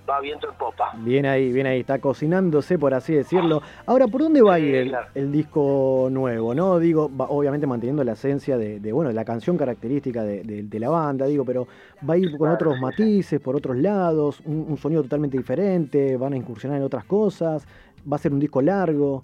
va 0.10 0.20
viento 0.20 0.50
en 0.50 0.56
popa. 0.56 0.92
Bien 0.98 1.26
ahí, 1.26 1.52
bien 1.54 1.68
ahí, 1.68 1.82
está 1.82 2.00
cocinándose, 2.00 2.78
por 2.80 2.94
así 2.94 3.14
decirlo. 3.14 3.62
Ahora, 3.86 4.08
¿por 4.08 4.22
dónde 4.22 4.42
va 4.42 4.56
a 4.56 4.60
ir 4.60 4.76
el, 4.76 4.96
el 5.16 5.32
disco 5.32 6.08
nuevo, 6.12 6.54
no? 6.56 6.80
Digo, 6.80 7.10
va- 7.16 7.28
obviamente 7.30 7.68
manteniendo 7.68 8.04
la 8.04 8.14
esencia 8.14 8.58
de, 8.58 8.80
de, 8.80 8.92
bueno, 8.92 9.10
de 9.10 9.14
la 9.16 9.24
canción 9.26 9.56
característica 9.58 10.24
de, 10.24 10.44
de- 10.44 10.64
de 10.64 10.80
la 10.80 10.90
banda, 10.90 11.26
digo, 11.28 11.46
pero 11.46 11.68
va 12.10 12.16
a 12.16 12.18
ir 12.18 12.38
con 12.38 12.50
otros 12.50 12.80
matices, 12.82 13.40
por 13.40 13.56
otros 13.56 13.78
lados, 13.78 14.42
un, 14.46 14.66
un 14.70 14.78
sonido 14.78 15.04
totalmente 15.04 15.38
diferente, 15.38 16.18
van 16.18 16.34
a 16.34 16.38
incursionar 16.38 16.78
en 16.80 16.84
otras 16.84 17.06
cosas, 17.06 17.66
va 18.12 18.16
a 18.16 18.20
ser 18.20 18.34
un 18.34 18.40
disco 18.40 18.62
largo. 18.62 19.24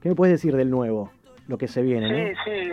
¿Qué 0.00 0.08
me 0.08 0.14
puedes 0.14 0.34
decir 0.34 0.54
del 0.56 0.68
nuevo, 0.70 1.10
lo 1.48 1.56
que 1.56 1.68
se 1.68 1.80
viene, 1.82 2.08
no? 2.10 2.28
Sí, 2.28 2.34
sí. 2.44 2.70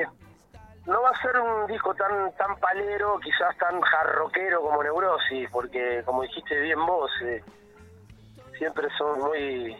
No 0.86 1.02
va 1.02 1.10
a 1.12 1.22
ser 1.22 1.38
un 1.40 1.68
disco 1.68 1.94
tan 1.94 2.34
tan 2.36 2.58
palero, 2.58 3.20
quizás 3.20 3.56
tan 3.58 3.80
jarroquero 3.82 4.62
como 4.62 4.82
Neurosis, 4.84 5.50
porque 5.52 6.02
como 6.06 6.24
dijiste 6.24 6.60
bien 6.60 6.84
vos, 6.86 7.12
eh, 7.24 7.44
siempre 8.58 8.88
son 8.98 9.20
muy 9.20 9.78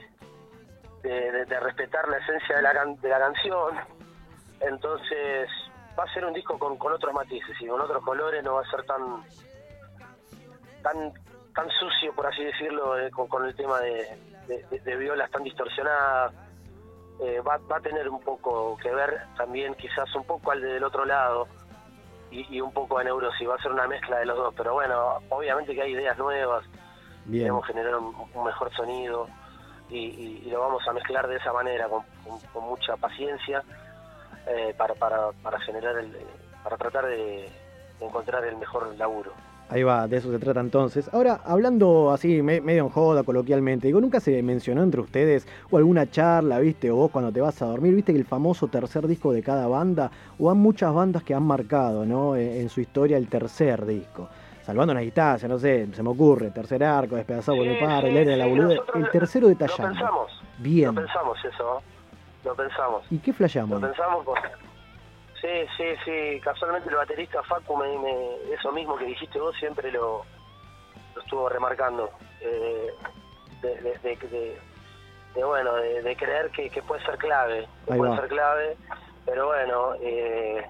de, 1.02 1.46
de- 1.46 1.60
respetar 1.60 2.08
la 2.08 2.18
esencia 2.18 2.58
de 2.58 2.62
la, 2.62 2.86
de 2.86 3.10
la 3.10 3.20
canción. 3.20 3.76
Entonces 4.60 5.50
va 5.98 6.04
a 6.04 6.14
ser 6.14 6.24
un 6.26 6.34
disco 6.34 6.58
con, 6.60 6.78
con 6.78 6.94
otros 6.94 7.14
matices 7.14 7.60
y 7.60 7.68
con 7.68 7.82
otros 7.82 8.04
colores, 8.04 8.44
no 8.44 8.56
va 8.56 8.62
a 8.62 8.70
ser 8.70 8.84
tan 8.86 9.24
tan 10.84 11.14
tan 11.56 11.70
sucio, 11.72 12.14
por 12.16 12.28
así 12.28 12.44
decirlo, 12.46 12.98
eh, 12.98 13.10
con, 13.12 13.28
con 13.28 13.46
el 13.46 13.56
tema 13.56 13.80
de- 13.80 14.18
de- 14.48 14.80
de 14.80 14.96
violas 14.98 15.30
tan 15.32 15.44
distorsionadas 15.44 16.32
eh, 17.22 17.40
va, 17.42 17.58
va 17.72 17.78
a 17.78 17.82
tener 17.82 18.10
un 18.10 18.20
poco 18.22 18.76
que 18.78 18.92
ver 18.92 19.22
también 19.38 19.76
quizás 19.76 20.14
un 20.16 20.24
poco 20.26 20.52
al 20.52 20.62
del 20.62 20.84
otro 20.84 21.06
lado 21.06 21.48
y, 22.32 22.56
y 22.58 22.62
un 22.62 22.72
poco 22.74 22.98
a 22.98 23.04
Neurosis, 23.04 23.48
va 23.48 23.56
a 23.56 23.62
ser 23.62 23.72
una 23.72 23.88
mezcla 23.88 24.18
de 24.20 24.26
los 24.26 24.38
dos, 24.38 24.54
pero 24.58 24.74
bueno, 24.74 25.20
obviamente 25.30 25.74
que 25.76 25.82
hay 25.82 25.92
ideas 25.92 26.18
nuevas, 26.18 26.64
Bien. 27.26 27.44
queremos 27.44 27.66
generar 27.68 27.96
un, 27.98 28.16
un 28.34 28.44
mejor 28.44 28.74
sonido 28.74 29.28
y, 29.90 29.98
y- 30.00 30.42
y 30.46 30.50
lo 30.50 30.62
vamos 30.62 30.88
a 30.88 30.94
mezclar 30.94 31.28
de 31.28 31.36
esa 31.36 31.52
manera, 31.54 31.88
con, 31.90 32.04
con- 32.24 32.40
con 32.54 32.64
mucha 32.64 32.96
paciencia, 32.98 33.64
eh, 34.48 34.74
para, 34.78 34.96
para, 34.96 35.32
para 35.44 35.60
generar 35.60 35.98
el, 35.98 36.18
para 36.64 36.78
tratar 36.78 37.06
de 37.06 37.52
encontrar 38.00 38.44
el 38.46 38.56
mejor 38.56 38.96
laburo. 38.96 39.34
Ahí 39.72 39.84
va, 39.84 40.06
de 40.06 40.18
eso 40.18 40.30
se 40.30 40.38
trata 40.38 40.60
entonces. 40.60 41.10
Ahora, 41.14 41.40
hablando 41.46 42.12
así, 42.12 42.42
me- 42.42 42.60
medio 42.60 42.84
en 42.84 42.90
joda, 42.90 43.24
coloquialmente, 43.24 43.88
digo, 43.88 44.02
¿nunca 44.02 44.20
se 44.20 44.44
mencionó 44.44 44.84
entre 44.84 45.00
ustedes 45.00 45.48
o 45.72 45.78
alguna 45.78 46.10
charla, 46.12 46.60
viste, 46.60 46.92
o 46.92 46.98
vos 46.98 47.10
cuando 47.10 47.32
te 47.32 47.40
vas 47.40 47.62
a 47.62 47.68
dormir, 47.68 47.96
viste 47.96 48.12
que 48.12 48.20
el 48.20 48.26
famoso 48.26 48.68
tercer 48.68 49.08
disco 49.08 49.32
de 49.32 49.42
cada 49.42 49.68
banda, 49.68 50.12
o 50.38 50.52
hay 50.52 50.58
muchas 50.58 50.94
bandas 50.94 51.24
que 51.24 51.34
han 51.34 51.44
marcado, 51.44 52.06
¿no? 52.06 52.36
En, 52.36 52.50
en 52.62 52.68
su 52.70 52.82
historia 52.82 53.16
el 53.16 53.28
tercer 53.30 53.86
disco. 53.86 54.28
Salvando 54.66 54.92
una 54.92 55.00
distancia, 55.02 55.48
no 55.48 55.58
sé, 55.58 55.88
se 55.94 56.04
me 56.04 56.10
ocurre, 56.10 56.52
tercer 56.52 56.84
arco, 56.84 57.16
despedazado 57.16 57.58
por 57.58 57.66
el 57.68 57.80
par, 57.80 58.04
el 58.06 58.18
aire 58.18 58.32
de 58.32 58.38
la 58.38 58.44
sí, 58.44 58.50
boluda, 58.52 58.74
el 58.94 59.02
lo- 59.04 59.10
tercero 59.10 59.44
Lo 59.48 59.50
detallado. 59.50 59.90
pensamos. 59.90 60.42
Bien. 60.60 60.94
Lo 60.94 61.02
pensamos 61.02 61.38
eso. 61.46 61.82
Lo 62.44 62.56
pensamos. 62.56 63.04
¿Y 63.10 63.20
qué 63.20 63.32
Lo 63.32 63.38
flayamos? 63.38 63.82
pensamos 63.82 64.26
porque... 64.26 64.42
Sí, 65.42 65.66
sí, 65.76 65.84
sí. 66.06 66.40
Casualmente 66.42 66.90
el 66.90 66.96
baterista 66.96 67.42
Facu, 67.44 67.76
me, 67.76 67.88
me- 67.98 68.54
eso 68.54 68.72
mismo 68.72 68.96
que 68.98 69.06
dijiste 69.06 69.40
vos, 69.40 69.56
siempre 69.58 69.92
lo, 69.92 70.24
lo 71.16 71.22
estuvo 71.22 71.50
remarcando. 71.50 72.10
Eh, 72.42 72.94
de, 73.62 73.76
de, 73.82 73.98
de- 74.00 74.16
de- 74.16 74.58
de, 75.36 75.44
bueno, 75.44 75.74
de, 75.76 76.16
creer 76.16 76.52
que, 76.52 76.70
que 76.70 76.82
puede 76.84 77.04
ser 77.06 77.18
clave. 77.18 77.68
Que 77.88 77.94
puede 77.96 78.16
ser 78.16 78.28
clave. 78.28 78.78
Pero 79.26 79.48
bueno, 79.48 79.94
eh, 80.02 80.66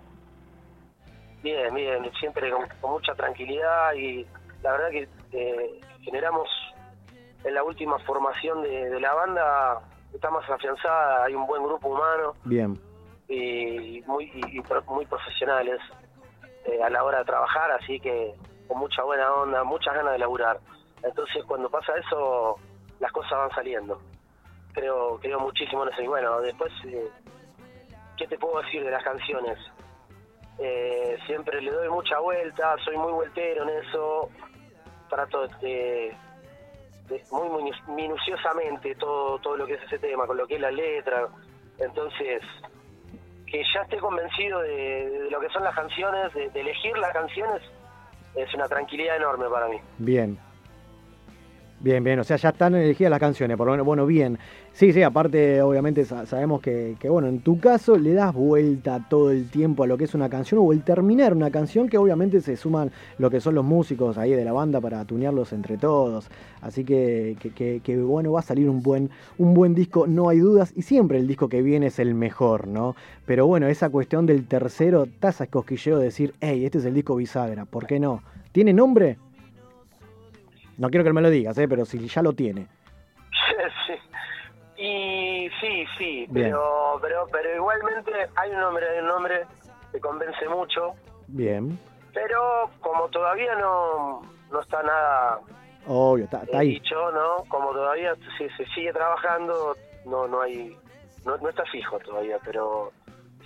bien, 1.43 1.73
bien. 1.73 2.11
Siempre 2.19 2.51
con, 2.51 2.67
con 2.79 2.91
mucha 2.91 3.13
tranquilidad 3.15 3.93
y 3.93 4.25
la 4.61 4.71
verdad 4.73 4.89
que 4.91 5.09
eh, 5.33 5.81
generamos 6.03 6.47
en 7.43 7.53
la 7.55 7.63
última 7.63 7.97
formación 7.99 8.61
de, 8.61 8.89
de 8.89 8.99
la 8.99 9.13
banda, 9.13 9.81
está 10.13 10.29
más 10.29 10.47
afianzada, 10.49 11.23
hay 11.25 11.33
un 11.33 11.47
buen 11.47 11.63
grupo 11.63 11.87
humano 11.87 12.35
Bien. 12.43 12.79
Y 13.33 14.01
muy 14.07 14.25
y- 14.25 14.61
muy 14.87 15.05
profesionales 15.05 15.79
eh, 16.65 16.83
a 16.83 16.89
la 16.89 17.03
hora 17.03 17.19
de 17.19 17.25
trabajar, 17.25 17.71
así 17.71 17.99
que 17.99 18.33
con 18.67 18.77
mucha 18.79 19.03
buena 19.03 19.31
onda, 19.33 19.63
muchas 19.63 19.93
ganas 19.95 20.13
de 20.13 20.19
laburar. 20.19 20.59
Entonces 21.03 21.43
cuando 21.45 21.69
pasa 21.69 21.93
eso, 21.97 22.57
las 22.99 23.11
cosas 23.11 23.31
van 23.31 23.51
saliendo. 23.51 23.99
Creo 24.73 25.17
creo 25.19 25.39
muchísimo 25.39 25.83
en 25.83 25.89
eso. 25.93 26.01
Y 26.01 26.07
bueno, 26.07 26.39
después, 26.41 26.71
eh, 26.85 27.09
¿qué 28.17 28.27
te 28.27 28.37
puedo 28.37 28.61
decir 28.61 28.83
de 28.83 28.91
las 28.91 29.03
canciones? 29.03 29.57
Eh, 30.59 31.17
siempre 31.25 31.61
le 31.61 31.71
doy 31.71 31.89
mucha 31.89 32.19
vuelta, 32.19 32.75
soy 32.85 32.95
muy 32.97 33.11
vueltero 33.13 33.63
en 33.63 33.69
eso, 33.83 34.29
trato 35.09 35.47
de, 35.59 36.15
de- 37.09 37.23
muy 37.31 37.47
minu- 37.49 37.87
minuciosamente 37.87 38.93
todo, 38.95 39.39
todo 39.39 39.57
lo 39.57 39.65
que 39.65 39.73
es 39.73 39.83
ese 39.83 39.97
tema, 39.99 40.27
con 40.27 40.37
lo 40.37 40.45
que 40.45 40.55
es 40.55 40.61
la 40.61 40.71
letra. 40.71 41.27
Entonces, 41.79 42.43
que 43.51 43.61
ya 43.73 43.81
esté 43.81 43.97
convencido 43.97 44.61
de, 44.61 45.09
de 45.09 45.29
lo 45.29 45.39
que 45.41 45.49
son 45.49 45.63
las 45.63 45.75
canciones, 45.75 46.33
de, 46.33 46.49
de 46.49 46.61
elegir 46.61 46.97
las 46.97 47.11
canciones, 47.11 47.61
es 48.35 48.53
una 48.53 48.67
tranquilidad 48.67 49.17
enorme 49.17 49.49
para 49.49 49.67
mí. 49.67 49.77
Bien. 49.97 50.39
Bien, 51.83 52.03
bien, 52.03 52.19
o 52.19 52.23
sea, 52.23 52.37
ya 52.37 52.49
están 52.49 52.75
elegidas 52.75 53.09
las 53.09 53.19
canciones, 53.19 53.57
por 53.57 53.65
lo 53.65 53.71
menos, 53.73 53.87
bueno, 53.87 54.05
bien. 54.05 54.37
Sí, 54.71 54.93
sí, 54.93 55.01
aparte, 55.01 55.63
obviamente 55.63 56.05
sa- 56.05 56.27
sabemos 56.27 56.61
que, 56.61 56.95
bueno, 57.09 57.27
en 57.27 57.41
tu 57.41 57.59
caso 57.59 57.97
le 57.97 58.13
das 58.13 58.35
vuelta 58.35 59.03
todo 59.09 59.31
el 59.31 59.49
tiempo 59.49 59.83
a 59.83 59.87
lo 59.87 59.97
que 59.97 60.03
es 60.03 60.13
una 60.13 60.29
canción 60.29 60.61
o 60.63 60.71
el 60.73 60.83
terminar 60.83 61.33
una 61.33 61.49
canción, 61.49 61.89
que 61.89 61.97
obviamente 61.97 62.39
se 62.41 62.55
suman 62.55 62.91
lo 63.17 63.31
que 63.31 63.41
son 63.41 63.55
los 63.55 63.65
músicos 63.65 64.19
ahí 64.19 64.29
de 64.33 64.45
la 64.45 64.53
banda 64.53 64.79
para 64.79 65.03
tunearlos 65.05 65.53
entre 65.53 65.79
todos. 65.79 66.29
Así 66.61 66.83
que, 66.85 67.35
que, 67.83 67.97
bueno, 67.97 68.31
va 68.31 68.41
a 68.41 68.43
salir 68.43 68.69
un 68.69 68.83
buen, 68.83 69.09
un 69.39 69.55
buen 69.55 69.73
disco, 69.73 70.05
no 70.05 70.29
hay 70.29 70.37
dudas, 70.37 70.71
y 70.75 70.83
siempre 70.83 71.17
el 71.17 71.25
disco 71.25 71.49
que 71.49 71.63
viene 71.63 71.87
es 71.87 71.97
el 71.97 72.13
mejor, 72.13 72.67
¿no? 72.67 72.95
Pero 73.25 73.47
bueno, 73.47 73.65
esa 73.67 73.89
cuestión 73.89 74.27
del 74.27 74.45
tercero, 74.47 75.07
tasa 75.19 75.47
cosquilleo 75.47 75.97
de 75.97 76.05
decir, 76.05 76.35
hey, 76.41 76.63
este 76.63 76.77
es 76.77 76.85
el 76.85 76.93
disco 76.93 77.15
bisagra, 77.15 77.65
¿por 77.65 77.87
qué 77.87 77.99
no? 77.99 78.21
¿Tiene 78.51 78.71
nombre? 78.71 79.17
No 80.81 80.89
quiero 80.89 81.03
que 81.03 81.13
me 81.13 81.21
lo 81.21 81.29
digas, 81.29 81.55
¿eh? 81.59 81.67
pero 81.67 81.85
si 81.85 82.07
ya 82.07 82.23
lo 82.23 82.33
tiene. 82.33 82.67
Sí. 83.85 83.93
Y 84.83 85.49
sí, 85.61 85.85
sí, 85.97 86.25
Bien. 86.29 86.47
pero, 86.47 86.97
pero 87.01 87.27
pero 87.31 87.55
igualmente 87.55 88.11
hay 88.35 88.49
un 88.49 88.59
nombre, 88.59 88.89
hay 88.89 88.99
un 89.01 89.07
nombre 89.07 89.45
que 89.91 89.99
convence 89.99 90.47
mucho, 90.49 90.95
Bien. 91.27 91.77
pero 92.13 92.71
como 92.79 93.07
todavía 93.09 93.53
no, 93.55 94.21
no 94.51 94.59
está 94.59 94.81
nada 94.81 95.39
Obvio, 95.85 96.25
está, 96.25 96.41
está 96.41 96.59
ahí. 96.59 96.69
dicho, 96.69 97.11
¿no? 97.11 97.43
Como 97.47 97.71
todavía 97.73 98.15
se, 98.39 98.49
se 98.55 98.65
sigue 98.73 98.91
trabajando, 98.91 99.75
no 100.05 100.27
no 100.27 100.41
hay, 100.41 100.75
no, 101.25 101.37
no 101.37 101.49
está 101.49 101.63
fijo 101.65 101.99
todavía, 101.99 102.39
pero 102.43 102.91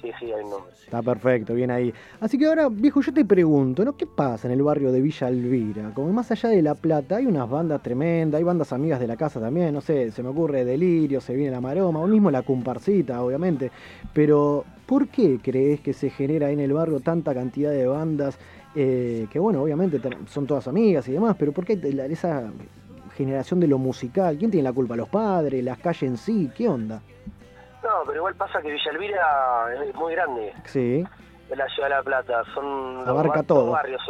sí, 0.02 0.12
sí, 0.20 0.32
hay. 0.32 0.46
Está 0.84 1.02
perfecto, 1.02 1.54
bien 1.54 1.72
ahí. 1.72 1.94
Así 2.20 2.38
que 2.38 2.46
ahora, 2.46 2.70
viejo, 2.70 3.02
yo 3.02 3.14
te 3.14 3.26
pregunto, 3.26 3.84
¿no? 3.84 3.98
¿Qué 3.98 4.06
pasa 4.06 4.48
en 4.48 4.54
el 4.54 4.62
barrio 4.62 4.92
de 4.92 5.02
Villa 5.02 5.28
Elvira? 5.28 5.92
Como 5.94 6.14
más 6.14 6.32
allá 6.32 6.50
de 6.50 6.62
La 6.62 6.76
Plata, 6.76 7.18
hay 7.18 7.26
unas 7.26 7.50
bandas 7.50 7.82
tremendas, 7.82 8.38
hay 8.38 8.44
bandas 8.44 8.72
amigas 8.72 9.00
de 9.00 9.08
la 9.08 9.18
casa 9.18 9.40
también, 9.40 9.74
no 9.74 9.82
sé, 9.82 10.12
se 10.12 10.22
me 10.22 10.30
ocurre 10.30 10.64
Delirio, 10.64 11.22
se 11.22 11.34
viene 11.34 11.52
la 11.52 11.62
Maroma, 11.62 12.00
o 12.00 12.08
mismo 12.08 12.30
la 12.30 12.44
Comparsita, 12.44 13.24
obviamente. 13.24 13.72
Pero, 14.14 14.64
¿por 14.86 15.08
qué 15.08 15.40
crees 15.42 15.82
que 15.82 15.94
se 15.94 16.10
genera 16.10 16.48
ahí 16.48 16.54
en 16.54 16.60
el 16.60 16.74
barrio 16.74 17.00
tanta 17.00 17.34
cantidad 17.34 17.72
de 17.72 17.88
bandas? 17.88 18.38
eh, 18.76 19.28
que 19.32 19.40
bueno, 19.40 19.62
obviamente 19.62 20.02
son 20.28 20.46
todas 20.46 20.68
amigas 20.68 21.08
y 21.08 21.14
demás, 21.14 21.36
pero 21.40 21.54
¿por 21.54 21.66
qué 21.66 21.80
esa 22.12 22.52
generación 23.16 23.60
de 23.62 23.68
lo 23.68 23.78
musical? 23.78 24.38
¿Quién 24.38 24.52
tiene 24.52 24.64
la 24.66 24.74
culpa? 24.74 24.96
¿Los 24.96 25.08
padres? 25.08 25.64
¿Las 25.64 25.80
calles 25.80 26.04
en 26.04 26.18
sí? 26.18 26.52
¿Qué 26.56 26.68
onda? 26.68 27.02
No, 27.86 28.02
pero 28.06 28.18
igual 28.18 28.36
pasa 28.36 28.62
que 28.62 28.72
Villa 28.72 28.92
Elvira 28.92 29.68
es 29.86 29.94
muy 29.96 30.14
grande, 30.16 30.54
Sí, 30.66 31.06
de 31.50 31.56
la 31.56 31.68
ciudad 31.70 31.90
de 31.90 31.96
La 31.96 32.04
Plata, 32.04 32.44
son 32.56 32.98
los, 32.98 33.08
Abarca 33.08 33.36
bar- 33.38 33.46
todo. 33.46 33.62
los 33.66 33.72
barrios, 33.72 34.02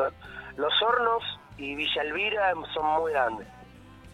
Los 0.56 0.82
Hornos 0.82 1.24
y 1.58 1.76
Villa 1.76 2.02
Elvira 2.04 2.54
son 2.74 2.86
muy 2.86 3.12
grandes, 3.12 3.48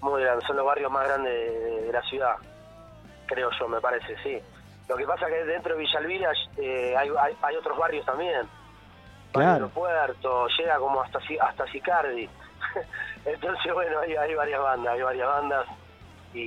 muy 0.02 0.24
grandes, 0.24 0.48
son 0.48 0.58
los 0.58 0.66
barrios 0.66 0.92
más 0.92 1.08
grandes 1.08 1.32
de, 1.32 1.82
de 1.84 1.92
la 1.94 2.02
ciudad, 2.04 2.36
creo 3.28 3.50
yo, 3.60 3.68
me 3.68 3.80
parece, 3.80 4.16
sí. 4.24 4.42
Lo 4.90 4.98
que 4.98 5.06
pasa 5.06 5.28
que 5.28 5.46
dentro 5.46 5.76
de 5.76 5.80
Villa 5.82 6.00
Elvira 6.00 6.32
eh, 6.58 6.96
hay, 6.98 7.10
hay, 7.20 7.38
hay 7.44 7.56
otros 7.56 7.78
barrios 7.78 8.06
también, 8.06 8.48
claro. 9.32 9.70
Puerto, 9.70 10.48
llega 10.58 10.78
como 10.80 11.02
hasta 11.02 11.20
hasta 11.42 11.68
Sicardi. 11.68 12.28
Entonces, 13.26 13.74
bueno, 13.74 14.00
hay, 14.00 14.16
hay 14.16 14.34
varias 14.34 14.60
bandas, 14.62 14.94
hay 14.94 15.02
varias 15.04 15.28
bandas 15.28 15.66
y, 16.34 16.40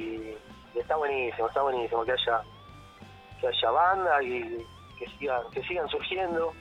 y 0.74 0.78
está 0.78 0.96
buenísimo, 0.96 1.46
está 1.48 1.62
buenísimo 1.62 2.04
que 2.04 2.12
haya 2.12 2.42
que 3.44 3.48
haya 3.48 3.70
bandas 3.70 4.22
y 4.22 4.64
que 4.98 5.06
sigan, 5.18 5.42
que 5.52 5.62
sigan 5.64 5.88
surgiendo. 5.88 6.52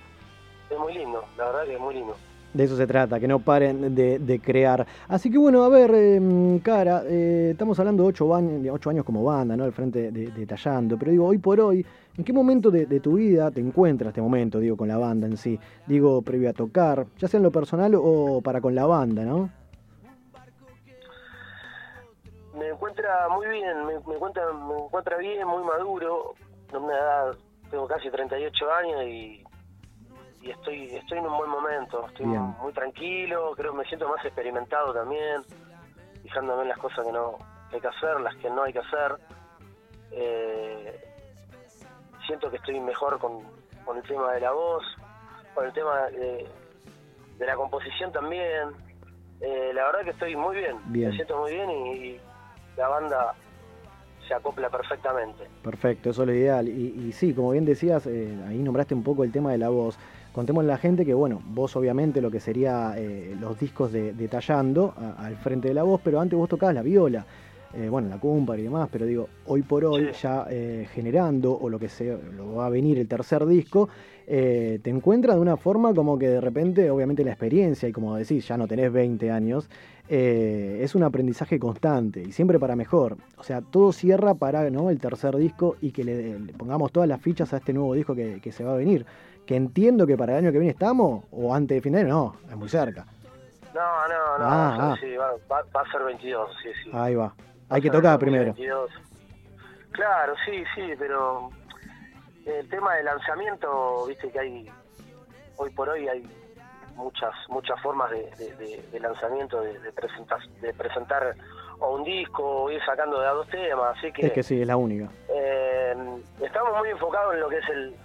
Es 0.70 0.78
muy 0.78 0.94
lindo, 0.94 1.24
la 1.38 1.46
verdad 1.46 1.64
que 1.66 1.76
es 1.76 1.80
muy 1.80 1.96
lindo. 1.96 2.16
De 2.54 2.66
eso 2.66 2.78
se 2.78 2.86
trata, 2.86 3.20
que 3.20 3.28
no 3.28 3.40
paren 3.40 3.96
de, 3.96 4.20
de 4.20 4.40
crear. 4.40 4.86
Así 5.08 5.32
que 5.32 5.38
bueno, 5.38 5.64
a 5.64 5.70
ver, 5.70 5.92
eh, 5.94 6.60
cara, 6.64 7.02
eh, 7.06 7.50
estamos 7.52 7.80
hablando 7.80 8.04
de 8.04 8.10
ocho, 8.10 8.90
años 8.90 9.06
como 9.06 9.24
banda, 9.24 9.58
¿no? 9.58 9.64
Al 9.64 9.72
frente 9.72 10.12
de, 10.12 10.28
de 10.28 10.46
Tallando. 10.46 10.98
Pero 10.98 11.12
digo, 11.12 11.26
hoy 11.26 11.40
por 11.40 11.60
hoy, 11.60 11.86
¿en 12.16 12.24
qué 12.24 12.32
momento 12.32 12.70
de, 12.70 12.86
de 12.86 13.00
tu 13.00 13.14
vida 13.14 13.50
te 13.50 13.60
encuentras 13.60 14.10
este 14.10 14.22
momento, 14.22 14.60
digo, 14.60 14.78
con 14.78 14.88
la 14.88 14.98
banda 14.98 15.26
en 15.26 15.38
sí? 15.38 15.60
Digo, 15.88 16.22
previo 16.22 16.50
a 16.50 16.54
tocar, 16.54 17.08
ya 17.18 17.28
sea 17.28 17.40
en 17.40 17.44
lo 17.44 17.52
personal 17.52 17.94
o 17.96 18.42
para 18.42 18.62
con 18.62 18.76
la 18.76 18.86
banda, 18.86 19.24
¿no? 19.24 19.50
Me 22.56 22.70
encuentra 22.70 23.28
muy 23.30 23.48
bien, 23.48 23.86
me, 23.88 23.94
me 23.94 24.16
encuentra, 24.16 24.44
me 24.54 24.84
encuentra 24.86 25.18
bien, 25.18 25.48
muy 25.48 25.64
maduro. 25.64 26.36
En 26.74 26.84
una 26.84 26.98
edad, 26.98 27.36
tengo 27.70 27.88
casi 27.88 28.10
38 28.10 28.72
años 28.74 29.04
y, 29.04 29.44
y 30.42 30.50
estoy 30.50 30.96
estoy 30.96 31.20
en 31.20 31.28
un 31.28 31.38
buen 31.38 31.50
momento. 31.50 32.08
Estoy 32.08 32.26
Bien. 32.26 32.42
muy 32.62 32.74
tranquilo, 32.74 33.54
creo 33.56 33.72
que 33.74 33.78
me 33.78 33.86
siento 33.86 34.10
más 34.10 34.24
experimentado 34.26 34.92
también, 34.94 35.44
fijándome 36.24 36.64
en 36.64 36.70
las 36.70 36.78
cosas 36.80 37.06
que 37.06 37.12
no 37.12 37.38
hay 37.72 37.80
que 37.80 37.88
hacer, 37.88 38.20
las 38.22 38.36
que 38.38 38.50
no 38.50 38.64
hay 38.64 38.74
que 38.74 38.80
hacer. 38.80 39.16
Eh, 40.12 41.00
siento 42.26 42.50
que 42.50 42.58
estoy 42.58 42.80
mejor 42.80 43.20
con, 43.20 43.44
con 43.86 43.98
el 43.98 44.04
tema 44.04 44.32
de 44.34 44.42
la 44.42 44.52
voz, 44.52 44.84
con 45.54 45.66
el 45.66 45.74
tema 45.74 46.08
de, 46.08 46.48
de 47.38 47.46
la 47.46 47.56
composición 47.56 48.12
también. 48.12 48.70
Eh, 49.42 49.72
la 49.74 49.86
verdad 49.86 50.04
que 50.06 50.10
estoy 50.12 50.36
muy 50.36 50.56
bien, 50.56 50.78
Bien. 50.86 51.10
me 51.10 51.16
siento 51.16 51.38
muy 51.38 51.54
bien 51.54 51.70
y, 51.70 51.98
y 51.98 52.22
la 52.78 52.88
banda 52.88 53.36
se 54.28 54.34
acopla 54.34 54.70
perfectamente. 54.70 55.44
Perfecto, 55.62 56.10
eso 56.12 56.24
es 56.24 56.28
lo 56.28 56.34
ideal. 56.34 56.68
Y, 56.70 57.08
y 57.08 57.12
sí, 57.12 57.34
como 57.34 57.52
bien 57.52 57.66
decías, 57.66 58.06
eh, 58.08 58.36
ahí 58.48 58.62
nombraste 58.62 58.94
un 58.96 59.04
poco 59.04 59.24
el 59.24 59.32
tema 59.32 59.52
de 59.52 59.58
la 59.58 59.70
voz. 59.70 59.98
Contémosle 60.32 60.72
a 60.72 60.76
la 60.76 60.78
gente 60.80 61.06
que, 61.06 61.14
bueno, 61.14 61.42
vos 61.46 61.76
obviamente 61.76 62.22
lo 62.22 62.32
que 62.32 62.40
sería 62.40 62.94
eh, 62.98 63.36
los 63.40 63.58
discos 63.60 63.92
de, 63.92 64.14
de 64.14 64.28
Tallando 64.28 64.94
a- 64.98 65.26
al 65.26 65.36
frente 65.38 65.68
de 65.68 65.74
la 65.74 65.84
voz, 65.84 66.02
pero 66.04 66.20
antes 66.20 66.38
vos 66.38 66.50
tocabas 66.50 66.74
la 66.76 66.82
viola, 66.82 67.26
eh, 67.74 67.90
bueno, 67.90 68.08
la 68.10 68.18
cumpa 68.20 68.58
y 68.58 68.62
demás, 68.64 68.88
pero 68.92 69.06
digo, 69.06 69.30
hoy 69.46 69.62
por 69.64 69.84
hoy 69.86 70.12
ya 70.22 70.46
generando, 70.94 71.58
o 71.58 71.70
lo 71.70 71.80
que 71.80 71.90
se, 71.90 72.16
lo 72.38 72.56
va 72.56 72.68
a 72.68 72.70
venir 72.70 73.00
el 73.00 73.08
tercer 73.08 73.46
disco, 73.46 73.90
te 74.28 74.90
encuentras 74.90 75.36
de 75.36 75.42
una 75.42 75.58
forma 75.58 75.94
como 75.94 76.18
que 76.18 76.30
de 76.30 76.40
repente, 76.42 76.90
obviamente 76.92 77.24
la 77.24 77.32
experiencia, 77.32 77.90
y 77.90 77.92
como 77.92 78.16
decís, 78.16 78.48
ya 78.48 78.58
no 78.58 78.68
tenés 78.68 78.92
20 78.92 79.32
años, 79.32 79.70
eh, 80.16 80.80
es 80.84 80.94
un 80.94 81.02
aprendizaje 81.02 81.58
constante 81.58 82.22
y 82.22 82.32
siempre 82.32 82.60
para 82.60 82.76
mejor. 82.76 83.18
O 83.38 83.44
sea, 83.44 83.62
todo 83.62 83.92
cierra 83.92 84.36
para 84.36 84.70
¿no? 84.70 84.92
el 84.92 85.00
tercer 85.00 85.36
disco 85.38 85.76
y 85.82 85.92
que 85.92 86.04
le, 86.04 86.38
le 86.40 86.54
pongamos 86.54 86.92
todas 86.92 87.10
las 87.10 87.20
fichas 87.20 87.52
a 87.52 87.58
este 87.58 87.74
nuevo 87.74 87.96
disco 87.96 88.14
que, 88.14 88.40
que 88.40 88.52
se 88.52 88.64
va 88.64 88.74
a 88.74 88.78
venir. 88.78 89.08
Que 89.48 89.56
entiendo 89.56 90.06
que 90.06 90.16
para 90.16 90.34
el 90.34 90.44
año 90.46 90.52
que 90.52 90.60
viene 90.60 90.72
estamos, 90.72 91.24
o 91.32 91.56
antes 91.56 91.76
de 91.78 91.82
fin 91.82 91.94
de 91.94 92.02
año, 92.02 92.10
no, 92.10 92.36
es 92.48 92.56
muy 92.56 92.70
cerca. 92.70 93.08
No, 93.74 93.82
no, 94.08 94.38
no. 94.38 94.46
Ah, 94.46 94.78
ah. 94.92 94.96
sí, 95.02 95.16
va, 95.16 95.32
va- 95.52 95.66
va 95.76 95.82
a 95.82 95.92
ser 95.92 96.04
22, 96.04 96.50
sí, 96.62 96.70
sí. 96.84 96.90
Ahí 96.94 97.16
va. 97.16 97.34
Hay 97.70 97.82
que 97.82 97.90
Va 97.90 97.96
tocar 97.96 98.20
primero. 98.20 98.52
2022. 98.52 98.92
Claro, 99.94 100.34
sí, 100.46 100.64
sí, 100.76 100.94
pero 101.00 101.50
el 102.46 102.70
tema 102.70 102.94
del 102.98 103.06
lanzamiento, 103.06 104.06
viste 104.08 104.30
que 104.30 104.40
hay, 104.40 104.70
hoy 105.58 105.72
por 105.72 105.90
hoy 105.90 106.08
hay 106.08 106.24
muchas 106.96 107.34
muchas 107.50 107.80
formas 107.82 108.10
de, 108.12 108.30
de- 108.38 108.56
de- 108.56 108.84
de 108.92 109.00
lanzamiento, 109.00 109.62
de, 109.62 109.92
presentar, 109.92 110.40
de 110.62 110.74
presentar 110.74 111.36
o 111.80 111.96
un 111.96 112.04
disco 112.04 112.64
o 112.64 112.72
ir 112.72 112.82
sacando 112.86 113.20
de 113.20 113.28
a 113.28 113.32
dos 113.32 113.48
temas, 113.50 113.98
así 113.98 114.12
que, 114.12 114.28
Es 114.28 114.34
que 114.34 114.44
sí, 114.44 114.62
es 114.62 114.68
la 114.68 114.78
única. 114.78 115.10
eh, 115.30 115.96
estamos 116.42 116.78
muy 116.78 116.90
enfocados 116.90 117.34
en 117.34 117.40
lo 117.40 117.50
que 117.50 117.58
es 117.58 117.70
el 117.70 117.96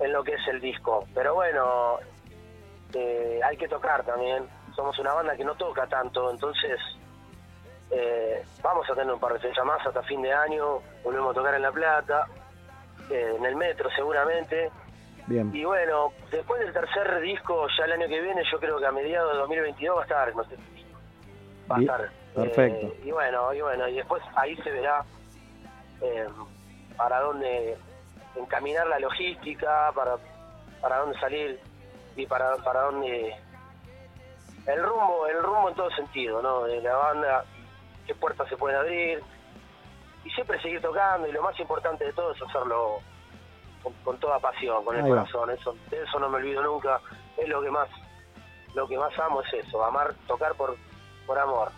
en 0.00 0.12
lo 0.12 0.24
que 0.24 0.34
es 0.34 0.48
el 0.48 0.60
disco, 0.60 1.06
pero 1.14 1.34
bueno, 1.34 1.98
eh, 2.94 3.40
hay 3.44 3.56
que 3.56 3.68
tocar 3.68 4.02
también. 4.04 4.44
Somos 4.74 4.98
una 4.98 5.12
banda 5.14 5.36
que 5.36 5.44
no 5.44 5.54
toca 5.54 5.86
tanto, 5.86 6.30
entonces 6.30 6.80
eh, 7.90 8.42
vamos 8.62 8.88
a 8.90 8.94
tener 8.94 9.12
un 9.12 9.20
par 9.20 9.34
de 9.34 9.38
fechas 9.40 9.64
más 9.64 9.86
hasta 9.86 10.02
fin 10.02 10.22
de 10.22 10.32
año. 10.32 10.80
Volvemos 11.04 11.30
a 11.32 11.34
tocar 11.34 11.54
en 11.54 11.62
La 11.62 11.70
Plata, 11.70 12.26
en 13.10 13.44
el 13.44 13.54
metro 13.56 13.90
seguramente. 13.94 14.70
Bien. 15.32 15.50
Y 15.54 15.64
bueno, 15.64 16.12
después 16.30 16.60
del 16.60 16.74
tercer 16.74 17.20
disco, 17.22 17.66
ya 17.78 17.86
el 17.86 17.92
año 17.92 18.06
que 18.06 18.20
viene, 18.20 18.42
yo 18.52 18.60
creo 18.60 18.78
que 18.78 18.84
a 18.86 18.92
mediados 18.92 19.32
de 19.32 19.38
2022 19.38 19.96
va 19.96 20.00
a 20.00 20.04
estar, 20.04 20.36
no 20.36 20.44
sé, 20.44 20.56
va 21.70 21.76
a 21.76 21.78
Bien, 21.78 21.90
estar. 21.90 22.10
perfecto. 22.34 22.86
Eh, 22.88 23.00
y 23.04 23.10
bueno, 23.12 23.54
y 23.54 23.60
bueno, 23.62 23.88
y 23.88 23.94
después 23.94 24.22
ahí 24.36 24.54
se 24.56 24.70
verá 24.70 25.02
eh, 26.02 26.26
para 26.98 27.20
dónde 27.20 27.78
encaminar 28.36 28.86
la 28.88 28.98
logística, 28.98 29.90
para, 29.94 30.16
para 30.82 30.98
dónde 30.98 31.18
salir 31.18 31.58
y 32.14 32.26
para, 32.26 32.56
para 32.56 32.82
dónde 32.82 33.34
el 34.66 34.82
rumbo, 34.82 35.26
el 35.28 35.42
rumbo 35.42 35.70
en 35.70 35.74
todo 35.76 35.90
sentido, 35.92 36.42
¿no? 36.42 36.64
De 36.64 36.82
la 36.82 36.94
banda, 36.94 37.44
qué 38.06 38.14
puertas 38.14 38.50
se 38.50 38.56
pueden 38.58 38.78
abrir 38.78 39.22
y 40.24 40.30
siempre 40.30 40.60
seguir 40.60 40.82
tocando 40.82 41.26
y 41.26 41.32
lo 41.32 41.42
más 41.42 41.58
importante 41.58 42.04
de 42.04 42.12
todo 42.12 42.32
es 42.32 42.42
hacerlo 42.42 43.00
con, 43.82 43.92
con 44.04 44.18
toda 44.18 44.38
pasión, 44.38 44.84
con 44.84 44.96
el 44.96 45.04
Ahí 45.04 45.10
va. 45.10 45.18
corazón, 45.18 45.50
eso, 45.50 45.74
de 45.90 46.02
eso 46.02 46.18
no 46.18 46.28
me 46.28 46.36
olvido 46.36 46.62
nunca, 46.62 47.00
es 47.36 47.48
lo 47.48 47.62
que 47.62 47.70
más, 47.70 47.88
lo 48.74 48.86
que 48.88 48.96
más 48.98 49.18
amo 49.18 49.42
es 49.42 49.66
eso, 49.66 49.84
amar, 49.84 50.14
tocar 50.26 50.54
por, 50.54 50.76
por 51.26 51.38
amor. 51.38 51.68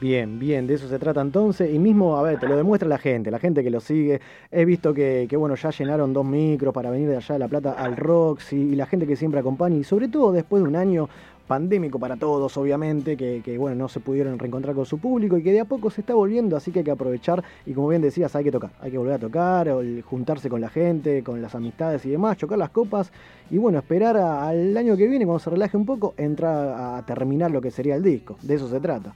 Bien, 0.00 0.38
bien, 0.38 0.68
de 0.68 0.74
eso 0.74 0.86
se 0.86 0.96
trata 1.00 1.20
entonces. 1.20 1.74
Y 1.74 1.78
mismo, 1.80 2.16
a 2.16 2.22
ver, 2.22 2.38
te 2.38 2.46
lo 2.46 2.56
demuestra 2.56 2.88
la 2.88 2.98
gente, 2.98 3.32
la 3.32 3.40
gente 3.40 3.64
que 3.64 3.70
lo 3.70 3.80
sigue. 3.80 4.20
He 4.52 4.64
visto 4.64 4.94
que, 4.94 5.26
que, 5.28 5.36
bueno, 5.36 5.56
ya 5.56 5.70
llenaron 5.70 6.12
dos 6.12 6.24
micros 6.24 6.72
para 6.72 6.88
venir 6.90 7.08
de 7.08 7.16
allá 7.16 7.32
de 7.32 7.38
La 7.40 7.48
Plata 7.48 7.72
al 7.72 7.96
Roxy 7.96 8.54
y 8.54 8.76
la 8.76 8.86
gente 8.86 9.08
que 9.08 9.16
siempre 9.16 9.40
acompaña. 9.40 9.74
Y 9.74 9.82
sobre 9.82 10.06
todo 10.06 10.30
después 10.30 10.62
de 10.62 10.68
un 10.68 10.76
año 10.76 11.08
pandémico 11.48 11.98
para 11.98 12.16
todos, 12.16 12.56
obviamente, 12.56 13.16
que, 13.16 13.58
bueno, 13.58 13.74
no 13.74 13.88
se 13.88 13.98
pudieron 13.98 14.38
reencontrar 14.38 14.76
con 14.76 14.86
su 14.86 14.98
público 14.98 15.36
y 15.36 15.42
que 15.42 15.50
de 15.50 15.60
a 15.60 15.64
poco 15.64 15.90
se 15.90 16.02
está 16.02 16.14
volviendo, 16.14 16.56
así 16.56 16.70
que 16.70 16.80
hay 16.80 16.84
que 16.84 16.92
aprovechar 16.92 17.42
y 17.66 17.72
como 17.72 17.88
bien 17.88 18.02
decías, 18.02 18.36
hay 18.36 18.44
que 18.44 18.52
tocar, 18.52 18.70
hay 18.80 18.92
que 18.92 18.98
volver 18.98 19.14
a 19.14 19.18
tocar, 19.18 19.68
juntarse 20.04 20.48
con 20.48 20.60
la 20.60 20.68
gente, 20.68 21.24
con 21.24 21.42
las 21.42 21.56
amistades 21.56 22.04
y 22.06 22.10
demás, 22.10 22.36
chocar 22.36 22.58
las 22.58 22.70
copas 22.70 23.10
y 23.50 23.58
bueno, 23.58 23.78
esperar 23.78 24.16
al 24.16 24.76
año 24.76 24.96
que 24.96 25.08
viene, 25.08 25.24
cuando 25.24 25.40
se 25.40 25.50
relaje 25.50 25.76
un 25.76 25.86
poco, 25.86 26.14
entrar 26.16 26.96
a 26.96 27.04
terminar 27.04 27.50
lo 27.50 27.60
que 27.60 27.72
sería 27.72 27.96
el 27.96 28.02
disco, 28.02 28.36
de 28.42 28.54
eso 28.54 28.68
se 28.68 28.78
trata. 28.78 29.14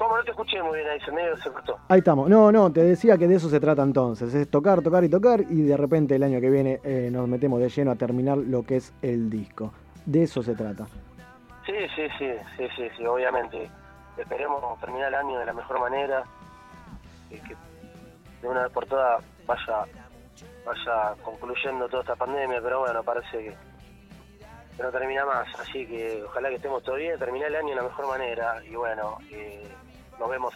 ¿Cómo 0.00 0.16
no 0.16 0.24
te 0.24 0.30
escuché 0.30 0.62
muy 0.62 0.78
bien 0.78 0.88
ahí? 0.88 1.00
Se 1.00 1.12
medio 1.12 1.36
se 1.36 1.52
cortó. 1.52 1.78
Ahí 1.86 1.98
estamos. 1.98 2.26
No, 2.30 2.50
no, 2.50 2.72
te 2.72 2.82
decía 2.82 3.18
que 3.18 3.28
de 3.28 3.34
eso 3.34 3.50
se 3.50 3.60
trata 3.60 3.82
entonces. 3.82 4.32
Es 4.32 4.50
tocar, 4.50 4.80
tocar 4.80 5.04
y 5.04 5.10
tocar 5.10 5.42
y 5.42 5.60
de 5.60 5.76
repente 5.76 6.16
el 6.16 6.22
año 6.22 6.40
que 6.40 6.48
viene 6.48 6.80
eh, 6.82 7.10
nos 7.12 7.28
metemos 7.28 7.60
de 7.60 7.68
lleno 7.68 7.90
a 7.90 7.96
terminar 7.96 8.38
lo 8.38 8.62
que 8.62 8.76
es 8.76 8.94
el 9.02 9.28
disco. 9.28 9.74
De 10.06 10.22
eso 10.22 10.42
se 10.42 10.54
trata. 10.54 10.86
Sí, 11.66 11.74
sí, 11.94 12.08
sí, 12.18 12.30
sí, 12.56 12.66
sí, 12.76 12.88
sí, 12.96 13.04
obviamente. 13.04 13.70
Esperemos 14.16 14.80
terminar 14.80 15.08
el 15.08 15.16
año 15.16 15.38
de 15.38 15.44
la 15.44 15.52
mejor 15.52 15.78
manera, 15.78 16.24
y 17.28 17.36
que 17.36 17.54
de 18.40 18.48
una 18.48 18.62
vez 18.62 18.72
por 18.72 18.86
todas 18.86 19.22
vaya, 19.46 19.84
vaya 20.64 21.14
concluyendo 21.22 21.86
toda 21.90 22.04
esta 22.04 22.16
pandemia, 22.16 22.62
pero 22.62 22.80
bueno, 22.80 23.02
parece 23.02 23.36
que, 23.38 23.56
no 24.82 24.90
termina 24.90 25.26
más, 25.26 25.46
así 25.60 25.86
que 25.86 26.22
ojalá 26.24 26.48
que 26.48 26.54
estemos 26.54 26.82
bien, 26.96 27.18
terminar 27.18 27.48
el 27.48 27.56
año 27.56 27.68
de 27.68 27.76
la 27.76 27.82
mejor 27.82 28.06
manera, 28.06 28.64
y 28.64 28.74
bueno, 28.74 29.18
eh, 29.30 29.68
nos 30.20 30.30
vemos, 30.30 30.54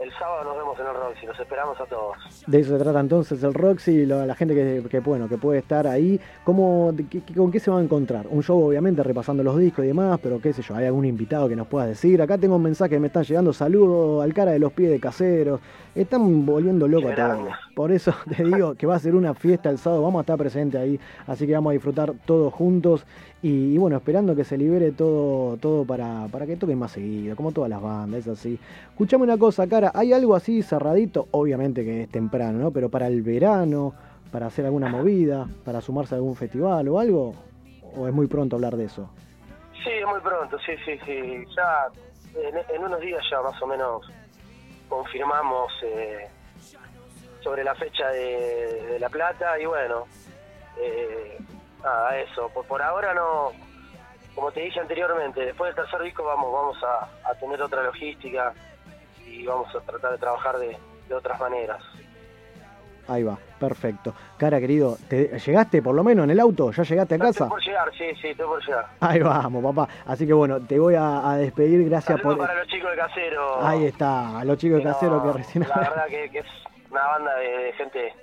el 0.00 0.10
sábado 0.18 0.44
nos 0.44 0.56
vemos 0.56 0.78
en 0.80 0.86
el 0.86 0.94
Roxy, 0.94 1.26
los 1.26 1.38
esperamos 1.38 1.78
a 1.80 1.84
todos. 1.84 2.16
De 2.46 2.60
eso 2.60 2.76
se 2.76 2.82
trata 2.82 3.00
entonces 3.00 3.42
el 3.42 3.52
Roxy, 3.54 4.06
lo- 4.06 4.24
la 4.26 4.34
gente 4.34 4.54
que, 4.90 5.00
bueno, 5.00 5.28
que 5.28 5.36
puede 5.36 5.58
estar 5.58 5.86
ahí. 5.86 6.18
¿Cómo, 6.44 6.92
¿Con 7.36 7.50
qué 7.52 7.60
se 7.60 7.70
va 7.70 7.78
a 7.78 7.82
encontrar? 7.82 8.26
Un 8.30 8.42
show 8.42 8.62
obviamente 8.66 9.02
repasando 9.02 9.42
los 9.42 9.58
discos 9.58 9.84
y 9.84 9.88
demás, 9.88 10.18
pero 10.22 10.40
qué 10.40 10.52
sé 10.54 10.62
yo, 10.62 10.74
¿hay 10.74 10.86
algún 10.86 11.04
invitado 11.04 11.48
que 11.48 11.56
nos 11.56 11.66
pueda 11.66 11.86
decir? 11.86 12.20
Acá 12.22 12.38
tengo 12.38 12.56
un 12.56 12.62
mensaje 12.62 12.90
que 12.90 12.98
me 13.00 13.08
están 13.08 13.24
llegando, 13.24 13.52
saludos 13.52 14.24
al 14.24 14.32
cara 14.32 14.52
de 14.52 14.58
los 14.58 14.72
pies 14.72 14.90
de 14.90 15.00
caseros. 15.00 15.60
Están 15.94 16.46
volviendo 16.46 16.86
loco 16.86 17.08
a 17.08 17.14
todos. 17.14 17.48
Por 17.74 17.90
eso 17.90 18.14
te 18.36 18.44
digo 18.44 18.74
que 18.76 18.86
va 18.86 18.94
a 18.94 18.98
ser 18.98 19.14
una 19.14 19.34
fiesta 19.34 19.70
el 19.70 19.78
sábado, 19.78 20.02
vamos 20.02 20.20
a 20.20 20.22
estar 20.22 20.38
presentes 20.38 20.80
ahí, 20.80 21.00
así 21.26 21.46
que 21.46 21.52
vamos 21.52 21.70
a 21.70 21.72
disfrutar 21.74 22.12
todos 22.24 22.54
juntos 22.54 23.04
y, 23.42 23.74
y 23.74 23.78
bueno, 23.78 23.96
esperando 23.96 24.36
que 24.36 24.44
se 24.44 24.56
libere 24.56 24.92
todo, 24.92 25.56
todo 25.56 25.84
para, 25.84 26.26
para 26.30 26.46
que 26.46 26.56
toquen 26.56 26.78
más 26.78 26.92
seguido, 26.92 27.34
como 27.34 27.50
todas 27.50 27.70
las 27.70 27.82
bandas, 27.82 28.20
es 28.20 28.28
así. 28.28 28.58
Escuchame 28.90 29.24
una 29.24 29.36
cosa, 29.36 29.66
cara, 29.66 29.90
¿hay 29.94 30.12
algo 30.12 30.36
así 30.36 30.62
cerradito? 30.62 31.26
Obviamente 31.32 31.84
que 31.84 32.02
es 32.02 32.08
temprano, 32.08 32.58
¿no? 32.58 32.70
Pero 32.70 32.88
para 32.88 33.08
el 33.08 33.22
verano, 33.22 33.92
para 34.30 34.46
hacer 34.46 34.66
alguna 34.66 34.88
movida, 34.88 35.48
para 35.64 35.80
sumarse 35.80 36.14
a 36.14 36.18
algún 36.18 36.36
festival 36.36 36.86
o 36.88 37.00
algo, 37.00 37.34
o 37.96 38.06
es 38.06 38.14
muy 38.14 38.28
pronto 38.28 38.56
hablar 38.56 38.76
de 38.76 38.84
eso. 38.84 39.10
Sí, 39.82 39.90
muy 40.08 40.20
pronto, 40.20 40.56
sí, 40.64 40.72
sí, 40.84 40.92
sí. 41.04 41.44
Ya 41.56 41.88
en, 42.36 42.76
en 42.76 42.84
unos 42.84 43.00
días 43.00 43.22
ya 43.28 43.42
más 43.42 43.60
o 43.60 43.66
menos 43.66 44.02
confirmamos 44.90 45.72
eh, 45.82 46.28
sobre 47.42 47.64
la 47.64 47.74
fecha 47.74 48.08
de, 48.08 48.98
La 49.00 49.08
Plata 49.08 49.58
y 49.58 49.64
bueno, 49.64 50.06
eh, 50.78 51.38
nada, 51.82 52.18
eso. 52.18 52.50
Por, 52.50 52.66
por 52.66 52.82
ahora 52.82 53.14
no, 53.14 53.52
como 54.34 54.52
te 54.52 54.60
dije 54.60 54.80
anteriormente, 54.80 55.40
después 55.40 55.74
del 55.74 55.84
tercer 55.84 56.02
disco 56.02 56.24
vamos, 56.24 56.52
vamos 56.52 56.76
a, 56.84 57.34
tener 57.36 57.62
otra 57.62 57.82
logística 57.82 58.52
y 59.24 59.46
vamos 59.46 59.74
a 59.74 59.80
tratar 59.80 60.12
de 60.12 60.18
trabajar 60.18 60.58
de 60.58 61.14
otras 61.14 61.40
maneras. 61.40 61.82
Ahí 63.10 63.24
va, 63.24 63.36
perfecto. 63.58 64.14
Cara 64.38 64.60
querido, 64.60 64.96
¿te, 65.08 65.36
¿llegaste 65.38 65.82
por 65.82 65.94
lo 65.94 66.04
menos 66.04 66.24
en 66.24 66.30
el 66.30 66.38
auto? 66.40 66.70
¿Ya 66.70 66.82
llegaste 66.84 67.16
a 67.16 67.18
casa? 67.18 67.30
Estoy 67.44 67.48
por 67.48 67.60
llegar, 67.62 67.90
sí, 67.98 68.04
sí, 68.22 68.28
estoy 68.28 68.46
por 68.46 68.64
llegar. 68.64 68.86
Ahí 69.00 69.18
vamos, 69.20 69.64
papá. 69.64 69.88
Así 70.06 70.26
que 70.26 70.32
bueno, 70.32 70.60
te 70.60 70.78
voy 70.78 70.94
a, 70.94 71.28
a 71.30 71.36
despedir, 71.36 71.88
gracias 71.88 72.20
por... 72.20 72.38
para 72.38 72.54
los 72.54 72.68
chicos 72.68 72.90
de 72.90 72.96
Casero. 72.96 73.66
Ahí 73.66 73.84
está, 73.86 74.38
a 74.38 74.44
los 74.44 74.56
chicos 74.58 74.78
de 74.78 74.84
no, 74.84 74.92
casero 74.92 75.22
que 75.24 75.32
recién... 75.38 75.66
La 75.68 75.74
verdad 75.80 76.06
que, 76.08 76.30
que 76.30 76.38
es 76.38 76.46
una 76.90 77.04
banda 77.06 77.34
de, 77.36 77.48
de 77.64 77.72
gente 77.72 78.14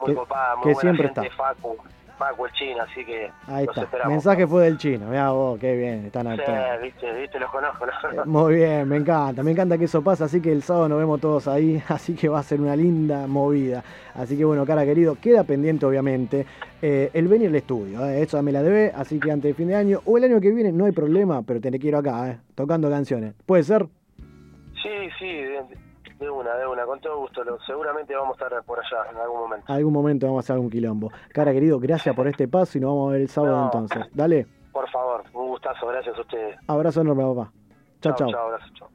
muy 0.00 0.10
Que- 0.10 0.14
copada, 0.14 0.56
muy 0.56 0.62
que 0.64 0.74
buena 0.74 0.80
siempre 0.80 1.06
gente, 1.06 1.26
está. 1.28 1.36
Facu, 1.36 1.76
Facu 2.18 2.46
el 2.46 2.52
chino, 2.52 2.82
así 2.82 3.04
que 3.04 3.30
Ahí 3.46 3.64
los 3.64 3.74
está. 3.76 3.82
esperamos. 3.82 4.12
Mensaje 4.12 4.46
fue 4.46 4.64
del 4.64 4.76
chino. 4.76 5.06
Mirá 5.06 5.30
vos, 5.30 5.58
qué 5.58 5.76
bien, 5.76 6.06
están 6.06 6.26
Sí, 6.36 6.42
viste, 6.82 7.12
viste, 7.12 7.38
los 7.38 7.50
conozco. 7.50 7.86
¿no? 8.14 8.26
Muy 8.26 8.56
bien, 8.56 8.88
me 8.88 8.96
encanta, 8.96 9.42
me 9.42 9.52
encanta 9.52 9.78
que 9.78 9.84
eso 9.84 10.02
pase, 10.02 10.24
así 10.24 10.40
que 10.40 10.50
el 10.52 10.62
sábado 10.62 10.88
nos 10.88 10.98
vemos 10.98 11.20
todos 11.20 11.46
ahí, 11.48 11.80
así 11.88 12.14
que 12.14 12.28
va 12.28 12.40
a 12.40 12.42
ser 12.42 12.60
una 12.60 12.74
linda 12.76 13.26
movida. 13.26 13.82
Así 14.14 14.36
que 14.36 14.44
bueno, 14.44 14.66
cara 14.66 14.84
querido, 14.84 15.14
queda 15.20 15.44
pendiente 15.44 15.86
obviamente 15.86 16.44
eh, 16.82 17.10
el 17.14 17.28
venir 17.28 17.48
al 17.48 17.54
estudio, 17.54 18.04
eh, 18.06 18.22
eso 18.22 18.42
me 18.42 18.50
la 18.52 18.62
debe, 18.62 18.92
así 18.94 19.20
que 19.20 19.30
antes 19.30 19.50
de 19.50 19.54
fin 19.54 19.68
de 19.68 19.76
año 19.76 20.00
o 20.04 20.18
el 20.18 20.24
año 20.24 20.40
que 20.40 20.50
viene 20.50 20.72
no 20.72 20.86
hay 20.86 20.92
problema, 20.92 21.42
pero 21.42 21.60
te 21.60 21.70
quiero 21.78 21.98
acá, 21.98 22.30
eh, 22.30 22.38
tocando 22.54 22.90
canciones. 22.90 23.34
¿Puede 23.46 23.62
ser? 23.62 23.86
Sí, 24.82 25.08
sí, 25.18 25.42
de, 26.18 26.30
una, 26.30 26.54
de 26.56 26.66
una, 26.66 26.84
con 26.84 27.00
todo 27.00 27.18
gusto. 27.18 27.42
Seguramente 27.66 28.14
vamos 28.14 28.40
a 28.40 28.44
estar 28.44 28.62
por 28.64 28.78
allá 28.78 29.10
en 29.10 29.16
algún 29.18 29.40
momento. 29.40 29.72
Algún 29.72 29.92
momento 29.92 30.26
vamos 30.26 30.38
a 30.38 30.44
hacer 30.44 30.54
algún 30.54 30.70
quilombo. 30.70 31.10
Cara 31.32 31.52
querido, 31.52 31.78
gracias 31.78 32.14
por 32.14 32.26
este 32.28 32.48
paso 32.48 32.78
y 32.78 32.80
nos 32.80 32.90
vamos 32.90 33.08
a 33.08 33.12
ver 33.12 33.20
el 33.22 33.28
sábado 33.28 33.56
No. 33.56 33.64
entonces. 33.64 34.06
Dale, 34.14 34.46
Por 34.72 34.88
favor, 34.90 35.22
un 35.34 35.48
gustazo, 35.48 35.86
gracias 35.86 36.16
a 36.16 36.20
ustedes. 36.20 36.56
abrazo 36.66 37.00
enorme 37.00 37.22
papá. 37.24 37.52
Chao, 38.00 38.14
chao. 38.14 38.30
Chao, 38.30 38.46
abrazo, 38.46 38.66
chao. 38.74 38.88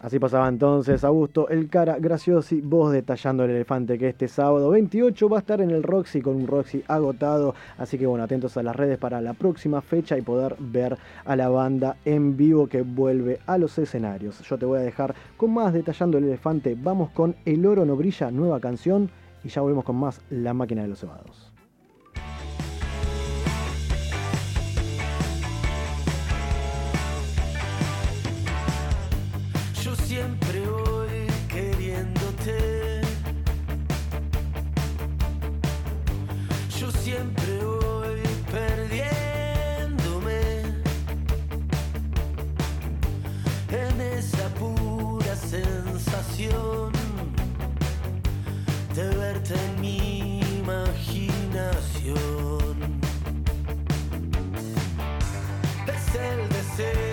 Así 0.00 0.20
pasaba 0.20 0.48
entonces 0.48 1.02
Augusto, 1.02 1.48
el 1.48 1.68
cara 1.68 1.98
graciosi, 1.98 2.60
voz 2.60 2.92
detallando 2.92 3.42
el 3.42 3.50
elefante 3.50 3.98
que 3.98 4.08
este 4.08 4.28
sábado 4.28 4.70
28 4.70 5.28
va 5.28 5.38
a 5.38 5.40
estar 5.40 5.60
en 5.60 5.70
el 5.70 5.82
Roxy 5.82 6.22
con 6.22 6.36
un 6.36 6.46
Roxy 6.46 6.84
agotado. 6.86 7.56
Así 7.78 7.98
que 7.98 8.06
bueno, 8.06 8.22
atentos 8.22 8.56
a 8.56 8.62
las 8.62 8.76
redes 8.76 8.96
para 8.96 9.20
la 9.20 9.32
próxima 9.32 9.80
fecha 9.80 10.16
y 10.16 10.22
poder 10.22 10.54
ver 10.60 10.96
a 11.24 11.34
la 11.34 11.48
banda 11.48 11.96
en 12.04 12.36
vivo 12.36 12.68
que 12.68 12.82
vuelve 12.82 13.40
a 13.46 13.58
los 13.58 13.76
escenarios. 13.76 14.40
Yo 14.48 14.56
te 14.56 14.66
voy 14.66 14.78
a 14.78 14.82
dejar 14.82 15.16
con 15.36 15.52
más 15.52 15.72
detallando 15.72 16.18
el 16.18 16.24
elefante. 16.24 16.76
Vamos 16.80 17.10
con 17.10 17.34
El 17.44 17.66
oro 17.66 17.84
no 17.84 17.96
brilla, 17.96 18.30
nueva 18.30 18.60
canción. 18.60 19.10
Y 19.42 19.48
ya 19.48 19.62
volvemos 19.62 19.84
con 19.84 19.96
más 19.96 20.20
La 20.30 20.54
máquina 20.54 20.82
de 20.82 20.88
los 20.88 21.00
cebados. 21.00 21.47
siempre 30.18 30.58
voy 30.66 31.26
queriéndote. 31.48 33.00
Yo 36.78 36.90
siempre 36.90 37.58
voy 37.64 38.22
perdiéndome 38.50 40.40
en 43.84 44.00
esa 44.18 44.48
pura 44.60 45.36
sensación 45.36 46.92
de 48.96 49.04
verte 49.22 49.54
en 49.54 49.80
mi 49.80 50.40
imaginación. 50.60 52.10
Es 55.86 56.06
el 56.16 56.38
deseo. 56.48 57.07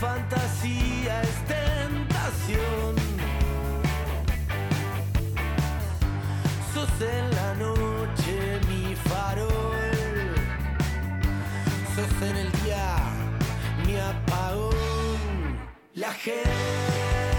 Fantasía 0.00 1.22
es 1.22 1.36
tentación. 1.46 2.94
Sos 6.72 7.00
en 7.00 7.30
la 7.34 7.54
noche 7.54 8.60
mi 8.68 8.94
farol. 8.94 9.50
Sos 11.94 12.22
en 12.30 12.36
el 12.36 12.52
día 12.62 12.96
mi 13.84 13.96
apagón. 13.96 15.58
La 15.94 16.12
gente 16.12 17.37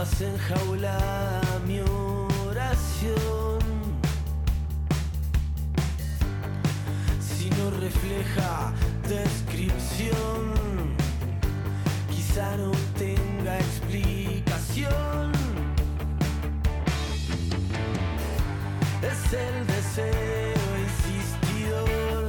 Vas 0.00 0.22
enjaulada 0.22 1.42
mi 1.66 1.80
oración. 2.48 3.58
Si 7.20 7.50
no 7.50 7.70
refleja 7.78 8.72
descripción, 9.06 10.54
quizá 12.10 12.56
no 12.56 12.72
tenga 12.96 13.58
explicación. 13.58 15.32
Es 19.02 19.32
el 19.34 19.66
deseo 19.66 20.66
insistidor. 20.88 22.28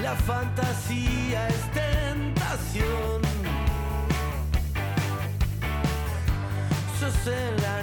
La 0.00 0.14
fantasía 0.14 1.48
es 1.48 1.72
tentación. 1.72 3.37
Sos 6.98 7.28
en 7.28 7.62
la 7.62 7.82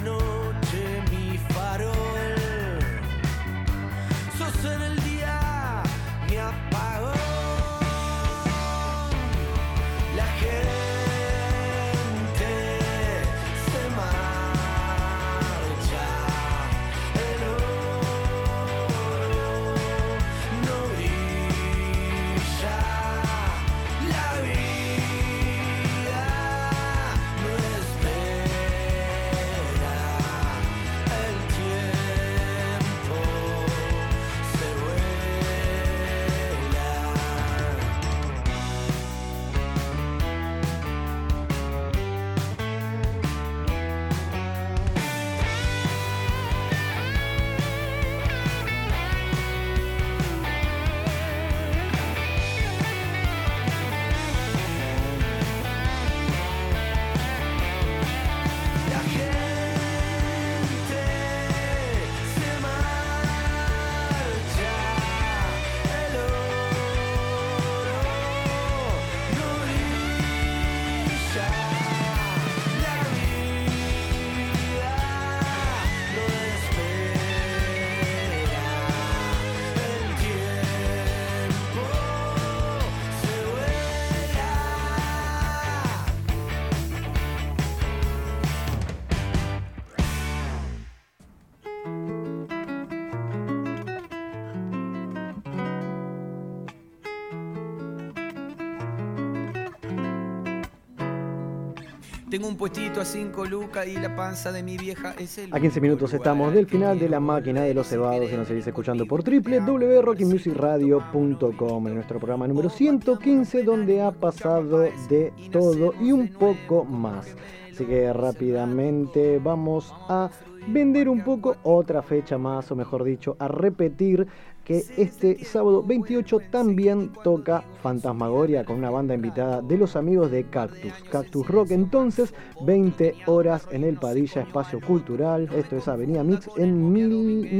Tengo 102.36 102.48
un 102.48 102.56
puestito 102.58 103.00
a 103.00 103.04
5 103.06 103.46
lucas 103.46 103.88
y 103.88 103.94
la 103.94 104.14
panza 104.14 104.52
de 104.52 104.62
mi 104.62 104.76
vieja 104.76 105.14
es 105.18 105.38
el. 105.38 105.54
A 105.54 105.58
15 105.58 105.80
minutos 105.80 106.12
estamos 106.12 106.52
del 106.52 106.66
final 106.66 106.98
de 106.98 107.08
la 107.08 107.18
máquina 107.18 107.62
de 107.62 107.72
los 107.72 107.86
cebados 107.86 108.30
y 108.30 108.36
nos 108.36 108.46
seguís 108.46 108.66
escuchando 108.66 109.06
por 109.06 109.24
www.rockymusicradio.com 109.24 111.88
en 111.88 111.94
nuestro 111.94 112.18
programa 112.18 112.46
número 112.46 112.68
115 112.68 113.62
donde 113.62 114.02
ha 114.02 114.10
pasado 114.10 114.80
de 114.80 115.32
todo 115.50 115.94
y 115.98 116.12
un 116.12 116.28
poco 116.28 116.84
más. 116.84 117.34
Así 117.72 117.86
que 117.86 118.12
rápidamente 118.12 119.40
vamos 119.42 119.94
a 120.06 120.28
vender 120.68 121.08
un 121.08 121.24
poco 121.24 121.56
otra 121.62 122.02
fecha 122.02 122.36
más, 122.36 122.70
o 122.70 122.76
mejor 122.76 123.04
dicho, 123.04 123.36
a 123.38 123.48
repetir 123.48 124.26
que 124.66 124.82
este 124.96 125.42
sábado 125.44 125.84
28 125.84 126.40
también 126.50 127.12
toca 127.22 127.62
Fantasmagoria 127.82 128.64
con 128.64 128.78
una 128.78 128.90
banda 128.90 129.14
invitada 129.14 129.62
de 129.62 129.78
los 129.78 129.94
amigos 129.94 130.32
de 130.32 130.42
Cactus, 130.44 130.92
Cactus 131.08 131.46
Rock. 131.46 131.70
Entonces, 131.70 132.34
20 132.62 133.14
horas 133.26 133.68
en 133.70 133.84
el 133.84 133.96
Padilla 133.96 134.42
Espacio 134.42 134.80
Cultural, 134.80 135.48
esto 135.54 135.76
es 135.76 135.86
Avenida 135.86 136.24
Mix 136.24 136.50
en 136.56 136.92
1000 136.92 137.06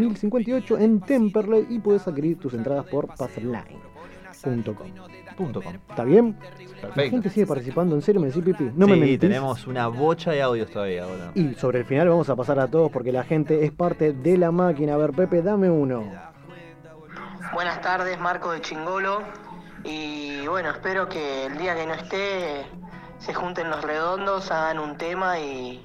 1058 0.01 0.79
en 0.79 1.01
Temperley 1.01 1.67
y 1.71 1.79
puedes 1.79 2.09
adquirir 2.09 2.39
tus 2.39 2.55
entradas 2.55 2.87
por 2.87 3.07
passline.com. 3.15 4.89
¿Está 5.89 6.03
bien? 6.03 6.37
La 6.41 6.89
Perfecto. 6.89 7.11
gente 7.11 7.31
sigue 7.31 7.47
participando, 7.47 7.95
en 7.95 8.03
serio 8.03 8.21
me 8.21 8.29
decís 8.29 8.43
pipi. 8.43 8.71
No 8.75 8.89
me 8.89 8.95
sí, 8.95 9.01
mentís. 9.01 9.21
tenemos 9.21 9.67
una 9.69 9.87
bocha 9.87 10.33
de 10.33 10.43
audios 10.43 10.71
todavía 10.71 11.05
ahora. 11.05 11.31
Y 11.35 11.55
sobre 11.55 11.81
el 11.81 11.85
final 11.85 12.09
vamos 12.09 12.29
a 12.31 12.35
pasar 12.37 12.59
a 12.59 12.67
todos 12.67 12.91
porque 12.91 13.13
la 13.13 13.23
gente 13.23 13.65
es 13.65 13.71
parte 13.71 14.13
de 14.13 14.39
la 14.39 14.51
máquina. 14.51 14.95
A 14.95 14.97
ver, 14.97 15.13
Pepe, 15.13 15.43
dame 15.43 15.71
uno. 15.71 16.05
Buenas 17.53 17.81
tardes, 17.81 18.19
Marco 18.19 18.53
de 18.53 18.61
Chingolo. 18.61 19.23
Y 19.85 20.47
bueno, 20.47 20.71
espero 20.71 21.09
que 21.09 21.47
el 21.47 21.59
día 21.59 21.75
que 21.75 21.87
no 21.87 21.95
esté 21.95 22.67
se 23.19 23.33
junten 23.33 23.71
los 23.71 23.83
redondos, 23.83 24.51
hagan 24.51 24.79
un 24.79 24.97
tema 24.99 25.39
y, 25.39 25.85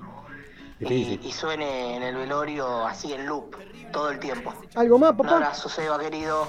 y, 0.79 1.31
suene 1.31 1.95
en 1.97 2.03
el 2.03 2.15
velorio 2.15 2.85
así 2.85 3.13
en 3.13 3.25
loop 3.25 3.55
todo 3.91 4.09
el 4.09 4.19
tiempo. 4.19 4.53
¿Algo 4.75 4.97
más, 4.97 5.11
Un 5.11 5.17
papá? 5.17 5.35
abrazo, 5.35 5.69
Seba, 5.69 5.99
querido. 5.99 6.45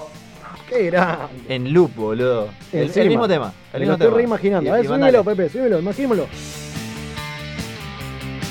¿Qué 0.67 0.87
era? 0.87 1.29
En 1.47 1.73
loop, 1.73 1.95
boludo. 1.95 2.49
El, 2.71 2.89
mismo 3.07 3.27
tema. 3.27 3.53
El 3.73 3.79
Me 3.81 3.85
mismo 3.85 3.97
lo 3.97 4.05
estoy 4.05 4.17
reimaginando. 4.21 4.69
Y- 4.69 4.73
A 4.73 4.75
ver, 4.75 4.87
súbelo, 4.87 5.23
Pepe, 5.23 5.49
súbelo, 5.49 5.79
imaginémoslo. 5.79 6.27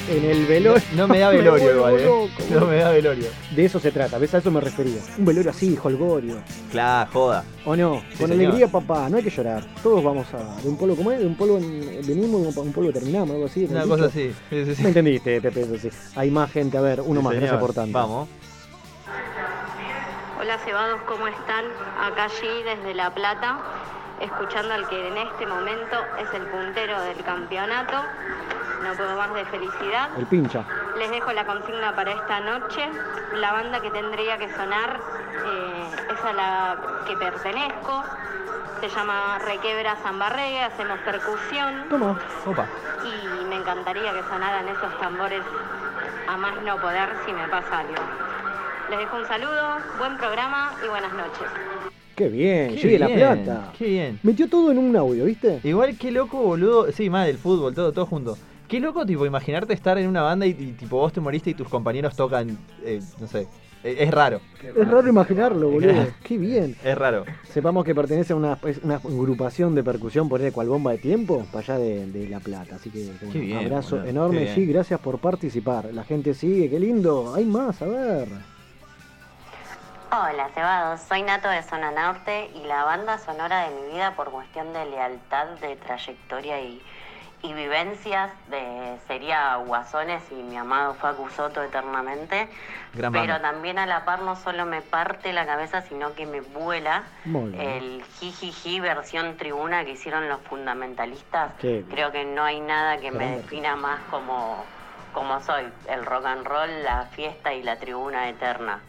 En 0.09 0.25
el 0.25 0.47
velorio. 0.47 0.83
No 0.97 1.07
me 1.07 1.19
da 1.21 1.31
velorio 1.31 1.75
igual, 1.77 1.97
eh. 1.99 2.29
No 2.51 2.67
me 2.67 2.77
da 2.77 2.91
velorio. 2.91 3.27
De 3.55 3.65
eso 3.65 3.79
se 3.79 3.93
trata, 3.93 4.19
¿ves? 4.19 4.35
A 4.35 4.39
eso 4.39 4.51
me 4.51 4.61
refería. 4.61 5.01
Un 5.17 5.25
velorio 5.25 5.51
así, 5.51 5.79
holgorio. 5.83 6.37
Claro, 6.71 7.11
joda. 7.13 7.45
¿O 7.65 7.77
no? 7.77 8.01
Sí, 8.11 8.19
Con 8.19 8.29
señor. 8.29 8.47
alegría, 8.47 8.69
papá, 8.69 9.09
no 9.09 9.17
hay 9.17 9.23
que 9.23 9.31
llorar. 9.31 9.65
Todos 9.83 10.03
vamos 10.03 10.27
a. 10.35 10.61
De 10.61 10.69
un 10.69 10.77
polvo, 10.77 10.97
¿cómo 10.97 11.13
es? 11.13 11.21
De 11.21 11.27
un 11.27 11.37
polvo 11.37 11.57
en- 11.59 12.01
venimos, 12.07 12.53
de 12.55 12.61
un 12.61 12.73
polvo 12.73 12.93
terminamos, 12.93 13.31
algo 13.31 13.47
así. 13.47 13.65
Una 13.71 13.83
¿no? 13.83 13.89
cosa 13.89 14.07
así. 14.07 14.33
Sí, 14.51 14.65
sí, 14.65 14.75
sí. 14.75 14.83
Me 14.83 14.89
entendiste, 14.89 15.41
Pepe, 15.41 15.61
eso 15.63 15.77
sí. 15.79 15.89
Hay 16.17 16.31
más 16.31 16.51
gente, 16.51 16.77
a 16.77 16.81
ver, 16.81 17.01
uno 17.01 17.21
Sí, 17.21 17.25
más, 17.25 17.35
señor. 17.35 17.41
gracias 17.49 17.61
por 17.61 17.73
tanto. 17.75 17.93
Vamos. 17.99 18.29
Hola 20.41 20.59
cebados, 20.65 21.01
¿cómo 21.07 21.29
están? 21.29 21.65
Acá 22.01 22.25
allí 22.25 22.63
desde 22.65 22.95
La 22.95 23.15
Plata, 23.15 23.61
escuchando 24.23 24.73
al 24.75 24.89
que 24.89 25.09
en 25.09 25.17
este 25.17 25.47
momento 25.47 25.97
es 26.19 26.33
el 26.35 26.43
puntero 26.47 27.01
del 27.03 27.23
campeonato. 27.25 27.97
No 28.83 28.95
puedo 28.95 29.17
más 29.17 29.33
de 29.35 29.45
felicidad. 29.47 30.11
El 30.17 30.27
pincha. 30.27 30.65
Les 30.99 31.11
dejo 31.11 31.33
la 31.33 31.45
consigna 31.45 31.95
para 31.95 32.13
esta 32.13 32.41
noche. 32.41 32.89
La 33.35 33.53
banda 33.53 33.81
que 33.81 33.91
tendría 33.91 34.39
que 34.39 34.53
sonar 34.55 35.01
eh, 35.45 35.91
es 36.13 36.25
a 36.25 36.33
la 36.33 36.77
que 37.07 37.17
pertenezco. 37.17 38.05
Se 38.81 38.89
llama 38.89 39.39
Requebra 39.39 39.95
Zambarregue, 40.03 40.63
hacemos 40.63 40.99
percusión 41.01 41.87
Toma, 41.89 42.19
opa. 42.45 42.67
y 43.05 43.45
me 43.45 43.57
encantaría 43.57 44.13
que 44.13 44.23
sonaran 44.25 44.67
esos 44.67 44.99
tambores 44.99 45.43
a 46.27 46.37
más 46.37 46.61
no 46.63 46.77
poder 46.79 47.09
si 47.25 47.33
me 47.33 47.47
pasa 47.47 47.79
algo. 47.79 48.03
Les 48.91 48.99
dejo 48.99 49.17
un 49.17 49.27
saludo, 49.27 49.79
buen 49.99 50.17
programa 50.17 50.73
y 50.85 50.89
buenas 50.89 51.13
noches. 51.13 51.47
Qué 52.15 52.29
bien, 52.29 52.71
Qué 52.75 52.77
llegue 52.77 52.99
la 52.99 53.07
bien, 53.07 53.19
plata. 53.19 53.73
Qué 53.79 53.87
bien. 53.87 54.19
Metió 54.23 54.49
todo 54.49 54.71
en 54.71 54.79
un 54.79 54.95
audio, 54.97 55.25
¿viste? 55.25 55.61
Igual 55.65 55.97
qué 55.97 56.11
loco, 56.11 56.43
boludo. 56.43 56.93
Sí, 56.93 57.09
más 57.09 57.27
del 57.27 57.39
fútbol, 57.39 57.75
todo, 57.75 57.93
todo 57.93 58.07
junto. 58.07 58.37
Qué 58.69 58.81
loco, 58.81 59.05
tipo, 59.05 59.27
imaginarte 59.27 59.73
estar 59.75 59.99
en 59.99 60.09
una 60.09 60.23
banda 60.23 60.47
y, 60.47 60.51
y, 60.51 60.73
tipo 60.73 60.97
vos 60.97 61.13
te 61.13 61.21
moriste 61.21 61.51
y 61.51 61.55
tus 61.55 61.69
compañeros 61.69 62.17
tocan, 62.17 62.57
eh, 62.85 63.01
no 63.21 63.27
sé. 63.27 63.47
Eh, 63.85 63.97
Es 64.01 64.11
raro. 64.11 64.41
Es 64.63 64.89
raro 64.89 65.09
imaginarlo, 65.09 65.69
boludo. 65.71 66.07
Qué 66.23 66.39
bien. 66.39 66.77
Es 66.85 66.97
raro. 66.97 67.25
Sepamos 67.51 67.85
que 67.85 67.95
pertenece 67.95 68.33
a 68.33 68.37
una, 68.37 68.59
agrupación 68.93 69.75
de 69.75 69.83
percusión 69.83 70.29
por 70.29 70.41
ahí 70.41 70.51
cual 70.53 70.69
bomba 70.69 70.93
de 70.93 70.99
tiempo, 70.99 71.47
para 71.53 71.75
allá 71.75 71.79
de, 71.85 72.07
de 72.07 72.29
La 72.29 72.41
Plata. 72.41 72.77
Así 72.77 72.91
que 72.91 73.11
bueno, 73.23 73.41
bien, 73.41 73.59
abrazo 73.59 73.97
boludo, 73.97 74.11
enorme, 74.11 74.41
bien. 74.43 74.55
sí, 74.55 74.67
gracias 74.67 75.01
por 75.01 75.19
participar. 75.19 75.93
La 75.93 76.05
gente 76.05 76.33
sigue, 76.35 76.71
qué 76.71 76.79
lindo. 76.79 77.35
Hay 77.35 77.45
más, 77.45 77.83
a 77.83 77.87
ver. 77.87 78.29
Hola, 80.15 80.51
Cebados. 80.55 81.01
Soy 81.01 81.23
Nato 81.23 81.49
de 81.49 81.63
Zona 81.63 81.91
Norte 81.91 82.51
y 82.55 82.65
la 82.65 82.85
banda 82.85 83.17
sonora 83.17 83.67
de 83.67 83.75
mi 83.75 83.95
vida 83.95 84.15
por 84.15 84.31
cuestión 84.31 84.75
de 84.75 84.85
lealtad, 84.85 85.47
de 85.63 85.75
trayectoria 85.77 86.61
y, 86.61 86.83
y 87.41 87.55
vivencias 87.55 88.31
de 88.49 88.99
sería 89.07 89.57
Guasones 89.57 90.23
y 90.31 90.35
mi 90.35 90.59
amado 90.59 90.93
Facu 90.93 91.31
Soto 91.31 91.63
eternamente. 91.63 92.51
Gran 92.93 93.11
Pero 93.11 93.33
banda. 93.33 93.41
también 93.53 93.79
a 93.79 93.87
la 93.87 94.05
par 94.05 94.21
no 94.21 94.37
solo 94.37 94.67
me 94.67 94.83
parte 94.83 95.33
la 95.33 95.47
cabeza, 95.47 95.81
sino 95.81 96.13
que 96.15 96.27
me 96.27 96.43
vuela 96.43 97.05
el 97.25 98.05
jijiji 98.21 98.81
versión 98.81 99.39
tribuna 99.39 99.83
que 99.87 99.93
hicieron 99.93 100.29
los 100.29 100.43
fundamentalistas. 100.43 101.55
Qué. 101.59 101.87
Creo 101.91 102.13
que 102.13 102.27
no 102.27 102.45
hay 102.45 102.61
nada 102.61 102.99
que 102.99 103.13
me 103.13 103.39
defina 103.39 103.77
más 103.77 103.99
como, 104.11 104.63
como 105.15 105.41
soy, 105.41 105.73
el 105.89 106.05
rock 106.05 106.27
and 106.27 106.47
roll, 106.47 106.83
la 106.83 107.07
fiesta 107.13 107.55
y 107.55 107.63
la 107.63 107.77
tribuna 107.77 108.29
eterna. 108.29 108.83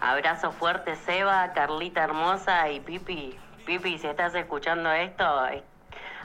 Abrazo 0.00 0.52
fuerte, 0.52 0.94
Seba, 1.06 1.52
Carlita 1.54 2.04
hermosa 2.04 2.70
y 2.70 2.80
Pipi. 2.80 3.34
Pipi, 3.66 3.98
si 3.98 4.06
estás 4.06 4.34
escuchando 4.34 4.90
esto, 4.92 5.24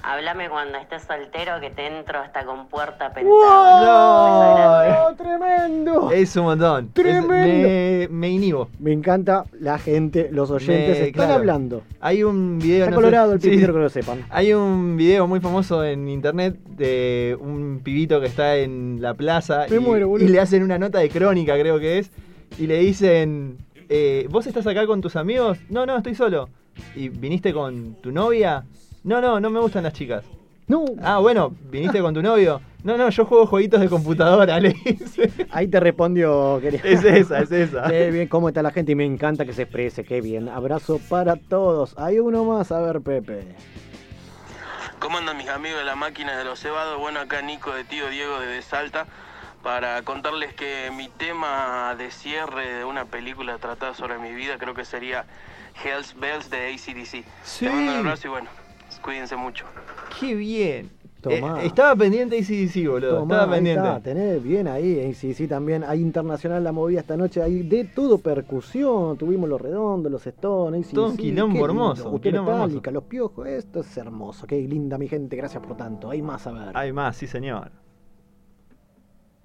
háblame 0.04 0.50
cuando 0.50 0.78
estés 0.78 1.04
soltero 1.04 1.60
que 1.60 1.70
te 1.72 1.88
entro 1.88 2.20
hasta 2.20 2.44
con 2.46 2.68
puerta 2.68 3.12
pentada. 3.14 4.88
¡No! 5.10 5.16
¡Tremendo! 5.16 6.12
Es 6.12 6.36
un 6.36 6.44
montón. 6.44 6.86
Es- 6.88 6.94
Tremendo. 6.94 7.68
me, 7.68 8.08
me 8.12 8.30
inhibo. 8.30 8.70
Me 8.80 8.92
encanta 8.94 9.46
la 9.60 9.80
gente, 9.80 10.30
los 10.32 10.52
oyentes 10.52 11.00
Me- 11.00 11.08
están 11.08 11.12
claro. 11.28 11.34
hablando. 11.36 11.82
Hay 12.02 12.24
un 12.24 12.60
video. 12.60 12.80
Está 12.86 12.92
no 12.92 12.98
sé- 12.98 13.02
colorado 13.04 13.34
el 13.34 13.42
sí, 13.42 13.50
que 13.60 13.68
lo 13.68 13.90
sepan. 13.90 14.26
Hay 14.30 14.54
un 14.54 14.98
video 14.98 15.26
muy 15.28 15.40
famoso 15.40 15.84
en 15.84 16.08
internet 16.10 16.56
de 16.66 17.38
un 17.40 17.82
pibito 17.84 18.20
que 18.22 18.28
está 18.28 18.58
en 18.58 19.02
la 19.02 19.14
plaza 19.16 19.66
Me 19.70 19.78
y, 19.78 19.80
muero, 19.80 20.08
boludo. 20.10 20.26
y 20.26 20.30
le 20.30 20.40
hacen 20.40 20.62
una 20.62 20.78
nota 20.78 21.00
de 21.00 21.10
crónica, 21.10 21.58
creo 21.60 21.80
que 21.80 22.00
es, 22.00 22.12
y 22.58 22.68
le 22.68 22.80
dicen, 22.80 23.58
eh, 23.90 24.28
¿vos 24.30 24.48
estás 24.48 24.68
acá 24.68 24.86
con 24.86 25.02
tus 25.02 25.16
amigos? 25.16 25.58
No, 25.70 25.86
no, 25.86 25.98
estoy 25.98 26.16
solo. 26.16 26.50
¿Y 26.96 27.10
viniste 27.10 27.54
con 27.54 27.96
tu 27.96 28.12
novia? 28.12 28.66
No, 29.04 29.22
no, 29.22 29.40
no 29.40 29.50
me 29.50 29.60
gustan 29.60 29.84
las 29.84 29.94
chicas. 29.94 30.24
No. 30.68 30.86
Ah, 31.02 31.20
bueno, 31.20 31.54
¿viniste 31.70 32.00
con 32.02 32.14
tu 32.14 32.22
novio? 32.22 32.62
No, 32.84 32.98
no, 32.98 33.10
yo 33.10 33.26
juego 33.26 33.46
jueguitos 33.46 33.82
de 33.82 33.90
computadora, 33.90 34.60
le 34.62 34.74
dice. 34.86 35.32
Ahí 35.52 35.68
te 35.68 35.80
respondió, 35.80 36.60
querido. 36.62 36.84
Es 36.86 37.04
esa, 37.04 37.40
es 37.40 37.52
esa. 37.52 37.88
Qué 37.90 38.10
bien, 38.12 38.28
cómo 38.28 38.48
está 38.48 38.64
la 38.64 38.72
gente 38.72 38.94
y 38.94 38.96
me 38.96 39.06
encanta 39.06 39.46
que 39.46 39.54
se 39.54 39.64
exprese, 39.64 40.04
qué 40.04 40.22
bien. 40.22 40.48
Abrazo 40.48 41.00
para 41.10 41.36
todos. 41.36 41.94
Hay 41.98 42.20
uno 42.20 42.46
más, 42.46 42.72
a 42.72 42.80
ver, 42.80 43.02
Pepe. 43.02 43.44
¿Cómo 45.00 45.18
andan 45.18 45.36
mis 45.38 45.50
amigos 45.50 45.80
de 45.80 45.86
la 45.86 45.96
máquina 45.96 46.38
de 46.38 46.44
los 46.44 46.60
cebados? 46.60 47.00
Bueno, 47.00 47.20
acá 47.20 47.42
Nico 47.42 47.74
de 47.74 47.84
Tío 47.84 48.10
Diego 48.10 48.40
de 48.40 48.62
Salta 48.62 49.08
para 49.64 50.02
contarles 50.04 50.54
que 50.54 50.92
mi 50.96 51.10
tema 51.10 51.96
de 51.98 52.12
cierre 52.12 52.74
de 52.76 52.86
una 52.86 53.06
película 53.06 53.58
tratada 53.58 53.94
sobre 53.94 54.18
mi 54.18 54.34
vida 54.34 54.58
creo 54.58 54.74
que 54.74 54.86
sería 54.86 55.26
Hells 55.84 56.16
Bells 56.20 56.50
de 56.50 56.74
ACDC. 56.74 57.26
Sí. 57.44 57.66
Te 57.66 57.70
mando 57.70 57.92
un 57.92 57.98
abrazo 58.00 58.28
y 58.28 58.32
bueno, 58.32 58.50
cuídense 59.02 59.36
mucho. 59.36 59.66
Qué 60.20 60.36
bien. 60.36 61.02
Tomá. 61.22 61.62
Eh, 61.62 61.68
estaba 61.68 61.96
pendiente 61.96 62.40
ACDC, 62.40 62.88
boludo. 62.88 63.20
Tomá, 63.20 63.36
estaba 63.36 63.52
pendiente. 63.54 63.88
está, 63.88 64.00
tenés 64.02 64.44
bien 64.44 64.68
ahí, 64.68 65.14
sí, 65.14 65.48
también 65.48 65.84
hay 65.84 66.02
internacional 66.02 66.64
la 66.64 66.72
movida 66.72 67.02
esta 67.02 67.16
noche, 67.16 67.44
hay 67.44 67.62
de 67.62 67.84
todo 67.86 68.18
percusión, 68.18 69.18
tuvimos 69.18 69.48
los 69.48 69.62
redondos, 69.62 70.12
los 70.12 70.26
stones, 70.26 70.88
sí, 70.88 70.96
Todo 70.96 71.10
un 71.10 71.18
quilombo 71.18 71.64
hermoso, 71.64 72.10
un 72.10 72.20
quilombo 72.20 72.52
Metallica, 72.52 72.90
los 72.90 73.04
piojos, 73.04 73.48
esto 73.48 73.82
es 73.82 73.98
hermoso, 73.98 74.48
qué 74.48 74.60
linda 74.62 74.98
mi 74.98 75.08
gente, 75.08 75.36
gracias 75.36 75.62
por 75.62 75.78
tanto, 75.78 76.10
hay 76.10 76.24
más 76.24 76.48
a 76.48 76.54
ver. 76.54 76.72
Hay 76.76 76.92
más, 76.92 77.18
sí 77.18 77.28
señor. 77.28 77.72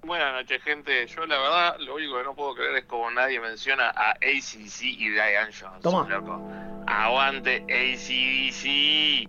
Buenas 0.07 0.35
noches, 0.35 0.63
gente. 0.63 1.05
Yo, 1.07 1.25
la 1.25 1.37
verdad, 1.37 1.75
lo 1.79 1.95
único 1.95 2.17
que 2.17 2.23
no 2.23 2.33
puedo 2.33 2.55
creer 2.55 2.77
es 2.77 2.85
como 2.85 3.11
nadie 3.11 3.41
menciona 3.41 3.89
a 3.89 4.11
ACDC 4.11 4.83
y 4.83 5.09
Diane 5.09 5.51
Johnson, 5.51 5.81
Toma. 5.81 6.07
loco. 6.07 6.41
Aguante 6.87 7.57
ACDC. 7.63 8.65
Y 8.65 9.27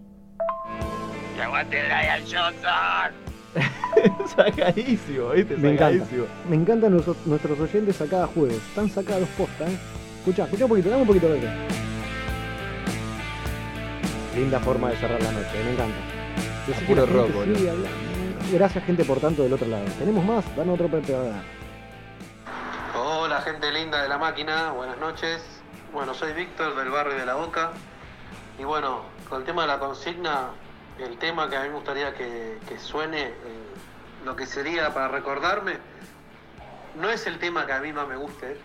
aguante 1.42 1.82
Diane 1.82 2.22
Johnson. 2.22 3.12
Sacadísimo, 4.36 5.30
¿viste? 5.30 5.56
Me 5.56 5.72
encanta, 5.72 6.04
Sacadísimo. 6.04 6.26
me 6.48 6.54
encantan 6.54 6.92
nuestros, 6.92 7.26
nuestros 7.26 7.58
oyentes 7.58 8.00
a 8.00 8.06
cada 8.06 8.28
jueves, 8.28 8.58
están 8.58 8.88
sacados 8.88 9.28
posta, 9.30 9.68
¿eh? 9.68 9.76
Escucha, 10.18 10.44
escucha 10.44 10.64
un 10.64 10.68
poquito, 10.68 10.90
dame 10.90 11.02
un 11.02 11.08
poquito 11.08 11.28
de 11.28 11.40
Linda 14.36 14.60
forma 14.60 14.90
de 14.90 14.96
cerrar 14.98 15.20
la 15.20 15.32
noche, 15.32 15.64
me 15.64 15.72
encanta. 15.72 15.98
Que 16.66 16.72
puro 16.86 17.04
rock, 17.04 17.32
boludo. 17.32 18.07
Gracias 18.52 18.84
gente 18.84 19.04
por 19.04 19.20
tanto 19.20 19.42
del 19.42 19.52
otro 19.52 19.66
lado. 19.68 19.84
Tenemos 19.98 20.24
más, 20.24 20.56
dame 20.56 20.72
otro 20.72 20.88
Pepe 20.88 21.14
a 21.14 21.20
ver. 21.20 21.32
Hola 22.96 23.40
gente 23.42 23.70
linda 23.72 24.02
de 24.02 24.08
la 24.08 24.18
máquina, 24.18 24.72
buenas 24.72 24.98
noches. 24.98 25.42
Bueno, 25.92 26.14
soy 26.14 26.32
Víctor 26.32 26.74
del 26.76 26.90
barrio 26.90 27.14
de 27.14 27.26
La 27.26 27.34
Boca. 27.34 27.70
Y 28.58 28.64
bueno, 28.64 29.02
con 29.28 29.40
el 29.40 29.44
tema 29.46 29.62
de 29.62 29.68
la 29.68 29.78
consigna, 29.78 30.48
el 30.98 31.18
tema 31.18 31.48
que 31.48 31.56
a 31.56 31.62
mí 31.62 31.68
me 31.68 31.74
gustaría 31.74 32.14
que, 32.14 32.58
que 32.68 32.78
suene, 32.78 33.22
eh, 33.22 33.32
lo 34.24 34.34
que 34.34 34.46
sería 34.46 34.92
para 34.94 35.08
recordarme, 35.08 35.74
no 36.98 37.10
es 37.10 37.26
el 37.26 37.38
tema 37.38 37.66
que 37.66 37.72
a 37.72 37.80
mí 37.80 37.92
más 37.92 38.08
me 38.08 38.16
guste. 38.16 38.56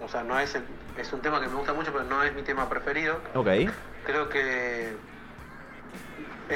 O 0.00 0.08
sea, 0.08 0.22
no 0.22 0.38
es, 0.38 0.54
el- 0.54 0.64
es 0.96 1.12
un 1.12 1.20
tema 1.20 1.40
que 1.40 1.48
me 1.48 1.54
gusta 1.54 1.72
mucho, 1.74 1.92
pero 1.92 2.04
no 2.04 2.22
es 2.22 2.34
mi 2.34 2.42
tema 2.42 2.68
preferido. 2.68 3.20
Ok. 3.34 3.48
Creo 4.06 4.28
que 4.28 4.96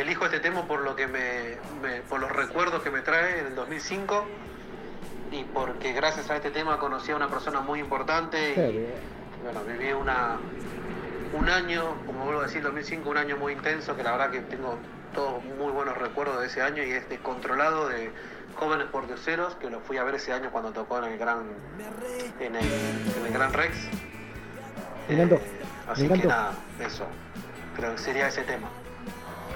elijo 0.01 0.25
este 0.27 0.41
tema 0.41 0.67
por 0.67 0.81
lo 0.81 0.95
que 0.97 1.07
me, 1.07 1.57
me- 1.83 2.01
por 2.03 2.21
los 2.21 2.31
recuerdos 2.31 2.83
que 2.83 2.91
me 2.91 3.01
trae 3.01 3.41
en 3.41 3.47
el 3.49 3.55
2005 3.55 4.25
y 5.33 5.45
porque 5.45 5.93
gracias 5.93 6.31
a 6.31 6.37
este 6.37 6.51
tema 6.51 6.79
conocí 6.79 7.13
a 7.13 7.17
una 7.17 7.29
persona 7.29 7.61
muy 7.61 7.81
importante 7.81 8.55
y 8.71 9.43
bueno, 9.45 9.61
viví 9.65 9.93
una 9.93 10.37
un 11.37 11.49
año, 11.49 11.83
como 12.07 12.25
vuelvo 12.25 12.41
a 12.41 12.45
decir, 12.45 12.63
2005, 12.63 13.11
un 13.11 13.17
año 13.17 13.37
muy 13.37 13.53
intenso 13.53 13.97
que 13.97 14.03
la 14.05 14.13
verdad 14.13 14.31
que 14.31 14.41
tengo 14.43 14.79
todos 15.13 15.43
muy 15.45 15.73
buenos 15.73 15.99
recuerdos 15.99 16.41
de 16.41 16.47
ese 16.47 16.63
año 16.63 16.83
y 16.85 16.93
es 16.93 17.09
descontrolado 17.09 17.89
de 17.89 18.11
jóvenes 18.55 18.87
portioceros 18.87 19.55
que 19.57 19.69
lo 19.69 19.81
fui 19.81 19.99
a 19.99 20.05
ver 20.05 20.15
ese 20.15 20.33
año 20.33 20.51
cuando 20.51 20.71
tocó 20.71 20.99
en 20.99 21.13
el 21.13 21.19
gran 21.19 21.41
en 22.41 22.55
el, 22.57 22.65
en 22.65 23.27
el 23.27 23.33
Gran 23.33 23.53
Rex. 23.53 23.77
Me 25.09 25.15
encantó, 25.17 25.41
Así 25.89 26.09
me 26.09 26.21
que 26.21 26.27
nada, 26.29 26.53
eso. 26.81 27.07
Creo 27.77 27.93
que 27.93 27.99
sería 27.99 28.29
ese 28.29 28.43
tema. 28.43 28.69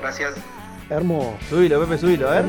Gracias. 0.00 0.34
Hermoso. 0.88 1.36
Subilo, 1.48 1.80
Pepe, 1.80 1.98
subilo, 1.98 2.28
a 2.28 2.40
ver. 2.40 2.44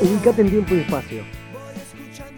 Ubicate 0.00 0.42
en 0.42 0.50
tiempo 0.50 0.74
y 0.74 0.80
espacio. 0.80 1.22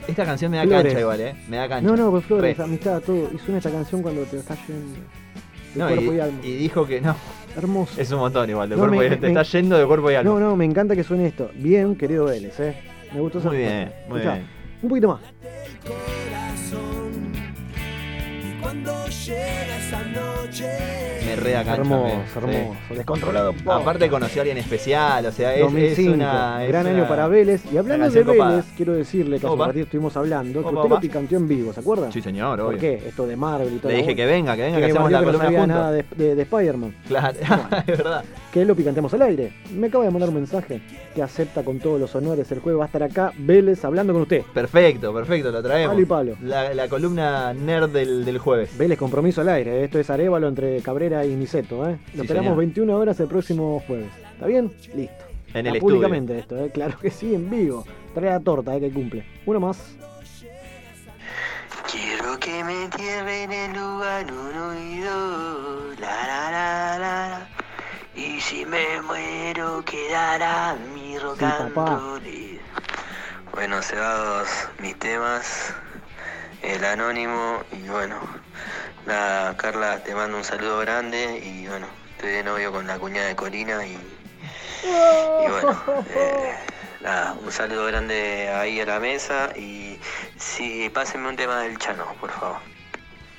Esta 0.06 0.24
canción 0.26 0.50
me 0.50 0.58
da 0.58 0.64
Flores. 0.64 0.84
cancha 0.84 1.00
igual, 1.00 1.20
¿eh? 1.20 1.34
Me 1.48 1.56
da 1.56 1.68
cancha. 1.68 1.86
No, 1.90 1.96
no, 1.96 2.10
pues 2.10 2.24
flores, 2.26 2.58
Re. 2.58 2.64
amistad, 2.64 3.00
todo. 3.00 3.30
Y 3.34 3.38
suena 3.38 3.58
esta 3.58 3.70
canción 3.70 4.02
cuando 4.02 4.22
te 4.24 4.36
estás 4.38 4.58
yendo 4.68 4.94
de 4.94 5.78
No, 5.80 5.86
cuerpo 5.88 6.12
y, 6.12 6.16
y, 6.16 6.20
alma. 6.20 6.38
y 6.42 6.56
dijo 6.56 6.86
que 6.86 7.00
no. 7.00 7.16
Hermoso. 7.56 7.98
Es 8.00 8.10
un 8.12 8.18
montón 8.18 8.50
igual, 8.50 8.68
de 8.68 8.74
No, 8.76 8.80
cuerpo 8.82 8.96
me- 8.98 9.04
y 9.04 9.06
alma. 9.06 9.20
Te 9.20 9.26
me- 9.32 9.40
está 9.40 9.58
yendo 9.58 9.78
de 9.78 9.86
cuerpo 9.86 10.10
y 10.10 10.14
alma. 10.14 10.30
No, 10.30 10.40
no, 10.40 10.56
me 10.56 10.64
encanta 10.66 10.94
que 10.94 11.04
suene 11.04 11.26
esto. 11.28 11.50
Bien, 11.54 11.96
querido 11.96 12.26
Vélez, 12.26 12.58
eh. 12.60 12.74
Me 13.14 13.20
gustó 13.20 13.38
esa 13.38 13.48
Muy 13.48 13.58
bien, 13.58 13.92
muy 14.08 14.18
Escuchá, 14.20 14.34
bien. 14.34 14.46
Un 14.82 14.88
poquito 14.90 15.08
más. 15.08 15.20
Cuando 18.65 19.07
llega 19.09 19.77
esa 19.77 20.03
noche. 20.05 21.23
Re 21.36 21.62
sí. 21.65 21.70
hermoso. 21.70 22.77
Descontrolado. 22.90 23.55
Aparte 23.66 24.09
conoció 24.09 24.40
a 24.40 24.43
alguien 24.43 24.59
especial, 24.59 25.27
o 25.27 25.32
sea, 25.32 25.51
es, 25.52 25.56
es 25.59 25.62
2005, 25.65 26.15
una. 26.15 26.62
es 26.65 26.69
gran 26.69 26.86
una- 26.86 26.97
año 26.97 27.09
para 27.09 27.28
Vélez. 27.28 27.62
Y 27.73 27.77
hablando 27.77 28.09
de 28.11 28.23
Vélez, 28.23 28.36
copada. 28.39 28.65
quiero 28.77 28.93
decirle 28.94 29.39
que 29.39 29.47
hace 29.47 29.55
un 29.55 29.61
ratito 29.61 29.85
estuvimos 29.85 30.16
hablando 30.16 30.52
que 30.61 30.66
Opa, 30.69 30.69
usted 30.77 30.89
lo 30.89 30.94
opa. 30.94 31.01
picanteó 31.01 31.39
en 31.39 31.48
vivo, 31.48 31.73
¿se 31.73 31.81
acuerdan? 31.81 32.12
Sí, 32.12 32.20
señor, 32.23 32.59
¿Por 32.59 32.69
obvio. 32.69 32.78
qué? 32.78 32.94
Esto 33.06 33.27
de 33.27 33.36
Marvel 33.36 33.74
y 33.74 33.78
todo. 33.78 33.90
Le 33.93 33.98
dije 33.98 34.15
que 34.16 34.27
venga, 34.27 34.56
que 34.56 34.62
venga, 34.62 34.78
que 34.78 34.85
hacemos 34.86 35.05
me 35.06 35.11
la 35.12 35.19
que 35.20 35.27
no 35.27 35.32
columna 35.32 35.48
juntos. 35.61 35.69
nada 35.69 35.93
de, 35.93 36.05
de, 36.16 36.35
de 36.35 36.43
Spider-Man. 36.43 36.94
Claro, 37.09 37.39
es 37.86 37.98
verdad. 37.98 38.24
que 38.52 38.65
lo 38.65 38.74
picantemos 38.74 39.12
al 39.15 39.23
aire. 39.23 39.52
Me 39.74 39.86
acaba 39.89 40.05
de 40.05 40.11
mandar 40.11 40.28
un 40.28 40.35
mensaje 40.36 40.81
que 41.15 41.23
acepta 41.23 41.62
con 41.62 41.78
todos 41.78 42.01
los 42.01 42.15
honores 42.15 42.51
el 42.52 42.59
jueves. 42.61 42.81
Va 42.81 42.85
a 42.85 42.86
estar 42.86 43.02
acá 43.02 43.32
Vélez 43.39 43.85
hablando 43.85 44.12
con 44.12 44.23
usted. 44.23 44.43
Perfecto, 44.52 45.12
perfecto, 45.15 45.51
lo 45.51 45.62
traemos. 45.62 45.90
Palo 45.94 46.01
y 46.02 46.05
palo. 46.06 46.36
La, 46.43 46.74
la 46.74 46.89
columna 46.89 47.52
nerd 47.55 47.90
del, 47.90 48.24
del 48.24 48.39
jueves. 48.39 48.77
Vélez, 48.77 48.98
compromiso 48.98 49.40
al 49.40 49.48
aire. 49.51 49.85
Esto 49.85 49.98
es 49.98 50.11
Arevalo 50.11 50.48
entre 50.48 50.81
Cabrera 50.81 51.23
y 51.24 51.34
Niceto. 51.36 51.88
¿eh? 51.88 51.98
Lo 52.12 52.12
Sí, 52.12 52.20
esperamos 52.22 52.44
señor. 52.51 52.59
21 52.59 52.96
horas 52.96 53.20
el 53.20 53.28
próximo 53.28 53.82
jueves. 53.86 54.10
¿Está 54.32 54.46
bien? 54.46 54.72
Listo. 54.94 55.24
En 55.55 55.66
el 55.66 55.76
estudio. 55.76 55.80
Públicamente 55.96 56.38
esto, 56.38 56.56
¿eh? 56.59 56.70
claro 56.72 56.98
que 56.98 57.10
sí, 57.10 57.34
en 57.34 57.48
vivo. 57.48 57.84
Trae 58.14 58.30
la 58.30 58.40
torta, 58.40 58.74
¿eh? 58.76 58.80
que 58.80 58.90
cumple. 58.90 59.24
Uno 59.46 59.60
más. 59.60 59.94
Quiero 61.90 62.38
que 62.40 62.64
me 62.64 62.84
entierren 62.84 63.52
en 63.52 63.70
el 63.70 63.80
lugar 63.80 64.26
uno 64.32 64.74
y 64.74 64.98
dos. 65.01 66.01
La, 66.01 66.26
la, 66.26 66.51
la, 66.51 66.98
la, 66.98 67.28
la. 67.28 67.48
Y 68.16 68.40
si 68.40 68.64
me 68.64 69.01
muero 69.02 69.84
quedará 69.84 70.76
mi 70.94 71.18
rock 71.18 71.38
Sí. 72.24 72.59
Bueno, 73.52 73.80
cebados, 73.82 74.48
mis 74.80 74.96
temas, 74.98 75.72
el 76.65 76.85
anónimo 76.85 77.62
y 77.73 77.89
bueno, 77.89 78.20
la 79.07 79.55
Carla 79.57 80.03
te 80.03 80.15
mando 80.15 80.39
un 80.39 80.45
saludo 80.45 80.78
grande 80.78 81.39
y 81.45 81.66
bueno, 81.66 81.86
estoy 82.12 82.31
de 82.31 82.45
novio 82.45 82.73
con 82.73 82.86
la 82.86 82.99
cuñada 82.99 83.28
de 83.28 83.36
Corina 83.36 83.85
y, 83.86 83.99
bueno, 84.82 85.82
eh, 86.11 86.55
nada, 87.03 87.36
un 87.43 87.53
saludo 87.53 87.86
grande 87.86 88.49
ahí 88.49 88.81
a 88.81 88.86
la 88.86 89.01
mesa 89.01 89.51
y 89.57 89.99
sí, 90.39 90.91
pásenme 90.93 91.28
un 91.28 91.36
tema 91.36 91.61
del 91.61 91.78
Chano, 91.78 92.07
por 92.20 92.31
favor. 92.31 92.73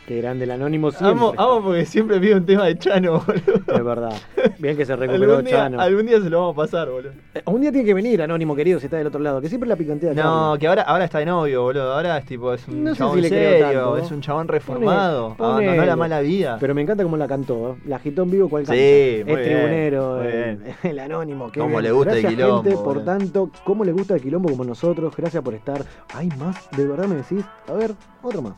Qué 0.07 0.17
grande 0.21 0.43
el 0.45 0.51
anónimo 0.51 0.91
siempre. 0.91 1.09
Amo, 1.19 1.33
amo 1.35 1.63
porque 1.63 1.83
siempre 1.85 2.19
pido 2.19 2.37
un 2.37 2.45
tema 2.45 2.65
de 2.65 2.77
Chano, 2.77 3.23
boludo. 3.25 3.75
Es 3.75 3.83
verdad. 3.83 4.13
Bien 4.59 4.77
que 4.77 4.85
se 4.85 4.95
recuperó 4.95 5.31
Algún 5.31 5.45
día, 5.45 5.55
Chano. 5.57 5.81
algún 5.81 6.05
día 6.05 6.21
se 6.21 6.29
lo 6.29 6.41
vamos 6.41 6.53
a 6.53 6.57
pasar, 6.57 6.89
boludo. 6.91 7.11
Eh, 7.33 7.41
Un 7.47 7.61
día 7.61 7.71
tiene 7.71 7.87
que 7.87 7.93
venir, 7.95 8.21
anónimo 8.21 8.55
querido, 8.55 8.79
si 8.79 8.85
está 8.85 8.97
del 8.97 9.07
otro 9.07 9.19
lado, 9.19 9.41
que 9.41 9.49
siempre 9.49 9.67
la 9.67 9.75
picantea 9.75 10.13
No, 10.13 10.23
Charlie. 10.51 10.59
que 10.59 10.67
ahora, 10.67 10.81
ahora 10.83 11.05
está 11.05 11.17
de 11.19 11.25
novio, 11.25 11.63
boludo. 11.63 11.91
Ahora 11.93 12.19
es 12.19 12.25
tipo, 12.25 12.53
es 12.53 12.67
un 12.67 12.83
No 12.83 12.91
sé 12.93 12.99
chabón 12.99 13.15
si 13.15 13.21
le 13.21 13.29
creo 13.29 13.49
serio, 13.65 13.65
tanto. 13.81 13.97
es 13.97 14.11
un 14.11 14.21
chabón 14.21 14.47
reformado. 14.47 15.33
Pone- 15.37 15.53
abandonó 15.65 15.85
la 15.87 15.95
mala 15.95 16.19
vida. 16.19 16.57
Pero 16.59 16.75
me 16.75 16.83
encanta 16.83 17.01
cómo 17.03 17.17
la 17.17 17.27
cantó, 17.27 17.71
¿eh? 17.71 17.75
La 17.87 17.95
agitó 17.95 18.21
en 18.21 18.29
vivo 18.31 18.47
cual 18.47 18.67
Sí, 18.67 18.67
canta. 18.67 19.31
muy 19.31 19.41
es 19.41 19.47
bien, 19.47 19.57
tribunero, 19.57 20.15
muy 20.17 20.27
el, 20.27 20.57
bien. 20.57 20.75
el 20.83 20.99
anónimo. 20.99 21.51
qué 21.51 21.59
Cómo 21.61 21.71
bien. 21.71 21.83
le 21.83 21.91
gusta 21.91 22.13
el 22.13 22.21
Gracias, 22.21 22.33
quilombo, 22.39 22.63
gente, 22.63 22.77
por 22.83 23.03
tanto, 23.03 23.49
cómo 23.63 23.83
le 23.83 23.91
gusta 23.91 24.13
el 24.13 24.21
quilombo 24.21 24.49
como 24.49 24.63
nosotros. 24.65 25.15
Gracias 25.17 25.41
por 25.41 25.55
estar. 25.55 25.81
Hay 26.13 26.27
más, 26.37 26.69
de 26.77 26.85
verdad 26.85 27.05
me 27.07 27.15
decís. 27.15 27.43
A 27.67 27.73
ver, 27.73 27.95
otro 28.21 28.43
más. 28.43 28.53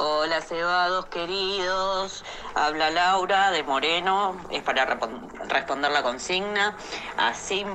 Hola 0.00 0.40
queridos, 1.10 2.24
habla 2.54 2.90
Laura 2.90 3.50
de 3.50 3.64
Moreno, 3.64 4.36
es 4.52 4.62
para 4.62 4.84
responder 5.48 5.90
la 5.90 6.02
consigna. 6.04 6.76
Así, 7.16 7.66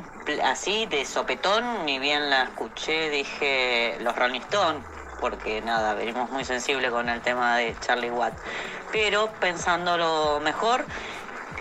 así 0.44 0.86
de 0.86 1.04
sopetón, 1.04 1.86
ni 1.86 2.00
bien 2.00 2.30
la 2.30 2.44
escuché, 2.44 3.10
dije 3.10 3.98
los 4.00 4.16
Rolling 4.16 4.42
porque 5.20 5.62
nada, 5.62 5.94
venimos 5.96 6.32
muy 6.32 6.46
sensibles 6.46 6.92
con 6.92 7.10
el 7.10 7.22
tema 7.22 7.58
de 7.58 7.76
Charlie 7.82 8.10
Watt. 8.10 8.34
Pero 8.94 9.30
pensándolo 9.40 10.40
mejor, 10.42 10.86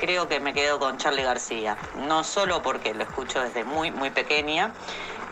creo 0.00 0.28
que 0.28 0.38
me 0.38 0.54
quedo 0.54 0.78
con 0.78 0.96
Charlie 0.96 1.24
García. 1.24 1.76
No 2.06 2.22
solo 2.22 2.62
porque 2.62 2.94
lo 2.94 3.02
escucho 3.02 3.42
desde 3.42 3.64
muy, 3.64 3.90
muy 3.90 4.10
pequeña, 4.10 4.70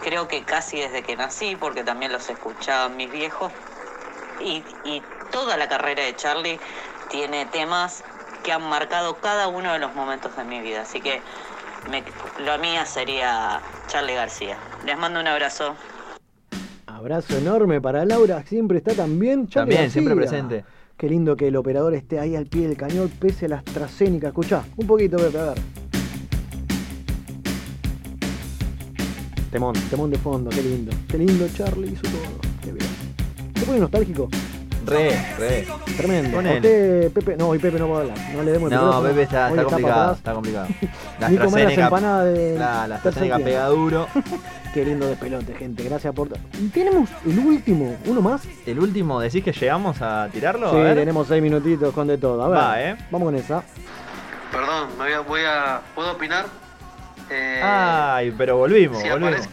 creo 0.03 0.27
que 0.27 0.43
casi 0.43 0.81
desde 0.81 1.05
que 1.05 1.15
nací, 1.15 1.55
porque 1.55 1.85
también 1.85 2.11
los 2.11 2.29
escuchaban 2.29 2.97
mis 2.97 3.13
viejos, 3.13 3.53
y, 4.41 4.65
y 4.85 5.03
toda 5.31 5.57
la 5.57 5.69
carrera 5.69 6.05
de 6.05 6.15
Charlie 6.17 6.59
tiene 7.11 7.47
temas 7.47 8.05
que 8.43 8.53
han 8.53 8.63
marcado 8.63 9.17
cada 9.17 9.49
uno 9.49 9.73
de 9.73 9.79
los 9.79 9.95
momentos 9.95 10.37
de 10.37 10.45
mi 10.45 10.61
vida. 10.61 10.83
Así 10.83 11.01
que 11.01 11.21
me, 11.91 12.03
lo 12.45 12.59
mía 12.59 12.85
sería 12.87 13.61
Charlie 13.89 14.15
García. 14.15 14.59
Les 14.85 14.97
mando 14.99 15.21
un 15.21 15.27
abrazo. 15.27 15.75
Abrazo 16.87 17.37
enorme 17.39 17.81
para 17.81 18.05
Laura, 18.05 18.45
siempre 18.45 18.79
está 18.79 18.95
también. 18.95 19.49
Charlie 19.49 19.75
También, 19.75 19.91
siempre 19.91 20.15
presente. 20.15 20.65
Qué 20.97 21.09
lindo 21.09 21.35
que 21.35 21.49
el 21.49 21.57
operador 21.57 21.95
esté 21.95 22.21
ahí 22.21 22.37
al 22.37 22.47
pie 22.47 22.69
del 22.69 22.77
cañón, 22.77 23.09
pese 23.09 23.47
a 23.47 23.49
la 23.49 23.57
AstraZeneca. 23.57 24.29
Escuchá, 24.29 24.65
un 24.77 24.87
poquito, 24.87 25.17
Pepe, 25.17 25.39
a 25.39 25.45
ver. 25.47 25.59
Temón, 29.51 29.75
temón 29.89 30.11
de 30.11 30.19
fondo, 30.19 30.51
qué 30.51 30.63
lindo. 30.63 30.93
Qué 31.09 31.19
lindo, 31.19 31.49
Charlie 31.55 31.93
hizo 31.93 32.03
todo. 32.03 32.41
Qué 32.63 32.73
bien. 32.73 32.87
¿Se 33.57 33.65
pone 33.65 33.81
nostálgico? 33.81 34.29
Re, 34.87 35.11
re. 35.39 35.67
Tremendo. 35.97 36.39
Usted, 36.39 37.13
Pepe, 37.13 37.37
no, 37.37 37.49
hoy 37.49 37.59
Pepe 37.59 37.79
no 37.79 37.89
va 37.91 37.99
a 37.99 38.01
hablar. 38.03 38.19
No 38.35 38.43
le 38.43 38.53
demos 38.53 38.71
el 38.73 38.77
No, 38.79 38.85
micrófono. 38.87 39.09
Pepe 39.11 39.23
está, 39.23 39.49
complicado, 39.65 40.13
está 40.15 40.33
complicado. 40.33 40.67
La 41.21 41.29
Ni 41.29 41.37
comer 41.39 41.65
las 41.69 41.79
empanadas 41.79 42.35
de 42.35 42.59
La, 42.59 42.89
la 42.89 42.95
AstraZeneca 42.97 43.39
pega 43.39 43.67
duro. 43.67 44.07
Qué 44.75 44.85
lindo 44.85 45.07
despelote, 45.09 45.53
gente. 45.55 45.83
Gracias 45.85 46.15
por. 46.15 46.29
Y 46.59 46.69
tenemos 46.69 47.11
el 47.27 47.39
último, 47.41 47.97
uno 48.07 48.21
más. 48.23 48.43
El 48.67 48.79
último, 48.79 49.21
¿decís 49.21 49.43
que 49.45 49.53
llegamos 49.53 50.01
a 50.01 50.29
tirarlo? 50.33 50.71
Sí, 50.71 50.77
a 50.77 50.81
ver. 50.83 50.97
tenemos 50.97 51.27
seis 51.27 51.43
minutitos 51.43 51.93
con 51.93 52.07
de 52.07 52.19
todo. 52.19 52.43
A 52.45 52.49
ver, 52.49 52.59
Va, 52.59 52.83
eh. 52.83 52.97
vamos 53.11 53.27
con 53.27 53.35
esa. 53.35 53.63
Perdón, 54.53 54.89
me 54.99 55.05
voy 55.05 55.13
a, 55.13 55.21
voy 55.21 55.41
a- 55.45 55.81
¿puedo 55.95 56.13
opinar? 56.13 56.47
Eh, 57.31 57.61
Ay, 57.63 58.33
pero 58.37 58.57
volvimos, 58.57 59.01
si 59.03 59.09
volvimos. 59.09 59.35
aparece- 59.35 59.51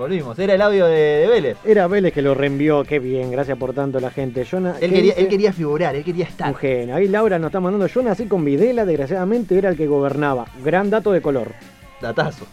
Volvimos. 0.00 0.38
Era 0.38 0.54
el 0.54 0.62
audio 0.62 0.86
de, 0.86 0.96
de 0.96 1.26
Vélez. 1.28 1.58
Era 1.62 1.86
Vélez 1.86 2.14
que 2.14 2.22
lo 2.22 2.34
reenvió, 2.34 2.84
qué 2.84 2.98
bien, 2.98 3.30
gracias 3.30 3.58
por 3.58 3.74
tanto 3.74 4.00
la 4.00 4.10
gente. 4.10 4.44
Yo 4.44 4.56
Él 4.56 4.74
¿qué 4.80 4.88
quería, 4.88 5.12
él 5.12 5.28
quería 5.28 5.52
figurar, 5.52 5.94
él 5.94 6.02
quería 6.02 6.24
estar. 6.24 6.48
Un 6.48 6.54
genio. 6.54 6.96
Ahí 6.96 7.06
Laura 7.06 7.38
nos 7.38 7.48
está 7.48 7.60
mandando. 7.60 7.86
Yo 7.86 8.00
nací 8.00 8.24
con 8.24 8.42
Videla, 8.42 8.86
desgraciadamente 8.86 9.58
era 9.58 9.68
el 9.68 9.76
que 9.76 9.86
gobernaba. 9.86 10.46
Gran 10.64 10.88
dato 10.88 11.12
de 11.12 11.20
color. 11.20 11.52
Datazo. 12.00 12.46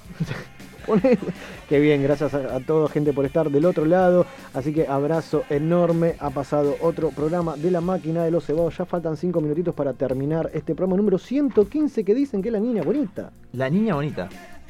Qué 1.70 1.80
bien, 1.80 2.04
gracias 2.04 2.34
a, 2.34 2.58
a 2.58 2.60
toda 2.60 2.90
gente 2.90 3.14
por 3.14 3.26
estar 3.26 3.50
del 3.50 3.64
otro 3.64 3.86
lado. 3.86 4.26
Así 4.54 4.74
que 4.74 4.86
abrazo 4.86 5.46
enorme. 5.50 6.16
Ha 6.20 6.32
pasado 6.32 6.76
otro 6.82 7.12
programa 7.12 7.56
de 7.56 7.72
la 7.72 7.80
máquina 7.80 8.26
de 8.26 8.32
los 8.32 8.44
cebados. 8.44 8.78
Ya 8.78 8.84
faltan 8.84 9.16
cinco 9.16 9.40
minutitos 9.40 9.74
para 9.74 9.94
terminar 9.94 10.50
este 10.54 10.76
programa 10.76 10.98
número 10.98 11.18
115 11.18 12.04
que 12.04 12.14
dicen 12.14 12.42
que 12.42 12.50
es 12.50 12.54
la 12.54 12.60
niña 12.60 12.84
bonita. 12.84 13.32
La 13.54 13.70
niña 13.70 13.96
bonita. 13.96 14.28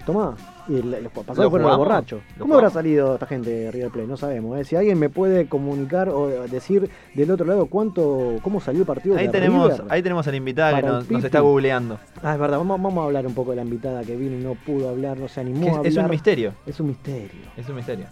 Tomá. 0.08 0.38
Y 0.70 0.76
el- 0.78 0.90
los 1.04 1.12
pasados 1.12 1.38
¿Lo 1.38 1.50
fueron 1.50 1.68
los 1.68 1.78
borrachos. 1.78 2.22
¿Lo 2.38 2.42
¿Cómo 2.44 2.56
habrá 2.56 2.70
salido 2.70 3.14
esta 3.16 3.26
gente 3.26 3.50
de 3.50 3.72
River 3.72 3.90
Plate? 3.92 4.08
No 4.08 4.16
sabemos. 4.16 4.58
¿eh? 4.58 4.64
Si 4.64 4.76
alguien 4.78 4.98
me 4.98 5.10
puede 5.10 5.48
comunicar 5.48 6.08
o 6.08 6.30
decir 6.48 6.90
del 7.14 7.30
otro 7.30 7.46
lado 7.46 7.66
cuánto, 7.66 8.38
cómo 8.42 8.62
salió 8.62 8.82
el 8.82 8.88
partido 8.88 9.18
Ahí 9.18 9.26
de 9.28 9.34
tenemos, 9.34 9.70
River. 9.70 9.86
ahí 9.90 10.02
tenemos 10.02 10.26
a 10.26 10.32
la 10.32 10.38
invitada 10.38 10.76
que 10.82 10.88
nos, 10.88 11.24
está 11.26 11.42
googleando. 11.42 12.00
Ah, 12.24 12.34
es 12.36 12.40
verdad. 12.40 12.58
Vamos, 12.58 12.82
vamos 12.82 13.04
a 13.04 13.06
hablar 13.06 13.28
un 13.28 13.34
poco 13.34 13.50
de 13.52 13.58
la 13.58 13.64
invitada 13.64 14.02
que 14.04 14.16
vino 14.16 14.38
y 14.38 14.42
no 14.44 14.56
pudo 14.56 14.88
hablar, 14.90 15.18
no 15.18 15.28
se 15.28 15.42
animó 15.42 15.66
Que 15.66 15.88
a 15.88 15.90
es, 15.90 15.96
es 15.96 15.98
un 15.98 16.10
misterio. 16.10 16.54
Es 16.66 16.80
un 16.80 16.88
misterio. 16.88 17.42
Es 17.58 17.70
un 17.70 17.76
misterio. 17.76 18.06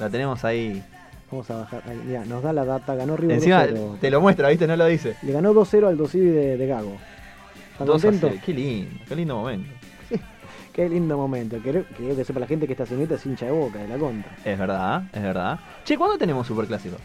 La 0.00 0.10
tenemos 0.10 0.44
ahí. 0.44 0.82
Vamos 1.30 1.48
a 1.50 1.58
bajar. 1.58 1.82
Ahí, 1.88 2.00
mirá, 2.04 2.24
nos 2.24 2.42
da 2.42 2.52
la 2.52 2.64
data. 2.64 2.94
Ganó 2.96 3.16
River 3.16 3.36
Encima 3.36 3.64
2-0. 3.66 3.98
te 4.00 4.10
lo 4.10 4.20
muestra, 4.20 4.48
¿viste? 4.48 4.66
No 4.66 4.76
lo 4.76 4.86
dice. 4.86 5.14
Le 5.22 5.30
ganó 5.32 5.52
2-0 5.54 5.86
al 5.86 5.96
Dosivi 5.96 6.26
de, 6.28 6.56
de 6.56 6.66
Gago. 6.66 6.96
¿Está 7.72 7.84
2 7.84 8.04
a 8.04 8.08
contento? 8.08 8.28
0. 8.32 8.42
Qué 8.44 8.52
lindo, 8.52 8.90
qué 9.08 9.14
lindo 9.16 9.36
momento. 9.36 9.70
Qué 10.76 10.90
lindo 10.90 11.16
momento. 11.16 11.56
Quiero, 11.62 11.86
quiero 11.96 12.14
que 12.14 12.22
sepa 12.22 12.38
la 12.38 12.46
gente 12.46 12.66
que 12.66 12.74
esta 12.74 12.84
señorita 12.84 13.14
es 13.14 13.24
hincha 13.24 13.46
de 13.46 13.52
boca, 13.52 13.78
de 13.78 13.88
la 13.88 13.96
contra. 13.96 14.30
Es 14.44 14.58
verdad, 14.58 15.04
es 15.10 15.22
verdad. 15.22 15.58
Che, 15.86 15.96
¿cuándo 15.96 16.18
tenemos 16.18 16.46
Superclásico? 16.46 16.98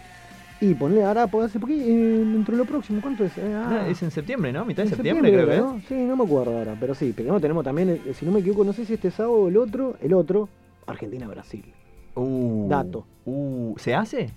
Y 0.60 0.74
ponle 0.74 1.06
ahora, 1.06 1.28
pues, 1.28 1.46
hace 1.46 1.58
poquito, 1.58 1.86
eh, 1.86 1.90
dentro 1.90 2.52
de 2.52 2.58
lo 2.58 2.66
próximo, 2.66 3.00
¿cuánto 3.02 3.24
es? 3.24 3.38
Eh, 3.38 3.56
ah, 3.56 3.88
es 3.88 4.04
en 4.04 4.12
septiembre, 4.12 4.52
¿no? 4.52 4.66
Mitad 4.66 4.84
de 4.84 4.90
septiembre, 4.90 5.32
creo 5.32 5.78
que. 5.78 5.88
Sí, 5.88 5.94
no 5.94 6.18
me 6.18 6.26
acuerdo 6.26 6.58
ahora, 6.58 6.76
pero 6.78 6.94
sí. 6.94 7.14
Pero 7.16 7.32
no 7.32 7.40
tenemos 7.40 7.64
también, 7.64 7.92
eh, 7.92 8.14
si 8.14 8.26
no 8.26 8.34
me 8.34 8.42
equivoco, 8.42 8.66
no 8.66 8.74
sé 8.74 8.84
si 8.84 8.96
este 8.96 9.10
sábado 9.10 9.36
o 9.36 9.48
el 9.48 9.56
otro, 9.56 9.96
el 10.02 10.14
otro, 10.16 10.50
Argentina-Brasil. 10.86 11.64
Uh, 12.16 12.68
Dato. 12.68 13.06
Uh, 13.24 13.74
¿Se 13.78 13.96
hace? 13.96 14.32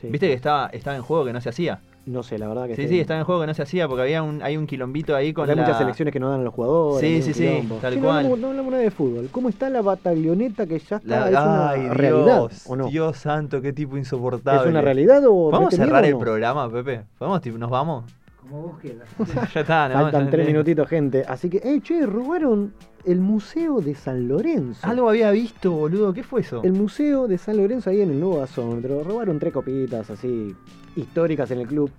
Sí. 0.00 0.08
¿Viste 0.08 0.28
que 0.28 0.32
estaba, 0.32 0.68
estaba 0.68 0.96
en 0.96 1.02
juego 1.02 1.26
que 1.26 1.34
no 1.34 1.42
se 1.42 1.50
hacía? 1.50 1.82
No 2.04 2.24
sé, 2.24 2.36
la 2.36 2.48
verdad 2.48 2.66
que 2.66 2.74
Sí, 2.74 2.88
sí, 2.88 2.98
estaba 2.98 3.20
en 3.20 3.24
juego 3.26 3.42
que 3.42 3.46
no 3.46 3.54
se 3.54 3.62
hacía 3.62 3.86
porque 3.86 4.02
había 4.02 4.24
un, 4.24 4.42
hay 4.42 4.56
un 4.56 4.66
quilombito 4.66 5.14
ahí 5.14 5.32
con 5.32 5.48
hay 5.48 5.54
la... 5.54 5.62
muchas 5.62 5.78
selecciones 5.78 6.12
que 6.12 6.18
no 6.18 6.30
dan 6.30 6.40
a 6.40 6.42
los 6.42 6.52
jugadores. 6.52 7.00
Sí, 7.00 7.22
sí, 7.22 7.32
sí, 7.32 7.68
tal 7.80 7.94
no 7.96 8.02
cual. 8.02 8.16
hablamos- 8.26 8.38
No 8.40 8.48
hablamos 8.48 8.70
nada 8.72 8.82
de 8.82 8.90
fútbol. 8.90 9.28
¿Cómo 9.30 9.48
está 9.48 9.70
la 9.70 9.82
batalloneta 9.82 10.66
que 10.66 10.80
ya 10.80 10.96
está? 10.96 11.00
La- 11.08 11.26
es 11.28 11.30
una 11.32 11.70
Ay, 11.70 11.88
realidad, 11.90 12.24
Dios, 12.48 12.64
¿o 12.66 12.74
no? 12.76 12.88
Dios 12.88 13.16
santo, 13.18 13.60
qué 13.62 13.72
tipo 13.72 13.96
insoportable. 13.96 14.62
¿Es 14.62 14.66
una 14.68 14.80
realidad 14.80 15.22
o 15.26 15.50
¿Podemos 15.50 15.60
mete 15.72 15.76
miedo 15.76 15.86
cerrar 15.86 16.04
el 16.04 16.12
no? 16.12 16.18
programa, 16.18 16.70
Pepe? 16.72 17.02
¿Podemos, 17.18 17.40
tipo, 17.40 17.56
nos 17.58 17.70
vamos? 17.70 18.04
Como 18.40 18.62
vos 18.62 18.78
quieras. 18.80 19.08
ya 19.54 19.60
está, 19.60 19.88
¿no? 19.88 19.94
Faltan 19.94 20.28
tres 20.28 20.44
minutitos, 20.48 20.88
gente. 20.88 21.24
Así 21.28 21.48
que, 21.48 21.58
eh, 21.58 21.80
che, 21.82 22.04
robaron 22.04 22.74
el 23.04 23.20
Museo 23.20 23.80
de 23.80 23.94
San 23.94 24.26
Lorenzo. 24.26 24.84
Algo 24.84 25.08
había 25.08 25.30
visto, 25.30 25.70
boludo. 25.70 26.12
¿Qué 26.12 26.24
fue 26.24 26.40
eso? 26.40 26.62
El 26.64 26.72
Museo 26.72 27.28
de 27.28 27.38
San 27.38 27.56
Lorenzo 27.58 27.90
ahí 27.90 28.00
en 28.00 28.10
el 28.10 28.18
Nuevo 28.18 28.40
Gasómetro. 28.40 29.04
Robaron 29.04 29.38
tres 29.38 29.52
copitas 29.52 30.10
así 30.10 30.54
históricas 30.96 31.50
en 31.50 31.60
el 31.60 31.66
club. 31.66 31.90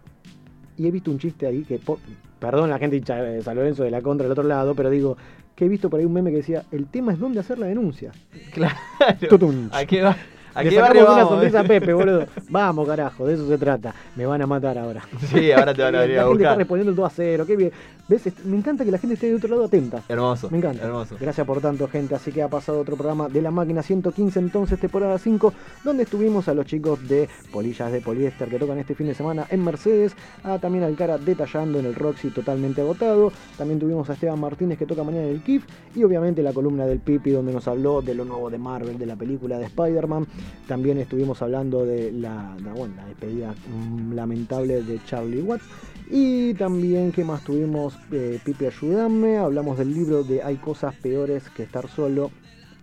Y 0.77 0.87
he 0.87 0.91
visto 0.91 1.11
un 1.11 1.19
chiste 1.19 1.45
ahí 1.45 1.63
que, 1.63 1.79
perdón 2.39 2.69
la 2.69 2.79
gente 2.79 2.99
de 2.99 3.41
San 3.41 3.55
Lorenzo 3.55 3.83
de 3.83 3.91
la 3.91 4.01
contra 4.01 4.25
del 4.25 4.31
otro 4.31 4.43
lado, 4.43 4.73
pero 4.75 4.89
digo 4.89 5.17
que 5.55 5.65
he 5.65 5.69
visto 5.69 5.89
por 5.89 5.99
ahí 5.99 6.05
un 6.05 6.13
meme 6.13 6.31
que 6.31 6.37
decía, 6.37 6.63
el 6.71 6.87
tema 6.87 7.13
es 7.13 7.19
dónde 7.19 7.39
hacer 7.39 7.59
la 7.59 7.67
denuncia. 7.67 8.11
Claro. 8.53 8.75
¿A 9.71 9.85
qué, 9.85 10.01
va, 10.01 10.15
¿A 10.55 10.63
Le 10.63 10.71
sacamos 10.71 11.09
una 11.13 11.23
sonrisa 11.27 11.59
a 11.61 11.63
Pepe, 11.63 11.93
boludo. 11.93 12.25
Vamos, 12.49 12.87
carajo, 12.87 13.25
de 13.25 13.33
eso 13.33 13.47
se 13.47 13.57
trata. 13.57 13.93
Me 14.15 14.25
van 14.25 14.41
a 14.41 14.47
matar 14.47 14.77
ahora. 14.77 15.01
Sí, 15.33 15.51
ahora 15.51 15.73
te 15.73 15.81
van 15.81 15.95
a 15.95 16.01
venir 16.01 16.17
La 16.17 16.23
a 16.23 16.25
gente 16.25 16.43
está 16.43 16.49
buscar. 16.49 16.57
respondiendo 16.57 16.93
todo 16.95 17.05
a 17.05 17.09
cero, 17.09 17.45
qué 17.45 17.55
bien. 17.55 17.71
Me 18.43 18.57
encanta 18.57 18.83
que 18.85 18.91
la 18.91 18.97
gente 18.97 19.13
esté 19.15 19.27
de 19.29 19.35
otro 19.35 19.49
lado 19.49 19.63
atenta. 19.65 20.03
Hermoso. 20.09 20.49
Me 20.51 20.57
encanta. 20.57 20.83
Hermoso. 20.85 21.15
Gracias 21.19 21.47
por 21.47 21.61
tanto, 21.61 21.87
gente. 21.87 22.13
Así 22.13 22.31
que 22.31 22.43
ha 22.43 22.49
pasado 22.49 22.81
otro 22.81 22.95
programa 22.95 23.29
de 23.29 23.41
la 23.41 23.49
máquina 23.49 23.81
115, 23.81 24.39
entonces, 24.39 24.79
temporada 24.79 25.17
5, 25.17 25.53
donde 25.83 26.03
estuvimos 26.03 26.47
a 26.47 26.53
los 26.53 26.65
chicos 26.65 27.07
de 27.07 27.29
Polillas 27.51 27.91
de 27.91 28.01
Poliéster 28.01 28.49
que 28.49 28.59
tocan 28.59 28.77
este 28.77 28.93
fin 28.93 29.07
de 29.07 29.15
semana 29.15 29.47
en 29.49 29.63
Mercedes, 29.63 30.15
a 30.43 30.59
también 30.59 30.83
al 30.83 30.95
cara 30.95 31.17
detallando 31.17 31.79
en 31.79 31.85
el 31.85 31.95
Roxy 31.95 32.29
totalmente 32.29 32.81
agotado. 32.81 33.31
También 33.57 33.79
tuvimos 33.79 34.09
a 34.09 34.13
Esteban 34.13 34.39
Martínez 34.39 34.77
que 34.77 34.85
toca 34.85 35.03
mañana 35.03 35.23
en 35.25 35.31
el 35.35 35.41
KIF 35.41 35.63
y 35.95 36.03
obviamente 36.03 36.43
la 36.43 36.51
columna 36.53 36.85
del 36.85 36.99
Pipi 36.99 37.31
donde 37.31 37.53
nos 37.53 37.67
habló 37.67 38.01
de 38.01 38.13
lo 38.13 38.25
nuevo 38.25 38.49
de 38.49 38.57
Marvel, 38.57 38.99
de 38.99 39.05
la 39.05 39.15
película 39.15 39.57
de 39.57 39.65
Spider-Man. 39.65 40.27
También 40.67 40.97
estuvimos 40.97 41.41
hablando 41.41 41.85
de 41.85 42.11
la, 42.11 42.55
bueno, 42.75 42.95
la 42.95 43.05
despedida 43.05 43.53
mm, 43.53 44.13
lamentable 44.13 44.83
de 44.83 44.99
Charlie 45.05 45.41
Watts. 45.41 45.65
Y 46.09 46.53
también, 46.53 47.11
¿qué 47.11 47.23
más 47.23 47.43
tuvimos? 47.43 47.95
Eh, 48.11 48.39
Pipi, 48.43 48.65
ayúdame. 48.65 49.37
Hablamos 49.37 49.77
del 49.77 49.93
libro 49.93 50.23
de 50.23 50.43
Hay 50.43 50.57
cosas 50.57 50.95
peores 50.95 51.49
que 51.49 51.63
estar 51.63 51.87
solo 51.89 52.31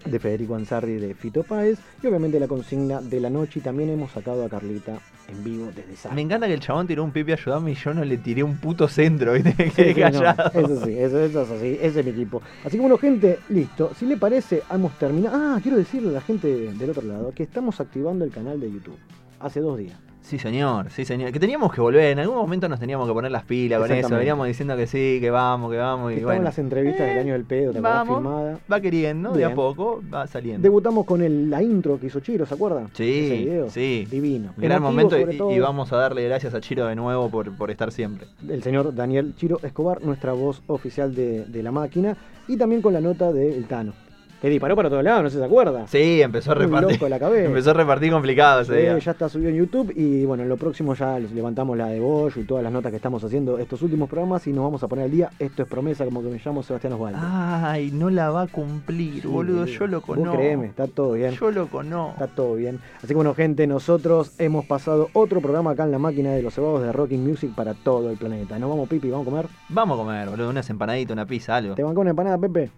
de 0.04 0.18
Federico 0.18 0.54
Ansarri 0.54 0.94
de 0.96 1.14
Fito 1.14 1.42
Páez. 1.42 1.78
Y 2.02 2.06
obviamente 2.06 2.40
la 2.40 2.48
consigna 2.48 3.00
de 3.00 3.20
la 3.20 3.30
noche. 3.30 3.58
Y 3.60 3.62
también 3.62 3.90
hemos 3.90 4.10
sacado 4.12 4.44
a 4.44 4.48
Carlita 4.48 4.98
en 5.28 5.44
vivo 5.44 5.70
desde 5.74 5.94
Sa- 5.96 6.10
Me 6.12 6.22
encanta 6.22 6.46
que 6.46 6.54
el 6.54 6.60
chabón 6.60 6.86
tiró 6.86 7.04
un 7.04 7.12
pipi 7.12 7.32
ayudame 7.32 7.72
y 7.72 7.74
yo 7.74 7.94
no 7.94 8.04
le 8.04 8.16
tiré 8.18 8.42
un 8.42 8.56
puto 8.56 8.88
centro, 8.88 9.34
¿viste? 9.34 9.54
Me 9.58 9.70
Sí, 9.70 9.94
no, 9.94 10.00
callado. 10.00 10.50
eso 10.60 10.84
sí, 10.84 10.98
eso, 10.98 11.20
eso 11.20 11.42
es 11.42 11.50
así, 11.50 11.78
ese 11.80 12.00
es 12.00 12.04
mi 12.06 12.12
equipo. 12.12 12.42
Así 12.64 12.76
que 12.76 12.80
bueno, 12.80 12.98
gente, 12.98 13.38
listo. 13.48 13.92
Si 13.98 14.06
le 14.06 14.16
parece, 14.16 14.62
hemos 14.72 14.98
terminado. 14.98 15.36
Ah, 15.36 15.60
quiero 15.62 15.76
decirle 15.76 16.08
a 16.08 16.12
la 16.12 16.20
gente 16.20 16.48
del 16.72 16.90
otro 16.90 17.02
lado 17.06 17.32
que 17.34 17.42
estamos 17.44 17.78
activando 17.80 18.24
el 18.24 18.30
canal 18.30 18.58
de 18.60 18.70
YouTube. 18.72 18.96
Hace 19.38 19.60
dos 19.60 19.78
días. 19.78 19.96
Sí, 20.22 20.38
señor, 20.38 20.90
sí, 20.90 21.04
señor. 21.04 21.32
Que 21.32 21.40
teníamos 21.40 21.72
que 21.72 21.80
volver, 21.80 22.12
en 22.12 22.20
algún 22.20 22.36
momento 22.36 22.68
nos 22.68 22.78
teníamos 22.78 23.08
que 23.08 23.12
poner 23.12 23.32
las 23.32 23.42
pilas 23.44 23.80
con 23.80 23.90
eso. 23.90 24.16
Veníamos 24.16 24.46
diciendo 24.46 24.76
que 24.76 24.86
sí, 24.86 25.18
que 25.20 25.28
vamos, 25.30 25.72
que 25.72 25.78
vamos. 25.78 26.12
Y 26.12 26.16
Estaban 26.16 26.36
bueno, 26.36 26.44
las 26.44 26.58
entrevistas 26.58 27.06
del 27.08 27.18
año 27.18 27.32
del 27.32 27.44
pedo, 27.44 27.72
¿te 27.72 27.80
vamos, 27.80 28.18
Filmada. 28.18 28.58
va 28.70 28.80
queriendo, 28.80 29.32
de 29.32 29.44
a 29.44 29.54
poco, 29.54 30.00
va 30.12 30.26
saliendo. 30.28 30.62
Debutamos 30.62 31.04
con 31.04 31.22
el, 31.22 31.50
la 31.50 31.62
intro 31.62 31.98
que 31.98 32.06
hizo 32.06 32.20
Chiro, 32.20 32.46
¿se 32.46 32.54
acuerdan? 32.54 32.84
Ese 32.92 32.96
Sí, 32.96 33.30
video. 33.44 33.70
sí. 33.70 34.06
Divino. 34.10 34.52
Gran 34.56 34.82
momento 34.82 35.16
y, 35.18 35.58
vamos 35.58 35.92
a 35.92 35.96
darle 35.96 36.24
gracias 36.28 36.54
a 36.54 36.60
Chiro 36.60 36.86
de 36.86 36.94
nuevo 36.94 37.28
por, 37.28 37.56
por 37.56 37.70
estar 37.70 37.90
siempre. 37.90 38.26
el 38.48 38.62
señor 38.62 38.94
Daniel 38.94 39.34
Chiro 39.36 39.58
Escobar, 39.62 40.02
nuestra 40.04 40.32
voz 40.32 40.62
oficial 40.68 41.14
de, 41.14 41.44
de 41.46 41.62
la 41.62 41.72
máquina, 41.72 42.16
y 42.46 42.56
también 42.56 42.82
con 42.82 42.92
la 42.92 43.00
nota 43.00 43.32
de 43.32 43.56
El 43.56 43.66
Tano, 43.66 43.94
que 44.40 44.48
disparó 44.48 44.74
para 44.76 44.88
todos 44.88 45.04
lados, 45.04 45.22
no 45.22 45.28
sé 45.28 45.34
si 45.36 45.40
se 45.40 45.44
acuerda. 45.46 45.86
Sí, 45.86 46.22
empezó 46.22 46.52
a 46.52 46.54
repartir. 46.54 46.92
loco 46.92 47.08
la 47.08 47.18
cabeza. 47.18 47.44
Empezó 47.46 47.70
a 47.70 47.74
repartir 47.74 48.10
complicado 48.12 48.62
ese 48.62 48.74
Sí, 48.74 48.80
día. 48.80 48.98
ya 48.98 49.10
está 49.10 49.28
subido 49.28 49.50
en 49.50 49.56
YouTube 49.56 49.92
y 49.94 50.24
bueno, 50.24 50.42
en 50.44 50.48
lo 50.48 50.56
próximo 50.56 50.94
ya 50.94 51.18
les 51.18 51.32
levantamos 51.32 51.76
la 51.76 51.88
de 51.88 52.00
Bosch 52.00 52.36
y 52.38 52.44
todas 52.44 52.64
las 52.64 52.72
notas 52.72 52.90
que 52.90 52.96
estamos 52.96 53.22
haciendo 53.22 53.58
estos 53.58 53.82
últimos 53.82 54.08
programas 54.08 54.46
y 54.46 54.52
nos 54.52 54.64
vamos 54.64 54.82
a 54.82 54.88
poner 54.88 55.04
al 55.04 55.10
día. 55.10 55.30
Esto 55.38 55.62
es 55.62 55.68
promesa, 55.68 56.04
como 56.04 56.22
que 56.22 56.28
me 56.28 56.40
llamo 56.44 56.62
Sebastián 56.62 56.94
Osvaldo. 56.94 57.18
Ay, 57.22 57.90
no 57.92 58.08
la 58.10 58.30
va 58.30 58.42
a 58.42 58.46
cumplir, 58.46 59.22
Sí, 59.22 59.28
boludo. 59.28 59.66
Yo 59.66 59.86
lo 59.86 60.00
conozco. 60.00 60.36
créeme, 60.36 60.66
está 60.66 60.86
todo 60.86 61.12
bien. 61.12 61.32
Yo 61.32 61.50
lo 61.50 61.66
conozco. 61.68 62.12
Está 62.12 62.26
todo 62.34 62.54
bien. 62.54 62.78
Así 62.98 63.08
que 63.08 63.14
bueno, 63.14 63.34
gente, 63.34 63.66
nosotros 63.66 64.32
hemos 64.38 64.64
pasado 64.64 65.08
otro 65.12 65.40
programa 65.40 65.72
acá 65.72 65.84
en 65.84 65.90
la 65.92 65.98
máquina 65.98 66.30
de 66.32 66.42
los 66.42 66.54
cebados 66.54 66.82
de 66.82 66.92
Rocking 66.92 67.22
Music 67.26 67.50
para 67.54 67.74
todo 67.74 68.10
el 68.10 68.16
planeta. 68.16 68.58
¿Nos 68.58 68.70
vamos, 68.70 68.88
Pipi? 68.88 69.10
¿Vamos 69.10 69.26
a 69.26 69.30
comer? 69.30 69.46
Vamos 69.68 69.98
a 69.98 70.02
comer, 70.02 70.28
boludo. 70.30 70.48
Unas 70.50 70.68
empanaditas, 70.70 71.12
una 71.12 71.26
pizza, 71.26 71.56
algo. 71.56 71.74
¿Te 71.74 71.82
bancó 71.82 72.00
una 72.00 72.10
empanada, 72.10 72.38
Pepe? 72.38 72.70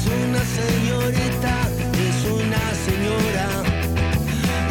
Es 0.00 0.06
una 0.06 0.42
señorita, 0.42 1.54
es 1.92 2.24
una 2.24 2.64
señora. 2.86 3.48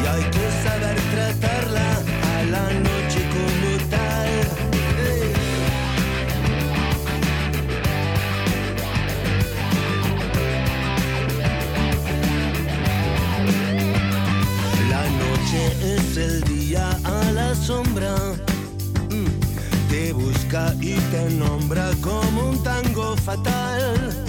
Y 0.02 0.08
hay 0.08 0.24
que 0.32 0.46
saber 0.64 0.98
tratarla 1.14 1.90
a 2.34 2.44
la 2.46 2.66
noche 2.74 3.22
como 3.36 3.70
tal. 3.92 4.32
La 14.90 15.04
noche 15.22 15.62
es 15.96 16.18
el 16.18 16.42
día 16.46 16.90
a 17.04 17.32
la 17.34 17.54
sombra. 17.54 18.16
Mm. 19.12 19.30
Te 19.92 20.12
busca 20.12 20.74
y 20.82 20.96
te 21.12 21.30
nombra 21.30 21.92
como 22.02 22.50
un 22.50 22.64
tango 22.64 23.16
fatal. 23.18 24.29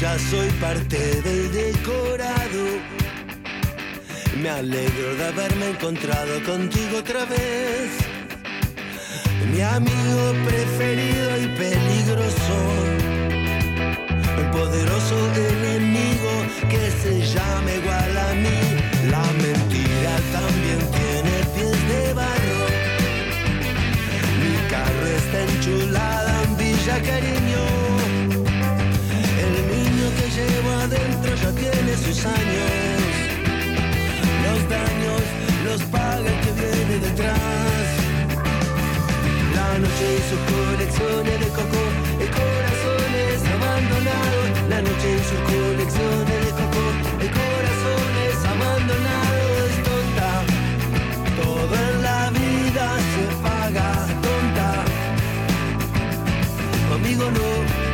ya 0.00 0.18
soy 0.18 0.48
parte 0.60 0.98
del 1.20 1.52
decorado. 1.52 2.64
Me 4.42 4.48
alegro 4.48 5.14
de 5.16 5.26
haberme 5.26 5.70
encontrado 5.70 6.42
contigo 6.44 6.98
otra 6.98 7.26
vez. 7.26 7.90
Mi 9.52 9.60
amigo 9.60 10.22
preferido 10.46 11.42
y 11.42 11.48
peligroso. 11.48 12.56
El 14.38 14.50
poderoso 14.50 15.16
enemigo 15.34 16.32
que 16.70 16.90
se 17.02 17.20
llama 17.34 17.70
igual 17.70 18.16
a 18.16 18.32
mí. 18.44 18.60
La 19.10 19.24
mentira 19.44 20.14
también 20.32 20.80
tiene 20.96 21.34
pies 21.54 21.88
de 21.90 22.14
barro. 22.14 22.62
Mi 24.40 24.54
carro 24.70 25.06
está 25.20 25.42
enchulada 25.52 26.42
en 26.44 26.56
Villa 26.56 27.02
Cariño 27.02 27.89
adentro 30.90 31.34
ya 31.36 31.50
tiene 31.52 31.92
sus 31.96 32.24
años. 32.24 32.70
Los 34.44 34.60
daños 34.68 35.22
los 35.64 35.82
paga 35.90 36.18
el 36.18 36.38
que 36.44 36.52
viene 36.60 36.96
detrás. 37.06 37.86
La 39.54 39.78
noche 39.78 40.06
y 40.18 40.22
sus 40.28 40.42
colecciones 40.52 41.36
de 41.42 41.48
coco, 41.58 41.82
de 42.20 42.26
corazones 42.38 43.36
abandonados. 43.56 44.46
La 44.68 44.80
noche 44.82 45.08
y 45.16 45.22
sus 45.30 45.40
colecciones 45.52 46.40
de 46.46 46.52
coco, 46.60 46.82
de 47.22 47.28
corazones 47.40 48.34
abandonados. 48.54 49.70
Es 49.70 49.78
tonta, 49.86 50.30
todo 51.40 51.74
en 51.88 52.02
la 52.02 52.30
vida 52.30 52.86
se 53.12 53.24
paga, 53.44 53.88
tonta. 54.24 54.68
Conmigo 56.88 57.30
no 57.30 57.89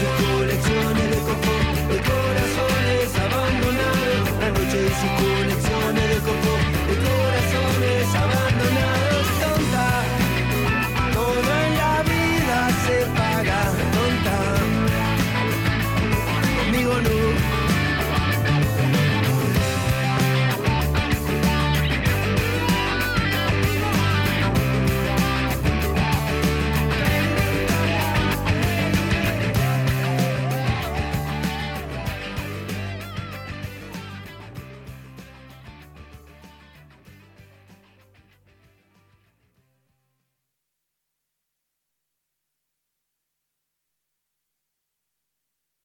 su 0.00 0.06
colección 0.32 0.94
de 1.10 1.18
cojón 1.28 1.66
de 1.90 1.98
corazones 2.08 3.08
abandonados, 3.26 4.26
la 4.40 4.48
noche 4.48 4.78
de 4.82 4.88
su 4.88 5.06
colección. 5.16 5.49